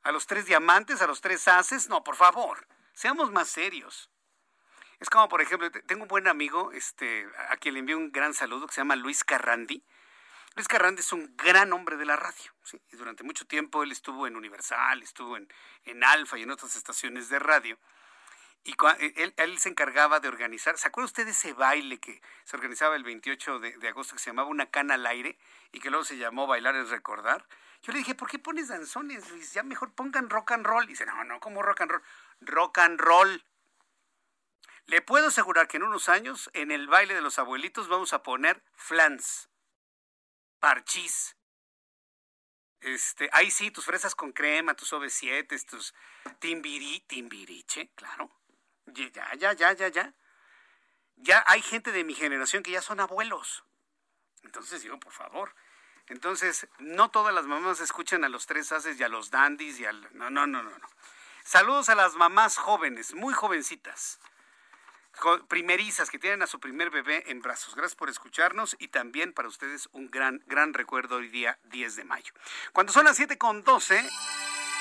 a 0.06 0.12
los 0.12 0.26
tres 0.26 0.46
diamantes, 0.46 1.02
a 1.02 1.06
los 1.08 1.20
tres 1.20 1.48
haces. 1.48 1.88
No, 1.88 2.04
por 2.04 2.14
favor, 2.14 2.68
seamos 2.92 3.32
más 3.32 3.48
serios. 3.48 4.08
Es 5.00 5.10
como, 5.10 5.28
por 5.28 5.42
ejemplo, 5.42 5.68
tengo 5.86 6.02
un 6.02 6.08
buen 6.08 6.28
amigo, 6.28 6.70
este, 6.70 7.28
a 7.48 7.56
quien 7.56 7.74
le 7.74 7.80
envío 7.80 7.98
un 7.98 8.12
gran 8.12 8.32
saludo, 8.32 8.68
que 8.68 8.74
se 8.74 8.80
llama 8.80 8.94
Luis 8.94 9.24
Carrandi. 9.24 9.84
Luis 10.56 10.68
Carrandi 10.68 11.00
es 11.00 11.12
un 11.12 11.36
gran 11.36 11.70
hombre 11.74 11.98
de 11.98 12.06
la 12.06 12.16
radio. 12.16 12.50
Y 12.90 12.96
durante 12.96 13.22
mucho 13.22 13.46
tiempo 13.46 13.82
él 13.82 13.92
estuvo 13.92 14.26
en 14.26 14.36
Universal, 14.36 15.02
estuvo 15.02 15.36
en, 15.36 15.46
en 15.84 16.02
Alfa 16.02 16.38
y 16.38 16.44
en 16.44 16.50
otras 16.50 16.76
estaciones 16.76 17.28
de 17.28 17.38
radio. 17.38 17.78
Y 18.64 18.74
él, 19.16 19.34
él, 19.36 19.58
se 19.58 19.68
encargaba 19.68 20.18
de 20.18 20.28
organizar. 20.28 20.78
¿Se 20.78 20.88
acuerda 20.88 21.06
usted 21.06 21.26
de 21.26 21.32
ese 21.32 21.52
baile 21.52 22.00
que 22.00 22.22
se 22.44 22.56
organizaba 22.56 22.96
el 22.96 23.04
28 23.04 23.58
de, 23.58 23.76
de, 23.76 23.88
agosto 23.88 24.14
que 24.14 24.18
se 24.18 24.30
llamaba 24.30 24.48
Una 24.48 24.70
cana 24.70 24.94
al 24.94 25.06
aire 25.06 25.38
y 25.72 25.78
que 25.78 25.90
luego 25.90 26.06
se 26.06 26.16
llamó 26.16 26.46
Bailar 26.46 26.74
es 26.74 26.88
Recordar? 26.88 27.46
Yo 27.82 27.92
le 27.92 27.98
dije, 27.98 28.14
¿por 28.14 28.28
qué 28.30 28.38
pones 28.38 28.68
danzones, 28.68 29.30
Luis? 29.30 29.52
Ya 29.52 29.62
mejor 29.62 29.92
pongan 29.92 30.30
rock 30.30 30.52
and 30.52 30.66
roll. 30.66 30.84
Y 30.84 30.88
dice, 30.88 31.04
no, 31.04 31.22
no, 31.22 31.38
¿cómo 31.38 31.62
rock 31.62 31.82
and 31.82 31.90
roll? 31.92 32.02
Rock 32.40 32.78
and 32.78 32.98
roll. 32.98 33.44
Le 34.86 35.02
puedo 35.02 35.28
asegurar 35.28 35.68
que 35.68 35.76
en 35.76 35.82
unos 35.82 36.08
años, 36.08 36.48
en 36.54 36.70
el 36.70 36.88
baile 36.88 37.14
de 37.14 37.20
los 37.20 37.38
abuelitos, 37.38 37.88
vamos 37.88 38.14
a 38.14 38.22
poner 38.22 38.62
flans, 38.74 39.50
parchís. 40.58 41.36
Este, 42.80 43.28
ahí 43.32 43.50
sí, 43.50 43.70
tus 43.70 43.84
fresas 43.84 44.14
con 44.14 44.32
crema, 44.32 44.74
tus 44.74 44.92
OV7, 44.92 45.64
tus 45.66 45.94
timbiri, 46.38 47.00
timbiriche, 47.00 47.90
claro. 47.94 48.30
Ya, 48.86 49.34
ya, 49.34 49.52
ya, 49.52 49.72
ya, 49.72 49.88
ya. 49.88 50.14
Ya 51.16 51.44
hay 51.46 51.62
gente 51.62 51.92
de 51.92 52.04
mi 52.04 52.14
generación 52.14 52.62
que 52.62 52.70
ya 52.70 52.82
son 52.82 53.00
abuelos. 53.00 53.64
Entonces 54.42 54.82
digo, 54.82 55.00
por 55.00 55.12
favor, 55.12 55.54
entonces, 56.08 56.68
no 56.78 57.10
todas 57.10 57.34
las 57.34 57.46
mamás 57.46 57.80
escuchan 57.80 58.22
a 58.24 58.28
los 58.28 58.46
tres 58.46 58.70
haces 58.70 58.98
y 58.98 59.02
a 59.02 59.08
los 59.08 59.30
dandies 59.30 59.80
y 59.80 59.86
al... 59.86 60.08
No, 60.16 60.30
no, 60.30 60.46
no, 60.46 60.62
no, 60.62 60.70
no. 60.70 60.88
Saludos 61.44 61.88
a 61.88 61.94
las 61.94 62.14
mamás 62.14 62.56
jóvenes, 62.56 63.14
muy 63.14 63.34
jovencitas, 63.34 64.20
primerizas 65.48 66.10
que 66.10 66.18
tienen 66.18 66.42
a 66.42 66.46
su 66.46 66.60
primer 66.60 66.90
bebé 66.90 67.24
en 67.26 67.40
brazos. 67.40 67.74
Gracias 67.74 67.96
por 67.96 68.08
escucharnos 68.08 68.76
y 68.78 68.88
también 68.88 69.32
para 69.32 69.48
ustedes 69.48 69.88
un 69.92 70.10
gran, 70.10 70.42
gran 70.46 70.74
recuerdo 70.74 71.16
hoy 71.16 71.28
día 71.28 71.58
10 71.64 71.96
de 71.96 72.04
mayo. 72.04 72.32
Cuando 72.72 72.92
son 72.92 73.04
las 73.04 73.16
7 73.16 73.38
con 73.38 73.62
12... 73.64 74.04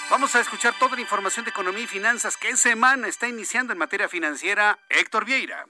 Vamos 0.09 0.35
a 0.35 0.39
escuchar 0.39 0.73
toda 0.77 0.95
la 0.95 1.01
información 1.01 1.45
de 1.45 1.51
economía 1.51 1.83
y 1.83 1.87
finanzas 1.87 2.37
que 2.37 2.55
semana 2.55 3.07
está 3.07 3.27
iniciando 3.27 3.73
en 3.73 3.79
materia 3.79 4.07
financiera 4.07 4.77
Héctor 4.89 5.25
Vieira. 5.25 5.65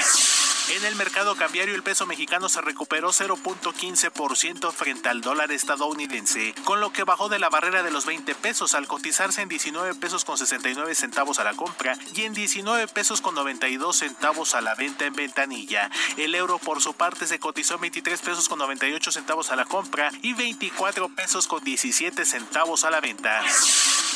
En 0.67 0.83
el 0.83 0.95
mercado 0.95 1.35
cambiario 1.35 1.75
el 1.75 1.83
peso 1.83 2.07
mexicano 2.07 2.49
se 2.49 2.59
recuperó 2.59 3.09
0.15% 3.09 4.71
frente 4.71 5.09
al 5.09 5.21
dólar 5.21 5.51
estadounidense, 5.51 6.55
con 6.63 6.79
lo 6.79 6.91
que 6.91 7.03
bajó 7.03 7.29
de 7.29 7.37
la 7.37 7.49
barrera 7.49 7.83
de 7.83 7.91
los 7.91 8.07
20 8.07 8.33
pesos 8.33 8.73
al 8.73 8.87
cotizarse 8.87 9.43
en 9.43 9.49
19 9.49 9.93
pesos 9.93 10.25
con 10.25 10.39
69 10.39 10.95
centavos 10.95 11.37
a 11.37 11.43
la 11.43 11.53
compra 11.53 11.95
y 12.15 12.23
en 12.23 12.33
19 12.33 12.87
pesos 12.87 13.21
con 13.21 13.35
92 13.35 13.95
centavos 13.95 14.55
a 14.55 14.61
la 14.61 14.73
venta 14.73 15.05
en 15.05 15.13
ventanilla. 15.13 15.91
El 16.17 16.33
euro 16.33 16.57
por 16.57 16.81
su 16.81 16.95
parte 16.95 17.27
se 17.27 17.37
cotizó 17.37 17.75
en 17.75 17.81
23 17.81 18.19
pesos 18.21 18.49
con 18.49 18.57
98 18.57 19.11
centavos 19.11 19.51
a 19.51 19.55
la 19.55 19.65
compra 19.65 20.09
y 20.23 20.33
24 20.33 21.09
pesos 21.09 21.45
con 21.45 21.63
17 21.63 22.25
centavos 22.25 22.85
a 22.85 22.89
la 22.89 23.01
venta. 23.01 23.43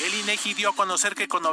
El 0.04 0.16
INEGI 0.16 0.54
dio 0.54 0.70
a 0.70 0.76
conocer 0.76 1.14
que 1.14 1.28
con 1.28 1.44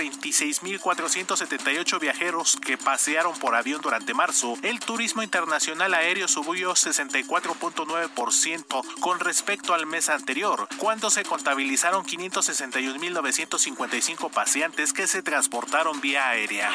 926.478 0.00 2.00
viajeros 2.00 2.56
que 2.56 2.78
pasearon 2.78 3.38
por 3.38 3.54
avión 3.54 3.82
durante 3.82 4.14
marzo, 4.14 4.56
el 4.62 4.80
turismo 4.80 5.22
internacional 5.22 5.92
aéreo 5.94 6.26
subió 6.26 6.72
64.9% 6.72 9.00
con 9.00 9.20
respecto 9.20 9.74
al 9.74 9.84
mes 9.86 10.08
anterior, 10.08 10.66
cuando 10.78 11.10
se 11.10 11.24
contabilizaron 11.24 12.06
561.955 12.06 14.30
paseantes 14.30 14.94
que 14.94 15.06
se 15.06 15.22
transportaron 15.22 16.00
vía 16.00 16.28
aérea. 16.28 16.72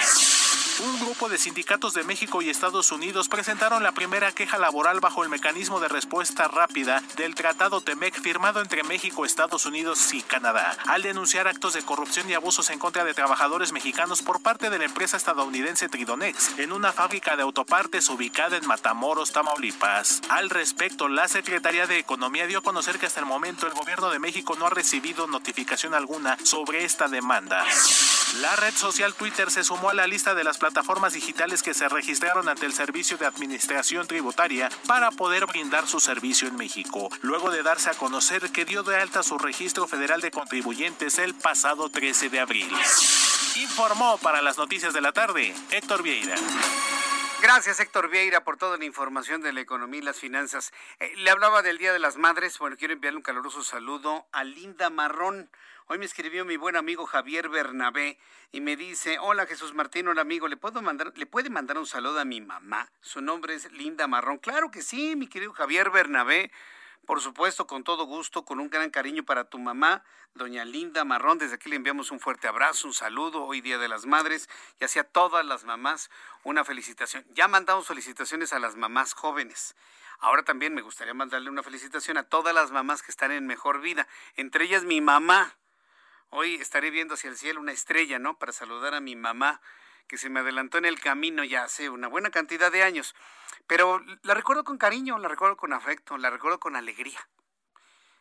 Un 0.77 0.99
grupo 0.99 1.29
de 1.29 1.37
sindicatos 1.37 1.93
de 1.93 2.03
México 2.03 2.41
y 2.41 2.49
Estados 2.49 2.91
Unidos 2.91 3.29
presentaron 3.29 3.81
la 3.81 3.93
primera 3.93 4.33
queja 4.33 4.57
laboral 4.57 4.99
bajo 4.99 5.23
el 5.23 5.29
mecanismo 5.29 5.79
de 5.79 5.87
respuesta 5.87 6.49
rápida 6.49 7.01
del 7.15 7.33
Tratado 7.33 7.79
TEMEC 7.79 8.19
firmado 8.19 8.59
entre 8.59 8.83
México, 8.83 9.23
Estados 9.23 9.65
Unidos 9.65 10.13
y 10.13 10.21
Canadá, 10.21 10.75
al 10.87 11.01
denunciar 11.01 11.47
actos 11.47 11.75
de 11.75 11.83
corrupción 11.83 12.29
y 12.29 12.33
abusos 12.33 12.69
en 12.71 12.79
contra 12.79 13.05
de 13.05 13.13
trabajadores 13.15 13.71
mexicanos 13.71 14.21
por 14.21 14.41
parte 14.41 14.69
de 14.69 14.77
la 14.77 14.85
empresa 14.85 15.17
estadounidense 15.17 15.89
Tridonex 15.89 16.59
en 16.59 16.71
una 16.71 16.93
fábrica 16.93 17.35
de 17.35 17.43
autopartes 17.43 18.09
ubicada 18.09 18.57
en 18.57 18.67
Matamoros, 18.67 19.31
Tamaulipas. 19.31 20.21
Al 20.29 20.49
respecto, 20.49 21.07
la 21.07 21.27
Secretaría 21.27 21.87
de 21.87 21.97
Economía 21.97 22.45
dio 22.45 22.59
a 22.59 22.63
conocer 22.63 22.99
que 22.99 23.07
hasta 23.07 23.21
el 23.21 23.25
momento 23.25 23.65
el 23.65 23.73
gobierno 23.73 24.09
de 24.09 24.19
México 24.19 24.55
no 24.59 24.67
ha 24.67 24.69
recibido 24.69 25.27
notificación 25.27 25.93
alguna 25.93 26.37
sobre 26.43 26.83
esta 26.83 27.07
demanda. 27.07 27.65
La 28.41 28.55
red 28.57 28.73
social 28.75 29.13
Twitter 29.13 29.49
se 29.49 29.63
sumó 29.63 29.89
a 29.89 29.93
la 29.93 30.07
lista 30.07 30.33
de 30.33 30.43
las 30.43 30.57
plataformas 30.57 31.13
digitales 31.13 31.63
que 31.63 31.73
se 31.73 31.87
registraron 31.87 32.49
ante 32.49 32.65
el 32.65 32.73
Servicio 32.73 33.17
de 33.17 33.25
Administración 33.25 34.07
Tributaria 34.07 34.69
para 34.87 35.11
poder 35.11 35.45
brindar 35.45 35.87
su 35.87 35.99
servicio 35.99 36.47
en 36.47 36.57
México, 36.57 37.09
luego 37.21 37.49
de 37.49 37.63
darse 37.63 37.89
a 37.89 37.93
conocer 37.93 38.51
que 38.51 38.65
dio 38.65 38.83
de 38.83 38.97
alta 38.97 39.23
su 39.23 39.37
registro 39.37 39.87
federal 39.87 40.19
de 40.19 40.31
contribuyentes 40.31 41.17
el 41.19 41.33
pasado 41.33 41.89
13 41.89 42.29
de 42.29 42.39
abril. 42.39 42.69
Informó 43.55 44.17
para 44.17 44.41
las 44.41 44.57
noticias 44.57 44.93
de 44.93 45.01
la 45.01 45.11
tarde 45.11 45.53
Héctor 45.71 46.03
Vieira. 46.03 46.35
Gracias, 47.41 47.79
Héctor 47.79 48.09
Vieira, 48.09 48.43
por 48.43 48.57
toda 48.57 48.77
la 48.77 48.85
información 48.85 49.41
de 49.41 49.53
la 49.53 49.61
economía 49.61 49.99
y 49.99 50.03
las 50.03 50.19
finanzas. 50.19 50.73
Eh, 50.99 51.13
le 51.17 51.29
hablaba 51.29 51.61
del 51.61 51.77
Día 51.77 51.93
de 51.93 51.99
las 51.99 52.17
Madres. 52.17 52.57
Bueno, 52.57 52.75
quiero 52.77 52.93
enviarle 52.93 53.17
un 53.17 53.23
caluroso 53.23 53.63
saludo 53.63 54.25
a 54.31 54.43
Linda 54.43 54.89
Marrón. 54.89 55.49
Hoy 55.87 55.99
me 55.99 56.05
escribió 56.05 56.45
mi 56.45 56.57
buen 56.57 56.75
amigo 56.75 57.05
Javier 57.05 57.49
Bernabé 57.49 58.17
y 58.51 58.61
me 58.61 58.75
dice, 58.75 59.19
hola 59.19 59.45
Jesús 59.45 59.75
Martín, 59.75 60.07
hola 60.07 60.21
amigo, 60.21 60.47
¿le, 60.47 60.57
puedo 60.57 60.81
mandar, 60.81 61.13
¿le 61.15 61.27
puede 61.27 61.51
mandar 61.51 61.77
un 61.77 61.85
saludo 61.85 62.19
a 62.19 62.25
mi 62.25 62.41
mamá? 62.41 62.89
Su 63.01 63.21
nombre 63.21 63.53
es 63.53 63.71
Linda 63.73 64.07
Marrón. 64.07 64.39
Claro 64.39 64.71
que 64.71 64.81
sí, 64.81 65.15
mi 65.15 65.27
querido 65.27 65.53
Javier 65.53 65.91
Bernabé. 65.91 66.51
Por 67.05 67.21
supuesto, 67.21 67.67
con 67.67 67.83
todo 67.83 68.05
gusto, 68.05 68.45
con 68.45 68.59
un 68.59 68.69
gran 68.69 68.89
cariño 68.89 69.23
para 69.23 69.43
tu 69.43 69.59
mamá, 69.59 70.03
doña 70.33 70.65
Linda 70.65 71.03
Marrón. 71.03 71.37
Desde 71.37 71.55
aquí 71.55 71.69
le 71.69 71.75
enviamos 71.75 72.09
un 72.09 72.19
fuerte 72.19 72.47
abrazo, 72.47 72.87
un 72.87 72.93
saludo, 72.93 73.43
hoy 73.43 73.61
Día 73.61 73.77
de 73.77 73.87
las 73.87 74.07
Madres, 74.07 74.49
y 74.79 74.85
hacia 74.85 75.03
todas 75.03 75.45
las 75.45 75.65
mamás 75.65 76.09
una 76.43 76.65
felicitación. 76.65 77.23
Ya 77.29 77.47
mandamos 77.47 77.87
felicitaciones 77.87 78.53
a 78.53 78.59
las 78.59 78.75
mamás 78.75 79.13
jóvenes. 79.13 79.75
Ahora 80.17 80.41
también 80.43 80.73
me 80.73 80.81
gustaría 80.81 81.13
mandarle 81.13 81.51
una 81.51 81.61
felicitación 81.61 82.17
a 82.17 82.23
todas 82.23 82.55
las 82.55 82.71
mamás 82.71 83.03
que 83.03 83.11
están 83.11 83.31
en 83.31 83.45
mejor 83.45 83.81
vida, 83.81 84.07
entre 84.35 84.65
ellas 84.65 84.83
mi 84.83 84.99
mamá. 84.99 85.55
Hoy 86.31 86.55
estaré 86.55 86.89
viendo 86.89 87.13
hacia 87.13 87.29
el 87.29 87.37
cielo 87.37 87.61
una 87.61 87.71
estrella, 87.71 88.17
¿no? 88.17 88.39
Para 88.39 88.51
saludar 88.51 88.95
a 88.95 88.99
mi 88.99 89.15
mamá, 89.15 89.61
que 90.07 90.17
se 90.17 90.29
me 90.29 90.39
adelantó 90.39 90.77
en 90.77 90.85
el 90.85 90.99
camino 90.99 91.43
ya 91.43 91.63
hace 91.63 91.89
una 91.89 92.07
buena 92.07 92.29
cantidad 92.29 92.71
de 92.71 92.83
años. 92.83 93.15
Pero 93.67 94.03
la 94.23 94.33
recuerdo 94.33 94.63
con 94.63 94.77
cariño, 94.77 95.17
la 95.17 95.27
recuerdo 95.27 95.57
con 95.57 95.73
afecto, 95.73 96.17
la 96.17 96.29
recuerdo 96.29 96.59
con 96.59 96.75
alegría. 96.75 97.27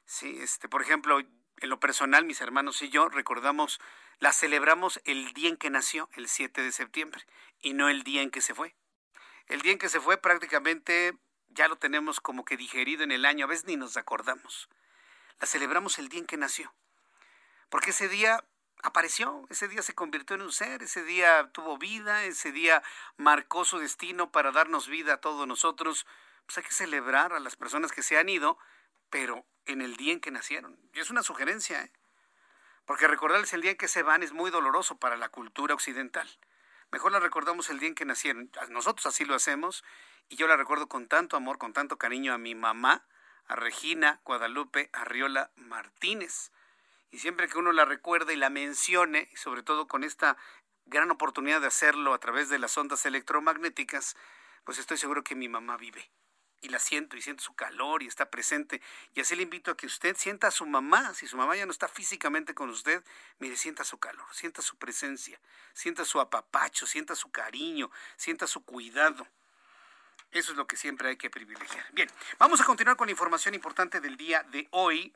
Sí, 0.07 0.39
este, 0.41 0.69
por 0.69 0.83
ejemplo, 0.83 1.21
en 1.21 1.69
lo 1.69 1.81
personal, 1.81 2.25
mis 2.25 2.41
hermanos 2.41 2.83
y 2.83 2.89
yo 2.89 3.09
recordamos, 3.09 3.81
la 4.19 4.33
celebramos 4.33 5.01
el 5.05 5.33
día 5.33 5.49
en 5.49 5.57
que 5.57 5.71
nació, 5.71 6.09
el 6.15 6.29
7 6.29 6.63
de 6.63 6.73
septiembre, 6.73 7.25
y 7.61 7.75
no 7.75 7.89
el 7.89 8.03
día 8.03 8.23
en 8.23 8.31
que 8.31 8.41
se 8.41 8.55
fue. 8.55 8.75
El 9.47 9.61
día 9.61 9.73
en 9.73 9.79
que 9.79 9.89
se 9.89 10.01
fue 10.01 10.17
prácticamente 10.17 11.19
ya 11.49 11.69
lo 11.69 11.77
tenemos 11.77 12.21
como 12.21 12.45
que 12.45 12.57
digerido 12.57 13.05
en 13.05 13.13
el 13.13 13.25
año, 13.25 13.45
a 13.45 13.49
veces 13.49 13.67
ni 13.67 13.77
nos 13.77 13.97
acordamos. 13.97 14.69
La 15.41 15.47
celebramos 15.47 15.99
el 15.99 16.09
día 16.09 16.21
en 16.21 16.27
que 16.27 16.37
nació. 16.37 16.75
Porque 17.69 17.91
ese 17.91 18.09
día 18.09 18.45
apareció, 18.85 19.47
ese 19.49 19.67
día 19.67 19.83
se 19.83 19.95
convirtió 19.95 20.37
en 20.37 20.43
un 20.43 20.53
ser, 20.53 20.83
ese 20.83 21.03
día 21.05 21.51
tuvo 21.53 21.79
vida, 21.79 22.25
ese 22.25 22.53
día 22.53 22.83
marcó 23.17 23.65
su 23.65 23.79
destino 23.79 24.31
para 24.31 24.53
darnos 24.53 24.89
vida 24.89 25.15
a 25.15 25.21
todos 25.21 25.49
nosotros. 25.49 26.07
Pues 26.45 26.59
hay 26.59 26.65
que 26.65 26.71
celebrar 26.71 27.33
a 27.33 27.41
las 27.41 27.57
personas 27.57 27.93
que 27.93 28.03
se 28.03 28.19
han 28.19 28.29
ido, 28.29 28.59
pero 29.09 29.47
en 29.65 29.81
el 29.81 29.97
día 29.97 30.13
en 30.13 30.21
que 30.21 30.31
nacieron. 30.31 30.79
Y 30.93 31.01
es 31.01 31.11
una 31.11 31.23
sugerencia, 31.23 31.83
¿eh? 31.83 31.91
porque 32.85 33.09
recordarles 33.09 33.55
el 33.55 33.63
día 33.63 33.71
en 33.71 33.79
que 33.79 33.89
se 33.89 34.03
van 34.03 34.23
es 34.23 34.33
muy 34.33 34.51
doloroso 34.51 34.99
para 34.99 35.17
la 35.17 35.31
cultura 35.31 35.73
occidental. 35.73 36.29
Mejor 36.93 37.11
la 37.11 37.21
recordamos 37.21 37.71
el 37.71 37.79
día 37.79 37.89
en 37.89 37.95
que 37.95 38.05
nacieron. 38.05 38.51
Nosotros 38.69 39.07
así 39.07 39.25
lo 39.25 39.35
hacemos 39.35 39.83
y 40.29 40.37
yo 40.37 40.47
la 40.47 40.59
recuerdo 40.59 40.89
con 40.89 41.09
tanto 41.09 41.39
amor, 41.39 41.57
con 41.57 41.73
tanto 41.73 41.97
cariño 41.97 42.35
a 42.35 42.39
mi 42.39 42.55
mamá, 42.55 43.07
a 43.47 43.57
Regina 43.57 44.21
Guadalupe 44.25 44.91
Arriola 44.93 45.51
Martínez 45.57 46.53
y 47.15 47.21
siempre 47.21 47.47
que 47.47 47.59
uno 47.59 47.71
la 47.71 47.85
recuerde 47.85 48.35
y 48.35 48.37
la 48.37 48.51
mencione, 48.51 49.29
y 49.33 49.37
sobre 49.37 49.63
todo 49.63 49.87
con 49.87 50.03
esta 50.03 50.37
gran 50.85 51.13
oportunidad 51.13 51.61
de 51.61 51.69
hacerlo 51.69 52.13
a 52.13 52.19
través 52.19 52.49
de 52.49 52.59
las 52.59 52.77
ondas 52.77 53.07
electromagnéticas, 53.07 54.17
pues 54.65 54.79
estoy 54.79 54.99
seguro 54.99 55.23
que 55.23 55.37
mi 55.37 55.49
mamá 55.49 55.77
vive. 55.77 56.11
Y 56.61 56.71
la 56.71 56.81
siento 56.81 57.17
y 57.17 57.23
siento 57.23 57.45
su 57.45 57.55
calor 57.55 58.03
y 58.03 58.09
está 58.09 58.31
presente. 58.31 58.83
Y 59.15 59.21
así 59.21 59.37
le 59.37 59.45
invito 59.45 59.71
a 59.71 59.77
que 59.77 59.87
usted 59.87 60.17
sienta 60.17 60.49
a 60.49 60.51
su 60.51 60.67
mamá. 60.67 61.15
Si 61.15 61.29
su 61.29 61.37
mamá 61.37 61.55
ya 61.55 61.67
no 61.67 61.71
está 61.71 61.87
físicamente 61.87 62.53
con 62.53 62.69
usted, 62.69 63.05
mire, 63.39 63.57
sienta 63.57 63.85
su 63.85 63.99
calor, 63.99 64.27
sienta 64.33 64.61
su 64.61 64.77
presencia, 64.77 65.39
sienta 65.73 66.05
su 66.05 66.19
apapacho, 66.19 66.85
sienta 66.85 67.15
su 67.15 67.31
cariño, 67.31 67.93
sienta 68.17 68.49
su 68.49 68.65
cuidado. 68.65 69.25
Eso 70.35 70.51
es 70.51 70.59
lo 70.59 70.67
que 70.67 70.77
siempre 70.77 71.09
hay 71.09 71.17
que 71.17 71.31
privilegiar. 71.31 71.87
Bien, 71.93 72.11
vamos 72.39 72.61
a 72.61 72.65
continuar 72.65 72.97
con 72.97 73.07
la 73.07 73.13
información 73.13 73.55
importante 73.55 74.01
del 74.01 74.17
día 74.17 74.43
de 74.51 74.67
hoy. 74.73 75.13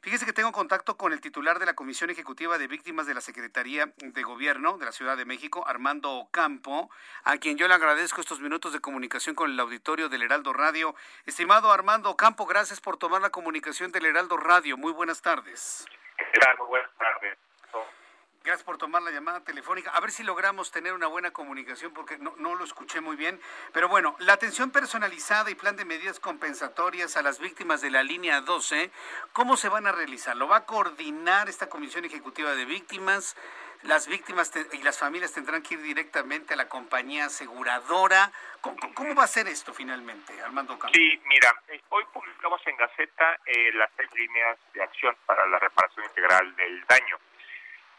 Fíjese 0.00 0.24
que 0.24 0.32
tengo 0.32 0.50
contacto 0.50 0.96
con 0.96 1.12
el 1.12 1.20
titular 1.20 1.58
de 1.58 1.66
la 1.66 1.74
Comisión 1.74 2.08
Ejecutiva 2.08 2.56
de 2.56 2.68
Víctimas 2.68 3.06
de 3.06 3.12
la 3.12 3.20
Secretaría 3.20 3.92
de 3.98 4.22
Gobierno 4.22 4.78
de 4.78 4.86
la 4.86 4.92
Ciudad 4.92 5.18
de 5.18 5.26
México, 5.26 5.62
Armando 5.68 6.12
Ocampo, 6.12 6.90
a 7.24 7.36
quien 7.36 7.58
yo 7.58 7.68
le 7.68 7.74
agradezco 7.74 8.22
estos 8.22 8.40
minutos 8.40 8.72
de 8.72 8.80
comunicación 8.80 9.34
con 9.34 9.50
el 9.50 9.60
auditorio 9.60 10.08
del 10.08 10.22
Heraldo 10.22 10.54
Radio. 10.54 10.94
Estimado 11.26 11.70
Armando 11.70 12.08
Ocampo, 12.08 12.46
gracias 12.46 12.80
por 12.80 12.96
tomar 12.96 13.20
la 13.20 13.28
comunicación 13.28 13.92
del 13.92 14.06
Heraldo 14.06 14.38
Radio. 14.38 14.78
Muy 14.78 14.92
buenas 14.92 15.20
tardes. 15.20 15.84
Muy 16.58 16.66
buenas 16.66 16.90
tardes. 16.96 17.41
Gracias 18.44 18.64
por 18.64 18.76
tomar 18.76 19.02
la 19.02 19.12
llamada 19.12 19.40
telefónica. 19.44 19.90
A 19.90 20.00
ver 20.00 20.10
si 20.10 20.24
logramos 20.24 20.72
tener 20.72 20.92
una 20.92 21.06
buena 21.06 21.30
comunicación 21.30 21.92
porque 21.92 22.18
no, 22.18 22.34
no, 22.38 22.56
lo 22.56 22.64
escuché 22.64 23.00
muy 23.00 23.14
bien. 23.14 23.40
Pero 23.72 23.88
bueno, 23.88 24.16
la 24.18 24.32
atención 24.32 24.70
personalizada 24.70 25.50
y 25.50 25.54
plan 25.54 25.76
de 25.76 25.84
medidas 25.84 26.18
compensatorias 26.18 27.16
a 27.16 27.22
las 27.22 27.38
víctimas 27.38 27.80
de 27.80 27.90
la 27.90 28.02
línea 28.02 28.40
12, 28.40 28.90
¿cómo 29.32 29.56
se 29.56 29.68
van 29.68 29.86
a 29.86 29.92
realizar? 29.92 30.36
¿Lo 30.36 30.48
va 30.48 30.58
a 30.58 30.66
coordinar 30.66 31.48
esta 31.48 31.68
Comisión 31.68 32.04
Ejecutiva 32.04 32.54
de 32.54 32.64
Víctimas? 32.64 33.36
las 33.82 34.06
víctimas 34.06 34.52
y 34.72 34.82
las 34.82 34.98
familias 34.98 35.32
tendrán 35.32 35.62
que 35.62 35.74
ir 35.74 35.82
directamente 35.82 36.54
a 36.54 36.56
la 36.56 36.68
compañía 36.68 37.26
aseguradora. 37.26 38.30
¿Cómo, 38.60 39.14
va 39.14 39.24
a 39.24 39.26
ser 39.26 39.48
esto 39.48 39.74
finalmente, 39.74 40.40
Armando 40.40 40.78
Campos? 40.78 40.92
Sí, 40.94 41.20
mira, 41.26 41.52
eh, 41.68 41.80
hoy 41.88 42.04
publicamos 42.12 42.60
en 42.66 42.76
Gaceta 42.76 43.38
eh, 43.44 43.72
las 43.74 43.90
seis 43.96 44.08
líneas 44.14 44.56
de 44.72 44.82
acción 44.82 45.16
para 45.26 45.44
la 45.46 45.58
reparación 45.58 46.04
integral 46.04 46.54
del 46.54 46.84
daño. 46.84 47.18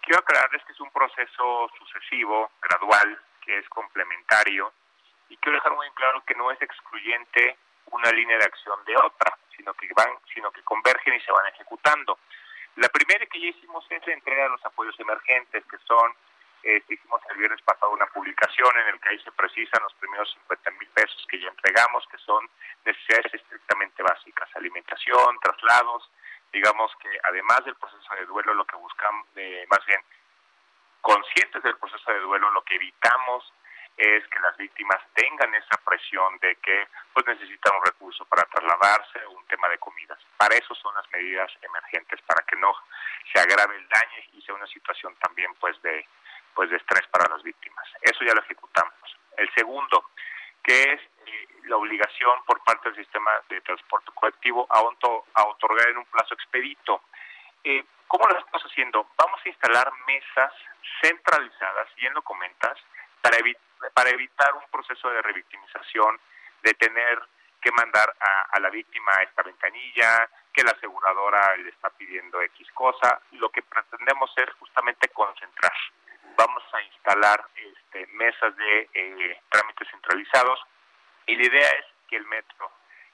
Quiero 0.04 0.20
aclararles 0.20 0.64
que 0.66 0.74
es 0.74 0.80
un 0.82 0.92
proceso 0.92 1.72
sucesivo, 1.78 2.52
gradual, 2.62 3.20
que 3.40 3.58
es 3.58 3.68
complementario 3.70 4.74
y 5.30 5.38
quiero 5.38 5.58
dejar 5.58 5.74
muy 5.74 5.90
claro 5.92 6.22
que 6.26 6.36
no 6.36 6.52
es 6.52 6.62
excluyente 6.62 7.58
una 7.90 8.12
línea 8.12 8.38
de 8.38 8.44
acción 8.44 8.84
de 8.86 8.98
otra, 8.98 9.38
sino 9.56 9.74
que 9.74 9.88
van, 9.96 10.12
sino 10.34 10.52
que 10.52 10.62
convergen 10.64 11.14
y 11.14 11.22
se 11.22 11.32
van 11.32 11.48
ejecutando. 11.48 12.20
La 12.76 12.90
primera 12.90 13.26
que 13.28 13.40
ya 13.40 13.48
hicimos 13.48 13.86
es 13.90 14.06
la 14.06 14.14
entrega 14.14 14.44
de 14.44 14.50
los 14.50 14.66
apoyos 14.66 15.00
emergentes, 15.00 15.64
que 15.66 15.78
son, 15.88 16.14
eh, 16.64 16.84
hicimos 16.90 17.22
el 17.30 17.38
viernes 17.38 17.62
pasado 17.62 17.94
una 17.94 18.08
publicación 18.08 18.78
en 18.80 18.88
el 18.88 19.00
que 19.00 19.10
ahí 19.10 19.20
se 19.20 19.32
precisan 19.32 19.84
los 19.84 19.94
primeros 19.96 20.32
50 20.34 20.72
mil 20.72 20.90
pesos 20.90 21.26
que 21.30 21.40
ya 21.40 21.48
entregamos, 21.48 22.06
que 22.08 22.18
son 22.18 22.50
necesidades 22.84 23.34
estrictamente 23.34 24.04
básicas, 24.04 24.50
alimentación, 24.56 25.40
traslados, 25.40 26.12
digamos 26.54 26.92
que 27.02 27.10
además 27.24 27.66
del 27.66 27.76
proceso 27.76 28.16
de 28.16 28.26
duelo, 28.26 28.54
lo 28.54 28.66
que 28.66 28.76
buscamos, 28.76 29.28
eh, 29.36 29.66
más 29.70 29.84
bien 29.86 30.00
conscientes 31.02 31.62
del 31.64 31.78
proceso 31.78 32.12
de 32.14 32.20
duelo, 32.20 32.50
lo 32.52 32.64
que 32.64 32.76
evitamos 32.76 33.52
es 33.98 34.26
que 34.28 34.40
las 34.40 34.56
víctimas 34.58 35.00
tengan 35.14 35.54
esa 35.54 35.78
presión 35.86 36.38
de 36.40 36.56
que 36.58 36.88
pues 37.14 37.26
necesitan 37.28 37.76
un 37.76 37.86
recurso 37.86 38.26
para 38.26 38.44
trasladarse, 38.44 39.26
un 39.28 39.46
tema 39.48 39.68
de 39.70 39.78
comidas. 39.78 40.18
Para 40.38 40.56
eso 40.56 40.74
son 40.76 40.96
las 40.96 41.10
medidas 41.12 41.52
emergentes, 41.62 42.22
para 42.22 42.44
que 42.46 42.56
no 42.56 42.74
se 43.32 43.40
agrave 43.40 43.76
el 43.76 43.88
daño 43.90 44.24
y 44.34 44.42
sea 44.42 44.56
una 44.56 44.68
situación 44.68 45.16
también 45.18 45.54
pues 45.60 45.80
de 45.82 46.08
pues 46.56 46.70
de 46.70 46.78
estrés 46.78 47.06
para 47.08 47.30
las 47.30 47.44
víctimas. 47.44 47.86
Eso 48.02 48.24
ya 48.24 48.34
lo 48.34 48.42
ejecutamos. 48.42 48.94
El 49.38 49.52
segundo, 49.56 50.12
que 50.64 50.94
es 50.94 51.02
eh, 51.26 51.48
la 51.66 51.78
obligación 51.78 52.44
por 52.46 52.64
parte 52.64 52.90
del 52.90 53.04
sistema 53.04 53.32
de 53.50 53.62
transporte 53.62 54.12
colectivo 54.14 54.66
a, 54.70 54.82
otorgar 55.46 55.90
en 55.90 55.98
un 55.98 56.06
plazo 56.06 56.34
expedito. 56.34 57.02
Eh, 57.64 57.84
¿Cómo 58.08 58.28
lo 58.28 58.38
estamos 58.38 58.64
haciendo? 58.64 59.08
Vamos 59.18 59.40
a 59.44 59.50
instalar 59.50 59.92
mesas 60.08 60.54
centralizadas, 61.02 61.94
bien 61.96 62.14
lo 62.14 62.22
comentas, 62.22 62.78
para, 63.22 63.38
para 63.94 64.10
evitar 64.10 64.54
un 64.56 64.70
proceso 64.72 65.10
de 65.10 65.22
revictimización, 65.22 66.20
de 66.62 66.74
tener 66.76 67.22
que 67.64 67.72
mandar 67.72 68.14
a, 68.52 68.60
la 68.60 68.70
víctima 68.70 69.12
a 69.18 69.24
esta 69.24 69.42
ventanilla, 69.42 70.30
que 70.54 70.64
la 70.64 70.72
aseguradora 70.72 71.56
le 71.58 71.70
está 71.70 71.90
pidiendo 71.90 72.42
X 72.42 72.68
cosa. 72.74 73.22
Lo 73.32 73.50
que 73.50 73.64
pretendemos 73.64 74.32
es 74.38 74.54
justamente 74.60 75.08
concentrar. 75.10 75.74
Vamos 76.36 76.64
a 76.74 76.82
instalar 76.82 77.46
este, 77.56 78.06
mesas 78.08 78.56
de 78.58 78.90
eh, 78.94 79.42
centralizados 80.04 80.60
y 81.26 81.36
la 81.36 81.44
idea 81.44 81.70
es 81.70 81.86
que 82.08 82.18
el 82.18 82.26
metro 82.26 82.72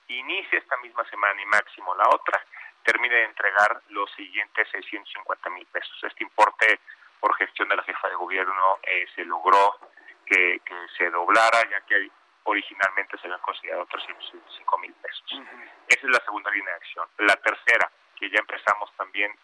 inicie 0.07 0.57
esta 0.57 0.78
misma 0.78 1.07
semana 1.10 1.41
y 1.41 1.45
máximo 1.45 1.95
la 1.95 2.10
otra, 2.10 2.44
termine 2.84 3.16
de 3.16 3.26
entregar 3.26 3.82
los 3.90 4.10
siguientes 4.14 4.68
650 4.72 5.49
mil 5.52 5.66
pesos. 5.68 6.03
Este 6.03 6.24
importe 6.24 6.80
por 7.20 7.36
gestión 7.36 7.70
de 7.70 7.76
la 7.76 7.84
jefa 7.84 8.10
de 8.10 8.16
gobierno 8.16 8.80
eh, 8.84 9.06
se 9.16 9.24
logró 9.26 9.78
que, 10.26 10.61
se 10.98 11.10
doblara, 11.10 11.70
ya 11.70 11.82
que 11.82 12.10
originalmente 12.44 13.18
se 13.18 13.28
habían 13.28 13.41
considerado 13.41 13.86
305 13.86 14.78
mil 14.80 14.94
pesos. 14.94 15.41
Esa 15.88 16.07
es 16.07 16.10
la 16.10 16.24
segunda 16.24 16.49
línea 16.49 16.72
de 16.72 16.78
acción. 16.78 17.07
La 17.20 17.36
tercera, 17.36 17.91
que 18.16 18.30
ya 18.30 18.40
empezamos 18.40 18.91
también 18.95 19.36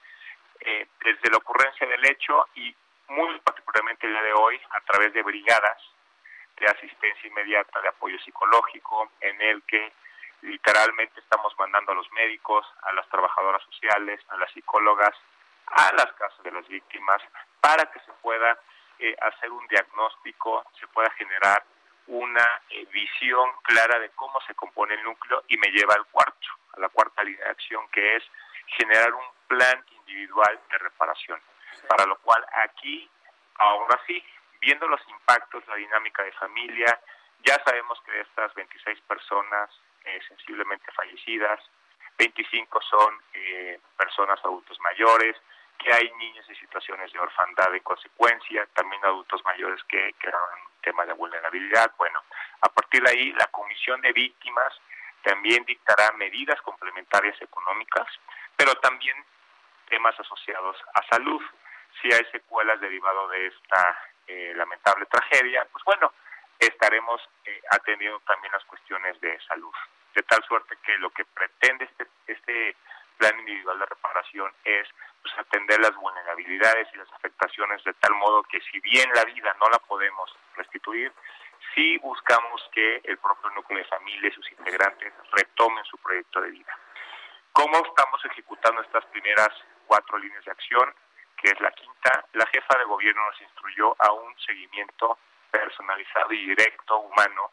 eh, 0.61 0.88
desde 1.03 1.30
la 1.30 1.38
ocurrencia 1.38 1.85
del 1.85 2.03
hecho 2.05 2.47
y 2.55 2.76
muy 3.09 3.39
particularmente 3.41 4.07
el 4.07 4.13
día 4.13 4.23
de 4.23 4.34
hoy 4.34 4.59
a 4.72 4.81
través 4.81 5.13
de 5.13 5.22
brigadas 5.22 5.94
de 6.65 6.71
asistencia 6.71 7.27
inmediata, 7.27 7.79
de 7.81 7.89
apoyo 7.89 8.17
psicológico, 8.19 9.11
en 9.21 9.39
el 9.41 9.61
que 9.63 9.93
literalmente 10.41 11.19
estamos 11.19 11.53
mandando 11.59 11.91
a 11.91 11.95
los 11.95 12.11
médicos, 12.11 12.65
a 12.81 12.93
las 12.93 13.07
trabajadoras 13.09 13.61
sociales, 13.63 14.19
a 14.29 14.37
las 14.37 14.51
psicólogas, 14.51 15.13
a 15.67 15.91
las 15.93 16.11
casas 16.13 16.41
de 16.43 16.51
las 16.51 16.67
víctimas, 16.67 17.21
para 17.61 17.85
que 17.91 17.99
se 17.99 18.11
pueda 18.21 18.57
eh, 18.99 19.15
hacer 19.21 19.51
un 19.51 19.67
diagnóstico, 19.67 20.65
se 20.79 20.87
pueda 20.87 21.09
generar 21.11 21.63
una 22.07 22.61
eh, 22.69 22.85
visión 22.91 23.49
clara 23.63 23.99
de 23.99 24.09
cómo 24.11 24.39
se 24.41 24.55
compone 24.55 24.95
el 24.95 25.03
núcleo 25.03 25.43
y 25.47 25.57
me 25.57 25.67
lleva 25.69 25.95
al 25.95 26.05
cuarto, 26.05 26.47
a 26.73 26.79
la 26.79 26.89
cuarta 26.89 27.23
línea 27.23 27.45
de 27.45 27.51
acción, 27.51 27.87
que 27.89 28.15
es 28.15 28.23
generar 28.77 29.13
un 29.13 29.25
plan 29.47 29.83
individual 29.91 30.59
de 30.71 30.77
reparación. 30.79 31.39
Para 31.87 32.05
lo 32.05 32.17
cual 32.19 32.43
aquí, 32.63 33.09
ahora 33.57 33.99
sí, 34.07 34.23
viendo 34.65 34.87
los 34.87 35.01
impactos, 35.07 35.65
la 35.67 35.75
dinámica 35.75 36.23
de 36.23 36.31
familia, 36.33 36.99
ya 37.43 37.61
sabemos 37.63 38.01
que 38.03 38.11
de 38.11 38.21
estas 38.21 38.53
26 38.55 38.99
personas 39.01 39.69
eh, 40.03 40.19
sensiblemente 40.27 40.91
fallecidas, 40.91 41.59
25 42.17 42.81
son 42.81 43.21
eh, 43.33 43.79
personas 43.95 44.39
adultos 44.43 44.79
mayores, 44.79 45.35
que 45.77 45.93
hay 45.93 46.11
niños 46.17 46.49
en 46.49 46.55
situaciones 46.55 47.13
de 47.13 47.19
orfandad 47.19 47.75
en 47.75 47.83
consecuencia, 47.83 48.67
también 48.73 49.05
adultos 49.05 49.43
mayores 49.45 49.83
que 49.83 50.13
quedaron 50.13 50.49
en 50.57 50.81
tema 50.81 51.05
de 51.05 51.13
vulnerabilidad. 51.13 51.91
Bueno, 51.97 52.23
a 52.61 52.69
partir 52.69 53.03
de 53.03 53.11
ahí 53.11 53.31
la 53.33 53.45
Comisión 53.47 54.01
de 54.01 54.13
Víctimas 54.13 54.73
también 55.21 55.63
dictará 55.65 56.11
medidas 56.13 56.59
complementarias 56.63 57.39
económicas, 57.39 58.07
pero 58.55 58.73
también 58.75 59.15
temas 59.89 60.19
asociados 60.19 60.77
a 60.95 61.03
salud. 61.09 61.41
Si 62.01 62.11
hay 62.11 62.25
secuelas 62.31 62.79
derivado 62.79 63.27
de 63.29 63.47
esta 63.47 64.14
eh, 64.27 64.53
lamentable 64.56 65.06
tragedia, 65.06 65.68
pues 65.72 65.84
bueno, 65.84 66.14
estaremos 66.60 67.22
eh, 67.45 67.61
atendiendo 67.72 68.19
también 68.22 68.52
las 68.53 68.64
cuestiones 68.65 69.19
de 69.22 69.39
salud. 69.47 69.73
De 70.14 70.23
tal 70.23 70.43
suerte 70.43 70.77
que 70.84 70.97
lo 70.99 71.10
que 71.10 71.26
pretende 71.26 71.85
este, 71.85 72.07
este 72.27 72.76
plan 73.18 73.38
individual 73.39 73.80
de 73.80 73.85
reparación 73.85 74.52
es 74.64 74.88
pues, 75.22 75.38
atender 75.38 75.80
las 75.80 75.95
vulnerabilidades 75.95 76.88
y 76.93 76.97
las 76.97 77.11
afectaciones 77.14 77.84
de 77.84 77.93
tal 77.95 78.14
modo 78.15 78.43
que 78.43 78.61
si 78.72 78.80
bien 78.80 79.10
la 79.14 79.26
vida 79.26 79.56
no 79.60 79.69
la 79.69 79.80
podemos 79.80 80.34
restituir, 80.56 81.11
sí 81.73 81.97
buscamos 81.97 82.61
que 82.72 83.02
el 83.03 83.18
propio 83.18 83.49
núcleo 83.52 83.80
de 83.80 83.85
familia 83.85 84.30
y 84.30 84.34
sus 84.34 84.52
integrantes 84.52 85.14
retomen 85.31 85.84
su 85.85 85.97
proyecto 85.97 86.41
de 86.41 86.52
vida. 86.52 86.77
¿Cómo 87.52 87.77
estamos 87.85 88.23
ejecutando 88.26 88.81
estas 88.81 89.06
primeras 89.06 89.49
cuatro 89.88 90.18
líneas 90.18 90.43
de 90.45 90.52
acción? 90.52 90.93
Que 91.38 91.52
es 91.52 91.60
la. 91.60 91.73
La 92.35 92.45
jefa 92.47 92.77
de 92.77 92.83
gobierno 92.83 93.25
nos 93.25 93.41
instruyó 93.41 93.95
a 93.97 94.11
un 94.11 94.37
seguimiento 94.39 95.17
personalizado 95.49 96.33
y 96.33 96.47
directo, 96.47 96.99
humano, 96.99 97.51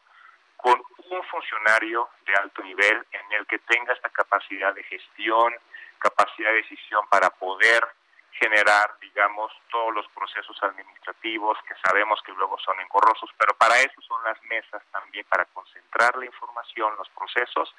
con 0.57 0.81
un 1.09 1.23
funcionario 1.23 2.09
de 2.25 2.35
alto 2.35 2.61
nivel 2.61 3.07
en 3.11 3.31
el 3.31 3.47
que 3.47 3.59
tenga 3.59 3.93
esta 3.93 4.09
capacidad 4.09 4.73
de 4.73 4.83
gestión, 4.83 5.53
capacidad 5.99 6.49
de 6.49 6.57
decisión 6.57 7.07
para 7.07 7.29
poder 7.29 7.87
generar, 8.33 8.97
digamos, 8.99 9.53
todos 9.71 9.93
los 9.93 10.05
procesos 10.09 10.61
administrativos 10.61 11.57
que 11.65 11.75
sabemos 11.85 12.21
que 12.25 12.33
luego 12.33 12.59
son 12.59 12.77
engorrosos, 12.81 13.29
pero 13.37 13.53
para 13.55 13.79
eso 13.79 14.01
son 14.01 14.21
las 14.25 14.41
mesas 14.43 14.83
también, 14.91 15.25
para 15.29 15.45
concentrar 15.45 16.17
la 16.17 16.25
información, 16.25 16.93
los 16.97 17.07
procesos, 17.11 17.73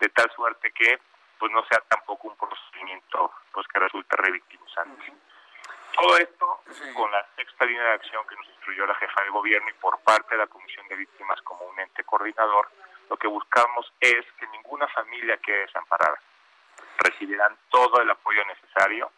de 0.00 0.08
tal 0.08 0.28
suerte 0.32 0.72
que 0.72 0.98
pues 1.38 1.52
no 1.52 1.64
sea 1.66 1.78
tampoco 1.88 2.26
un 2.26 2.36
procedimiento 2.36 3.32
pues 3.52 3.68
que 3.68 3.78
resulte 3.78 4.16
revictimizante. 4.16 5.12
Todo 5.94 6.16
esto 6.18 6.39
con 6.94 7.10
la 7.10 7.26
sexta 7.36 7.64
línea 7.64 7.82
de 7.82 7.94
acción 7.94 8.26
que 8.28 8.36
nos 8.36 8.48
instruyó 8.48 8.86
la 8.86 8.94
jefa 8.94 9.22
de 9.22 9.30
gobierno 9.30 9.68
y 9.68 9.74
por 9.74 9.98
parte 10.00 10.34
de 10.34 10.38
la 10.38 10.46
Comisión 10.46 10.86
de 10.88 10.96
Víctimas 10.96 11.40
como 11.42 11.64
un 11.64 11.78
ente 11.80 12.04
coordinador, 12.04 12.70
lo 13.08 13.16
que 13.16 13.26
buscamos 13.26 13.92
es 14.00 14.24
que 14.38 14.46
ninguna 14.48 14.86
familia 14.88 15.36
quede 15.38 15.66
desamparada. 15.66 16.20
Recibirán 16.98 17.56
todo 17.70 18.00
el 18.00 18.10
apoyo 18.10 18.44
necesario 18.44 19.10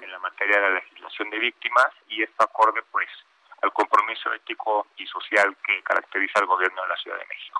en 0.00 0.10
la 0.10 0.18
materia 0.20 0.56
de 0.56 0.62
la 0.62 0.74
legislación 0.76 1.30
de 1.30 1.38
víctimas 1.38 1.88
y 2.08 2.22
esto 2.22 2.44
acorde 2.44 2.82
pues 2.90 3.08
al 3.62 3.72
compromiso 3.72 4.32
ético 4.32 4.86
y 4.96 5.06
social 5.06 5.56
que 5.64 5.82
caracteriza 5.82 6.38
al 6.38 6.46
gobierno 6.46 6.82
de 6.82 6.88
la 6.88 6.96
Ciudad 6.96 7.18
de 7.18 7.26
México. 7.26 7.59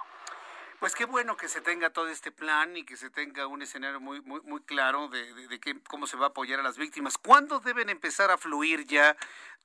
Pues 0.81 0.95
qué 0.95 1.05
bueno 1.05 1.37
que 1.37 1.49
se 1.49 1.61
tenga 1.61 1.91
todo 1.91 2.09
este 2.09 2.33
plan 2.33 2.75
y 2.75 2.85
que 2.85 2.97
se 2.97 3.11
tenga 3.11 3.47
un 3.47 3.61
escenario 3.61 4.01
muy 4.01 4.23
muy 4.23 4.41
muy 4.41 4.63
claro 4.63 5.09
de, 5.09 5.35
de, 5.35 5.61
cómo 5.87 6.07
se 6.07 6.17
va 6.17 6.27
a 6.27 6.29
apoyar 6.31 6.59
a 6.59 6.63
las 6.63 6.79
víctimas. 6.79 7.19
¿Cuándo 7.19 7.61
deben 7.61 7.91
empezar 7.91 8.31
a 8.31 8.39
fluir 8.39 8.87
ya 8.87 9.15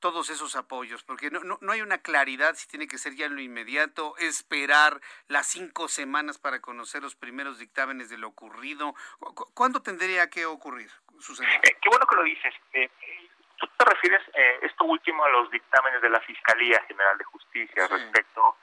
todos 0.01 0.29
esos 0.29 0.57
apoyos? 0.57 1.03
Porque 1.03 1.31
no, 1.31 1.39
no, 1.39 1.57
no 1.61 1.71
hay 1.71 1.81
una 1.81 1.99
claridad 1.99 2.55
si 2.55 2.67
tiene 2.67 2.89
que 2.89 2.97
ser 2.97 3.15
ya 3.15 3.27
en 3.27 3.35
lo 3.35 3.41
inmediato, 3.41 4.17
esperar 4.17 4.99
las 5.29 5.47
cinco 5.47 5.87
semanas 5.87 6.37
para 6.37 6.59
conocer 6.59 7.01
los 7.01 7.15
primeros 7.15 7.59
dictámenes 7.59 8.09
de 8.09 8.17
lo 8.17 8.27
ocurrido. 8.27 8.93
¿Cuándo 9.53 9.81
tendría 9.81 10.29
que 10.29 10.45
ocurrir? 10.45 10.91
Eh, 11.13 11.77
qué 11.81 11.89
bueno 11.89 12.05
que 12.07 12.15
lo 12.17 12.23
dices. 12.23 12.53
Eh, 12.73 12.91
Tú 13.57 13.67
te 13.77 13.85
refieres 13.85 14.21
eh, 14.33 14.59
esto 14.63 14.83
último 14.83 15.23
a 15.23 15.29
los 15.29 15.49
dictámenes 15.49 16.01
de 16.01 16.09
la 16.09 16.19
Fiscalía 16.21 16.83
General 16.87 17.17
de 17.17 17.23
Justicia 17.23 17.87
respecto 17.87 18.57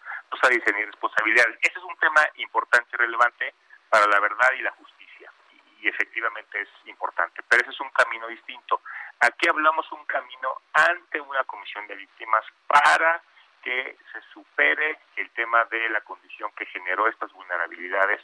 diseño 0.48 0.80
y 0.80 0.84
responsabilidades. 0.86 1.58
Ese 1.60 1.78
es 1.78 1.84
un 1.84 1.96
tema 1.98 2.22
importante 2.36 2.88
y 2.92 2.96
relevante 2.96 3.54
para 3.88 4.06
la 4.06 4.20
verdad 4.20 4.50
y 4.58 4.62
la 4.62 4.72
justicia. 4.72 5.30
Y, 5.52 5.86
y 5.86 5.88
efectivamente 5.88 6.60
es 6.60 6.68
importante. 6.86 7.42
Pero 7.48 7.62
ese 7.62 7.70
es 7.70 7.80
un 7.80 7.90
camino 7.90 8.26
distinto. 8.28 8.80
Aquí 9.20 9.48
hablamos 9.48 9.90
un 9.92 10.04
camino 10.06 10.62
ante 10.72 11.20
una 11.20 11.44
comisión 11.44 11.86
de 11.86 11.96
víctimas 11.96 12.44
para 12.66 13.22
que 13.62 13.96
se 14.12 14.20
supere 14.32 14.98
el 15.16 15.30
tema 15.30 15.64
de 15.66 15.88
la 15.90 16.00
condición 16.00 16.50
que 16.56 16.66
generó 16.66 17.06
estas 17.06 17.32
vulnerabilidades 17.32 18.20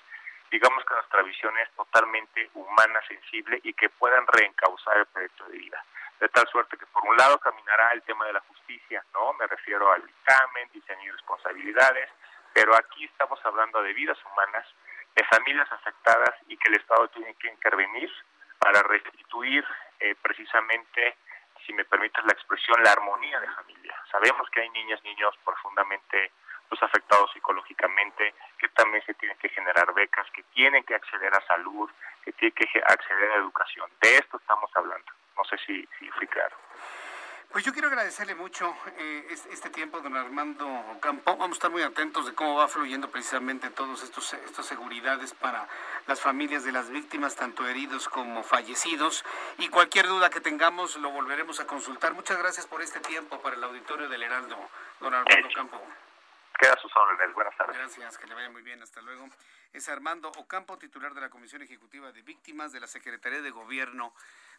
digamos 0.50 0.84
que 0.84 0.94
nuestra 0.94 1.22
visión 1.22 1.56
es 1.58 1.70
totalmente 1.72 2.50
humana, 2.54 3.00
sensible 3.06 3.60
y 3.62 3.72
que 3.74 3.88
puedan 3.90 4.26
reencauzar 4.26 4.98
el 4.98 5.06
proyecto 5.06 5.44
de 5.48 5.58
vida. 5.58 5.84
De 6.20 6.28
tal 6.28 6.46
suerte 6.48 6.76
que 6.76 6.86
por 6.86 7.04
un 7.04 7.16
lado 7.16 7.38
caminará 7.38 7.92
el 7.92 8.02
tema 8.02 8.26
de 8.26 8.32
la 8.32 8.40
justicia, 8.40 9.04
¿no? 9.12 9.32
Me 9.34 9.46
refiero 9.46 9.92
al 9.92 10.04
dictamen, 10.04 10.68
diseño 10.72 11.04
y 11.04 11.10
responsabilidades, 11.10 12.10
pero 12.52 12.74
aquí 12.74 13.04
estamos 13.04 13.38
hablando 13.44 13.82
de 13.82 13.92
vidas 13.92 14.18
humanas, 14.24 14.66
de 15.14 15.24
familias 15.24 15.70
afectadas 15.70 16.34
y 16.48 16.56
que 16.56 16.68
el 16.68 16.76
Estado 16.76 17.08
tiene 17.08 17.34
que 17.34 17.48
intervenir 17.48 18.10
para 18.58 18.82
restituir 18.82 19.64
eh, 20.00 20.14
precisamente, 20.20 21.16
si 21.64 21.72
me 21.72 21.84
permites 21.84 22.24
la 22.24 22.32
expresión, 22.32 22.82
la 22.82 22.92
armonía 22.92 23.38
de 23.40 23.48
familia. 23.50 23.94
Sabemos 24.10 24.48
que 24.50 24.60
hay 24.60 24.70
niñas, 24.70 25.02
niños 25.04 25.34
profundamente 25.44 26.32
pues 26.68 26.82
afectados 26.82 27.30
psicológicamente, 27.32 28.34
que 28.58 28.68
también 28.68 29.02
se 29.06 29.14
tienen 29.14 29.38
que 29.38 29.48
generar 29.48 29.92
becas, 29.94 30.30
que 30.32 30.42
tienen 30.54 30.84
que 30.84 30.94
acceder 30.94 31.34
a 31.34 31.46
salud, 31.46 31.90
que 32.22 32.32
tienen 32.32 32.54
que 32.54 32.82
acceder 32.86 33.30
a 33.30 33.36
educación. 33.36 33.90
De 34.00 34.16
esto 34.16 34.36
estamos 34.36 34.70
hablando. 34.74 35.12
No 35.38 35.44
sé 35.44 35.56
si, 35.64 35.88
si 35.98 36.10
fui 36.10 36.26
claro. 36.26 36.56
Pues 37.50 37.64
yo 37.64 37.72
quiero 37.72 37.88
agradecerle 37.88 38.34
mucho 38.34 38.76
eh, 38.98 39.26
este 39.50 39.70
tiempo, 39.70 40.00
don 40.00 40.14
Armando 40.14 40.68
Campo. 41.00 41.34
Vamos 41.38 41.56
a 41.56 41.58
estar 41.58 41.70
muy 41.70 41.80
atentos 41.80 42.26
de 42.26 42.34
cómo 42.34 42.56
va 42.56 42.68
fluyendo 42.68 43.10
precisamente 43.10 43.70
todos 43.70 44.02
estos 44.02 44.34
estas 44.34 44.66
seguridades 44.66 45.32
para 45.32 45.66
las 46.06 46.20
familias 46.20 46.64
de 46.64 46.72
las 46.72 46.90
víctimas, 46.90 47.36
tanto 47.36 47.66
heridos 47.66 48.06
como 48.10 48.42
fallecidos. 48.42 49.24
Y 49.56 49.68
cualquier 49.68 50.08
duda 50.08 50.28
que 50.28 50.42
tengamos 50.42 50.96
lo 50.96 51.10
volveremos 51.10 51.58
a 51.58 51.66
consultar. 51.66 52.12
Muchas 52.12 52.36
gracias 52.38 52.66
por 52.66 52.82
este 52.82 53.00
tiempo 53.00 53.40
para 53.40 53.56
el 53.56 53.64
auditorio 53.64 54.10
del 54.10 54.22
Heraldo, 54.22 54.58
don 55.00 55.14
Armando 55.14 55.48
Campo. 55.54 55.80
Queda 56.58 56.76
sus 56.82 56.94
órdenes. 56.94 57.34
Buenas 57.34 57.56
tardes. 57.56 57.76
Gracias, 57.78 58.18
que 58.18 58.26
le 58.26 58.34
vaya 58.34 58.50
muy 58.50 58.62
bien. 58.62 58.82
Hasta 58.82 59.00
luego. 59.00 59.26
Es 59.72 59.88
Armando 59.88 60.28
Ocampo, 60.36 60.76
titular 60.76 61.14
de 61.14 61.22
la 61.22 61.30
Comisión 61.30 61.62
Ejecutiva 61.62 62.12
de 62.12 62.20
Víctimas 62.22 62.72
de 62.72 62.80
la 62.80 62.86
Secretaría 62.86 63.40
de 63.40 63.50
Gobierno 63.50 64.12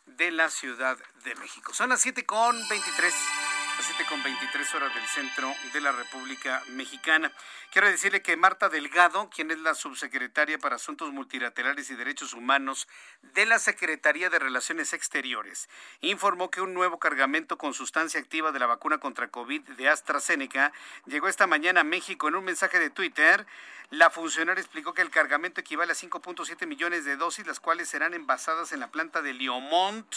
de 0.06 0.32
la 0.32 0.50
Ciudad 0.50 0.98
de 1.24 1.36
México. 1.36 1.74
Son 1.74 1.90
las 1.90 2.02
7 2.02 2.26
con 2.26 2.56
23, 2.68 3.14
las 3.14 3.59
7 3.82 4.06
con 4.10 4.22
23 4.22 4.76
horas 4.76 4.94
del 4.94 5.06
centro 5.06 5.54
de 5.72 5.80
la 5.80 5.94
República 5.94 6.62
Mexicana. 6.68 7.32
Quiero 7.72 7.88
decirle 7.88 8.22
que 8.22 8.36
Marta 8.36 8.68
Delgado, 8.68 9.30
quien 9.30 9.52
es 9.52 9.60
la 9.60 9.74
subsecretaria 9.74 10.58
para 10.58 10.76
Asuntos 10.76 11.14
Multilaterales 11.14 11.90
y 11.90 11.96
Derechos 11.96 12.34
Humanos 12.34 12.90
de 13.22 13.46
la 13.46 13.58
Secretaría 13.58 14.30
de 14.30 14.38
Relaciones 14.38 14.92
Exteriores, 14.92 15.70
informó 16.02 16.52
que 16.52 16.60
un 16.60 16.74
nuevo 16.74 17.00
cargamento 17.00 17.58
con 17.58 17.74
sustancia 17.74 18.20
activa 18.20 18.52
de 18.52 18.60
la 18.60 18.66
vacuna 18.66 18.98
contra 18.98 19.30
COVID 19.30 19.62
de 19.62 19.88
AstraZeneca 19.88 20.74
llegó 21.06 21.30
esta 21.30 21.48
mañana 21.48 21.82
a 21.82 21.86
México 21.86 22.28
en 22.28 22.36
un 22.36 22.44
mensaje 22.44 22.80
de 22.80 22.90
Twitter. 22.90 23.48
La 23.92 24.10
funcionaria 24.10 24.62
explicó 24.62 24.94
que 24.94 25.02
el 25.02 25.10
cargamento 25.10 25.62
equivale 25.62 25.94
a 25.94 25.96
5.7 25.96 26.68
millones 26.68 27.06
de 27.06 27.16
dosis, 27.16 27.48
las 27.48 27.62
cuales 27.62 27.88
serán 27.88 28.14
envasadas 28.14 28.74
en 28.74 28.82
la 28.82 28.92
planta 28.92 29.22
de 29.22 29.34
Liomont 29.34 30.16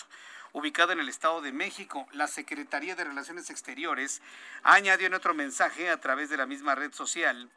ubicado 0.52 0.92
en 0.92 1.00
el 1.00 1.08
Estado 1.08 1.40
de 1.40 1.52
México. 1.52 2.06
La 2.12 2.26
Secretaría 2.26 2.94
de 2.94 3.04
Relaciones 3.04 3.50
Exteriores 3.50 4.22
añadió 4.62 5.06
en 5.06 5.14
otro 5.14 5.34
mensaje 5.34 5.90
a 5.90 6.00
través 6.00 6.30
de 6.30 6.36
la 6.36 6.46
misma 6.46 6.74
red 6.74 6.92
social 6.92 7.50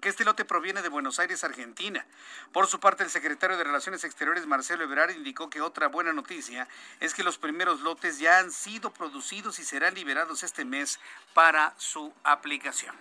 que 0.00 0.10
este 0.10 0.24
lote 0.26 0.44
proviene 0.44 0.82
de 0.82 0.90
Buenos 0.90 1.18
Aires, 1.18 1.42
Argentina. 1.42 2.04
Por 2.52 2.66
su 2.66 2.78
parte, 2.78 3.02
el 3.02 3.08
secretario 3.08 3.56
de 3.56 3.64
Relaciones 3.64 4.04
Exteriores, 4.04 4.46
Marcelo 4.46 4.84
Ebrard, 4.84 5.12
indicó 5.12 5.48
que 5.48 5.62
otra 5.62 5.88
buena 5.88 6.12
noticia 6.12 6.68
es 7.00 7.14
que 7.14 7.24
los 7.24 7.38
primeros 7.38 7.80
lotes 7.80 8.18
ya 8.18 8.38
han 8.38 8.52
sido 8.52 8.92
producidos 8.92 9.58
y 9.58 9.64
serán 9.64 9.94
liberados 9.94 10.42
este 10.42 10.66
mes 10.66 11.00
para 11.32 11.72
su 11.78 12.12
aplicación. 12.24 12.94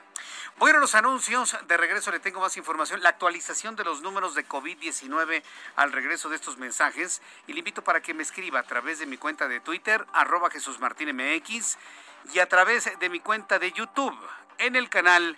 A 0.57 0.79
los 0.79 0.95
anuncios. 0.95 1.57
De 1.67 1.75
regreso 1.75 2.11
le 2.11 2.19
tengo 2.21 2.39
más 2.39 2.55
información. 2.55 3.03
La 3.03 3.09
actualización 3.09 3.75
de 3.75 3.83
los 3.83 4.01
números 4.01 4.33
de 4.33 4.47
COVID-19 4.47 5.43
al 5.75 5.91
regreso 5.91 6.29
de 6.29 6.37
estos 6.37 6.57
mensajes. 6.57 7.21
Y 7.47 7.53
le 7.53 7.59
invito 7.59 7.83
para 7.83 8.01
que 8.01 8.13
me 8.13 8.23
escriba 8.23 8.61
a 8.61 8.63
través 8.63 8.99
de 8.99 9.05
mi 9.05 9.17
cuenta 9.17 9.49
de 9.49 9.59
Twitter, 9.59 10.05
arroba 10.13 10.49
Jesús 10.49 10.79
Martín 10.79 11.13
MX, 11.13 11.77
y 12.33 12.39
a 12.39 12.47
través 12.47 12.89
de 12.99 13.09
mi 13.09 13.19
cuenta 13.19 13.59
de 13.59 13.73
YouTube 13.73 14.17
en 14.57 14.75
el 14.75 14.89
canal 14.89 15.37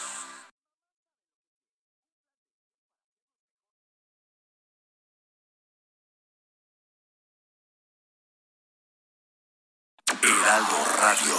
Radio. 10.99 11.35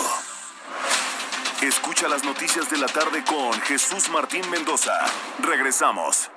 Escucha 1.62 2.08
las 2.08 2.24
noticias 2.24 2.68
de 2.70 2.78
la 2.78 2.86
tarde 2.86 3.24
con 3.24 3.52
Jesús 3.62 4.08
Martín 4.10 4.48
Mendoza. 4.50 4.92
Regresamos. 5.40 6.30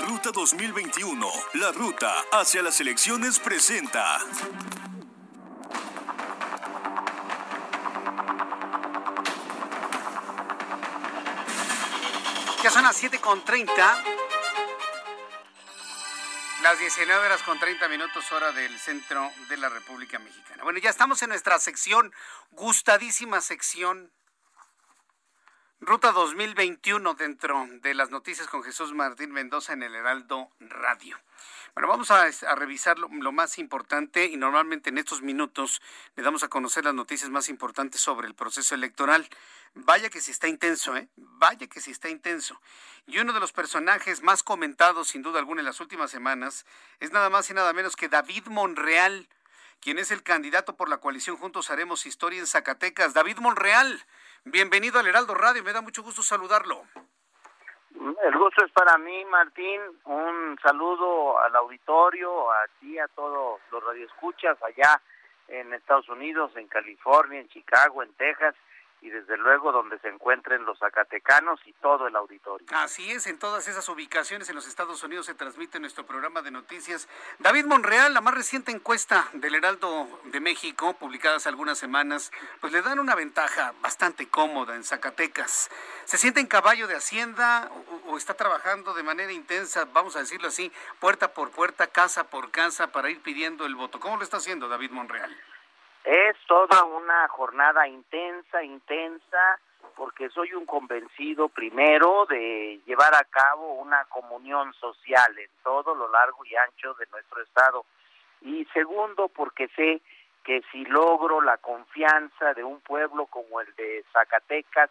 Ruta 0.00 0.30
2021, 0.32 1.28
la 1.54 1.72
ruta 1.72 2.12
hacia 2.32 2.62
las 2.62 2.80
elecciones 2.80 3.38
presenta. 3.38 4.18
Ya 12.62 12.70
son 12.70 12.82
las 12.82 13.02
7.30. 13.02 14.25
Las 16.66 16.80
19 16.80 17.24
horas 17.24 17.44
con 17.44 17.60
30 17.60 17.88
minutos 17.88 18.32
hora 18.32 18.50
del 18.50 18.76
centro 18.80 19.30
de 19.48 19.56
la 19.56 19.68
República 19.68 20.18
Mexicana. 20.18 20.64
Bueno, 20.64 20.80
ya 20.80 20.90
estamos 20.90 21.22
en 21.22 21.28
nuestra 21.28 21.60
sección, 21.60 22.12
gustadísima 22.50 23.40
sección, 23.40 24.10
Ruta 25.80 26.10
2021 26.10 27.14
dentro 27.14 27.66
de 27.82 27.92
las 27.92 28.10
noticias 28.10 28.48
con 28.48 28.62
Jesús 28.62 28.94
Martín 28.94 29.30
Mendoza 29.30 29.74
en 29.74 29.82
el 29.82 29.94
Heraldo 29.94 30.50
Radio. 30.58 31.18
Bueno, 31.74 31.86
vamos 31.86 32.10
a, 32.10 32.22
a 32.22 32.54
revisar 32.54 32.98
lo, 32.98 33.10
más 33.30 33.58
importante 33.58 34.24
y 34.24 34.38
normalmente 34.38 34.88
en 34.88 34.96
estos 34.96 35.20
minutos 35.20 35.82
le 36.16 36.22
damos 36.22 36.42
a 36.42 36.48
conocer 36.48 36.86
las 36.86 36.94
noticias 36.94 37.28
más 37.28 37.50
importantes 37.50 38.00
sobre 38.00 38.26
el 38.26 38.34
proceso 38.34 38.74
electoral. 38.74 39.28
Vaya 39.74 40.08
que 40.08 40.22
sí 40.22 40.30
está 40.30 40.48
intenso, 40.48 40.96
¿eh? 40.96 41.08
Vaya 41.16 41.66
que 41.66 41.82
sí 41.82 41.90
está 41.90 42.08
intenso. 42.08 42.58
Y 43.06 43.18
uno 43.18 43.34
de 43.34 43.40
los 43.40 43.52
personajes 43.52 44.22
más 44.22 44.42
comentados, 44.42 45.08
sin 45.08 45.20
duda 45.20 45.40
alguna, 45.40 45.60
en 45.60 45.66
las 45.66 45.80
últimas 45.80 46.10
semanas 46.10 46.64
es 47.00 47.12
nada 47.12 47.28
más 47.28 47.50
y 47.50 47.54
nada 47.54 47.74
menos 47.74 47.96
que 47.96 48.08
David 48.08 48.46
Monreal, 48.46 49.28
quien 49.80 49.98
es 49.98 50.10
el 50.10 50.22
candidato 50.22 50.74
por 50.74 50.88
la 50.88 50.96
coalición 50.98 51.36
Juntos 51.36 51.70
Haremos 51.70 52.06
Historia 52.06 52.40
en 52.40 52.46
Zacatecas. 52.46 53.12
David 53.12 53.36
Monreal, 53.40 54.02
bienvenido 54.46 54.98
al 54.98 55.06
Heraldo 55.06 55.34
Radio, 55.34 55.62
me 55.62 55.72
da 55.72 55.80
mucho 55.80 56.02
gusto 56.02 56.22
saludarlo. 56.22 56.82
El 57.94 58.38
gusto 58.38 58.64
es 58.64 58.72
para 58.72 58.96
mí, 58.98 59.24
Martín. 59.26 59.80
Un 60.04 60.58
saludo 60.62 61.38
al 61.40 61.54
auditorio, 61.56 62.50
a 62.50 62.66
ti, 62.80 62.98
a 62.98 63.08
todos 63.08 63.60
los 63.70 63.84
radioescuchas 63.84 64.56
allá 64.62 65.00
en 65.48 65.72
Estados 65.74 66.08
Unidos, 66.08 66.52
en 66.56 66.68
California, 66.68 67.40
en 67.40 67.48
Chicago, 67.48 68.02
en 68.02 68.12
Texas 68.14 68.54
y 69.00 69.10
desde 69.10 69.36
luego 69.36 69.72
donde 69.72 69.98
se 70.00 70.08
encuentren 70.08 70.64
los 70.64 70.78
zacatecanos 70.78 71.60
y 71.66 71.72
todo 71.74 72.06
el 72.06 72.16
auditorio. 72.16 72.66
Así 72.72 73.10
es, 73.10 73.26
en 73.26 73.38
todas 73.38 73.68
esas 73.68 73.88
ubicaciones 73.88 74.48
en 74.48 74.56
los 74.56 74.66
Estados 74.66 75.02
Unidos 75.02 75.26
se 75.26 75.34
transmite 75.34 75.78
nuestro 75.78 76.06
programa 76.06 76.42
de 76.42 76.50
noticias. 76.50 77.08
David 77.38 77.66
Monreal, 77.66 78.14
la 78.14 78.20
más 78.20 78.34
reciente 78.34 78.72
encuesta 78.72 79.28
del 79.34 79.54
Heraldo 79.54 80.08
de 80.24 80.40
México, 80.40 80.94
publicada 80.94 81.36
hace 81.36 81.48
algunas 81.48 81.78
semanas, 81.78 82.32
pues 82.60 82.72
le 82.72 82.82
dan 82.82 82.98
una 82.98 83.14
ventaja 83.14 83.74
bastante 83.80 84.28
cómoda 84.28 84.74
en 84.74 84.84
Zacatecas. 84.84 85.70
¿Se 86.04 86.18
siente 86.18 86.40
en 86.40 86.46
caballo 86.46 86.86
de 86.86 86.96
Hacienda 86.96 87.70
o, 88.06 88.12
o 88.12 88.16
está 88.16 88.34
trabajando 88.34 88.94
de 88.94 89.02
manera 89.02 89.32
intensa, 89.32 89.84
vamos 89.92 90.16
a 90.16 90.20
decirlo 90.20 90.48
así, 90.48 90.72
puerta 91.00 91.32
por 91.32 91.50
puerta, 91.50 91.86
casa 91.86 92.24
por 92.24 92.50
casa, 92.50 92.92
para 92.92 93.10
ir 93.10 93.20
pidiendo 93.20 93.66
el 93.66 93.74
voto? 93.74 94.00
¿Cómo 94.00 94.16
lo 94.16 94.22
está 94.22 94.38
haciendo 94.38 94.68
David 94.68 94.90
Monreal? 94.90 95.36
Es 96.06 96.36
toda 96.46 96.84
una 96.84 97.26
jornada 97.26 97.88
intensa, 97.88 98.62
intensa, 98.62 99.58
porque 99.96 100.28
soy 100.30 100.52
un 100.52 100.64
convencido 100.64 101.48
primero 101.48 102.26
de 102.26 102.80
llevar 102.86 103.12
a 103.12 103.24
cabo 103.24 103.72
una 103.74 104.04
comunión 104.04 104.72
social 104.74 105.36
en 105.36 105.50
todo 105.64 105.96
lo 105.96 106.08
largo 106.08 106.44
y 106.44 106.54
ancho 106.54 106.94
de 106.94 107.06
nuestro 107.10 107.42
estado. 107.42 107.86
Y 108.40 108.66
segundo 108.66 109.28
porque 109.28 109.66
sé 109.74 110.00
que 110.44 110.62
si 110.70 110.84
logro 110.84 111.40
la 111.40 111.56
confianza 111.56 112.54
de 112.54 112.62
un 112.62 112.80
pueblo 112.82 113.26
como 113.26 113.60
el 113.60 113.74
de 113.74 114.04
Zacatecas 114.12 114.90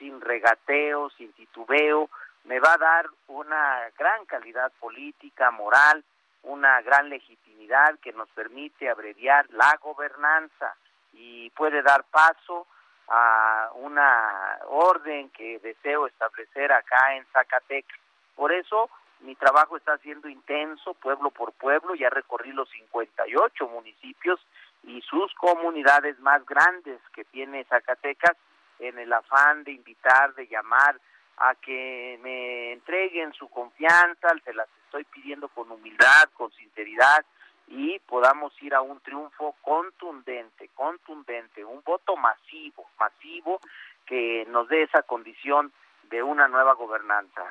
sin 0.00 0.20
regateo, 0.20 1.10
sin 1.10 1.32
titubeo, 1.34 2.10
me 2.42 2.58
va 2.58 2.72
a 2.72 2.78
dar 2.78 3.06
una 3.28 3.88
gran 3.96 4.26
calidad 4.26 4.72
política, 4.80 5.52
moral, 5.52 6.02
una 6.46 6.80
gran 6.82 7.08
legitimidad 7.08 7.98
que 8.00 8.12
nos 8.12 8.28
permite 8.30 8.88
abreviar 8.88 9.46
la 9.50 9.76
gobernanza 9.82 10.74
y 11.12 11.50
puede 11.50 11.82
dar 11.82 12.04
paso 12.04 12.66
a 13.08 13.70
una 13.74 14.58
orden 14.68 15.30
que 15.30 15.58
deseo 15.60 16.06
establecer 16.06 16.72
acá 16.72 17.16
en 17.16 17.24
Zacatecas. 17.32 17.98
Por 18.34 18.52
eso 18.52 18.90
mi 19.20 19.34
trabajo 19.34 19.76
está 19.76 19.98
siendo 19.98 20.28
intenso, 20.28 20.94
pueblo 20.94 21.30
por 21.30 21.52
pueblo, 21.52 21.94
ya 21.94 22.10
recorrí 22.10 22.52
los 22.52 22.68
58 22.70 23.68
municipios 23.68 24.40
y 24.84 25.00
sus 25.02 25.32
comunidades 25.34 26.18
más 26.20 26.44
grandes 26.46 27.00
que 27.14 27.24
tiene 27.24 27.64
Zacatecas 27.64 28.36
en 28.78 28.98
el 28.98 29.12
afán 29.12 29.64
de 29.64 29.72
invitar, 29.72 30.34
de 30.34 30.46
llamar 30.46 31.00
a 31.38 31.54
que 31.56 32.18
me 32.22 32.72
entreguen 32.72 33.32
su 33.32 33.48
confianza, 33.48 34.28
se 34.44 34.54
las 34.54 34.68
estoy 34.96 35.22
pidiendo 35.22 35.48
con 35.48 35.70
humildad, 35.70 36.28
con 36.34 36.50
sinceridad 36.52 37.24
y 37.68 37.98
podamos 38.00 38.52
ir 38.62 38.74
a 38.74 38.80
un 38.80 39.00
triunfo 39.00 39.56
contundente, 39.60 40.70
contundente, 40.74 41.64
un 41.64 41.82
voto 41.82 42.16
masivo, 42.16 42.88
masivo 42.98 43.60
que 44.06 44.46
nos 44.48 44.68
dé 44.68 44.84
esa 44.84 45.02
condición 45.02 45.72
de 46.04 46.22
una 46.22 46.48
nueva 46.48 46.74
gobernanza. 46.74 47.42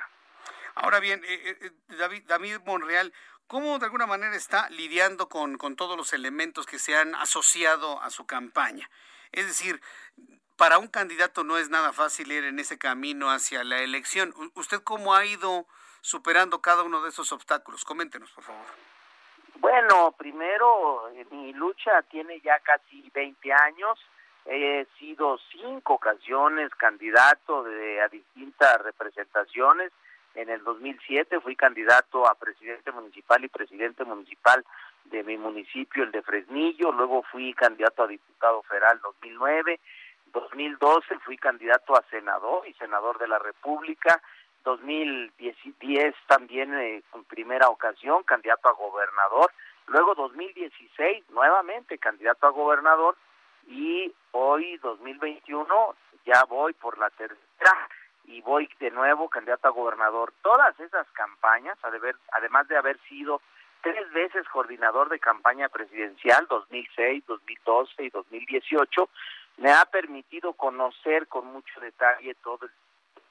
Ahora 0.75 0.99
bien, 0.99 1.21
eh, 1.25 1.49
eh, 1.49 1.57
eh, 1.61 1.71
David, 1.97 2.23
David 2.25 2.59
Monreal, 2.65 3.13
¿cómo 3.47 3.77
de 3.77 3.85
alguna 3.85 4.07
manera 4.07 4.35
está 4.35 4.69
lidiando 4.69 5.27
con, 5.29 5.57
con 5.57 5.75
todos 5.75 5.97
los 5.97 6.13
elementos 6.13 6.65
que 6.65 6.79
se 6.79 6.97
han 6.97 7.13
asociado 7.15 8.01
a 8.01 8.09
su 8.09 8.25
campaña? 8.25 8.89
Es 9.31 9.45
decir, 9.47 9.81
para 10.55 10.77
un 10.77 10.87
candidato 10.87 11.43
no 11.43 11.57
es 11.57 11.69
nada 11.69 11.91
fácil 11.91 12.31
ir 12.31 12.45
en 12.45 12.59
ese 12.59 12.77
camino 12.77 13.29
hacia 13.29 13.63
la 13.65 13.79
elección. 13.79 14.33
¿Usted 14.55 14.81
cómo 14.81 15.13
ha 15.13 15.25
ido 15.25 15.67
superando 16.05 16.61
cada 16.61 16.83
uno 16.83 17.01
de 17.01 17.09
esos 17.09 17.31
obstáculos? 17.31 17.83
Coméntenos, 17.83 18.31
por 18.31 18.43
favor. 18.43 18.65
Bueno, 19.55 20.13
primero, 20.15 21.09
eh, 21.09 21.25
mi 21.31 21.51
lucha 21.53 22.03
tiene 22.03 22.39
ya 22.41 22.59
casi 22.59 23.09
20 23.11 23.51
años. 23.51 23.99
He 24.45 24.85
sido 24.99 25.39
cinco 25.51 25.93
ocasiones 25.95 26.69
candidato 26.75 27.63
de, 27.63 28.01
a 28.01 28.07
distintas 28.07 28.81
representaciones. 28.83 29.91
En 30.35 30.49
el 30.49 30.63
2007 30.63 31.39
fui 31.39 31.55
candidato 31.55 32.27
a 32.27 32.35
presidente 32.35 32.91
municipal 32.91 33.43
y 33.43 33.47
presidente 33.47 34.03
municipal 34.03 34.63
de 35.05 35.23
mi 35.23 35.37
municipio, 35.37 36.03
el 36.03 36.11
de 36.11 36.21
Fresnillo. 36.21 36.91
Luego 36.91 37.23
fui 37.23 37.51
candidato 37.55 38.03
a 38.03 38.07
diputado 38.07 38.61
federal 38.63 38.99
2009. 39.01 39.79
2012 40.31 41.17
fui 41.19 41.37
candidato 41.37 41.95
a 41.95 42.03
senador 42.11 42.67
y 42.67 42.73
senador 42.73 43.17
de 43.17 43.27
la 43.27 43.39
República. 43.39 44.21
2010 44.65 46.15
también 46.27 46.73
eh, 46.73 47.03
en 47.13 47.23
primera 47.23 47.69
ocasión 47.69 48.23
candidato 48.23 48.67
a 48.67 48.73
gobernador. 48.73 49.51
Luego 49.87 50.15
2016 50.15 51.29
nuevamente 51.29 51.97
candidato 51.97 52.47
a 52.47 52.49
gobernador 52.49 53.15
y 53.67 54.13
hoy 54.31 54.77
2021 54.77 55.95
ya 56.25 56.43
voy 56.45 56.73
por 56.73 56.97
la 56.97 57.09
tercera 57.11 57.87
y 58.25 58.41
voy 58.41 58.67
de 58.79 58.91
nuevo 58.91 59.29
candidato 59.29 59.67
a 59.67 59.71
gobernador. 59.71 60.33
Todas 60.41 60.77
esas 60.79 61.07
campañas, 61.11 61.77
además 62.31 62.67
de 62.67 62.77
haber 62.77 62.99
sido 63.07 63.41
tres 63.81 64.11
veces 64.13 64.47
coordinador 64.49 65.09
de 65.09 65.19
campaña 65.19 65.69
presidencial, 65.69 66.47
2006, 66.49 67.23
2012 67.27 68.03
y 68.03 68.09
2018, 68.09 69.09
me 69.57 69.71
ha 69.71 69.85
permitido 69.85 70.53
conocer 70.53 71.27
con 71.27 71.45
mucho 71.45 71.79
detalle 71.79 72.33
todo 72.43 72.65
el 72.65 72.71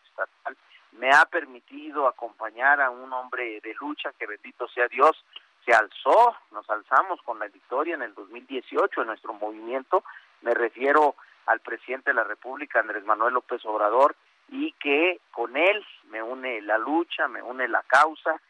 estatal, 0.06 0.56
me 0.94 1.10
ha 1.10 1.24
permitido 1.26 2.06
acompañar 2.06 2.80
a 2.80 2.90
un 2.90 3.12
hombre 3.12 3.60
de 3.60 3.74
lucha 3.80 4.12
que 4.18 4.26
bendito 4.26 4.68
sea 4.68 4.88
Dios, 4.88 5.24
se 5.64 5.72
alzó, 5.72 6.36
nos 6.52 6.68
alzamos 6.68 7.20
con 7.22 7.38
la 7.38 7.48
victoria 7.48 7.94
en 7.94 8.02
el 8.02 8.14
2018 8.14 9.00
en 9.00 9.06
nuestro 9.06 9.32
movimiento, 9.34 10.04
me 10.42 10.54
refiero 10.54 11.16
al 11.46 11.60
presidente 11.60 12.10
de 12.10 12.14
la 12.14 12.24
República, 12.24 12.80
Andrés 12.80 13.04
Manuel 13.04 13.34
López 13.34 13.64
Obrador, 13.64 14.14
y 14.48 14.72
que 14.72 15.20
con 15.30 15.56
él 15.56 15.84
me 16.10 16.22
une 16.22 16.60
la 16.62 16.78
lucha, 16.78 17.28
me 17.28 17.42
une 17.42 17.66
la 17.68 17.82
causa, 17.82 18.40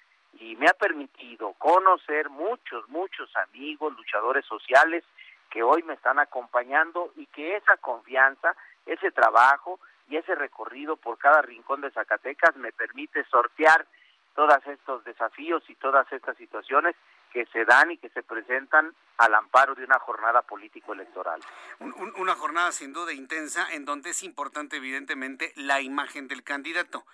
y 0.41 0.57
me 0.57 0.67
ha 0.67 0.75
permitido 0.75 1.53
conocer 1.55 2.29
muchos, 2.31 2.89
muchos 2.89 3.31
amigos, 3.37 3.97
luchadores 3.97 4.45
sociales, 4.47 5.05
que 5.51 5.63
hoy 5.63 5.85
me 5.85 5.95
están 5.95 6.19
acompañando 6.19 7.13
y 7.17 7.27
que 7.27 7.57
esa 7.57 7.77
confianza, 7.77 8.57
ese 8.87 9.13
trabajo 9.13 9.79
y 10.09 10.17
ese 10.17 10.35
recorrido 10.35 10.97
por 10.97 11.19
cada 11.19 11.43
rincón 11.43 11.81
de 11.81 11.91
Zacatecas 11.91 12.57
me 12.57 12.73
permite 12.73 13.25
sortear 13.25 13.87
todos 14.35 14.67
estos 14.67 15.05
desafíos 15.05 15.63
y 15.69 15.75
todas 15.77 16.11
estas 16.13 16.37
situaciones 16.37 16.95
que 17.33 17.47
se 17.47 17.65
dan 17.65 17.91
y 17.91 17.99
que 17.99 18.09
se 18.11 18.23
presentan 18.23 18.95
al 19.19 19.35
amparo 19.35 19.75
de 19.75 19.85
una 19.85 19.99
jornada 19.99 20.43
político-electoral. 20.43 21.41
una 21.81 22.35
jornada 22.35 22.73
sin 22.73 22.93
duda 22.93 23.13
intensa 23.13 23.67
en 23.73 23.85
donde 23.85 24.11
es 24.11 24.23
importante 24.23 24.77
evidentemente 24.77 25.53
la 25.57 25.81
imagen 25.81 26.29
del 26.29 26.43
candidato. 26.43 27.05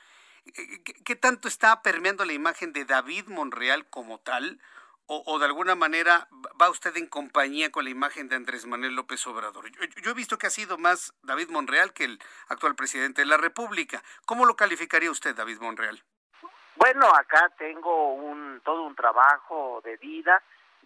Eh, 0.47 0.83
¿Qué, 1.05 1.17
tanto 1.17 1.49
está 1.49 1.83
permeando 1.83 2.25
la 2.25 2.33
imagen 2.33 2.73
de 2.73 2.85
David 2.85 3.29
Monreal 3.29 3.87
como 3.89 4.19
tal? 4.19 4.61
O, 5.13 5.39
de 5.41 5.47
alguna 5.47 5.75
manera 5.75 6.29
va 6.61 6.71
usted 6.71 6.97
en 6.97 7.09
compañía 7.09 7.73
con 7.73 7.83
la 7.83 7.91
imagen 7.91 8.29
de 8.29 8.37
Andrés 8.37 8.65
Manuel 8.65 8.95
López 8.95 9.27
Obrador. 9.27 9.69
Yo, 9.73 10.11
he 10.11 10.15
visto 10.15 10.39
que 10.39 10.47
ha 10.47 10.51
sido 10.51 10.79
más 10.79 11.13
David 11.25 11.51
Monreal 11.51 11.93
que 11.93 12.05
el 12.05 12.19
actual 12.49 12.77
presidente 12.77 13.23
de 13.23 13.27
la 13.27 13.37
República. 13.37 14.01
¿Cómo 14.25 14.47
lo 14.47 14.55
calificaría 14.55 15.11
usted, 15.11 15.35
David 15.35 15.59
Monreal? 15.61 16.01
Bueno, 16.77 17.07
acá 17.13 17.51
tengo 17.59 18.15
un 18.15 18.61
todo 18.65 18.85
un 18.85 18.95
trabajo 18.95 19.81
de 19.85 19.97
vida. 19.97 20.41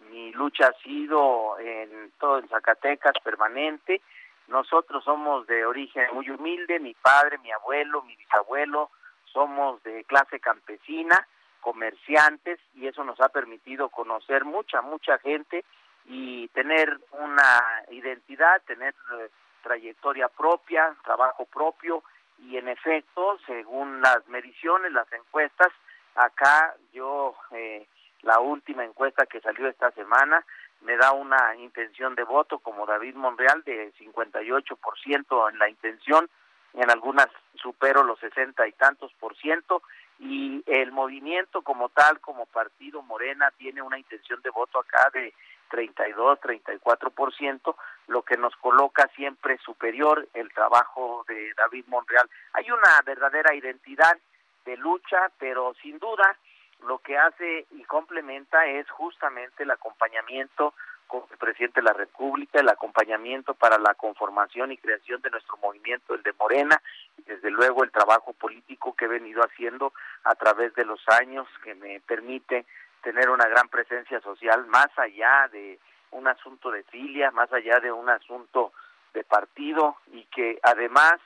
Mi 0.09 0.31
lucha 0.31 0.69
ha 0.69 0.81
sido 0.81 1.59
en 1.59 2.11
todo 2.19 2.39
en 2.39 2.49
Zacatecas 2.49 3.13
permanente. 3.23 4.01
Nosotros 4.47 5.03
somos 5.03 5.45
de 5.45 5.67
origen 5.67 6.07
muy 6.13 6.27
humilde, 6.31 6.79
mi 6.79 6.95
padre, 6.95 7.37
mi 7.37 7.51
abuelo, 7.51 8.01
mi 8.01 8.15
bisabuelo 8.15 8.89
somos 9.31 9.83
de 9.83 10.03
clase 10.05 10.39
campesina 10.39 11.27
comerciantes 11.65 12.59
y 12.75 12.85
eso 12.85 13.03
nos 13.03 13.19
ha 13.19 13.29
permitido 13.29 13.89
conocer 13.89 14.45
mucha, 14.45 14.83
mucha 14.83 15.17
gente 15.17 15.65
y 16.05 16.47
tener 16.49 16.99
una 17.13 17.63
identidad, 17.89 18.61
tener 18.67 18.93
eh, 19.13 19.29
trayectoria 19.63 20.27
propia, 20.27 20.95
trabajo 21.03 21.45
propio 21.45 22.03
y 22.37 22.57
en 22.57 22.67
efecto, 22.67 23.39
según 23.47 23.99
las 23.99 24.27
mediciones, 24.27 24.91
las 24.91 25.11
encuestas, 25.11 25.69
acá 26.13 26.75
yo, 26.93 27.35
eh, 27.49 27.87
la 28.21 28.39
última 28.39 28.85
encuesta 28.85 29.25
que 29.25 29.41
salió 29.41 29.67
esta 29.67 29.89
semana, 29.93 30.45
me 30.81 30.95
da 30.97 31.13
una 31.13 31.55
intención 31.55 32.13
de 32.13 32.25
voto 32.25 32.59
como 32.59 32.85
David 32.85 33.15
Monreal 33.15 33.63
de 33.63 33.91
58% 33.93 35.49
en 35.51 35.57
la 35.57 35.67
intención, 35.67 36.29
en 36.75 36.91
algunas 36.91 37.29
supero 37.55 38.03
los 38.03 38.19
60 38.19 38.67
y 38.67 38.73
tantos 38.73 39.11
por 39.13 39.35
ciento 39.37 39.81
y 40.19 40.63
el 40.65 40.91
movimiento 40.91 41.61
como 41.61 41.89
tal, 41.89 42.19
como 42.19 42.45
partido 42.45 43.01
Morena, 43.01 43.51
tiene 43.57 43.81
una 43.81 43.99
intención 43.99 44.41
de 44.41 44.49
voto 44.49 44.79
acá 44.79 45.09
de 45.13 45.33
32, 45.69 46.39
34%, 46.39 47.75
lo 48.07 48.21
que 48.21 48.37
nos 48.37 48.55
coloca 48.57 49.09
siempre 49.15 49.57
superior 49.57 50.27
el 50.33 50.51
trabajo 50.53 51.25
de 51.27 51.53
David 51.55 51.85
Monreal. 51.87 52.29
Hay 52.53 52.69
una 52.71 53.01
verdadera 53.05 53.53
identidad 53.53 54.17
de 54.65 54.77
lucha, 54.77 55.31
pero 55.37 55.73
sin 55.81 55.99
duda 55.99 56.37
lo 56.85 56.99
que 56.99 57.17
hace 57.17 57.65
y 57.71 57.83
complementa 57.83 58.65
es 58.65 58.89
justamente 58.89 59.63
el 59.63 59.71
acompañamiento 59.71 60.73
con 61.07 61.23
el 61.31 61.37
presidente 61.37 61.81
de 61.81 61.85
la 61.85 61.93
República, 61.93 62.59
el 62.59 62.69
acompañamiento 62.69 63.53
para 63.53 63.77
la 63.77 63.93
conformación 63.93 64.71
y 64.71 64.77
creación 64.77 65.21
de 65.21 65.29
nuestro 65.29 65.57
movimiento, 65.57 66.13
el 66.13 66.23
de 66.23 66.33
Morena, 66.33 66.81
y 67.17 67.23
desde 67.23 67.51
luego 67.51 67.83
el 67.83 67.91
trabajo 67.91 68.33
político 68.33 68.95
que 68.95 69.05
he 69.05 69.09
venido 69.09 69.41
haciendo 69.43 69.93
a 70.23 70.35
través 70.35 70.73
de 70.75 70.85
los 70.85 71.01
años, 71.09 71.47
que 71.63 71.75
me 71.75 71.99
permite 72.01 72.65
tener 73.01 73.29
una 73.29 73.47
gran 73.47 73.69
presencia 73.69 74.19
social 74.21 74.65
más 74.67 74.87
allá 74.97 75.47
de 75.51 75.79
un 76.11 76.27
asunto 76.27 76.71
de 76.71 76.83
filia, 76.83 77.31
más 77.31 77.51
allá 77.53 77.79
de 77.79 77.91
un 77.91 78.09
asunto 78.09 78.73
de 79.13 79.23
partido 79.23 79.97
y 80.11 80.23
que 80.25 80.59
además 80.63 81.19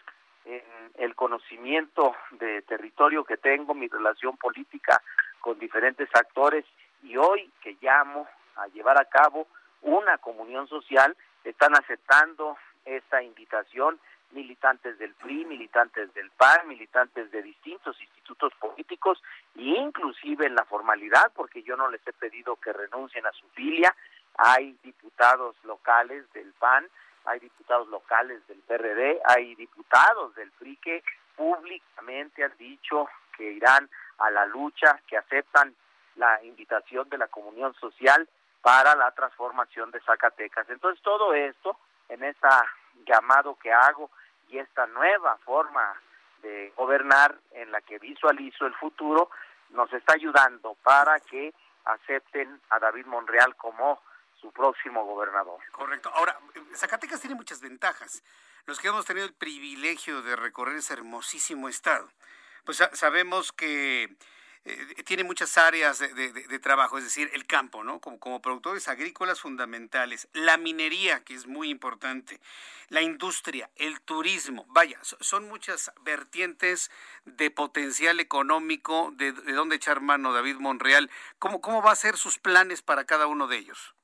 en 0.46 0.62
el 0.96 1.16
conocimiento 1.16 2.16
de 2.32 2.62
territorio 2.64 3.24
que 3.24 3.38
tengo, 3.38 3.74
mi 3.74 3.88
relación 3.88 4.36
política 4.38 5.02
con 5.40 5.60
diferentes 5.60 6.10
actores 6.14 6.66
y 7.04 7.18
hoy 7.18 7.50
que 7.62 7.78
llamo 7.82 8.28
a 8.56 8.68
llevar 8.68 9.00
a 9.00 9.06
cabo 9.06 9.48
una 9.82 10.18
comunión 10.18 10.68
social, 10.68 11.16
están 11.44 11.74
aceptando 11.76 12.58
esta 12.86 13.22
invitación 13.24 14.00
militantes 14.32 14.98
del 15.00 15.14
PRI, 15.16 15.46
militantes 15.46 16.14
del 16.14 16.30
PAN, 16.32 16.68
militantes 16.68 17.32
de 17.32 17.42
distintos 17.42 18.00
institutos 18.00 18.54
políticos 18.60 19.22
e 19.56 19.62
inclusive 19.62 20.46
en 20.46 20.56
la 20.56 20.66
formalidad, 20.66 21.32
porque 21.34 21.64
yo 21.64 21.76
no 21.76 21.90
les 21.90 22.06
he 22.08 22.14
pedido 22.14 22.56
que 22.58 22.74
renuncien 22.74 23.26
a 23.26 23.32
su 23.32 23.48
filia. 23.50 23.96
Hay 24.38 24.78
diputados 24.84 25.56
locales 25.64 26.32
del 26.34 26.54
PAN, 26.54 26.88
hay 27.26 27.40
diputados 27.40 27.88
locales 27.90 28.46
del 28.48 28.60
PRD, 28.60 29.20
hay 29.26 29.56
diputados 29.56 30.36
del 30.36 30.52
PRI 30.52 30.78
que 30.78 31.04
públicamente 31.36 32.44
han 32.44 32.56
dicho 32.58 33.08
que 33.36 33.54
irán 33.54 33.90
a 34.20 34.30
la 34.30 34.46
lucha, 34.46 35.02
que 35.08 35.18
aceptan 35.18 35.74
la 36.16 36.44
invitación 36.44 37.10
de 37.10 37.18
la 37.18 37.28
comunión 37.28 37.74
social 37.76 38.28
para 38.62 38.96
la 38.96 39.12
transformación 39.12 39.92
de 39.92 40.02
Zacatecas. 40.02 40.70
Entonces 40.70 41.02
todo 41.04 41.34
esto 41.34 41.78
en 42.10 42.24
esta 42.24 42.66
llamado 43.06 43.58
que 43.62 43.72
hago 43.72 44.10
y 44.50 44.58
esta 44.58 44.88
nueva 44.88 45.38
forma 45.46 45.96
de 46.42 46.74
gobernar 46.76 47.38
en 47.52 47.72
la 47.72 47.82
que 47.82 48.00
visualizo 48.00 48.66
el 48.66 48.74
futuro 48.76 49.30
nos 49.70 49.92
está 49.94 50.14
ayudando 50.14 50.76
para 50.84 51.20
que 51.20 51.54
acepten 51.86 52.62
a 52.70 52.80
David 52.80 53.06
Monreal 53.06 53.56
como 53.56 54.02
su 54.40 54.52
próximo 54.52 55.06
gobernador. 55.06 55.60
Correcto. 55.72 56.10
Ahora, 56.14 56.40
Zacatecas 56.74 57.20
tiene 57.20 57.36
muchas 57.36 57.62
ventajas. 57.62 58.24
Los 58.66 58.80
que 58.80 58.88
hemos 58.88 59.06
tenido 59.06 59.26
el 59.26 59.34
privilegio 59.34 60.22
de 60.22 60.36
recorrer 60.36 60.78
ese 60.78 60.94
hermosísimo 60.94 61.68
estado, 61.68 62.10
pues 62.64 62.78
sabemos 62.94 63.52
que 63.52 64.16
eh, 64.66 65.04
tiene 65.06 65.24
muchas 65.24 65.58
áreas 65.58 66.00
de, 66.00 66.60
trabajo, 66.60 66.98
es 66.98 67.06
decir, 67.06 67.30
el 67.34 67.46
campo, 67.48 67.84
¿no? 67.84 68.00
Como, 68.00 68.20
como 68.20 68.42
productores 68.42 68.88
agrícolas 68.88 69.40
fundamentales, 69.40 70.28
la 70.34 70.58
minería, 70.58 71.24
que 71.24 71.34
es 71.34 71.48
muy 71.48 71.70
importante, 71.70 72.40
la 72.90 73.02
industria, 73.02 73.70
el 73.76 74.02
turismo, 74.02 74.66
vaya, 74.70 75.00
son 75.02 75.48
muchas 75.48 75.92
vertientes 76.02 76.92
de 77.26 77.52
potencial 77.52 78.20
económico, 78.20 79.12
de, 79.14 79.32
de 79.32 79.54
dónde 79.54 79.78
echar 79.78 80.02
mano 80.02 80.34
David 80.34 80.58
Monreal. 80.58 81.10
¿Cómo, 81.40 81.62
¿Cómo 81.62 81.82
va 81.82 81.92
a 81.92 81.96
ser 81.96 82.18
sus 82.18 82.38
planes 82.38 82.82
para 82.82 83.06
cada 83.06 83.28
uno 83.28 83.48
de 83.48 83.58
ellos? 83.58 83.96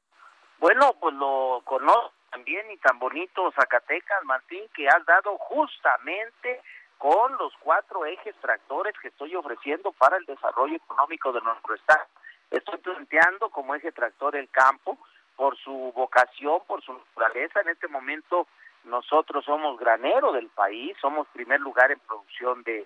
Bueno, 0.59 0.95
pues 0.99 1.13
lo 1.15 1.61
conozco 1.65 2.13
también 2.35 2.69
y 2.69 2.77
tan 2.77 2.99
bonito 2.99 3.49
Zacatecas, 3.53 4.23
Martín, 4.25 4.63
que 4.75 4.87
has 4.89 5.05
dado 5.05 5.37
justamente 5.37 6.61
con 6.97 7.37
los 7.37 7.53
cuatro 7.59 8.05
ejes 8.05 8.35
tractores 8.41 8.93
que 9.01 9.09
estoy 9.09 9.35
ofreciendo 9.35 9.91
para 9.93 10.17
el 10.17 10.25
desarrollo 10.25 10.75
económico 10.75 11.31
de 11.31 11.41
nuestro 11.41 11.75
estado. 11.75 12.05
Estoy 12.51 12.77
planteando 12.77 13.49
como 13.49 13.75
eje 13.75 13.91
tractor 13.91 14.35
el 14.35 14.49
campo 14.49 14.97
por 15.35 15.57
su 15.57 15.91
vocación, 15.95 16.61
por 16.67 16.81
su 16.83 16.93
naturaleza. 16.93 17.61
En 17.61 17.69
este 17.69 17.87
momento 17.87 18.47
nosotros 18.85 19.43
somos 19.45 19.77
granero 19.79 20.31
del 20.31 20.47
país, 20.49 20.95
somos 21.01 21.27
primer 21.33 21.59
lugar 21.59 21.91
en 21.91 21.99
producción 21.99 22.63
de 22.63 22.85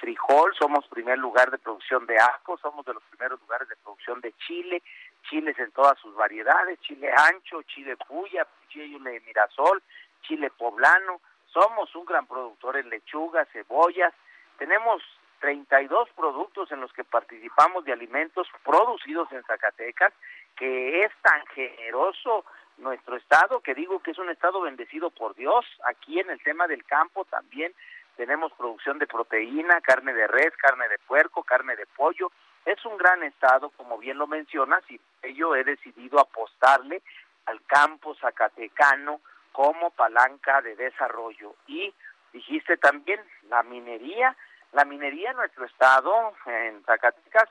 frijol, 0.00 0.54
somos 0.58 0.86
primer 0.88 1.18
lugar 1.18 1.50
de 1.50 1.58
producción 1.58 2.06
de 2.06 2.18
ajo, 2.18 2.56
somos 2.58 2.86
de 2.86 2.94
los 2.94 3.02
primeros 3.04 3.40
lugares 3.40 3.68
de 3.68 3.76
producción 3.76 4.20
de 4.20 4.32
chile, 4.46 4.82
chiles 5.28 5.58
en 5.58 5.70
todas 5.72 5.98
sus 5.98 6.14
variedades, 6.14 6.80
chile 6.80 7.10
ancho, 7.30 7.62
chile 7.62 7.96
puya, 7.96 8.46
chile 8.68 9.20
mirasol, 9.26 9.82
chile 10.22 10.50
poblano, 10.56 11.20
somos 11.54 11.94
un 11.94 12.04
gran 12.04 12.26
productor 12.26 12.76
en 12.76 12.90
lechugas, 12.90 13.48
cebollas. 13.52 14.12
Tenemos 14.58 15.02
32 15.40 16.10
productos 16.16 16.70
en 16.72 16.80
los 16.80 16.92
que 16.92 17.04
participamos 17.04 17.84
de 17.84 17.92
alimentos 17.92 18.48
producidos 18.64 19.30
en 19.32 19.42
Zacatecas, 19.44 20.12
que 20.56 21.04
es 21.04 21.12
tan 21.22 21.46
generoso 21.46 22.44
nuestro 22.78 23.16
estado, 23.16 23.60
que 23.60 23.74
digo 23.74 24.00
que 24.00 24.10
es 24.10 24.18
un 24.18 24.30
estado 24.30 24.60
bendecido 24.60 25.10
por 25.10 25.34
Dios. 25.36 25.64
Aquí 25.86 26.18
en 26.18 26.28
el 26.28 26.42
tema 26.42 26.66
del 26.66 26.84
campo 26.84 27.24
también 27.26 27.72
tenemos 28.16 28.52
producción 28.52 28.98
de 28.98 29.06
proteína, 29.06 29.80
carne 29.80 30.12
de 30.12 30.26
res, 30.26 30.56
carne 30.56 30.88
de 30.88 30.98
puerco, 30.98 31.44
carne 31.44 31.76
de 31.76 31.86
pollo. 31.86 32.32
Es 32.64 32.84
un 32.84 32.96
gran 32.96 33.22
estado, 33.22 33.70
como 33.70 33.98
bien 33.98 34.18
lo 34.18 34.26
mencionas, 34.26 34.82
y 34.90 34.98
yo 35.34 35.54
he 35.54 35.62
decidido 35.62 36.18
apostarle 36.18 37.02
al 37.46 37.62
campo 37.66 38.14
zacatecano, 38.16 39.20
como 39.54 39.90
palanca 39.90 40.60
de 40.62 40.74
desarrollo. 40.74 41.54
Y 41.68 41.94
dijiste 42.32 42.76
también 42.76 43.20
la 43.48 43.62
minería. 43.62 44.36
La 44.72 44.84
minería 44.84 45.30
en 45.30 45.36
nuestro 45.36 45.64
estado, 45.64 46.34
en 46.46 46.82
Zacatecas, 46.84 47.48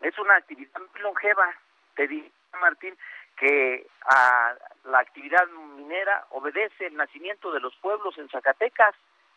es 0.00 0.18
una 0.18 0.34
actividad 0.34 0.80
muy 0.80 1.00
longeva. 1.00 1.54
Te 1.94 2.08
digo, 2.08 2.28
Martín, 2.60 2.98
que 3.36 3.86
a 4.04 4.54
la 4.84 4.98
actividad 4.98 5.46
minera 5.76 6.26
obedece 6.30 6.86
el 6.86 6.96
nacimiento 6.96 7.52
de 7.52 7.60
los 7.60 7.76
pueblos 7.76 8.18
en 8.18 8.28
Zacatecas. 8.28 8.96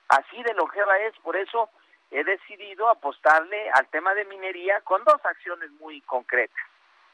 Así 0.10 0.42
de 0.42 0.56
longeva 0.56 0.98
es, 1.00 1.14
por 1.20 1.38
eso 1.38 1.70
he 2.10 2.24
decidido 2.24 2.90
apostarle 2.90 3.70
al 3.72 3.88
tema 3.90 4.16
de 4.16 4.26
minería 4.26 4.82
con 4.82 5.04
dos 5.04 5.24
acciones 5.24 5.70
muy 5.74 6.02
concretas, 6.02 6.66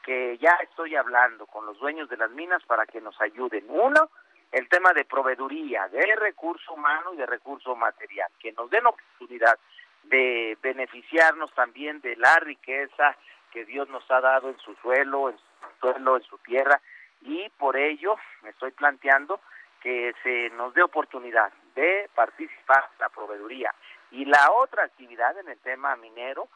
que 0.02 0.38
ya 0.38 0.56
estoy 0.62 0.96
hablando 0.96 1.46
con 1.46 1.66
los 1.66 1.78
dueños 1.78 2.08
de 2.08 2.16
las 2.16 2.30
minas 2.30 2.62
para 2.64 2.86
que 2.86 3.02
nos 3.02 3.20
ayuden. 3.20 3.66
Uno, 3.68 4.08
el 4.54 4.68
tema 4.68 4.92
de 4.92 5.04
proveeduría, 5.04 5.88
de 5.88 6.14
recurso 6.14 6.74
humano 6.74 7.12
y 7.12 7.16
de 7.16 7.26
recurso 7.26 7.74
material, 7.74 8.30
que 8.38 8.52
nos 8.52 8.70
den 8.70 8.86
oportunidad 8.86 9.58
de 10.04 10.56
beneficiarnos 10.62 11.52
también 11.54 12.00
de 12.00 12.14
la 12.14 12.38
riqueza 12.38 13.16
que 13.52 13.64
Dios 13.64 13.88
nos 13.88 14.08
ha 14.12 14.20
dado 14.20 14.48
en 14.48 14.58
su 14.58 14.74
suelo, 14.76 15.30
en 15.30 15.36
su 15.38 15.80
suelo, 15.80 16.16
en 16.16 16.22
su 16.22 16.38
tierra, 16.38 16.80
y 17.22 17.48
por 17.58 17.76
ello 17.76 18.16
me 18.42 18.50
estoy 18.50 18.70
planteando 18.70 19.40
que 19.82 20.14
se 20.22 20.50
nos 20.50 20.72
dé 20.72 20.84
oportunidad 20.84 21.52
de 21.74 22.08
participar 22.14 22.90
en 22.92 23.00
la 23.00 23.08
proveeduría. 23.08 23.74
Y 24.12 24.24
la 24.24 24.52
otra 24.52 24.84
actividad 24.84 25.36
en 25.36 25.48
el 25.48 25.58
tema 25.58 25.96
minero, 25.96 26.48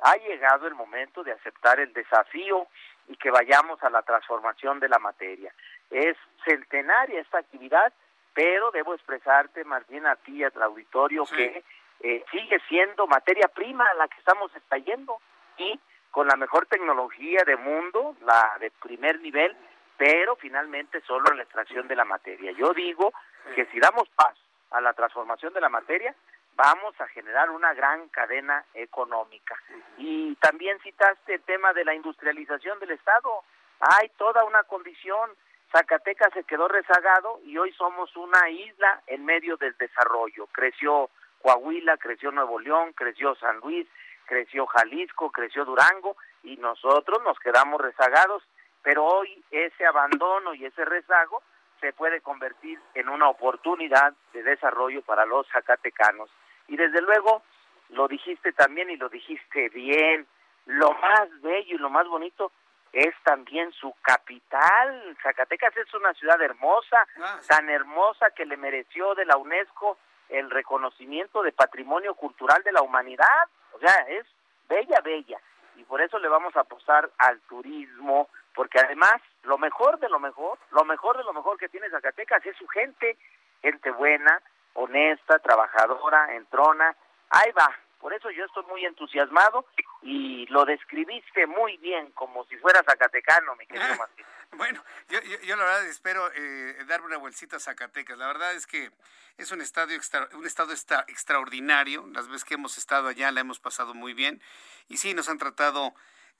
ha 0.00 0.14
llegado 0.16 0.66
el 0.66 0.74
momento 0.74 1.24
de 1.24 1.32
aceptar 1.32 1.80
el 1.80 1.92
desafío 1.94 2.66
y 3.08 3.16
que 3.16 3.30
vayamos 3.30 3.82
a 3.82 3.90
la 3.90 4.02
transformación 4.02 4.80
de 4.80 4.88
la 4.88 4.98
materia. 4.98 5.52
Es 5.90 6.16
centenaria 6.44 7.20
esta 7.20 7.38
actividad, 7.38 7.92
pero 8.34 8.70
debo 8.70 8.94
expresarte, 8.94 9.64
Martín, 9.64 10.06
a 10.06 10.16
ti 10.16 10.36
y 10.36 10.44
al 10.44 10.62
auditorio 10.62 11.24
que 11.24 11.64
eh, 12.00 12.24
sigue 12.30 12.60
siendo 12.68 13.06
materia 13.06 13.48
prima 13.48 13.84
la 13.94 14.08
que 14.08 14.18
estamos 14.18 14.54
extrayendo 14.54 15.18
y 15.56 15.78
con 16.10 16.26
la 16.26 16.36
mejor 16.36 16.66
tecnología 16.66 17.42
del 17.46 17.58
mundo, 17.58 18.16
la 18.22 18.56
de 18.60 18.70
primer 18.70 19.20
nivel, 19.20 19.56
pero 19.96 20.36
finalmente 20.36 21.00
solo 21.02 21.30
en 21.30 21.38
la 21.38 21.42
extracción 21.42 21.88
de 21.88 21.96
la 21.96 22.04
materia. 22.04 22.52
Yo 22.52 22.72
digo 22.74 23.12
que 23.54 23.66
si 23.66 23.78
damos 23.78 24.08
paso 24.10 24.40
a 24.70 24.80
la 24.80 24.92
transformación 24.92 25.52
de 25.52 25.60
la 25.60 25.68
materia, 25.68 26.14
vamos 26.56 26.98
a 27.00 27.08
generar 27.08 27.50
una 27.50 27.74
gran 27.74 28.08
cadena 28.08 28.64
económica. 28.74 29.56
Y 29.98 30.34
también 30.36 30.78
citaste 30.80 31.34
el 31.34 31.42
tema 31.42 31.72
de 31.72 31.84
la 31.84 31.94
industrialización 31.94 32.78
del 32.80 32.92
Estado. 32.92 33.44
Hay 33.80 34.08
toda 34.16 34.44
una 34.44 34.62
condición 34.64 35.30
Zacatecas 35.72 36.32
se 36.32 36.44
quedó 36.44 36.68
rezagado 36.68 37.40
y 37.44 37.58
hoy 37.58 37.72
somos 37.72 38.14
una 38.16 38.48
isla 38.48 39.02
en 39.06 39.24
medio 39.24 39.56
del 39.56 39.76
desarrollo. 39.76 40.46
Creció 40.52 41.10
Coahuila, 41.42 41.96
creció 41.96 42.30
Nuevo 42.30 42.58
León, 42.58 42.92
creció 42.92 43.34
San 43.34 43.58
Luis, 43.58 43.86
creció 44.26 44.66
Jalisco, 44.66 45.30
creció 45.30 45.64
Durango 45.64 46.16
y 46.42 46.56
nosotros 46.56 47.22
nos 47.24 47.38
quedamos 47.40 47.80
rezagados, 47.80 48.42
pero 48.82 49.04
hoy 49.04 49.44
ese 49.50 49.84
abandono 49.84 50.54
y 50.54 50.64
ese 50.64 50.84
rezago 50.84 51.42
se 51.80 51.92
puede 51.92 52.20
convertir 52.20 52.80
en 52.94 53.08
una 53.08 53.28
oportunidad 53.28 54.14
de 54.32 54.42
desarrollo 54.42 55.02
para 55.02 55.26
los 55.26 55.46
zacatecanos. 55.48 56.30
Y 56.68 56.76
desde 56.76 57.00
luego, 57.00 57.42
lo 57.90 58.08
dijiste 58.08 58.52
también 58.52 58.90
y 58.90 58.96
lo 58.96 59.08
dijiste 59.08 59.68
bien, 59.70 60.26
lo 60.66 60.92
más 60.94 61.28
bello 61.42 61.74
y 61.74 61.78
lo 61.78 61.90
más 61.90 62.06
bonito 62.08 62.52
es 62.92 63.14
también 63.24 63.72
su 63.72 63.94
capital. 64.02 65.16
Zacatecas 65.22 65.76
es 65.76 65.92
una 65.94 66.14
ciudad 66.14 66.40
hermosa, 66.40 67.06
ah, 67.22 67.40
tan 67.46 67.68
hermosa 67.68 68.30
que 68.30 68.46
le 68.46 68.56
mereció 68.56 69.14
de 69.14 69.26
la 69.26 69.36
UNESCO 69.36 69.98
el 70.28 70.50
reconocimiento 70.50 71.42
de 71.42 71.52
patrimonio 71.52 72.14
cultural 72.14 72.62
de 72.62 72.72
la 72.72 72.82
humanidad. 72.82 73.48
O 73.72 73.78
sea, 73.78 73.94
es 74.08 74.26
bella, 74.68 75.00
bella. 75.02 75.38
Y 75.76 75.84
por 75.84 76.00
eso 76.00 76.18
le 76.18 76.28
vamos 76.28 76.56
a 76.56 76.60
apostar 76.60 77.10
al 77.18 77.38
turismo, 77.42 78.28
porque 78.54 78.80
además 78.80 79.20
lo 79.42 79.58
mejor 79.58 79.98
de 79.98 80.08
lo 80.08 80.18
mejor, 80.18 80.58
lo 80.70 80.84
mejor 80.84 81.18
de 81.18 81.24
lo 81.24 81.32
mejor 81.32 81.58
que 81.58 81.68
tiene 81.68 81.90
Zacatecas 81.90 82.44
es 82.46 82.56
su 82.56 82.66
gente, 82.66 83.16
gente 83.60 83.90
buena, 83.90 84.40
honesta, 84.76 85.38
trabajadora, 85.40 86.34
entrona. 86.34 86.96
Ahí 87.30 87.50
va, 87.52 87.74
por 88.00 88.14
eso 88.14 88.30
yo 88.30 88.44
estoy 88.44 88.64
muy 88.66 88.84
entusiasmado 88.84 89.66
y 90.02 90.46
lo 90.46 90.64
describiste 90.64 91.46
muy 91.46 91.76
bien, 91.78 92.12
como 92.12 92.44
si 92.46 92.56
fuera 92.58 92.82
zacatecano, 92.84 93.56
mi 93.56 93.66
querido 93.66 93.94
Martín. 93.96 94.24
Bueno, 94.52 94.82
yo, 95.08 95.18
yo, 95.20 95.56
la 95.56 95.64
verdad 95.64 95.86
espero 95.86 96.30
eh, 96.32 96.78
darme 96.86 97.08
una 97.08 97.16
vueltita 97.16 97.56
a 97.56 97.60
Zacatecas. 97.60 98.16
La 98.16 98.28
verdad 98.28 98.54
es 98.54 98.66
que 98.68 98.92
es 99.38 99.50
un 99.50 99.60
estadio 99.60 99.98
un 100.34 100.46
estado 100.46 100.72
extraordinario. 101.08 102.06
Las 102.12 102.28
veces 102.28 102.44
que 102.44 102.54
hemos 102.54 102.78
estado 102.78 103.08
allá 103.08 103.32
la 103.32 103.40
hemos 103.40 103.58
pasado 103.58 103.92
muy 103.92 104.14
bien. 104.14 104.40
Y 104.88 104.98
sí, 104.98 105.14
nos 105.14 105.28
han 105.28 105.38
tratado 105.38 105.94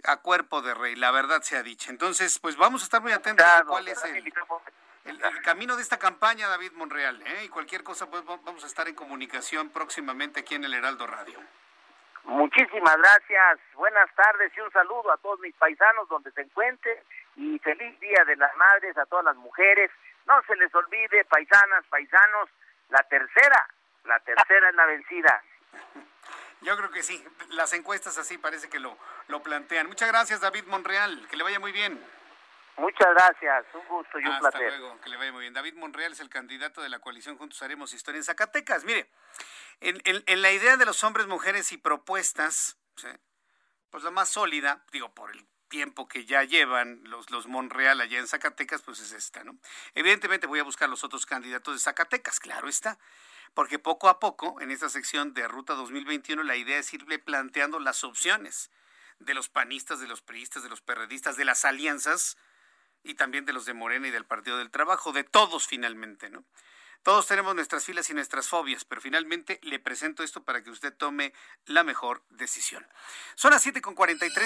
a 0.04 0.18
cuerpo 0.18 0.62
de 0.62 0.72
rey, 0.74 0.94
la 0.94 1.10
verdad 1.10 1.42
se 1.42 1.56
ha 1.56 1.62
dicho. 1.64 1.90
Entonces, 1.90 2.38
pues 2.38 2.56
vamos 2.56 2.82
a 2.82 2.84
estar 2.84 3.02
muy 3.02 3.12
atentos 3.12 3.44
a 3.44 3.64
cuál 3.64 3.88
es 3.88 4.02
el 4.04 4.22
el, 5.06 5.42
camino 5.42 5.76
de 5.76 5.82
esta 5.82 5.98
campaña, 5.98 6.48
David 6.48 6.72
Monreal, 6.72 7.22
¿eh? 7.26 7.44
y 7.44 7.48
cualquier 7.48 7.82
cosa, 7.82 8.10
pues 8.10 8.24
vamos 8.24 8.64
a 8.64 8.66
estar 8.66 8.88
en 8.88 8.94
comunicación 8.94 9.70
próximamente 9.70 10.40
aquí 10.40 10.54
en 10.54 10.64
el 10.64 10.74
Heraldo 10.74 11.06
Radio. 11.06 11.38
Muchísimas 12.24 12.96
gracias, 12.96 13.60
buenas 13.74 14.12
tardes 14.16 14.52
y 14.56 14.60
un 14.60 14.72
saludo 14.72 15.12
a 15.12 15.16
todos 15.18 15.38
mis 15.40 15.54
paisanos 15.54 16.08
donde 16.08 16.32
se 16.32 16.40
encuentren 16.40 16.98
y 17.36 17.58
feliz 17.60 18.00
Día 18.00 18.24
de 18.26 18.34
las 18.34 18.54
Madres 18.56 18.98
a 18.98 19.06
todas 19.06 19.24
las 19.24 19.36
mujeres. 19.36 19.90
No 20.26 20.42
se 20.42 20.56
les 20.56 20.74
olvide, 20.74 21.24
paisanas, 21.26 21.84
paisanos, 21.88 22.48
la 22.88 23.02
tercera, 23.04 23.68
la 24.04 24.18
tercera 24.20 24.68
es 24.68 24.74
la 24.74 24.86
vencida. 24.86 25.42
Yo 26.62 26.76
creo 26.76 26.90
que 26.90 27.04
sí, 27.04 27.24
las 27.50 27.72
encuestas 27.74 28.18
así 28.18 28.38
parece 28.38 28.68
que 28.68 28.80
lo, 28.80 28.98
lo 29.28 29.42
plantean. 29.42 29.86
Muchas 29.86 30.08
gracias, 30.08 30.40
David 30.40 30.64
Monreal, 30.66 31.28
que 31.28 31.36
le 31.36 31.44
vaya 31.44 31.60
muy 31.60 31.70
bien. 31.70 32.02
Muchas 32.78 33.08
gracias, 33.14 33.64
un 33.74 33.86
gusto 33.88 34.18
y 34.20 34.24
un 34.26 34.32
Hasta 34.32 34.50
placer. 34.50 34.78
luego, 34.78 35.00
que 35.00 35.08
le 35.08 35.16
vaya 35.16 35.32
muy 35.32 35.40
bien. 35.42 35.54
David 35.54 35.74
Monreal 35.74 36.12
es 36.12 36.20
el 36.20 36.28
candidato 36.28 36.82
de 36.82 36.88
la 36.90 36.98
coalición 36.98 37.38
Juntos 37.38 37.62
Haremos 37.62 37.92
Historia 37.94 38.18
en 38.18 38.24
Zacatecas. 38.24 38.84
Mire, 38.84 39.10
en, 39.80 40.00
en- 40.04 40.22
en 40.26 40.42
la 40.42 40.52
idea 40.52 40.76
de 40.76 40.84
los 40.84 41.02
hombres, 41.02 41.26
mujeres 41.26 41.72
y 41.72 41.78
propuestas, 41.78 42.76
¿sí? 42.96 43.08
pues 43.90 44.04
la 44.04 44.10
más 44.10 44.28
sólida, 44.28 44.84
digo, 44.92 45.14
por 45.14 45.30
el 45.30 45.46
tiempo 45.68 46.06
que 46.06 46.26
ya 46.26 46.44
llevan 46.44 47.00
los, 47.04 47.30
los 47.30 47.46
Monreal 47.46 48.00
allá 48.00 48.18
en 48.18 48.28
Zacatecas, 48.28 48.82
pues 48.82 49.00
es 49.00 49.12
esta, 49.12 49.42
¿no? 49.42 49.56
Evidentemente 49.94 50.46
voy 50.46 50.60
a 50.60 50.64
buscar 50.64 50.88
los 50.88 51.02
otros 51.02 51.24
candidatos 51.26 51.74
de 51.74 51.80
Zacatecas, 51.80 52.38
claro 52.40 52.68
está, 52.68 52.98
porque 53.54 53.78
poco 53.78 54.08
a 54.08 54.20
poco, 54.20 54.60
en 54.60 54.70
esta 54.70 54.88
sección 54.90 55.32
de 55.34 55.48
Ruta 55.48 55.72
2021, 55.74 56.42
la 56.44 56.56
idea 56.56 56.78
es 56.78 56.92
irle 56.92 57.18
planteando 57.18 57.80
las 57.80 58.04
opciones 58.04 58.70
de 59.18 59.32
los 59.34 59.48
panistas, 59.48 59.98
de 59.98 60.06
los 60.06 60.20
priistas, 60.20 60.62
de 60.62 60.68
los 60.68 60.82
perredistas, 60.82 61.36
de 61.36 61.46
las 61.46 61.64
alianzas, 61.64 62.36
y 63.06 63.14
también 63.14 63.44
de 63.44 63.52
los 63.52 63.64
de 63.64 63.74
Morena 63.74 64.08
y 64.08 64.10
del 64.10 64.24
Partido 64.24 64.58
del 64.58 64.70
Trabajo, 64.70 65.12
de 65.12 65.24
todos 65.24 65.66
finalmente, 65.66 66.28
¿no? 66.28 66.44
Todos 67.02 67.28
tenemos 67.28 67.54
nuestras 67.54 67.84
filas 67.84 68.10
y 68.10 68.14
nuestras 68.14 68.48
fobias, 68.48 68.84
pero 68.84 69.00
finalmente 69.00 69.60
le 69.62 69.78
presento 69.78 70.24
esto 70.24 70.42
para 70.42 70.64
que 70.64 70.70
usted 70.70 70.92
tome 70.92 71.32
la 71.66 71.84
mejor 71.84 72.24
decisión. 72.30 72.84
Son 73.36 73.52
las 73.52 73.64
7.43, 73.64 74.40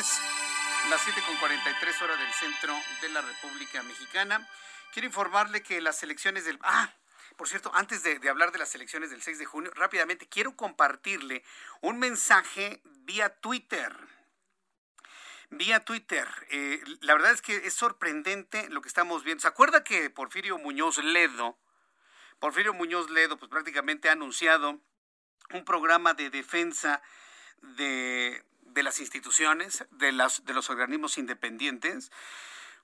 las 0.90 1.00
7.43 1.06 2.02
horas 2.02 2.18
del 2.18 2.32
centro 2.34 2.78
de 3.00 3.08
la 3.08 3.22
República 3.22 3.82
Mexicana. 3.82 4.46
Quiero 4.92 5.06
informarle 5.06 5.62
que 5.62 5.80
las 5.80 6.02
elecciones 6.02 6.44
del... 6.44 6.58
Ah, 6.62 6.92
por 7.38 7.48
cierto, 7.48 7.70
antes 7.74 8.02
de, 8.02 8.18
de 8.18 8.28
hablar 8.28 8.52
de 8.52 8.58
las 8.58 8.74
elecciones 8.74 9.08
del 9.08 9.22
6 9.22 9.38
de 9.38 9.46
junio, 9.46 9.72
rápidamente 9.74 10.28
quiero 10.28 10.54
compartirle 10.54 11.42
un 11.80 11.98
mensaje 11.98 12.82
vía 12.84 13.30
Twitter 13.40 14.19
vía 15.50 15.80
Twitter. 15.80 16.26
Eh, 16.50 16.82
la 17.00 17.14
verdad 17.14 17.32
es 17.32 17.42
que 17.42 17.56
es 17.56 17.74
sorprendente 17.74 18.68
lo 18.70 18.80
que 18.80 18.88
estamos 18.88 19.24
viendo. 19.24 19.42
¿Se 19.42 19.48
acuerda 19.48 19.84
que 19.84 20.10
Porfirio 20.10 20.58
Muñoz 20.58 20.98
Ledo, 20.98 21.58
Porfirio 22.38 22.72
Muñoz 22.72 23.10
Ledo, 23.10 23.36
pues 23.36 23.50
prácticamente 23.50 24.08
ha 24.08 24.12
anunciado 24.12 24.80
un 25.52 25.64
programa 25.64 26.14
de 26.14 26.30
defensa 26.30 27.02
de, 27.60 28.44
de 28.62 28.82
las 28.82 29.00
instituciones, 29.00 29.84
de, 29.90 30.12
las, 30.12 30.44
de 30.44 30.54
los 30.54 30.70
organismos 30.70 31.18
independientes? 31.18 32.10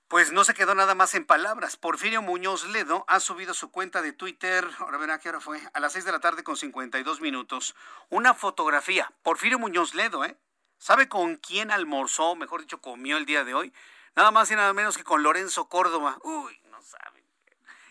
Pues 0.07 0.31
no 0.31 0.45
se 0.45 0.53
quedó 0.53 0.73
nada 0.73 0.95
más 0.95 1.15
en 1.15 1.25
palabras. 1.25 1.75
Porfirio 1.75 2.21
Muñoz 2.21 2.65
Ledo 2.67 3.03
ha 3.09 3.19
subido 3.19 3.53
su 3.53 3.71
cuenta 3.71 4.01
de 4.01 4.13
Twitter, 4.13 4.65
ahora 4.79 4.97
verá 4.97 5.19
qué 5.19 5.27
hora 5.29 5.41
fue, 5.41 5.61
a 5.73 5.79
las 5.81 5.93
6 5.93 6.05
de 6.05 6.11
la 6.13 6.21
tarde 6.21 6.43
con 6.43 6.55
52 6.55 7.19
minutos, 7.19 7.75
una 8.09 8.33
fotografía. 8.33 9.11
Porfirio 9.21 9.59
Muñoz 9.59 9.95
Ledo, 9.95 10.23
¿eh? 10.23 10.37
¿Sabe 10.77 11.09
con 11.09 11.37
quién 11.37 11.71
almorzó, 11.71 12.35
mejor 12.35 12.61
dicho, 12.61 12.81
comió 12.81 13.17
el 13.17 13.25
día 13.25 13.43
de 13.43 13.53
hoy? 13.53 13.73
Nada 14.15 14.31
más 14.31 14.49
y 14.51 14.55
nada 14.55 14.73
menos 14.73 14.97
que 14.97 15.03
con 15.03 15.23
Lorenzo 15.23 15.67
Córdoba. 15.69 16.17
Uy, 16.23 16.59
no 16.71 16.81
sabe. 16.81 17.23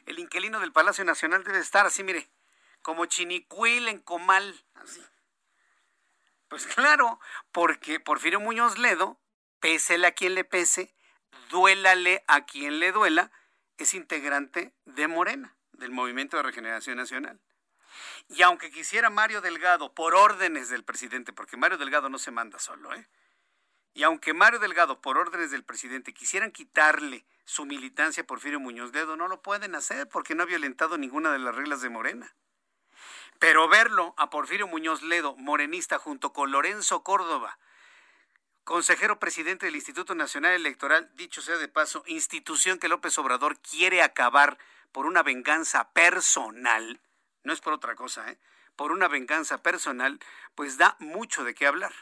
El 0.06 0.18
inquilino 0.18 0.60
del 0.60 0.72
Palacio 0.72 1.04
Nacional 1.04 1.44
debe 1.44 1.58
estar 1.58 1.86
así, 1.86 2.04
mire, 2.04 2.30
como 2.82 3.06
chinicuil 3.06 3.88
en 3.88 4.00
comal, 4.00 4.64
así. 4.74 5.04
Pues 6.48 6.66
claro, 6.66 7.18
porque 7.50 7.98
Porfirio 7.98 8.38
Muñoz 8.38 8.78
Ledo, 8.78 9.20
pésele 9.58 10.06
a 10.06 10.12
quien 10.12 10.34
le 10.34 10.44
pese, 10.44 10.94
duélale 11.50 12.24
a 12.28 12.46
quien 12.46 12.78
le 12.78 12.92
duela, 12.92 13.32
es 13.78 13.94
integrante 13.94 14.72
de 14.84 15.08
Morena, 15.08 15.56
del 15.72 15.90
Movimiento 15.90 16.36
de 16.36 16.44
Regeneración 16.44 16.96
Nacional. 16.96 17.40
Y 18.28 18.42
aunque 18.42 18.70
quisiera 18.70 19.10
Mario 19.10 19.40
Delgado, 19.40 19.94
por 19.94 20.14
órdenes 20.14 20.68
del 20.68 20.84
presidente, 20.84 21.32
porque 21.32 21.56
Mario 21.56 21.78
Delgado 21.78 22.08
no 22.08 22.18
se 22.18 22.30
manda 22.30 22.58
solo, 22.58 22.94
¿eh? 22.94 23.08
Y 23.96 24.02
aunque 24.02 24.34
Mario 24.34 24.58
Delgado, 24.58 25.00
por 25.00 25.16
órdenes 25.16 25.50
del 25.50 25.64
presidente, 25.64 26.12
quisieran 26.12 26.52
quitarle 26.52 27.24
su 27.46 27.64
militancia 27.64 28.24
a 28.24 28.26
Porfirio 28.26 28.60
Muñoz 28.60 28.92
Ledo, 28.92 29.16
no 29.16 29.26
lo 29.26 29.40
pueden 29.40 29.74
hacer 29.74 30.06
porque 30.06 30.34
no 30.34 30.42
ha 30.42 30.46
violentado 30.46 30.98
ninguna 30.98 31.32
de 31.32 31.38
las 31.38 31.54
reglas 31.54 31.80
de 31.80 31.88
Morena. 31.88 32.34
Pero 33.38 33.68
verlo 33.68 34.14
a 34.18 34.28
Porfirio 34.28 34.66
Muñoz 34.66 35.02
Ledo, 35.02 35.34
morenista, 35.36 35.98
junto 35.98 36.34
con 36.34 36.50
Lorenzo 36.50 37.02
Córdoba, 37.02 37.58
consejero 38.64 39.18
presidente 39.18 39.64
del 39.64 39.76
Instituto 39.76 40.14
Nacional 40.14 40.52
Electoral, 40.52 41.10
dicho 41.14 41.40
sea 41.40 41.56
de 41.56 41.68
paso, 41.68 42.02
institución 42.06 42.78
que 42.78 42.88
López 42.88 43.16
Obrador 43.16 43.58
quiere 43.60 44.02
acabar 44.02 44.58
por 44.92 45.06
una 45.06 45.22
venganza 45.22 45.90
personal, 45.92 47.00
no 47.46 47.52
es 47.52 47.60
por 47.60 47.72
otra 47.72 47.94
cosa, 47.94 48.28
¿eh? 48.28 48.38
por 48.74 48.90
una 48.90 49.06
venganza 49.06 49.62
personal, 49.62 50.18
pues 50.56 50.78
da 50.78 50.96
mucho 50.98 51.44
de 51.44 51.54
qué 51.54 51.66
hablar. 51.66 51.92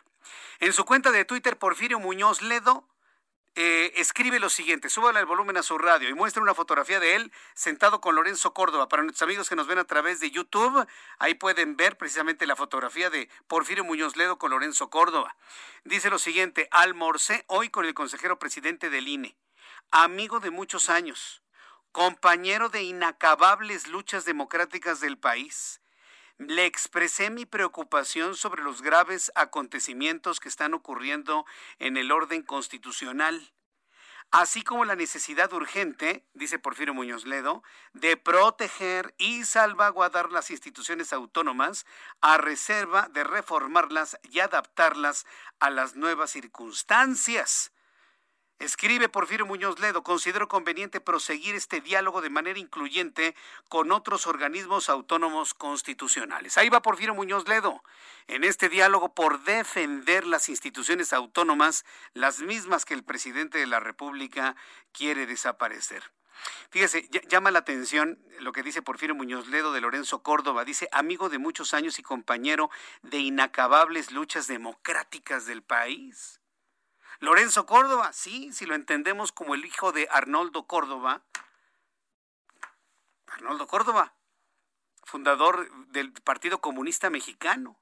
En 0.58 0.72
su 0.72 0.86
cuenta 0.86 1.12
de 1.12 1.26
Twitter, 1.26 1.58
Porfirio 1.58 1.98
Muñoz 2.00 2.40
Ledo 2.40 2.88
eh, 3.54 3.92
escribe 3.96 4.40
lo 4.40 4.48
siguiente, 4.48 4.88
súbale 4.88 5.20
el 5.20 5.26
volumen 5.26 5.58
a 5.58 5.62
su 5.62 5.76
radio 5.76 6.08
y 6.08 6.14
muestra 6.14 6.42
una 6.42 6.54
fotografía 6.54 6.98
de 6.98 7.14
él 7.14 7.30
sentado 7.52 8.00
con 8.00 8.14
Lorenzo 8.14 8.54
Córdoba. 8.54 8.88
Para 8.88 9.02
nuestros 9.02 9.22
amigos 9.22 9.50
que 9.50 9.54
nos 9.54 9.66
ven 9.66 9.78
a 9.78 9.84
través 9.84 10.18
de 10.18 10.30
YouTube, 10.30 10.88
ahí 11.18 11.34
pueden 11.34 11.76
ver 11.76 11.98
precisamente 11.98 12.46
la 12.46 12.56
fotografía 12.56 13.10
de 13.10 13.28
Porfirio 13.46 13.84
Muñoz 13.84 14.16
Ledo 14.16 14.38
con 14.38 14.50
Lorenzo 14.50 14.88
Córdoba. 14.88 15.36
Dice 15.84 16.08
lo 16.08 16.18
siguiente, 16.18 16.68
almorcé 16.70 17.44
hoy 17.48 17.68
con 17.68 17.84
el 17.84 17.92
consejero 17.92 18.38
presidente 18.38 18.88
del 18.88 19.08
INE, 19.08 19.36
amigo 19.90 20.40
de 20.40 20.50
muchos 20.50 20.88
años, 20.88 21.43
compañero 21.94 22.70
de 22.70 22.82
inacabables 22.82 23.86
luchas 23.86 24.24
democráticas 24.24 24.98
del 24.98 25.16
país. 25.16 25.80
Le 26.38 26.66
expresé 26.66 27.30
mi 27.30 27.46
preocupación 27.46 28.34
sobre 28.34 28.64
los 28.64 28.82
graves 28.82 29.30
acontecimientos 29.36 30.40
que 30.40 30.48
están 30.48 30.74
ocurriendo 30.74 31.46
en 31.78 31.96
el 31.96 32.10
orden 32.10 32.42
constitucional, 32.42 33.54
así 34.32 34.62
como 34.62 34.84
la 34.84 34.96
necesidad 34.96 35.52
urgente, 35.52 36.26
dice 36.34 36.58
Porfirio 36.58 36.94
Muñoz 36.94 37.26
Ledo, 37.26 37.62
de 37.92 38.16
proteger 38.16 39.14
y 39.16 39.44
salvaguardar 39.44 40.32
las 40.32 40.50
instituciones 40.50 41.12
autónomas 41.12 41.86
a 42.20 42.38
reserva 42.38 43.08
de 43.12 43.22
reformarlas 43.22 44.18
y 44.24 44.40
adaptarlas 44.40 45.26
a 45.60 45.70
las 45.70 45.94
nuevas 45.94 46.32
circunstancias. 46.32 47.73
Escribe 48.60 49.08
Porfirio 49.08 49.46
Muñoz 49.46 49.80
Ledo, 49.80 50.02
considero 50.02 50.48
conveniente 50.48 51.00
proseguir 51.00 51.54
este 51.54 51.80
diálogo 51.80 52.22
de 52.22 52.30
manera 52.30 52.58
incluyente 52.58 53.34
con 53.68 53.90
otros 53.90 54.26
organismos 54.26 54.88
autónomos 54.88 55.54
constitucionales. 55.54 56.56
Ahí 56.56 56.68
va 56.68 56.80
Porfirio 56.80 57.14
Muñoz 57.14 57.48
Ledo, 57.48 57.82
en 58.28 58.44
este 58.44 58.68
diálogo 58.68 59.12
por 59.12 59.42
defender 59.42 60.24
las 60.26 60.48
instituciones 60.48 61.12
autónomas, 61.12 61.84
las 62.14 62.40
mismas 62.40 62.84
que 62.84 62.94
el 62.94 63.02
presidente 63.02 63.58
de 63.58 63.66
la 63.66 63.80
República 63.80 64.54
quiere 64.92 65.26
desaparecer. 65.26 66.12
Fíjese, 66.70 67.10
ll- 67.10 67.26
llama 67.28 67.50
la 67.50 67.60
atención 67.60 68.18
lo 68.40 68.52
que 68.52 68.62
dice 68.62 68.82
Porfirio 68.82 69.14
Muñoz 69.14 69.48
Ledo 69.48 69.72
de 69.72 69.80
Lorenzo 69.80 70.22
Córdoba. 70.22 70.64
Dice, 70.64 70.88
amigo 70.92 71.28
de 71.28 71.38
muchos 71.38 71.74
años 71.74 71.98
y 71.98 72.02
compañero 72.02 72.70
de 73.02 73.18
inacabables 73.18 74.12
luchas 74.12 74.46
democráticas 74.46 75.46
del 75.46 75.62
país. 75.62 76.40
Lorenzo 77.24 77.64
Córdoba, 77.66 78.12
sí, 78.12 78.52
si 78.52 78.66
lo 78.66 78.74
entendemos 78.74 79.32
como 79.32 79.54
el 79.54 79.64
hijo 79.64 79.92
de 79.92 80.08
Arnoldo 80.10 80.66
Córdoba. 80.66 81.22
Arnoldo 83.26 83.66
Córdoba, 83.66 84.14
fundador 85.04 85.68
del 85.88 86.12
Partido 86.12 86.60
Comunista 86.60 87.10
Mexicano, 87.10 87.78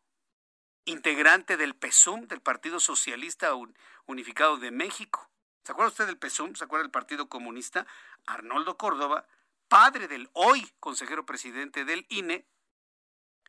integrante 0.84 1.56
del 1.56 1.74
PESUM, 1.74 2.26
del 2.28 2.40
Partido 2.40 2.80
Socialista 2.80 3.54
Un- 3.54 3.76
Unificado 4.06 4.56
de 4.56 4.70
México. 4.70 5.28
¿Se 5.64 5.72
acuerda 5.72 5.90
usted 5.90 6.06
del 6.06 6.18
PESUM? 6.18 6.54
¿Se 6.54 6.64
acuerda 6.64 6.84
del 6.84 6.90
Partido 6.90 7.28
Comunista? 7.28 7.86
Arnoldo 8.26 8.76
Córdoba, 8.78 9.26
padre 9.68 10.08
del 10.08 10.30
hoy 10.32 10.72
consejero 10.80 11.26
presidente 11.26 11.84
del 11.84 12.06
INE, 12.08 12.46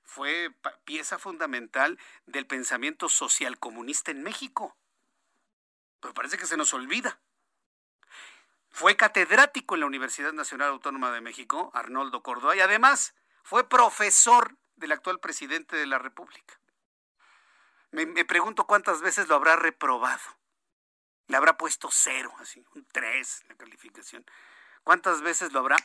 fue 0.04 0.54
pieza 0.86 1.18
fundamental 1.18 1.98
del 2.26 2.46
pensamiento 2.46 3.10
social 3.10 3.58
comunista 3.60 4.12
en 4.12 4.22
México 4.24 4.76
pero 6.04 6.14
parece 6.14 6.38
que 6.38 6.46
se 6.46 6.58
nos 6.58 6.74
olvida. 6.74 7.18
Fue 8.70 8.98
catedrático 8.98 9.76
en 9.76 9.80
la 9.80 9.88
Universidad 9.88 10.34
Nacional 10.34 10.70
Autónoma 10.70 11.12
de 11.12 11.22
México, 11.22 11.72
Arnoldo 11.74 12.22
Córdoba, 12.22 12.58
y 12.58 12.60
además 12.60 13.16
fue 13.42 13.70
profesor 13.70 14.58
del 14.76 14.92
actual 14.92 15.22
presidente 15.22 15.78
de 15.78 15.88
la 15.88 16.00
República. 16.00 16.60
Me, 17.92 18.06
me 18.06 18.26
pregunto 18.26 18.68
cuántas 18.68 19.02
veces 19.02 19.30
lo 19.30 19.36
habrá 19.36 19.56
reprobado. 19.56 20.22
Le 21.28 21.38
habrá 21.38 21.58
puesto 21.58 21.88
cero, 21.90 22.34
así, 22.40 22.66
un 22.76 22.86
tres 22.92 23.42
en 23.44 23.50
la 23.50 23.56
calificación. 23.56 24.26
¿Cuántas 24.84 25.22
veces 25.22 25.54
lo 25.54 25.60
habrá 25.60 25.78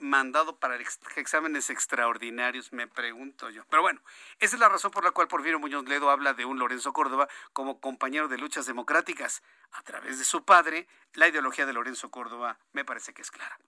mandado 0.00 0.56
para 0.56 0.76
exámenes 1.16 1.70
extraordinarios, 1.70 2.72
me 2.72 2.86
pregunto 2.86 3.50
yo. 3.50 3.64
Pero 3.70 3.82
bueno, 3.82 4.00
esa 4.38 4.56
es 4.56 4.60
la 4.60 4.68
razón 4.68 4.90
por 4.90 5.04
la 5.04 5.10
cual 5.10 5.28
Porfirio 5.28 5.58
Muñoz 5.58 5.86
Ledo 5.86 6.10
habla 6.10 6.34
de 6.34 6.44
un 6.44 6.58
Lorenzo 6.58 6.92
Córdoba 6.92 7.28
como 7.52 7.80
compañero 7.80 8.28
de 8.28 8.38
luchas 8.38 8.66
democráticas. 8.66 9.42
A 9.72 9.82
través 9.82 10.18
de 10.18 10.24
su 10.24 10.44
padre, 10.44 10.88
la 11.14 11.28
ideología 11.28 11.66
de 11.66 11.72
Lorenzo 11.72 12.10
Córdoba 12.10 12.58
me 12.72 12.84
parece 12.84 13.12
que 13.12 13.22
es 13.22 13.30
clara. 13.30 13.58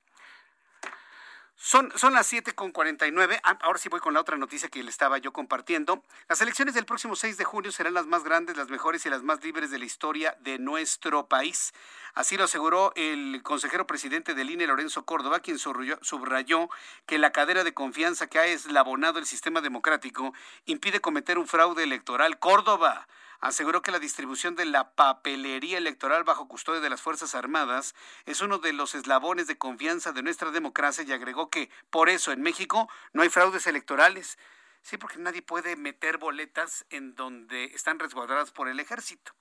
Son, 1.65 1.93
son 1.95 2.13
las 2.13 2.33
7.49. 2.33 3.39
Ah, 3.45 3.57
ahora 3.63 3.79
sí 3.79 3.89
voy 3.89 4.01
con 4.01 4.15
la 4.15 4.21
otra 4.21 4.37
noticia 4.37 4.69
que 4.69 4.83
le 4.83 4.91
estaba 4.91 5.19
yo 5.19 5.33
compartiendo. 5.33 6.03
Las 6.29 6.41
elecciones 6.41 6.75
del 6.75 6.87
próximo 6.87 7.15
6 7.15 7.37
de 7.37 7.45
junio 7.45 7.71
serán 7.71 7.95
las 7.95 8.07
más 8.09 8.25
grandes, 8.25 8.57
las 8.57 8.69
mejores 8.69 9.07
y 9.07 9.11
las 9.11 9.23
más 9.23 9.45
libres 9.45 9.71
de 9.71 9.79
la 9.79 9.85
historia 9.85 10.37
de 10.41 10.59
nuestro 10.59 11.29
país. 11.29 11.73
Así 12.15 12.37
lo 12.37 12.43
aseguró 12.43 12.93
el 12.97 13.45
consejero 13.45 13.87
presidente 13.87 14.35
del 14.35 14.51
INE, 14.51 14.67
Lorenzo 14.67 15.05
Córdoba, 15.05 15.39
quien 15.39 15.61
subrayó 15.61 16.69
que 17.07 17.19
la 17.19 17.31
cadera 17.31 17.63
de 17.63 17.73
confianza 17.73 18.27
que 18.27 18.41
ha 18.41 18.47
eslabonado 18.47 19.21
el 19.21 19.27
sistema 19.27 19.61
democrático 19.61 20.35
impide 20.65 20.99
cometer 21.01 21.39
un 21.39 21.47
fraude 21.47 21.85
electoral. 21.85 22.41
Córdoba 22.41 23.07
aseguró 23.43 23.82
que 23.82 23.90
la 23.90 23.98
distribución 23.98 24.55
de 24.55 24.64
la 24.64 24.94
papelería 24.94 25.77
electoral 25.77 26.23
bajo 26.23 26.47
custodia 26.47 26.81
de 26.81 26.89
las 26.89 27.02
Fuerzas 27.02 27.35
Armadas 27.35 27.94
es 28.24 28.40
uno 28.40 28.59
de 28.59 28.73
los 28.73 28.94
eslabones 28.94 29.48
de 29.48 29.59
confianza 29.59 30.12
de 30.12 30.23
nuestra 30.23 30.52
democracia 30.52 31.05
y 31.05 31.12
agregó 31.12 31.51
que 31.51 31.69
por 31.90 32.09
eso 32.09 32.31
en 32.31 32.40
México 32.40 32.89
no 33.12 33.23
hay 33.23 33.28
fraudes 33.28 33.66
electorales. 33.66 34.39
Sí, 34.81 34.97
porque 34.97 35.19
nadie 35.19 35.43
puede 35.43 35.74
meter 35.74 36.19
boletas 36.19 36.86
en 36.90 37.16
donde 37.16 37.64
están 37.66 37.98
resguardadas 37.98 38.52
por 38.52 38.69
el 38.69 38.78
ejército. 38.78 39.32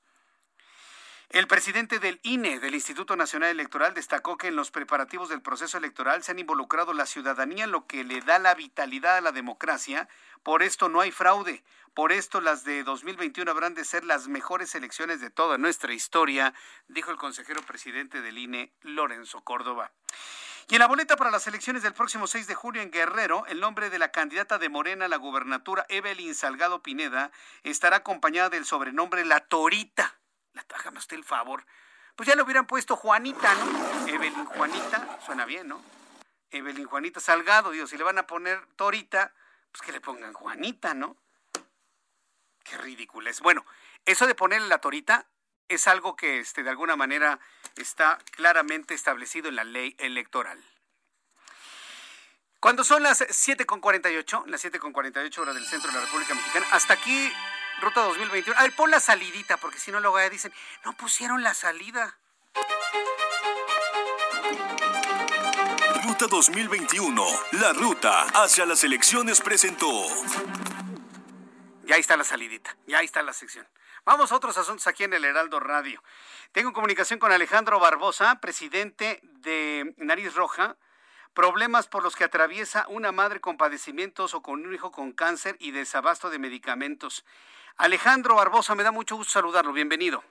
El 1.31 1.47
presidente 1.47 1.99
del 1.99 2.19
INE, 2.23 2.59
del 2.59 2.75
Instituto 2.75 3.15
Nacional 3.15 3.51
Electoral, 3.51 3.93
destacó 3.93 4.35
que 4.35 4.47
en 4.47 4.57
los 4.57 4.69
preparativos 4.69 5.29
del 5.29 5.41
proceso 5.41 5.77
electoral 5.77 6.23
se 6.23 6.33
han 6.33 6.39
involucrado 6.39 6.93
la 6.93 7.05
ciudadanía, 7.05 7.67
lo 7.67 7.87
que 7.87 8.03
le 8.03 8.19
da 8.19 8.37
la 8.37 8.53
vitalidad 8.53 9.15
a 9.15 9.21
la 9.21 9.31
democracia. 9.31 10.09
Por 10.43 10.61
esto 10.61 10.89
no 10.89 10.99
hay 10.99 11.11
fraude. 11.11 11.63
Por 11.93 12.11
esto 12.11 12.41
las 12.41 12.65
de 12.65 12.83
2021 12.83 13.49
habrán 13.49 13.75
de 13.75 13.85
ser 13.85 14.03
las 14.03 14.27
mejores 14.27 14.75
elecciones 14.75 15.21
de 15.21 15.29
toda 15.29 15.57
nuestra 15.57 15.93
historia, 15.93 16.53
dijo 16.89 17.11
el 17.11 17.17
consejero 17.17 17.61
presidente 17.61 18.21
del 18.21 18.37
INE, 18.37 18.73
Lorenzo 18.81 19.41
Córdoba. 19.41 19.93
Y 20.67 20.75
en 20.75 20.79
la 20.79 20.87
boleta 20.87 21.15
para 21.15 21.31
las 21.31 21.47
elecciones 21.47 21.81
del 21.81 21.93
próximo 21.93 22.27
6 22.27 22.45
de 22.45 22.55
junio 22.55 22.81
en 22.81 22.91
Guerrero, 22.91 23.45
el 23.47 23.61
nombre 23.61 23.89
de 23.89 23.99
la 23.99 24.11
candidata 24.11 24.57
de 24.57 24.67
Morena 24.67 25.05
a 25.05 25.07
la 25.07 25.15
gubernatura, 25.15 25.85
Evelyn 25.87 26.35
Salgado 26.35 26.83
Pineda, 26.83 27.31
estará 27.63 27.97
acompañada 27.97 28.49
del 28.49 28.65
sobrenombre 28.65 29.23
La 29.23 29.39
Torita 29.39 30.20
la, 30.53 30.65
hágame 30.75 30.99
usted 30.99 31.17
el 31.17 31.23
favor. 31.23 31.65
Pues 32.15 32.27
ya 32.27 32.35
le 32.35 32.41
hubieran 32.41 32.67
puesto 32.67 32.95
Juanita, 32.95 33.53
¿no? 33.55 34.07
Evelyn 34.07 34.45
Juanita, 34.45 35.19
suena 35.25 35.45
bien, 35.45 35.67
¿no? 35.67 35.81
Evelyn 36.51 36.85
Juanita 36.85 37.19
Salgado, 37.19 37.71
digo, 37.71 37.87
si 37.87 37.97
le 37.97 38.03
van 38.03 38.17
a 38.17 38.27
poner 38.27 38.65
Torita, 38.75 39.33
pues 39.71 39.81
que 39.81 39.91
le 39.91 40.01
pongan 40.01 40.33
Juanita, 40.33 40.93
¿no? 40.93 41.17
Qué 42.63 42.77
ridículo 42.77 43.29
es. 43.29 43.39
Bueno, 43.39 43.65
eso 44.05 44.27
de 44.27 44.35
ponerle 44.35 44.67
la 44.67 44.79
Torita 44.79 45.27
es 45.67 45.87
algo 45.87 46.15
que 46.15 46.39
este, 46.39 46.63
de 46.63 46.69
alguna 46.69 46.95
manera 46.95 47.39
está 47.77 48.17
claramente 48.31 48.93
establecido 48.93 49.47
en 49.47 49.55
la 49.55 49.63
ley 49.63 49.95
electoral. 49.99 50.61
Cuando 52.59 52.83
son 52.83 53.01
las 53.01 53.21
7.48, 53.21 54.45
las 54.45 54.63
7.48 54.63 55.37
horas 55.39 55.55
del 55.55 55.65
centro 55.65 55.89
de 55.89 55.97
la 55.97 56.05
República 56.05 56.35
Mexicana, 56.35 56.67
hasta 56.71 56.93
aquí 56.93 57.33
Ruta 57.81 58.01
2021. 58.01 58.57
A 58.59 58.63
ver, 58.63 58.75
pon 58.75 58.91
la 58.91 58.99
salidita, 58.99 59.57
porque 59.57 59.79
si 59.79 59.91
no 59.91 59.99
luego 59.99 60.19
ya 60.19 60.29
dicen, 60.29 60.53
no 60.85 60.93
pusieron 60.93 61.41
la 61.41 61.55
salida. 61.55 62.15
Ruta 66.03 66.27
2021, 66.27 67.25
la 67.53 67.73
ruta 67.73 68.21
hacia 68.43 68.65
las 68.67 68.83
elecciones 68.83 69.41
presentó. 69.41 69.89
Ya 71.83 71.95
está 71.95 72.15
la 72.15 72.23
salidita, 72.23 72.77
ya 72.85 73.01
está 73.01 73.23
la 73.23 73.33
sección. 73.33 73.67
Vamos 74.05 74.31
a 74.31 74.35
otros 74.35 74.57
asuntos 74.57 74.85
aquí 74.85 75.03
en 75.03 75.13
el 75.13 75.25
Heraldo 75.25 75.59
Radio. 75.59 76.03
Tengo 76.51 76.73
comunicación 76.73 77.17
con 77.17 77.31
Alejandro 77.31 77.79
Barbosa, 77.79 78.39
presidente 78.39 79.19
de 79.23 79.95
Nariz 79.97 80.35
Roja 80.35 80.77
problemas 81.33 81.87
por 81.87 82.03
los 82.03 82.15
que 82.15 82.23
atraviesa 82.23 82.85
una 82.89 83.11
madre 83.11 83.39
con 83.39 83.57
padecimientos 83.57 84.33
o 84.33 84.41
con 84.41 84.65
un 84.65 84.73
hijo 84.73 84.91
con 84.91 85.11
cáncer 85.11 85.55
y 85.59 85.71
desabasto 85.71 86.29
de 86.29 86.39
medicamentos. 86.39 87.25
Alejandro 87.77 88.35
Barbosa, 88.35 88.75
me 88.75 88.83
da 88.83 88.91
mucho 88.91 89.15
gusto 89.15 89.31
saludarlo. 89.31 89.73
Bienvenido. 89.73 90.23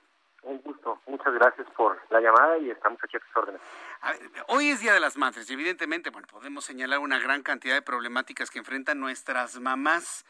Un 0.42 0.60
gusto. 0.62 1.00
Muchas 1.06 1.34
gracias 1.34 1.66
por 1.76 2.00
la 2.10 2.20
llamada 2.20 2.58
y 2.58 2.70
estamos 2.70 2.98
aquí 3.02 3.16
a 3.16 3.20
tus 3.20 3.36
órdenes. 3.36 3.60
hoy 4.48 4.70
es 4.70 4.80
Día 4.80 4.94
de 4.94 5.00
las 5.00 5.16
Madres 5.16 5.50
y 5.50 5.52
evidentemente 5.52 6.10
bueno, 6.10 6.26
podemos 6.30 6.64
señalar 6.64 6.98
una 6.98 7.18
gran 7.18 7.42
cantidad 7.42 7.74
de 7.74 7.82
problemáticas 7.82 8.50
que 8.50 8.58
enfrentan 8.58 9.00
nuestras 9.00 9.58
mamás, 9.60 10.24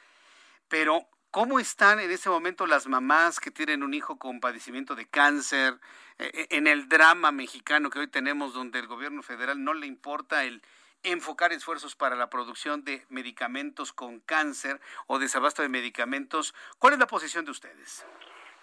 pero 0.69 1.07
¿cómo 1.31 1.61
están 1.61 2.01
en 2.01 2.11
ese 2.11 2.29
momento 2.29 2.67
las 2.67 2.87
mamás 2.87 3.41
que 3.41 3.51
tienen 3.51 3.83
un 3.83 3.95
hijo 3.95 4.19
con 4.19 4.41
padecimiento 4.41 4.95
de 4.95 5.07
cáncer, 5.07 5.75
eh, 6.19 6.47
en 6.51 6.67
el 6.67 6.89
drama 6.89 7.31
mexicano 7.31 7.91
que 7.91 8.01
hoy 8.01 8.09
tenemos 8.09 8.53
donde 8.53 8.79
el 8.79 8.87
gobierno 8.87 9.23
federal 9.23 9.63
no 9.63 9.75
le 9.75 9.87
importa 9.87 10.45
el 10.45 10.63
enfocar 11.03 11.53
esfuerzos 11.53 11.97
para 11.97 12.17
la 12.17 12.29
producción 12.29 12.85
de 12.85 13.05
medicamentos 13.09 13.93
con 13.93 14.21
cáncer 14.21 14.81
o 15.07 15.19
desabasto 15.19 15.63
de 15.63 15.69
medicamentos. 15.69 16.55
¿Cuál 16.79 16.95
es 16.95 16.99
la 16.99 17.07
posición 17.07 17.45
de 17.45 17.53
ustedes? 17.53 18.07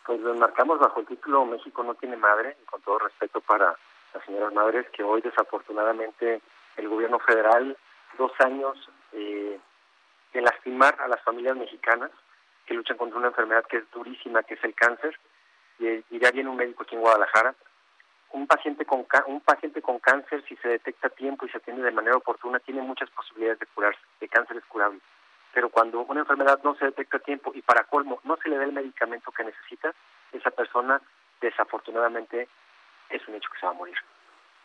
Pues 0.05 0.19
lo 0.21 0.35
marcamos 0.35 0.79
bajo 0.79 0.99
el 0.99 1.07
título 1.07 1.45
México 1.45 1.83
no 1.83 1.95
tiene 1.95 2.15
madre, 2.15 2.57
con 2.69 2.81
todo 2.81 2.99
respeto 2.99 3.41
para 3.41 3.75
las 4.13 4.25
señoras 4.25 4.53
madres, 4.53 4.85
que 4.91 5.03
hoy 5.03 5.21
desafortunadamente 5.21 6.41
el 6.75 6.87
gobierno 6.87 7.19
federal, 7.19 7.75
dos 8.17 8.31
años 8.39 8.77
eh, 9.13 9.59
de 10.33 10.41
lastimar 10.41 10.95
a 11.01 11.07
las 11.07 11.21
familias 11.23 11.57
mexicanas 11.57 12.11
que 12.67 12.75
luchan 12.75 12.97
contra 12.97 13.17
una 13.17 13.29
enfermedad 13.29 13.65
que 13.65 13.77
es 13.77 13.91
durísima, 13.91 14.43
que 14.43 14.53
es 14.53 14.63
el 14.63 14.75
cáncer, 14.75 15.17
y, 15.79 15.87
y 15.87 16.19
ya 16.19 16.29
viene 16.31 16.49
un 16.49 16.57
médico 16.57 16.83
aquí 16.83 16.95
en 16.95 17.01
Guadalajara 17.01 17.55
un 18.31 18.45
paciente 18.45 18.85
con 18.85 19.07
un 19.27 19.39
paciente 19.39 19.81
con 19.81 19.99
cáncer 19.99 20.43
si 20.49 20.57
se 20.57 20.67
detecta 20.67 21.07
a 21.07 21.11
tiempo 21.11 21.45
y 21.45 21.49
se 21.49 21.57
atiende 21.57 21.81
de 21.81 21.91
manera 21.91 22.17
oportuna 22.17 22.59
tiene 22.59 22.81
muchas 22.81 23.09
posibilidades 23.11 23.59
de 23.59 23.65
curarse 23.67 24.01
de 24.19 24.27
cáncer 24.27 24.57
es 24.57 24.65
curable 24.65 24.99
pero 25.53 25.69
cuando 25.69 26.01
una 26.01 26.19
enfermedad 26.19 26.59
no 26.63 26.75
se 26.75 26.85
detecta 26.85 27.17
a 27.17 27.21
tiempo 27.21 27.51
y 27.55 27.61
para 27.61 27.85
colmo 27.85 28.19
no 28.25 28.37
se 28.37 28.49
le 28.49 28.57
da 28.57 28.65
el 28.65 28.73
medicamento 28.73 29.31
que 29.31 29.43
necesita 29.43 29.93
esa 30.31 30.51
persona 30.51 31.01
desafortunadamente 31.41 32.47
es 33.09 33.27
un 33.27 33.35
hecho 33.35 33.49
que 33.51 33.59
se 33.59 33.65
va 33.65 33.71
a 33.71 33.75
morir. 33.75 33.97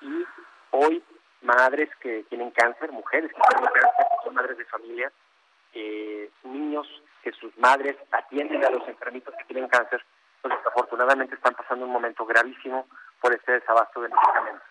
Y 0.01 0.27
hoy 0.71 1.03
madres 1.43 1.89
que 2.01 2.25
tienen 2.25 2.51
cáncer 2.51 2.91
mujeres 2.93 3.33
que 3.33 3.41
tienen 3.49 3.73
cáncer 3.73 3.91
son 4.25 4.35
madres 4.35 4.59
de 4.59 4.65
familia 4.67 5.13
eh, 5.75 6.31
niños 6.45 6.87
que 7.23 7.33
sus 7.33 7.57
madres 7.59 7.97
atienden 8.11 8.65
a 8.65 8.71
los 8.71 8.87
enfermitos 8.89 9.35
que 9.39 9.45
tienen 9.45 9.69
cáncer 9.69 10.05
pues 10.43 10.55
desafortunadamente 10.59 11.37
están 11.37 11.55
pasando 11.55 11.87
un 11.87 11.93
momento 11.93 12.27
gravísimo 12.27 12.87
por 13.21 13.33
este 13.33 13.53
desabasto 13.53 14.03
de 14.03 14.09
medicamentos. 14.09 14.63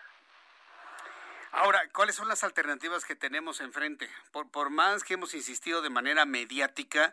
Ahora, 1.52 1.82
¿cuáles 1.94 2.14
son 2.14 2.28
las 2.28 2.44
alternativas 2.44 3.04
que 3.04 3.16
tenemos 3.16 3.60
enfrente? 3.60 4.08
Por, 4.32 4.50
por 4.50 4.70
más 4.70 5.02
que 5.02 5.14
hemos 5.14 5.34
insistido 5.34 5.82
de 5.82 5.90
manera 5.90 6.24
mediática, 6.24 7.12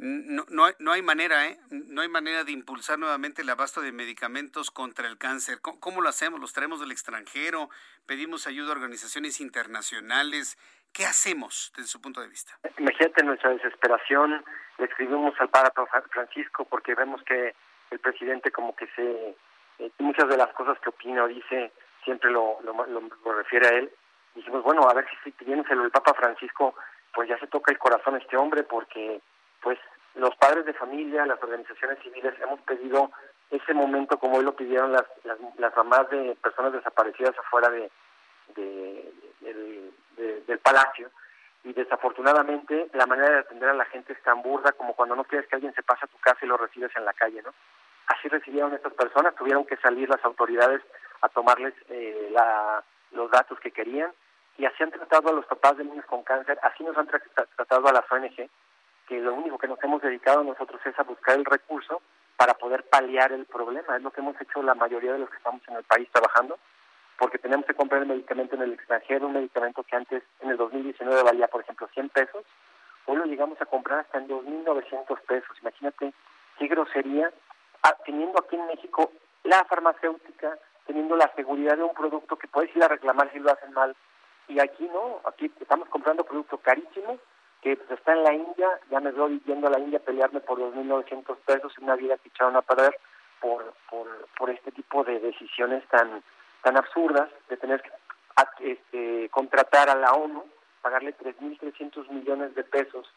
no, 0.00 0.44
no, 0.48 0.64
no, 0.78 0.92
hay 0.92 1.02
manera, 1.02 1.46
¿eh? 1.46 1.60
No 1.70 2.00
hay 2.00 2.08
manera 2.08 2.42
de 2.44 2.52
impulsar 2.52 2.98
nuevamente 2.98 3.42
el 3.42 3.50
abasto 3.50 3.82
de 3.82 3.92
medicamentos 3.92 4.70
contra 4.70 5.06
el 5.06 5.18
cáncer. 5.18 5.60
¿Cómo, 5.60 5.78
¿Cómo, 5.78 6.00
lo 6.00 6.08
hacemos? 6.08 6.40
¿Los 6.40 6.54
traemos 6.54 6.80
del 6.80 6.90
extranjero? 6.90 7.68
¿Pedimos 8.06 8.46
ayuda 8.46 8.70
a 8.70 8.76
organizaciones 8.76 9.40
internacionales? 9.40 10.56
¿Qué 10.92 11.04
hacemos 11.04 11.72
desde 11.76 11.88
su 11.88 12.00
punto 12.00 12.22
de 12.22 12.28
vista? 12.28 12.58
Imagínate 12.78 13.22
nuestra 13.24 13.50
desesperación. 13.50 14.42
Le 14.78 14.86
escribimos 14.86 15.34
al 15.38 15.50
Papa 15.50 15.86
Francisco 16.10 16.64
porque 16.64 16.94
vemos 16.94 17.22
que 17.24 17.54
el 17.90 17.98
presidente 17.98 18.50
como 18.50 18.74
que 18.74 18.86
se 18.96 19.36
eh, 19.80 19.90
muchas 19.98 20.28
de 20.28 20.36
las 20.36 20.52
cosas 20.54 20.78
que 20.80 20.90
opina 20.90 21.24
o 21.24 21.28
dice 21.28 21.72
siempre 22.04 22.30
lo, 22.30 22.58
lo, 22.62 23.32
refiere 23.32 23.66
a 23.66 23.78
él. 23.78 23.90
Dijimos, 24.34 24.62
bueno, 24.62 24.82
a 24.88 24.94
ver 24.94 25.06
si 25.24 25.30
pidiéndoselo 25.32 25.84
el 25.84 25.90
Papa 25.90 26.14
Francisco, 26.14 26.74
pues 27.12 27.28
ya 27.28 27.38
se 27.38 27.46
toca 27.48 27.72
el 27.72 27.78
corazón 27.78 28.14
a 28.14 28.18
este 28.18 28.36
hombre, 28.36 28.62
porque 28.62 29.20
pues 29.62 29.78
los 30.14 30.34
padres 30.36 30.64
de 30.66 30.74
familia, 30.74 31.26
las 31.26 31.42
organizaciones 31.42 31.98
civiles 32.02 32.34
hemos 32.40 32.60
pedido 32.62 33.10
ese 33.50 33.74
momento 33.74 34.18
como 34.18 34.38
hoy 34.38 34.44
lo 34.44 34.54
pidieron 34.54 34.92
las, 34.92 35.04
las, 35.58 35.76
mamás 35.76 36.08
de 36.10 36.36
personas 36.42 36.72
desaparecidas 36.72 37.36
afuera 37.38 37.68
de, 37.70 37.90
del 40.46 40.58
palacio 40.58 41.10
y 41.64 41.72
desafortunadamente 41.72 42.88
la 42.92 43.06
manera 43.06 43.30
de 43.30 43.38
atender 43.40 43.68
a 43.68 43.74
la 43.74 43.84
gente 43.86 44.12
es 44.12 44.22
tan 44.22 44.42
burda 44.42 44.72
como 44.72 44.94
cuando 44.94 45.16
no 45.16 45.24
quieres 45.24 45.48
que 45.48 45.56
alguien 45.56 45.74
se 45.74 45.82
pase 45.82 46.04
a 46.04 46.08
tu 46.08 46.18
casa 46.18 46.38
y 46.42 46.48
lo 46.48 46.56
recibes 46.56 46.90
en 46.96 47.04
la 47.04 47.12
calle, 47.12 47.42
¿no? 47.42 47.52
Así 48.06 48.28
recibieron 48.28 48.74
estas 48.74 48.92
personas, 48.94 49.34
tuvieron 49.36 49.64
que 49.66 49.76
salir 49.76 50.08
las 50.08 50.24
autoridades 50.24 50.82
a 51.22 51.28
tomarles 51.28 51.74
eh, 51.88 52.34
los 53.12 53.30
datos 53.30 53.60
que 53.60 53.70
querían 53.70 54.12
y 54.58 54.64
así 54.64 54.82
han 54.82 54.90
tratado 54.90 55.30
a 55.30 55.32
los 55.32 55.46
papás 55.46 55.76
de 55.76 55.84
niños 55.84 56.04
con 56.06 56.22
cáncer, 56.22 56.58
así 56.62 56.82
nos 56.82 56.96
han 56.96 57.06
tratado 57.06 57.88
a 57.88 57.92
las 57.92 58.10
ONG, 58.10 58.48
que 59.10 59.18
lo 59.18 59.34
único 59.34 59.58
que 59.58 59.66
nos 59.66 59.82
hemos 59.82 60.00
dedicado 60.00 60.44
nosotros 60.44 60.80
es 60.86 60.96
a 60.96 61.02
buscar 61.02 61.36
el 61.36 61.44
recurso 61.44 62.00
para 62.36 62.54
poder 62.54 62.84
paliar 62.84 63.32
el 63.32 63.44
problema, 63.44 63.96
es 63.96 64.02
lo 64.04 64.12
que 64.12 64.20
hemos 64.20 64.40
hecho 64.40 64.62
la 64.62 64.76
mayoría 64.76 65.14
de 65.14 65.18
los 65.18 65.28
que 65.28 65.36
estamos 65.38 65.60
en 65.66 65.74
el 65.74 65.82
país 65.82 66.08
trabajando, 66.12 66.56
porque 67.18 67.38
tenemos 67.38 67.66
que 67.66 67.74
comprar 67.74 68.02
el 68.02 68.08
medicamento 68.08 68.54
en 68.54 68.62
el 68.62 68.72
extranjero, 68.74 69.26
un 69.26 69.32
medicamento 69.32 69.82
que 69.82 69.96
antes, 69.96 70.22
en 70.38 70.50
el 70.50 70.56
2019, 70.56 71.24
valía, 71.24 71.48
por 71.48 71.60
ejemplo, 71.60 71.88
100 71.92 72.08
pesos, 72.10 72.44
hoy 73.06 73.16
lo 73.16 73.24
llegamos 73.24 73.60
a 73.60 73.66
comprar 73.66 73.98
hasta 73.98 74.18
en 74.18 74.28
2.900 74.28 75.20
pesos. 75.22 75.58
Imagínate 75.60 76.14
qué 76.56 76.66
grosería, 76.68 77.32
ah, 77.82 77.96
teniendo 78.06 78.38
aquí 78.38 78.54
en 78.54 78.68
México 78.68 79.10
la 79.42 79.64
farmacéutica, 79.64 80.56
teniendo 80.86 81.16
la 81.16 81.32
seguridad 81.34 81.76
de 81.76 81.82
un 81.82 81.94
producto 81.94 82.36
que 82.36 82.46
puedes 82.46 82.74
ir 82.76 82.84
a 82.84 82.88
reclamar 82.88 83.28
si 83.32 83.40
lo 83.40 83.50
hacen 83.50 83.72
mal, 83.72 83.96
y 84.46 84.60
aquí 84.60 84.88
no, 84.92 85.20
aquí 85.24 85.50
estamos 85.60 85.88
comprando 85.88 86.22
producto 86.22 86.58
carísimo 86.58 87.18
que 87.62 87.76
pues, 87.76 87.90
está 87.90 88.12
en 88.12 88.24
la 88.24 88.32
India, 88.32 88.68
ya 88.90 89.00
me 89.00 89.12
voy 89.12 89.40
yendo 89.46 89.66
a 89.66 89.70
la 89.70 89.78
India 89.78 89.98
a 89.98 90.02
pelearme 90.02 90.40
por 90.40 90.58
2.900 90.58 91.36
pesos 91.44 91.72
en 91.78 91.84
una 91.84 91.96
vida 91.96 92.16
que 92.18 92.28
echaron 92.28 92.56
a 92.56 92.62
perder 92.62 92.96
por, 93.40 93.74
por, 93.88 94.06
por 94.36 94.50
este 94.50 94.72
tipo 94.72 95.04
de 95.04 95.18
decisiones 95.20 95.86
tan 95.88 96.22
tan 96.62 96.76
absurdas 96.76 97.28
de 97.48 97.56
tener 97.56 97.82
que 97.82 97.90
este, 98.60 99.28
contratar 99.30 99.90
a 99.90 99.94
la 99.94 100.12
ONU, 100.12 100.44
pagarle 100.82 101.16
3.300 101.16 102.08
millones 102.10 102.54
de 102.54 102.64
pesos 102.64 103.10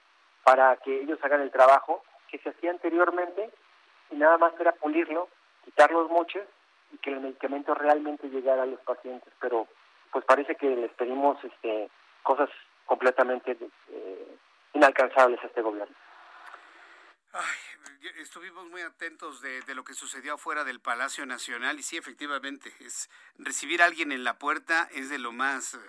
para 0.44 0.76
que 0.78 1.02
ellos 1.02 1.20
hagan 1.24 1.42
el 1.42 1.52
trabajo 1.52 2.04
que 2.30 2.40
se 2.40 2.50
hacía 2.50 2.72
anteriormente 2.72 3.50
y 4.12 4.16
nada 4.16 4.38
más 4.38 4.54
era 4.60 4.74
pulirlo, 4.74 5.30
quitar 5.64 5.92
los 5.92 6.10
moches 6.10 6.46
y 6.92 6.98
que 6.98 7.12
el 7.12 7.22
medicamento 7.22 7.74
realmente 7.74 8.28
llegara 8.30 8.64
a 8.64 8.68
los 8.68 8.80
pacientes. 8.82 9.32
Pero 9.40 9.68
pues 10.12 10.26
parece 10.26 10.56
que 10.56 10.76
les 10.76 10.92
pedimos 10.92 11.42
este, 11.44 11.90
cosas 12.22 12.50
completamente 12.86 13.58
eh, 13.90 14.38
inalcanzables 14.74 15.40
a 15.44 15.48
este 15.48 15.62
gobierno. 15.62 15.96
Ay, 17.34 18.10
estuvimos 18.20 18.68
muy 18.68 18.82
atentos 18.82 19.42
de, 19.42 19.62
de, 19.62 19.76
lo 19.76 19.84
que 19.84 19.94
sucedió 19.94 20.36
afuera 20.36 20.64
del 20.64 20.80
Palacio 20.80 21.26
Nacional 21.26 21.80
y 21.80 21.84
sí, 21.84 21.98
efectivamente, 21.98 22.72
es 22.80 23.10
recibir 23.38 23.82
a 23.82 23.86
alguien 23.86 24.12
en 24.12 24.24
la 24.24 24.38
puerta 24.38 24.88
es 24.92 25.10
de 25.10 25.18
lo 25.18 25.32
más 25.32 25.74
eh, 25.74 25.80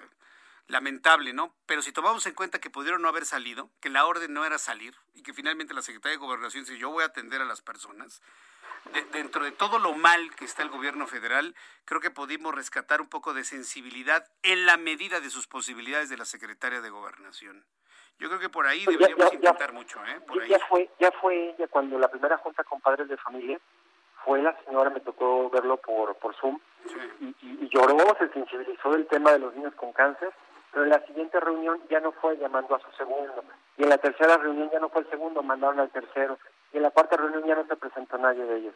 lamentable, 0.69 1.33
¿no? 1.33 1.55
Pero 1.67 1.83
si 1.83 1.93
tomamos 1.93 2.25
en 2.27 2.35
cuenta 2.35 2.61
que 2.61 2.71
pudieron 2.71 3.03
no 3.03 3.09
haber 3.09 3.27
salido, 3.27 3.71
que 3.81 3.91
la 3.91 4.07
orden 4.07 4.33
no 4.33 4.45
era 4.45 4.59
salir 4.59 4.95
y 5.15 5.23
que 5.23 5.35
finalmente 5.35 5.75
la 5.75 5.83
Secretaría 5.83 6.17
de 6.17 6.25
Gobernación 6.25 6.65
dice 6.65 6.79
yo 6.79 6.91
voy 6.91 7.03
a 7.03 7.09
atender 7.09 7.43
a 7.43 7.45
las 7.45 7.61
personas, 7.61 8.23
dentro 9.13 9.45
de 9.45 9.53
todo 9.53 9.79
lo 9.79 9.95
mal 9.95 10.35
que 10.37 10.45
está 10.45 10.63
el 10.63 10.69
gobierno 10.69 11.07
federal, 11.07 11.55
creo 11.85 12.01
que 12.01 12.11
pudimos 12.11 12.55
rescatar 12.55 13.01
un 13.01 13.09
poco 13.09 13.35
de 13.35 13.45
sensibilidad 13.45 14.27
en 14.43 14.67
la 14.67 14.77
medida 14.77 15.21
de 15.21 15.31
sus 15.31 15.47
posibilidades 15.47 16.09
de 16.09 16.17
la 16.17 16.25
Secretaria 16.25 16.81
de 16.81 16.91
Gobernación. 16.91 17.65
Yo 18.19 18.29
creo 18.29 18.41
que 18.41 18.49
por 18.49 18.67
ahí 18.67 18.85
pues 18.85 18.99
deberíamos 18.99 19.35
intentar 19.35 19.73
mucho, 19.73 19.99
¿eh? 20.07 20.21
Ya 20.49 20.59
fue, 20.69 20.89
ya 21.01 21.11
fue 21.21 21.51
ella 21.51 21.67
cuando 21.69 21.99
la 21.99 22.09
primera 22.09 22.39
junta 22.39 22.63
con 22.63 22.81
padres 22.81 23.09
de 23.09 23.17
familia 23.17 23.59
fue 24.25 24.41
la 24.41 24.57
señora, 24.65 24.91
me 24.91 25.01
tocó 25.01 25.51
verlo 25.51 25.77
por, 25.77 26.15
por 26.17 26.35
Zoom, 26.37 26.59
y, 27.21 27.35
y, 27.43 27.69
lloró, 27.69 27.99
se 28.19 28.29
sensibilizó 28.31 28.91
del 28.93 29.07
tema 29.07 29.33
de 29.33 29.39
los 29.41 29.55
niños 29.55 29.75
con 29.75 29.93
cáncer, 29.93 30.33
pero 30.73 30.85
en 30.85 30.91
la 30.91 31.05
siguiente 31.07 31.39
reunión 31.41 31.81
ya 31.91 32.01
no 32.01 32.13
fue 32.13 32.37
llamando 32.39 32.75
a 32.75 32.81
su 32.81 32.91
segundo, 32.97 33.45
y 33.77 33.83
en 33.83 33.89
la 33.91 33.99
tercera 33.99 34.39
reunión 34.39 34.71
ya 34.73 34.81
no 34.81 34.89
fue 34.89 35.03
el 35.03 35.11
segundo, 35.11 35.43
mandaron 35.43 35.81
al 35.81 35.91
tercero, 35.91 36.39
y 36.75 36.77
en 36.77 36.83
la 36.83 36.91
cuarta 36.91 37.17
reunión 37.17 37.45
ya 37.47 37.55
no 37.55 37.67
se 37.67 37.77
presentó 37.77 38.19
nadie 38.19 38.45
de 38.45 38.57
ellos, 38.57 38.75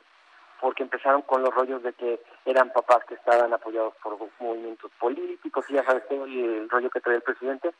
porque 0.60 0.84
empezaron 0.84 1.22
con 1.22 1.42
los 1.42 1.52
rollos 1.52 1.82
de 1.82 1.92
que 1.92 2.22
eran 2.46 2.72
papás 2.72 3.04
que 3.06 3.14
estaban 3.14 3.52
apoyados 3.52 3.94
por 4.02 4.16
movimientos 4.38 4.90
políticos, 4.98 5.66
y 5.68 5.74
ya 5.74 5.84
sabes 5.84 6.04
el 6.10 6.70
rollo 6.70 6.88
que 6.88 7.00
trae 7.00 7.16
el 7.16 7.22
presidente, 7.22 7.74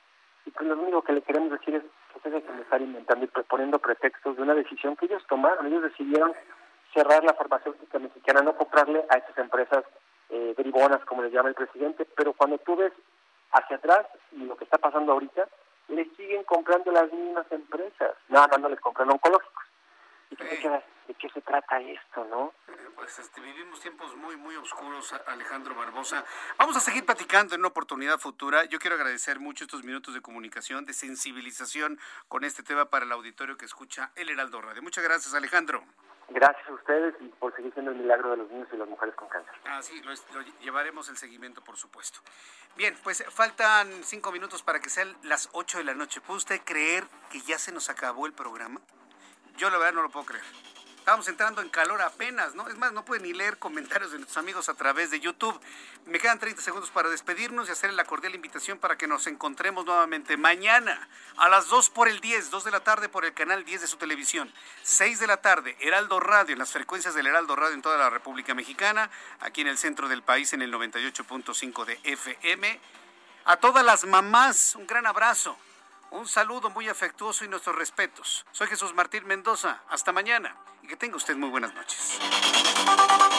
y 0.44 0.50
pues 0.50 0.66
lo 0.66 0.74
único 0.74 1.02
que 1.02 1.12
le 1.12 1.22
queremos 1.22 1.50
decir 1.50 1.74
es 1.74 1.82
que 1.82 2.18
ustedes 2.18 2.42
que 2.42 2.62
estar 2.62 2.80
inventando 2.80 3.24
y 3.24 3.28
poniendo 3.28 3.78
pretextos 3.78 4.36
de 4.36 4.42
una 4.42 4.54
decisión 4.54 4.96
que 4.96 5.04
ellos 5.04 5.22
tomaron. 5.28 5.66
Ellos 5.66 5.82
decidieron 5.82 6.32
cerrar 6.94 7.22
la 7.22 7.34
farmacéutica 7.34 7.98
mexicana, 7.98 8.40
no 8.40 8.56
comprarle 8.56 9.04
a 9.10 9.18
estas 9.18 9.36
empresas 9.36 9.84
eh, 10.30 10.54
derivonas, 10.56 11.04
como 11.04 11.22
les 11.22 11.32
llama 11.32 11.50
el 11.50 11.54
presidente, 11.54 12.06
pero 12.16 12.32
cuando 12.32 12.56
tú 12.58 12.76
ves 12.76 12.94
hacia 13.52 13.76
atrás 13.76 14.06
y 14.32 14.46
lo 14.46 14.56
que 14.56 14.64
está 14.64 14.78
pasando 14.78 15.12
ahorita, 15.12 15.46
les 15.88 16.08
siguen 16.16 16.44
comprando 16.44 16.92
las 16.92 17.12
mismas 17.12 17.50
empresas, 17.50 18.14
nada 18.28 18.48
más 18.48 18.60
no 18.60 18.68
les 18.70 18.80
compran 18.80 19.10
oncológicos. 19.10 19.67
¿Y 20.30 20.36
tú 20.36 20.44
te 20.44 20.58
quedas, 20.58 20.84
¿de 21.06 21.14
qué 21.14 21.28
se 21.30 21.40
trata 21.40 21.80
esto, 21.80 22.24
no? 22.24 22.52
Eh, 22.68 22.90
pues 22.94 23.18
este, 23.18 23.40
vivimos 23.40 23.80
tiempos 23.80 24.14
muy, 24.16 24.36
muy 24.36 24.56
oscuros, 24.56 25.14
Alejandro 25.26 25.74
Barbosa. 25.74 26.24
Vamos 26.58 26.76
a 26.76 26.80
seguir 26.80 27.06
platicando 27.06 27.54
en 27.54 27.62
una 27.62 27.68
oportunidad 27.68 28.18
futura. 28.18 28.64
Yo 28.64 28.78
quiero 28.78 28.96
agradecer 28.96 29.40
mucho 29.40 29.64
estos 29.64 29.84
minutos 29.84 30.14
de 30.14 30.20
comunicación, 30.20 30.84
de 30.84 30.92
sensibilización 30.92 31.98
con 32.28 32.44
este 32.44 32.62
tema 32.62 32.90
para 32.90 33.06
el 33.06 33.12
auditorio 33.12 33.56
que 33.56 33.64
escucha 33.64 34.10
El 34.16 34.28
Heraldo 34.28 34.60
Radio. 34.60 34.82
Muchas 34.82 35.04
gracias, 35.04 35.32
Alejandro. 35.34 35.82
Gracias 36.30 36.68
a 36.68 36.72
ustedes 36.74 37.14
y 37.20 37.28
por 37.28 37.56
seguir 37.56 37.72
siendo 37.72 37.90
el 37.90 37.96
milagro 37.96 38.30
de 38.32 38.36
los 38.36 38.50
niños 38.50 38.68
y 38.70 38.76
las 38.76 38.86
mujeres 38.86 39.14
con 39.14 39.28
cáncer. 39.28 39.54
Ah, 39.64 39.80
sí, 39.80 40.02
lo, 40.02 40.10
lo, 40.10 40.42
llevaremos 40.60 41.08
el 41.08 41.16
seguimiento, 41.16 41.64
por 41.64 41.78
supuesto. 41.78 42.20
Bien, 42.76 42.94
pues 43.02 43.24
faltan 43.30 43.90
cinco 44.04 44.30
minutos 44.30 44.62
para 44.62 44.78
que 44.78 44.90
sean 44.90 45.16
las 45.22 45.48
ocho 45.52 45.78
de 45.78 45.84
la 45.84 45.94
noche. 45.94 46.20
¿Puede 46.20 46.36
usted 46.36 46.60
creer 46.66 47.04
que 47.30 47.40
ya 47.40 47.58
se 47.58 47.72
nos 47.72 47.88
acabó 47.88 48.26
el 48.26 48.34
programa? 48.34 48.82
Yo 49.58 49.70
la 49.70 49.78
verdad 49.78 49.94
no 49.94 50.02
lo 50.02 50.10
puedo 50.10 50.24
creer. 50.24 50.44
Estamos 51.08 51.26
entrando 51.26 51.62
en 51.62 51.70
calor 51.70 52.02
apenas, 52.02 52.54
¿no? 52.54 52.68
Es 52.68 52.76
más, 52.76 52.92
no 52.92 53.04
pueden 53.04 53.24
ni 53.24 53.32
leer 53.32 53.58
comentarios 53.58 54.12
de 54.12 54.18
nuestros 54.18 54.36
amigos 54.36 54.68
a 54.68 54.74
través 54.74 55.10
de 55.10 55.20
YouTube. 55.20 55.58
Me 56.04 56.20
quedan 56.20 56.38
30 56.38 56.60
segundos 56.60 56.90
para 56.90 57.08
despedirnos 57.08 57.66
y 57.68 57.72
hacerle 57.72 57.96
la 57.96 58.04
cordial 58.04 58.34
invitación 58.34 58.78
para 58.78 58.98
que 58.98 59.08
nos 59.08 59.26
encontremos 59.26 59.86
nuevamente 59.86 60.36
mañana 60.36 61.08
a 61.38 61.48
las 61.48 61.68
2 61.68 61.90
por 61.90 62.08
el 62.08 62.20
10, 62.20 62.50
2 62.50 62.62
de 62.62 62.70
la 62.70 62.80
tarde 62.80 63.08
por 63.08 63.24
el 63.24 63.32
canal 63.32 63.64
10 63.64 63.80
de 63.80 63.86
su 63.86 63.96
televisión, 63.96 64.52
6 64.82 65.18
de 65.18 65.26
la 65.26 65.38
tarde, 65.38 65.78
Heraldo 65.80 66.20
Radio, 66.20 66.52
en 66.52 66.58
las 66.58 66.72
frecuencias 66.72 67.14
del 67.14 67.26
Heraldo 67.26 67.56
Radio 67.56 67.74
en 67.74 67.82
toda 67.82 67.96
la 67.96 68.10
República 68.10 68.54
Mexicana, 68.54 69.10
aquí 69.40 69.62
en 69.62 69.68
el 69.68 69.78
centro 69.78 70.08
del 70.08 70.22
país 70.22 70.52
en 70.52 70.60
el 70.60 70.70
98.5 70.72 71.84
de 71.86 71.98
FM. 72.04 72.80
A 73.46 73.56
todas 73.56 73.82
las 73.82 74.04
mamás, 74.04 74.74
un 74.74 74.86
gran 74.86 75.06
abrazo. 75.06 75.56
Un 76.10 76.26
saludo 76.26 76.70
muy 76.70 76.88
afectuoso 76.88 77.44
y 77.44 77.48
nuestros 77.48 77.76
respetos. 77.76 78.46
Soy 78.52 78.66
Jesús 78.66 78.94
Martín 78.94 79.26
Mendoza. 79.26 79.82
Hasta 79.90 80.10
mañana 80.10 80.56
y 80.82 80.86
que 80.86 80.96
tenga 80.96 81.16
usted 81.16 81.36
muy 81.36 81.50
buenas 81.50 81.74
noches. 81.74 82.18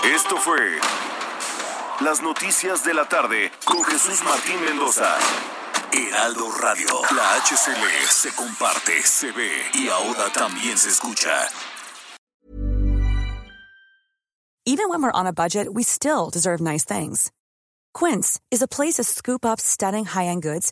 Esto 0.03 0.37
fue 0.37 0.79
Las 2.01 2.21
Noticias 2.21 2.83
de 2.83 2.93
la 2.93 3.09
Tarde 3.09 3.51
con 3.65 3.83
Jesús 3.83 4.23
Martín 4.23 4.63
Mendoza. 4.63 5.17
Heraldo 5.91 6.51
Radio. 6.61 6.87
La 7.15 7.41
HCL 7.41 8.07
se 8.07 8.35
comparte, 8.35 9.01
se 9.01 9.31
ve 9.31 9.51
y 9.73 9.89
ahora 9.89 10.31
también 10.31 10.77
se 10.77 10.89
escucha. 10.89 11.49
Even 14.65 14.89
when 14.89 15.01
we're 15.01 15.11
on 15.11 15.25
a 15.25 15.33
budget, 15.33 15.73
we 15.73 15.81
still 15.81 16.29
deserve 16.29 16.61
nice 16.61 16.85
things. 16.85 17.31
Quince 17.95 18.39
is 18.51 18.61
a 18.61 18.67
place 18.67 18.97
to 18.97 19.03
scoop 19.03 19.43
up 19.43 19.59
stunning 19.59 20.05
high-end 20.05 20.43
goods 20.43 20.71